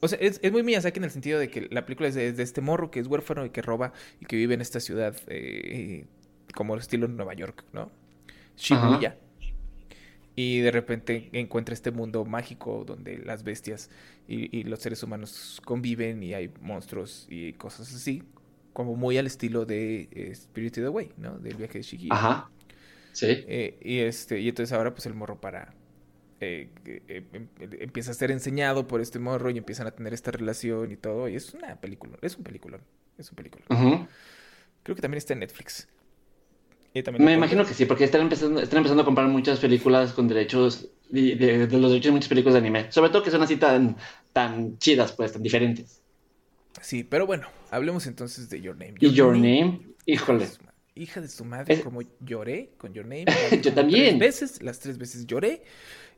O 0.00 0.08
sea, 0.08 0.18
es, 0.20 0.38
es 0.42 0.52
muy 0.52 0.62
Miyazaki 0.62 0.98
en 0.98 1.04
el 1.04 1.10
sentido 1.10 1.38
de 1.38 1.48
que 1.48 1.68
la 1.70 1.84
película 1.84 2.08
es 2.08 2.14
de, 2.14 2.28
es 2.28 2.36
de 2.36 2.42
este 2.42 2.60
morro 2.60 2.90
que 2.90 3.00
es 3.00 3.06
huérfano 3.06 3.44
y 3.44 3.50
que 3.50 3.62
roba 3.62 3.92
y 4.20 4.26
que 4.26 4.36
vive 4.36 4.54
en 4.54 4.60
esta 4.60 4.80
ciudad 4.80 5.16
eh, 5.26 6.06
como 6.54 6.76
estilo 6.76 7.06
Nueva 7.08 7.34
York, 7.34 7.64
¿no? 7.72 7.90
Shibuya. 8.56 9.16
Y 10.34 10.60
de 10.60 10.70
repente 10.70 11.28
encuentra 11.32 11.74
este 11.74 11.90
mundo 11.90 12.24
mágico 12.24 12.84
donde 12.84 13.18
las 13.18 13.44
bestias 13.44 13.90
y, 14.26 14.56
y 14.56 14.64
los 14.64 14.80
seres 14.80 15.02
humanos 15.02 15.60
conviven 15.64 16.22
y 16.22 16.34
hay 16.34 16.52
monstruos 16.60 17.26
y 17.28 17.52
cosas 17.54 17.94
así. 17.94 18.22
Como 18.72 18.96
muy 18.96 19.18
al 19.18 19.26
estilo 19.26 19.66
de 19.66 20.08
eh, 20.10 20.34
Spirited 20.34 20.84
Away, 20.86 21.12
¿no? 21.16 21.38
Del 21.38 21.56
viaje 21.56 21.78
de 21.78 21.82
Shigio. 21.82 22.12
Ajá. 22.12 22.50
Sí. 23.12 23.26
Eh, 23.46 23.78
y 23.82 23.98
este, 24.00 24.40
y 24.40 24.48
entonces 24.48 24.72
ahora 24.72 24.92
pues 24.94 25.06
el 25.06 25.14
morro 25.14 25.40
para 25.40 25.74
eh, 26.40 26.68
eh, 26.84 27.24
em- 27.32 27.48
empieza 27.60 28.10
a 28.10 28.14
ser 28.14 28.30
enseñado 28.30 28.88
por 28.88 29.00
este 29.00 29.18
morro 29.18 29.50
y 29.50 29.58
empiezan 29.58 29.86
a 29.86 29.92
tener 29.92 30.12
esta 30.12 30.30
relación 30.30 30.90
y 30.92 30.96
todo. 30.96 31.28
Y 31.28 31.36
es 31.36 31.54
una 31.54 31.80
película, 31.80 32.18
es 32.22 32.36
un 32.36 32.44
película, 32.44 32.80
es 33.18 33.30
un 33.30 33.36
película. 33.36 33.64
Creo 34.82 34.96
que 34.96 35.02
también 35.02 35.18
está 35.18 35.34
en 35.34 35.40
Netflix. 35.40 35.88
Y 36.94 37.02
también 37.02 37.24
Me 37.24 37.32
imagino 37.32 37.64
que 37.64 37.72
sí, 37.72 37.86
porque 37.86 38.04
están 38.04 38.20
empezando, 38.20 38.60
están 38.60 38.78
empezando 38.78 39.02
a 39.02 39.06
comprar 39.06 39.26
muchas 39.28 39.60
películas 39.60 40.12
con 40.12 40.28
derechos 40.28 40.88
de, 41.08 41.36
de- 41.36 41.66
de 41.66 41.78
los 41.78 41.90
derechos 41.90 42.06
de 42.06 42.12
muchas 42.12 42.28
películas 42.28 42.54
de 42.54 42.58
anime. 42.60 42.92
Sobre 42.92 43.10
todo 43.10 43.22
que 43.22 43.30
son 43.30 43.42
así 43.42 43.56
tan, 43.56 43.96
tan 44.32 44.78
chidas, 44.78 45.12
pues, 45.12 45.32
tan 45.32 45.42
diferentes. 45.42 46.02
Sí, 46.80 47.04
pero 47.04 47.26
bueno, 47.26 47.48
hablemos 47.70 48.06
entonces 48.06 48.50
de 48.50 48.60
Your 48.60 48.76
Name. 48.76 48.94
Y 48.98 49.12
Your 49.12 49.34
Name, 49.34 49.80
híjole. 50.06 50.46
Hija 50.94 51.20
de 51.20 51.28
su 51.28 51.44
madre, 51.44 51.74
Es- 51.74 51.80
como 51.80 52.00
lloré 52.20 52.72
con 52.78 52.92
Your 52.92 53.06
Name. 53.06 53.24
Yo 53.62 53.72
también. 53.72 54.18
Tres 54.18 54.40
veces, 54.42 54.62
las 54.62 54.78
tres 54.80 54.98
veces 54.98 55.26
lloré. 55.26 55.62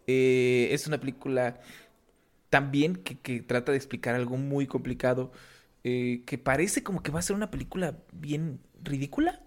Eh, 0.07 0.69
es 0.73 0.87
una 0.87 0.99
película 1.01 1.61
también 2.51 2.97
que, 2.97 3.19
que 3.19 3.41
trata 3.41 3.73
de 3.73 3.79
explicar 3.79 4.15
algo 4.15 4.37
muy 4.37 4.67
complicado, 4.67 5.33
eh, 5.85 6.23
que 6.27 6.39
parece 6.39 6.83
como 6.83 7.03
que 7.03 7.11
va 7.13 7.19
a 7.21 7.23
ser 7.23 7.37
una 7.37 7.51
película 7.51 7.99
bien 8.13 8.61
ridícula. 8.83 9.43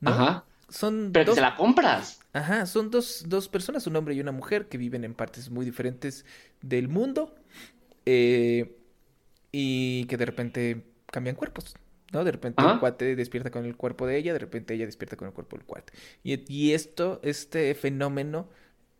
¿no? 0.00 0.10
Ajá. 0.10 0.44
Son 0.68 1.10
Pero 1.12 1.24
que 1.24 1.26
dos, 1.26 1.34
se 1.36 1.40
la 1.40 1.56
compras. 1.56 2.20
ajá, 2.32 2.66
son 2.66 2.90
dos, 2.90 3.24
dos 3.28 3.48
personas, 3.48 3.86
un 3.86 3.96
hombre 3.96 4.14
y 4.14 4.20
una 4.20 4.32
mujer, 4.32 4.68
que 4.68 4.78
viven 4.78 5.04
en 5.04 5.14
partes 5.14 5.50
muy 5.50 5.64
diferentes 5.64 6.24
del 6.62 6.88
mundo 6.88 7.34
eh, 8.06 8.76
y 9.52 10.04
que 10.06 10.16
de 10.16 10.26
repente 10.26 10.84
cambian 11.06 11.36
cuerpos. 11.36 11.74
¿No? 12.14 12.24
De 12.24 12.32
repente 12.32 12.62
Ajá. 12.62 12.74
el 12.74 12.80
cuate 12.80 13.16
despierta 13.16 13.50
con 13.50 13.64
el 13.64 13.76
cuerpo 13.76 14.06
de 14.06 14.16
ella, 14.16 14.32
de 14.32 14.38
repente 14.38 14.74
ella 14.74 14.86
despierta 14.86 15.16
con 15.16 15.28
el 15.28 15.34
cuerpo 15.34 15.56
del 15.56 15.66
cuate. 15.66 15.92
Y, 16.22 16.40
y 16.52 16.72
esto, 16.72 17.20
este 17.22 17.74
fenómeno, 17.74 18.48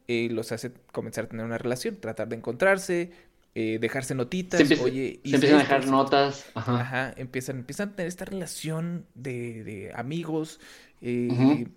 eh, 0.08 0.28
los 0.30 0.52
hace 0.52 0.72
comenzar 0.92 1.24
a 1.24 1.28
tener 1.28 1.44
una 1.46 1.58
relación, 1.58 1.96
tratar 1.96 2.28
de 2.28 2.36
encontrarse, 2.36 3.10
eh, 3.54 3.78
dejarse 3.80 4.14
notitas, 4.14 4.58
Se, 4.58 4.62
empieza- 4.64 4.82
oye, 4.84 5.20
se 5.24 5.36
empiezan 5.36 5.58
a 5.58 5.62
dejar 5.62 5.86
notas. 5.86 6.44
Ajá. 6.54 6.80
Ajá, 6.80 7.14
empiezan, 7.16 7.58
empiezan 7.58 7.90
a 7.90 7.96
tener 7.96 8.08
esta 8.08 8.24
relación 8.24 9.06
de, 9.14 9.64
de 9.64 9.92
amigos. 9.94 10.60
eh, 11.00 11.68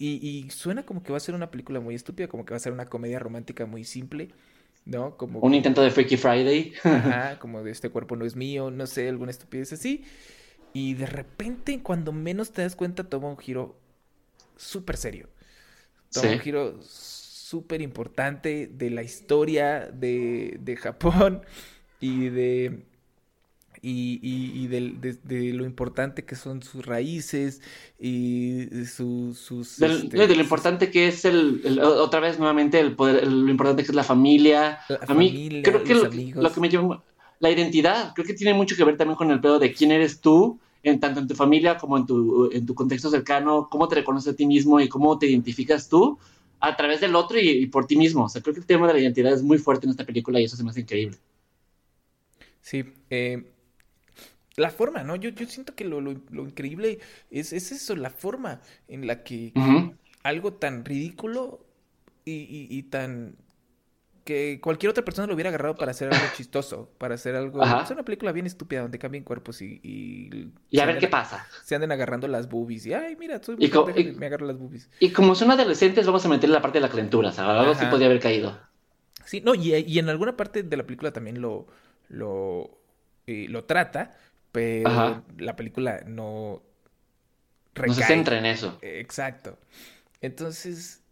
y 0.00 0.48
suena 0.50 0.84
como 0.86 1.02
que 1.02 1.10
va 1.10 1.16
a 1.16 1.20
ser 1.20 1.34
una 1.34 1.50
película 1.50 1.80
muy 1.80 1.94
estúpida, 1.96 2.28
como 2.28 2.44
que 2.44 2.52
va 2.52 2.56
a 2.56 2.60
ser 2.60 2.72
una 2.72 2.86
comedia 2.86 3.18
romántica 3.18 3.66
muy 3.66 3.82
simple, 3.84 4.28
¿no? 4.88 5.16
Como, 5.16 5.40
Un 5.40 5.54
intento 5.54 5.82
de 5.82 5.90
Freaky 5.90 6.16
Friday. 6.16 6.72
ajá, 6.82 7.38
como 7.40 7.62
de 7.62 7.70
este 7.70 7.90
cuerpo 7.90 8.16
no 8.16 8.24
es 8.24 8.36
mío, 8.36 8.70
no 8.70 8.86
sé, 8.86 9.08
alguna 9.08 9.30
estupidez 9.30 9.72
así. 9.72 10.04
Y 10.72 10.94
de 10.94 11.06
repente, 11.06 11.82
cuando 11.82 12.12
menos 12.12 12.52
te 12.52 12.62
das 12.62 12.76
cuenta, 12.76 13.04
toma 13.04 13.28
un 13.28 13.38
giro 13.38 13.78
súper 14.56 14.96
serio. 14.96 15.28
Toma 16.12 16.28
Sí. 16.28 16.34
un 16.34 16.40
giro 16.40 16.78
súper 16.82 17.80
importante 17.82 18.66
de 18.72 18.90
la 18.90 19.02
historia 19.02 19.86
de, 19.92 20.58
de 20.60 20.76
Japón 20.76 21.42
y 22.00 22.28
de 22.28 22.86
y, 23.82 24.18
y- 24.22 24.64
y 24.64 24.66
del- 24.68 25.00
de, 25.00 25.14
de 25.14 25.52
lo 25.52 25.64
importante 25.66 26.24
que 26.24 26.34
son 26.36 26.62
sus 26.62 26.84
raíces 26.86 27.60
y 27.98 28.66
su- 28.86 29.34
sus 29.34 29.80
Del- 29.80 30.08
este, 30.08 30.18
de 30.28 30.34
lo 30.34 30.42
importante 30.42 30.90
que 30.90 31.06
es 31.06 31.24
el, 31.24 31.60
el- 31.64 31.78
otra 31.80 32.18
vez 32.20 32.38
nuevamente 32.38 32.80
el 32.80 32.96
poder, 32.96 33.22
el- 33.22 33.42
lo 33.44 33.50
importante 33.50 33.84
que 33.84 33.90
es 33.92 33.94
la 33.94 34.02
familia. 34.04 34.80
La 34.88 34.98
a 35.06 35.14
mí 35.14 35.40
familia, 35.40 35.62
creo 35.62 35.84
que 35.84 35.94
lo 35.94 36.52
que 36.52 36.60
me 36.60 36.68
lleva 36.68 37.04
la 37.38 37.50
identidad, 37.50 38.12
creo 38.14 38.26
que 38.26 38.34
tiene 38.34 38.54
mucho 38.54 38.74
que 38.76 38.82
ver 38.84 38.96
también 38.96 39.16
con 39.16 39.30
el 39.30 39.40
pedo 39.40 39.58
de 39.60 39.72
quién 39.72 39.92
eres 39.92 40.20
tú, 40.20 40.58
en 40.82 40.98
tanto 41.00 41.20
en 41.20 41.28
tu 41.28 41.34
familia 41.36 41.76
como 41.78 41.96
en 41.96 42.06
tu, 42.06 42.50
en 42.52 42.66
tu 42.66 42.74
contexto 42.74 43.08
cercano, 43.10 43.68
cómo 43.70 43.86
te 43.88 43.94
reconoces 43.96 44.32
a 44.32 44.36
ti 44.36 44.46
mismo 44.46 44.80
y 44.80 44.88
cómo 44.88 45.16
te 45.18 45.26
identificas 45.28 45.88
tú 45.88 46.18
a 46.60 46.74
través 46.76 47.00
del 47.00 47.14
otro 47.14 47.38
y, 47.38 47.48
y 47.50 47.66
por 47.66 47.86
ti 47.86 47.96
mismo. 47.96 48.24
O 48.24 48.28
sea, 48.28 48.42
creo 48.42 48.54
que 48.54 48.60
el 48.60 48.66
tema 48.66 48.88
de 48.88 48.94
la 48.94 49.00
identidad 49.00 49.32
es 49.32 49.42
muy 49.44 49.58
fuerte 49.58 49.86
en 49.86 49.90
esta 49.90 50.04
película 50.04 50.40
y 50.40 50.44
eso 50.44 50.56
se 50.56 50.64
me 50.64 50.70
hace 50.70 50.80
increíble. 50.80 51.18
Sí, 52.60 52.84
eh, 53.10 53.44
la 54.58 54.70
forma, 54.70 55.02
¿no? 55.04 55.16
Yo, 55.16 55.30
yo 55.30 55.46
siento 55.46 55.74
que 55.74 55.84
lo, 55.84 56.00
lo- 56.00 56.20
lo 56.30 56.42
increíble 56.44 56.98
es, 57.30 57.52
es 57.52 57.72
eso, 57.72 57.96
la 57.96 58.10
forma 58.10 58.60
en 58.88 59.06
la 59.06 59.22
que 59.24 59.52
algo 60.22 60.52
tan 60.54 60.84
ridículo 60.84 61.64
y, 62.24 62.32
y- 62.32 62.66
y 62.70 62.82
tan... 62.84 63.36
que 64.24 64.60
cualquier 64.60 64.90
otra 64.90 65.04
persona 65.04 65.26
lo 65.26 65.32
hubiera 65.34 65.48
agarrado 65.48 65.74
para 65.76 65.92
hacer 65.92 66.12
algo 66.12 66.26
chistoso, 66.36 66.90
para 66.98 67.14
hacer 67.14 67.34
algo... 67.34 67.62
Ajá. 67.62 67.82
Es 67.84 67.90
una 67.90 68.04
película 68.04 68.30
bien 68.32 68.44
estúpida 68.46 68.82
donde 68.82 68.98
cambian 68.98 69.24
cuerpos 69.24 69.62
y... 69.62 69.80
Y, 69.82 70.52
Y 70.70 70.80
a 70.80 70.84
ver 70.84 70.96
anden- 70.96 71.00
qué 71.00 71.08
pasa. 71.08 71.46
Se 71.64 71.74
anden 71.74 71.92
agarrando 71.92 72.28
las 72.28 72.48
boobies 72.50 72.84
y, 72.84 72.92
ay, 72.92 73.16
mira, 73.16 73.42
soy 73.42 73.54
Y 73.58 73.68
mujer, 73.68 73.70
co- 73.72 73.86
déjame, 73.86 74.10
y- 74.10 74.12
me 74.12 74.26
agarro 74.26 74.46
las 74.46 74.58
boobies. 74.58 74.90
Y 75.00 75.12
como 75.12 75.34
son 75.34 75.50
adolescentes, 75.50 76.04
vamos 76.04 76.26
a 76.26 76.28
meterle 76.28 76.54
la 76.56 76.60
parte 76.60 76.76
de 76.76 76.82
la 76.82 76.90
calentura. 76.90 77.32
Sea, 77.32 77.58
algo 77.58 77.72
sí 77.74 77.80
Ajá. 77.80 77.90
podría 77.90 78.08
haber 78.08 78.20
caído. 78.20 78.58
Sí, 79.24 79.40
no, 79.40 79.54
y, 79.54 79.74
y 79.74 79.98
en 79.98 80.08
alguna 80.10 80.36
parte 80.36 80.62
de 80.62 80.76
la 80.76 80.84
película 80.84 81.10
también 81.12 81.40
lo, 81.40 81.66
lo, 82.08 82.78
eh, 83.26 83.46
lo 83.48 83.64
trata, 83.64 84.14
pero 84.58 84.84
Ajá. 84.84 85.22
la 85.38 85.56
película 85.56 86.02
no 86.06 86.62
No 87.84 87.94
se 87.94 88.02
recae. 88.02 88.04
centra 88.04 88.38
en 88.38 88.46
eso. 88.46 88.78
Exacto. 88.82 89.58
Entonces, 90.20 91.02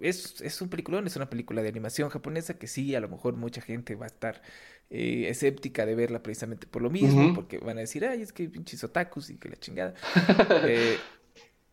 es, 0.00 0.40
es 0.40 0.60
un 0.60 0.68
peliculón, 0.68 1.06
es 1.06 1.16
una 1.16 1.30
película 1.30 1.62
de 1.62 1.68
animación 1.68 2.10
japonesa 2.10 2.58
que 2.58 2.66
sí, 2.66 2.94
a 2.94 3.00
lo 3.00 3.08
mejor 3.08 3.36
mucha 3.36 3.60
gente 3.60 3.94
va 3.94 4.04
a 4.06 4.08
estar 4.08 4.42
eh, 4.90 5.26
escéptica 5.28 5.86
de 5.86 5.94
verla 5.94 6.22
precisamente 6.22 6.66
por 6.66 6.82
lo 6.82 6.90
mismo, 6.90 7.34
porque 7.34 7.58
van 7.58 7.78
a 7.78 7.80
decir, 7.80 8.04
ay, 8.04 8.22
es 8.22 8.32
que 8.32 8.48
pinches 8.48 8.84
otakus 8.84 9.30
y 9.30 9.38
que 9.38 9.48
la 9.48 9.56
chingada. 9.56 9.94
Eh, 10.64 10.98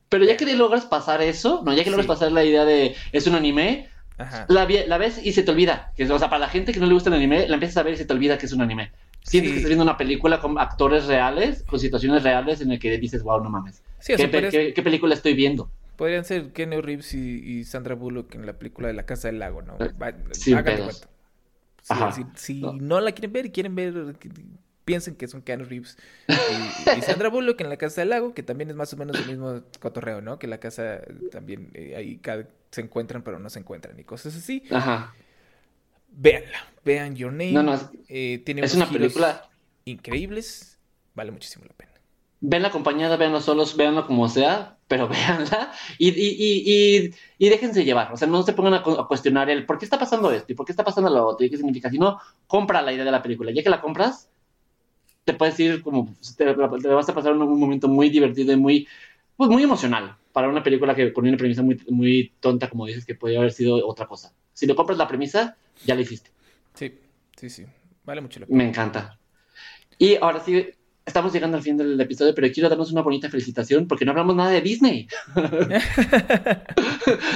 Pero 0.09 0.25
ya 0.25 0.37
que 0.37 0.45
logras 0.55 0.85
pasar 0.85 1.21
eso, 1.21 1.61
no, 1.65 1.73
ya 1.75 1.83
que 1.83 1.89
logras 1.89 2.05
Sí. 2.05 2.07
pasar 2.07 2.31
la 2.31 2.43
idea 2.45 2.65
de 2.65 2.95
es 3.11 3.27
un 3.27 3.35
anime, 3.35 3.89
ajá. 4.17 4.45
la, 4.47 4.65
ves 4.65 5.19
y 5.23 5.33
se 5.33 5.43
te 5.43 5.51
olvida. 5.51 5.91
Que, 5.95 6.05
o 6.05 6.19
sea, 6.19 6.29
para 6.29 6.39
la 6.39 6.49
gente 6.49 6.71
que 6.71 6.79
no 6.79 6.85
le 6.85 6.93
gusta 6.93 7.09
el 7.09 7.15
anime, 7.15 7.47
la 7.47 7.55
empiezas 7.55 7.77
a 7.77 7.83
ver 7.83 7.93
y 7.95 7.97
se 7.97 8.05
te 8.05 8.13
olvida 8.13 8.37
que 8.37 8.45
es 8.45 8.53
un 8.53 8.61
anime. 8.61 8.91
Sientes 9.23 9.49
Sí. 9.49 9.53
que 9.53 9.57
estás 9.59 9.69
viendo 9.69 9.83
una 9.83 9.97
película 9.97 10.39
con 10.39 10.59
actores 10.59 11.05
reales, 11.07 11.63
con 11.63 11.79
situaciones 11.79 12.23
reales 12.23 12.61
en 12.61 12.71
el 12.71 12.79
que 12.79 12.97
dices, 12.97 13.23
wow, 13.23 13.41
no 13.43 13.49
mames. 13.49 13.81
Sí, 13.99 14.13
¿Qué, 14.15 14.27
película 14.83 15.13
estoy 15.13 15.33
viendo? 15.33 15.71
Podrían 15.95 16.25
ser 16.25 16.51
Kenny 16.51 16.81
Reeves 16.81 17.13
y, 17.13 17.19
y 17.59 17.63
Sandra 17.63 17.95
Bullock 17.95 18.35
en 18.35 18.45
la 18.45 18.53
película 18.53 18.89
de 18.89 18.93
La 18.93 19.05
Casa 19.05 19.29
del 19.29 19.39
Lago, 19.39 19.61
¿no? 19.61 19.77
Eh. 19.79 19.91
Sí. 20.31 20.53
Si, 21.81 22.25
si 22.35 22.61
No. 22.61 22.73
no. 22.73 22.99
la 23.01 23.11
quieren 23.11 23.31
ver 23.33 23.45
y 23.45 23.51
quieren 23.51 23.75
ver, 23.75 24.15
piensen 24.85 25.15
que 25.15 25.27
son 25.27 25.41
Keanu 25.41 25.65
Reeves 25.65 25.97
y, 26.27 26.97
y 26.97 27.01
Sandra 27.01 27.29
Bullock 27.29 27.59
en 27.61 27.69
La 27.69 27.77
Casa 27.77 28.01
del 28.01 28.09
Lago, 28.09 28.33
que 28.33 28.43
también 28.43 28.69
es 28.69 28.75
más 28.75 28.93
o 28.93 28.97
menos 28.97 29.17
el 29.19 29.27
mismo 29.27 29.61
cotorreo, 29.79 30.21
¿no? 30.21 30.39
Que 30.39 30.47
La 30.47 30.59
Casa 30.59 31.01
también, 31.31 31.71
eh, 31.73 31.95
ahí 31.95 32.17
cada, 32.17 32.47
se 32.71 32.81
encuentran 32.81 33.21
pero 33.23 33.39
no 33.39 33.49
se 33.49 33.59
encuentran 33.59 33.97
y 33.99 34.03
cosas 34.03 34.35
así. 34.35 34.63
Ajá. 34.71 35.13
Véanla, 36.15 36.57
vean 36.85 37.15
Your 37.15 37.31
Name. 37.31 37.51
No, 37.53 37.63
no, 37.63 37.73
es- 37.73 37.89
Eh, 38.07 38.41
tiene 38.45 38.61
es 38.61 38.73
una 38.75 38.87
película- 38.89 39.49
increíbles, 39.85 40.79
vale 41.15 41.31
muchísimo 41.31 41.65
la 41.65 41.73
pena. 41.73 41.91
Véanla 42.41 42.67
acompañada, 42.69 43.15
véanlo 43.15 43.39
solos, 43.41 43.75
véanlo 43.77 44.05
como 44.05 44.27
sea, 44.27 44.77
pero 44.87 45.07
véanla 45.57 45.71
y, 45.97 46.09
y, 46.09 46.35
y, 46.37 47.05
y, 47.07 47.13
y 47.37 47.49
déjense 47.49 47.85
llevar. 47.85 48.11
O 48.11 48.17
sea, 48.17 48.27
no 48.27 48.43
se 48.43 48.53
pongan 48.53 48.73
a, 48.75 48.83
cu- 48.83 48.99
a 48.99 49.07
cuestionar 49.07 49.49
el 49.49 49.65
por 49.65 49.77
qué 49.77 49.85
está 49.85 49.97
pasando 49.97 50.31
esto 50.31 50.51
y 50.51 50.55
por 50.55 50.65
qué 50.65 50.73
está 50.73 50.83
pasando 50.83 51.09
lo 51.09 51.25
otro 51.25 51.45
y 51.45 51.49
qué 51.49 51.57
significa. 51.57 51.89
Si 51.89 51.97
no, 51.97 52.19
compra 52.47 52.81
la 52.81 52.91
idea 52.93 53.05
de 53.05 53.11
la 53.11 53.21
película. 53.21 53.51
Ya 53.51 53.63
que 53.63 53.69
la 53.69 53.79
compras, 53.81 54.29
te 55.23 55.33
puedes 55.33 55.57
ir 55.59 55.81
como. 55.81 56.13
Te, 56.37 56.45
te 56.53 56.87
vas 56.89 57.09
a 57.09 57.13
pasar 57.15 57.31
un, 57.33 57.41
un 57.43 57.59
momento 57.59 57.87
muy 57.87 58.09
divertido 58.09 58.51
y 58.51 58.57
muy, 58.57 58.87
pues, 59.37 59.49
muy 59.49 59.63
emocional 59.63 60.17
para 60.33 60.49
una 60.49 60.63
película 60.63 60.93
que 60.95 61.13
con 61.13 61.25
una 61.25 61.37
premisa 61.37 61.61
muy, 61.61 61.79
muy 61.89 62.33
tonta, 62.41 62.69
como 62.69 62.85
dices, 62.87 63.05
que 63.05 63.15
podría 63.15 63.39
haber 63.39 63.53
sido 63.53 63.87
otra 63.87 64.05
cosa. 64.05 64.33
Si 64.53 64.65
le 64.65 64.75
compras 64.75 64.97
la 64.97 65.07
premisa, 65.07 65.57
ya 65.85 65.95
la 65.95 66.01
hiciste. 66.01 66.31
Sí, 66.73 66.93
sí, 67.37 67.49
sí, 67.49 67.65
vale 68.05 68.21
mucho 68.21 68.39
la 68.39 68.45
pena. 68.45 68.57
Me 68.57 68.67
encanta. 68.69 69.17
Y 69.97 70.15
ahora 70.15 70.39
sí, 70.43 70.65
estamos 71.05 71.33
llegando 71.33 71.57
al 71.57 71.63
fin 71.63 71.77
del 71.77 71.99
episodio, 71.99 72.33
pero 72.35 72.51
quiero 72.51 72.69
darnos 72.69 72.91
una 72.91 73.01
bonita 73.01 73.29
felicitación 73.29 73.87
porque 73.87 74.05
no 74.05 74.11
hablamos 74.11 74.35
nada 74.35 74.51
de 74.51 74.61
Disney. 74.61 75.07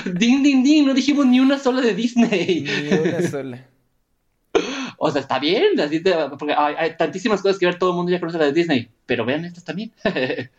ding, 0.05 0.43
ding, 0.43 0.63
ding, 0.63 0.85
no 0.85 0.93
dijimos 0.93 1.25
ni 1.25 1.39
una 1.39 1.57
sola 1.59 1.81
de 1.81 1.93
Disney. 1.93 2.61
Ni 2.61 2.93
una 2.97 3.21
sola. 3.21 3.65
O 4.99 5.11
sea, 5.11 5.21
está 5.21 5.37
bien, 5.37 5.79
así 5.79 6.01
te- 6.01 6.11
porque 6.39 6.55
hay, 6.57 6.73
hay 6.75 6.97
tantísimas 6.97 7.43
cosas 7.43 7.59
que 7.59 7.67
ver, 7.67 7.77
todo 7.77 7.91
el 7.91 7.97
mundo 7.97 8.11
ya 8.11 8.19
conoce 8.19 8.39
la 8.39 8.45
de 8.45 8.53
Disney, 8.53 8.89
pero 9.05 9.25
vean 9.25 9.45
estas 9.45 9.63
también. 9.63 9.91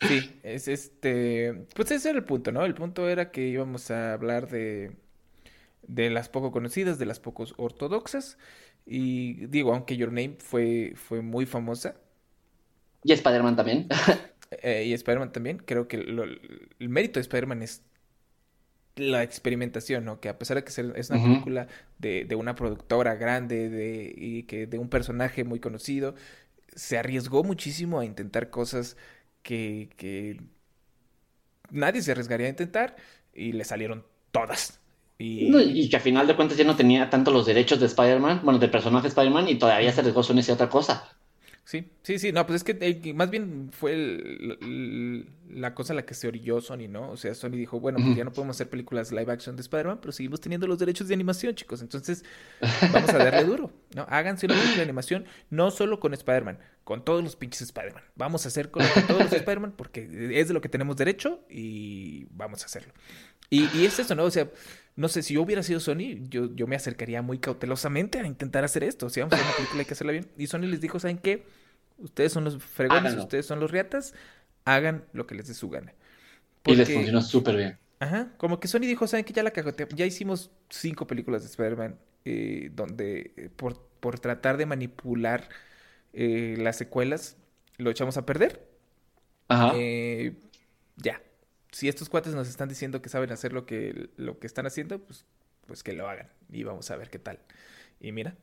Sí, 0.00 0.38
es 0.42 0.68
este. 0.68 1.66
Pues 1.74 1.90
ese 1.90 2.10
era 2.10 2.18
el 2.18 2.24
punto, 2.24 2.52
¿no? 2.52 2.64
El 2.64 2.74
punto 2.74 3.08
era 3.08 3.30
que 3.30 3.48
íbamos 3.48 3.90
a 3.90 4.12
hablar 4.12 4.48
de, 4.50 4.96
de 5.82 6.10
las 6.10 6.28
poco 6.30 6.52
conocidas, 6.52 6.98
de 6.98 7.06
las 7.06 7.20
poco 7.20 7.46
ortodoxas. 7.58 8.38
Y 8.86 9.46
digo, 9.48 9.74
aunque 9.74 9.96
Your 9.96 10.10
Name 10.12 10.36
fue, 10.40 10.94
fue 10.96 11.22
muy 11.22 11.46
famosa, 11.46 11.96
y 13.02 13.12
Spider-Man 13.12 13.56
también. 13.56 13.88
eh, 14.50 14.84
y 14.86 14.92
Spider-Man 14.94 15.32
también, 15.32 15.58
creo 15.58 15.88
que 15.88 15.98
lo- 15.98 16.24
el 16.24 16.88
mérito 16.88 17.14
de 17.18 17.22
Spider-Man 17.22 17.62
es 17.62 17.82
la 18.96 19.22
experimentación, 19.24 20.04
¿no? 20.04 20.20
Que 20.20 20.28
a 20.28 20.38
pesar 20.38 20.56
de 20.56 20.64
que 20.64 20.70
es 21.00 21.10
una 21.10 21.22
película 21.22 21.66
de, 21.98 22.24
de 22.24 22.34
una 22.36 22.54
productora 22.54 23.14
grande 23.16 23.68
de, 23.68 24.12
y 24.16 24.44
que 24.44 24.66
de 24.66 24.78
un 24.78 24.88
personaje 24.88 25.42
muy 25.44 25.58
conocido, 25.60 26.14
se 26.74 26.98
arriesgó 26.98 27.44
muchísimo 27.44 28.00
a 28.00 28.04
intentar 28.06 28.50
cosas 28.50 28.96
que, 29.44 29.90
que 29.96 30.40
nadie 31.70 32.02
se 32.02 32.10
arriesgaría 32.10 32.48
a 32.48 32.50
intentar 32.50 32.96
y 33.32 33.52
le 33.52 33.64
salieron 33.64 34.04
todas. 34.32 34.80
Y, 35.16 35.88
que 35.88 35.96
a 35.96 36.00
final 36.00 36.26
de 36.26 36.34
cuentas 36.34 36.58
ya 36.58 36.64
no 36.64 36.74
tenía 36.74 37.08
tanto 37.08 37.30
los 37.30 37.46
derechos 37.46 37.78
de 37.78 37.86
Spider-Man, 37.86 38.40
bueno, 38.42 38.58
del 38.58 38.70
personaje 38.70 39.06
Spider-Man, 39.08 39.48
y 39.48 39.58
todavía 39.58 39.92
se 39.92 40.00
arriesgó 40.00 40.22
en 40.28 40.38
esa 40.38 40.54
otra 40.54 40.68
cosa. 40.68 41.08
Sí, 41.66 41.90
sí, 42.02 42.18
sí, 42.18 42.30
no, 42.30 42.46
pues 42.46 42.56
es 42.62 42.64
que 42.64 42.76
eh, 42.78 43.14
más 43.14 43.30
bien 43.30 43.70
fue 43.72 43.94
el- 43.94 44.58
el- 44.60 45.26
la 45.48 45.74
cosa 45.74 45.94
a 45.94 45.96
la 45.96 46.04
que 46.04 46.12
se 46.12 46.28
orilló 46.28 46.60
Sony, 46.60 46.88
¿no? 46.90 47.10
O 47.10 47.16
sea, 47.16 47.34
Sony 47.34 47.52
dijo, 47.52 47.80
bueno, 47.80 47.98
pues 48.02 48.14
ya 48.16 48.24
no 48.24 48.32
podemos 48.32 48.56
hacer 48.56 48.68
películas 48.68 49.12
live 49.12 49.32
action 49.32 49.56
de 49.56 49.62
Spider-Man, 49.62 49.98
pero 50.02 50.12
seguimos 50.12 50.40
teniendo 50.42 50.66
los 50.66 50.78
derechos 50.78 51.08
de 51.08 51.14
animación, 51.14 51.54
chicos. 51.54 51.80
Entonces, 51.80 52.22
vamos 52.92 53.08
a 53.10 53.16
darle 53.18 53.44
duro, 53.44 53.70
¿no? 53.94 54.04
Háganse 54.10 54.44
una 54.44 54.56
película 54.56 54.76
de 54.78 54.82
animación, 54.82 55.24
no 55.48 55.70
solo 55.70 56.00
con 56.00 56.12
Spider-Man, 56.12 56.58
con 56.82 57.02
todos 57.02 57.24
los 57.24 57.34
pinches 57.36 57.62
Spider-Man. 57.62 58.02
Vamos 58.14 58.44
a 58.44 58.48
hacer 58.48 58.70
con, 58.70 58.86
con 58.86 59.06
todos 59.06 59.22
los 59.24 59.32
Spider-Man 59.32 59.72
porque 59.76 60.02
es 60.38 60.48
de 60.48 60.54
lo 60.54 60.60
que 60.60 60.68
tenemos 60.68 60.96
derecho 60.96 61.46
y 61.48 62.26
vamos 62.30 62.62
a 62.62 62.66
hacerlo. 62.66 62.92
Y, 63.48 63.70
y 63.78 63.86
es 63.86 63.98
eso, 63.98 64.14
¿no? 64.14 64.24
O 64.24 64.30
sea, 64.30 64.50
no 64.96 65.08
sé, 65.08 65.22
si 65.22 65.34
yo 65.34 65.42
hubiera 65.42 65.62
sido 65.62 65.80
Sony, 65.80 66.28
yo, 66.28 66.54
yo 66.54 66.66
me 66.66 66.76
acercaría 66.76 67.20
muy 67.22 67.38
cautelosamente 67.38 68.20
a 68.20 68.26
intentar 68.26 68.64
hacer 68.64 68.84
esto. 68.84 69.10
Si 69.10 69.20
vamos 69.20 69.32
a 69.32 69.36
hacer 69.36 69.46
una 69.48 69.56
película, 69.56 69.80
hay 69.80 69.86
que 69.86 69.94
hacerla 69.94 70.12
bien. 70.12 70.26
Y 70.38 70.46
Sony 70.46 70.60
les 70.66 70.80
dijo, 70.80 71.00
¿saben 71.00 71.18
qué? 71.18 71.44
Ustedes 71.98 72.32
son 72.32 72.44
los 72.44 72.62
fregones, 72.62 73.04
Háganlo. 73.04 73.22
ustedes 73.22 73.46
son 73.46 73.60
los 73.60 73.70
riatas, 73.70 74.14
hagan 74.64 75.04
lo 75.12 75.26
que 75.26 75.34
les 75.34 75.46
dé 75.48 75.54
su 75.54 75.68
gana. 75.70 75.92
Y 76.64 76.74
les 76.76 76.80
Porque- 76.86 76.94
funcionó 76.94 77.22
súper 77.22 77.56
bien. 77.56 77.78
Ajá, 78.00 78.32
como 78.36 78.60
que 78.60 78.68
Sony 78.68 78.80
dijo, 78.80 79.06
¿saben 79.06 79.24
qué? 79.24 79.32
Ya 79.32 79.42
la 79.42 79.52
cagote 79.52 79.86
ya 79.94 80.04
hicimos 80.04 80.50
cinco 80.68 81.06
películas 81.06 81.42
de 81.42 81.48
Spider-Man 81.48 81.96
eh, 82.26 82.70
donde 82.74 83.32
eh, 83.36 83.50
por, 83.54 83.78
por 84.00 84.18
tratar 84.18 84.56
de 84.56 84.66
manipular 84.66 85.48
eh, 86.12 86.56
las 86.58 86.76
secuelas 86.76 87.36
lo 87.78 87.90
echamos 87.90 88.16
a 88.16 88.26
perder. 88.26 88.66
Ajá. 89.48 89.72
Ya. 90.96 91.20
Si 91.74 91.88
estos 91.88 92.08
cuates 92.10 92.34
nos 92.34 92.48
están 92.48 92.68
diciendo 92.70 93.02
que 93.02 93.10
saben 93.10 93.32
hacer 93.32 93.52
lo 93.54 93.66
que, 93.66 94.10
lo 94.16 94.38
que 94.40 94.46
están 94.48 94.66
haciendo, 94.66 95.04
pues, 95.04 95.26
pues 95.66 95.82
que 95.84 95.92
lo 95.94 96.08
hagan. 96.08 96.30
Y 96.50 96.64
vamos 96.64 96.90
a 96.90 96.96
ver 96.96 97.10
qué 97.10 97.20
tal. 97.20 97.40
Y 98.00 98.12
mira, 98.12 98.36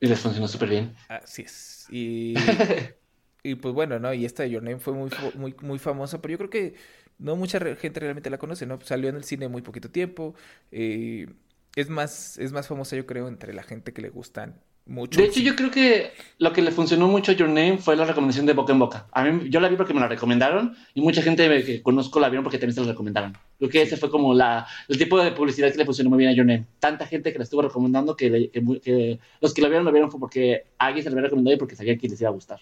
Y 0.00 0.06
les 0.08 0.20
funcionó 0.20 0.48
súper 0.48 0.68
bien. 0.70 0.96
así 1.08 1.42
es. 1.42 1.86
Y, 1.90 2.34
y 3.42 3.54
pues 3.56 3.74
bueno, 3.74 3.98
¿no? 3.98 4.12
Y 4.14 4.24
esta 4.24 4.42
de 4.42 4.50
Your 4.50 4.62
Name 4.62 4.78
fue 4.80 4.94
muy, 4.94 5.10
muy, 5.34 5.54
muy 5.60 5.78
famosa, 5.78 6.20
pero 6.22 6.32
yo 6.32 6.38
creo 6.38 6.50
que 6.50 6.74
no 7.18 7.36
mucha 7.36 7.60
gente 7.76 8.00
realmente 8.00 8.30
la 8.30 8.38
conoce, 8.38 8.66
¿no? 8.66 8.80
Salió 8.82 9.08
en 9.08 9.16
el 9.16 9.24
cine 9.24 9.48
muy 9.48 9.62
poquito 9.62 9.90
tiempo. 9.90 10.34
eh, 10.72 11.28
es 11.76 11.90
más, 11.90 12.38
es 12.38 12.52
más 12.52 12.68
famosa, 12.68 12.96
yo 12.96 13.06
creo, 13.06 13.28
entre 13.28 13.52
la 13.54 13.62
gente 13.62 13.92
que 13.92 14.02
le 14.02 14.08
gustan 14.10 14.62
mucho. 14.86 15.20
De 15.20 15.26
hecho, 15.26 15.40
yo 15.40 15.54
creo 15.56 15.70
que 15.70 16.12
lo 16.38 16.52
que 16.52 16.62
le 16.62 16.70
funcionó 16.70 17.08
mucho 17.08 17.32
a 17.32 17.34
Your 17.34 17.48
Name 17.48 17.78
fue 17.78 17.96
la 17.96 18.04
recomendación 18.04 18.46
de 18.46 18.52
boca 18.52 18.72
en 18.72 18.78
boca. 18.78 19.06
A 19.12 19.24
mí, 19.24 19.48
yo 19.50 19.60
la 19.60 19.68
vi 19.68 19.76
porque 19.76 19.92
me 19.92 20.00
la 20.00 20.08
recomendaron 20.08 20.76
y 20.94 21.00
mucha 21.00 21.22
gente 21.22 21.48
me- 21.48 21.62
que 21.64 21.82
conozco 21.82 22.20
la 22.20 22.28
vieron 22.28 22.44
porque 22.44 22.58
también 22.58 22.74
se 22.74 22.80
la 22.82 22.88
recomendaron. 22.88 23.36
Creo 23.58 23.70
que 23.70 23.82
ese 23.82 23.96
fue 23.96 24.10
como 24.10 24.32
la, 24.34 24.66
el 24.88 24.96
tipo 24.98 25.22
de 25.22 25.32
publicidad 25.32 25.70
que 25.72 25.78
le 25.78 25.84
funcionó 25.84 26.10
muy 26.10 26.18
bien 26.18 26.30
a 26.30 26.34
Your 26.34 26.46
Name. 26.46 26.66
Tanta 26.78 27.06
gente 27.06 27.32
que 27.32 27.38
la 27.38 27.44
estuvo 27.44 27.62
recomendando 27.62 28.16
que, 28.16 28.30
le- 28.30 28.50
que 28.50 29.18
los 29.40 29.52
que 29.54 29.62
la 29.62 29.68
vieron 29.68 29.84
la 29.84 29.90
vieron 29.90 30.10
fue 30.10 30.20
porque 30.20 30.66
alguien 30.78 31.02
se 31.02 31.10
la 31.10 31.14
había 31.14 31.24
recomendado 31.24 31.54
y 31.56 31.58
porque 31.58 31.76
sabían 31.76 31.98
que 31.98 32.08
les 32.08 32.20
iba 32.20 32.30
a 32.30 32.32
gustar. 32.32 32.60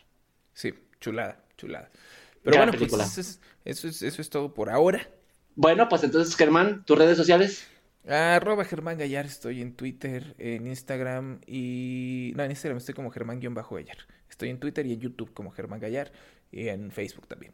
Sí, 0.52 0.72
chulada, 1.00 1.44
chulada. 1.58 1.90
Pero 2.42 2.56
bueno, 2.58 2.72
pues 2.72 2.92
eso 2.92 3.20
es, 3.20 3.40
eso 3.64 3.88
es, 3.88 4.02
eso 4.02 4.20
es 4.22 4.30
todo 4.30 4.52
por 4.54 4.70
ahora. 4.70 5.08
Bueno, 5.56 5.88
pues 5.88 6.02
entonces, 6.04 6.34
Germán, 6.36 6.84
tus 6.84 6.98
redes 6.98 7.16
sociales. 7.16 7.66
Arroba 8.06 8.64
Germán 8.64 8.98
Gallar, 8.98 9.24
estoy 9.24 9.62
en 9.62 9.74
Twitter, 9.74 10.34
en 10.38 10.66
Instagram 10.66 11.40
y... 11.46 12.32
No, 12.36 12.42
en 12.42 12.50
Instagram 12.50 12.78
estoy 12.78 12.94
como 12.94 13.10
Germán-Gallar. 13.10 13.96
Estoy 14.28 14.50
en 14.50 14.60
Twitter 14.60 14.86
y 14.86 14.92
en 14.92 15.00
YouTube 15.00 15.32
como 15.32 15.50
Germán 15.50 15.80
Gallar 15.80 16.12
y 16.52 16.68
en 16.68 16.90
Facebook 16.90 17.26
también. 17.26 17.52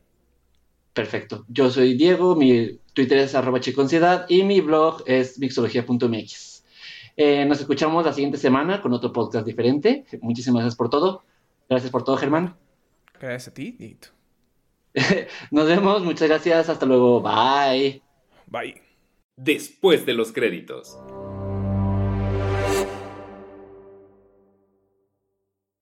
Perfecto. 0.92 1.44
Yo 1.48 1.70
soy 1.70 1.94
Diego, 1.94 2.34
mi 2.34 2.80
Twitter 2.94 3.18
es 3.18 3.34
arroba 3.34 3.60
chiconciedad 3.60 4.26
y 4.28 4.42
mi 4.42 4.60
blog 4.60 5.04
es 5.06 5.38
mixología.mx. 5.38 6.64
Eh, 7.16 7.44
nos 7.44 7.60
escuchamos 7.60 8.04
la 8.04 8.12
siguiente 8.12 8.38
semana 8.38 8.82
con 8.82 8.92
otro 8.92 9.12
podcast 9.12 9.46
diferente. 9.46 10.04
Muchísimas 10.20 10.62
gracias 10.62 10.76
por 10.76 10.90
todo. 10.90 11.22
Gracias 11.68 11.92
por 11.92 12.02
todo, 12.02 12.16
Germán. 12.16 12.56
Gracias 13.20 13.48
a 13.48 13.54
ti, 13.54 13.72
Dieguito. 13.72 14.08
Nos 15.50 15.68
vemos, 15.68 16.02
muchas 16.02 16.28
gracias, 16.28 16.68
hasta 16.68 16.86
luego, 16.86 17.20
bye. 17.20 18.02
Bye. 18.46 18.89
Después 19.42 20.04
de 20.04 20.12
los 20.12 20.32
créditos. 20.32 20.98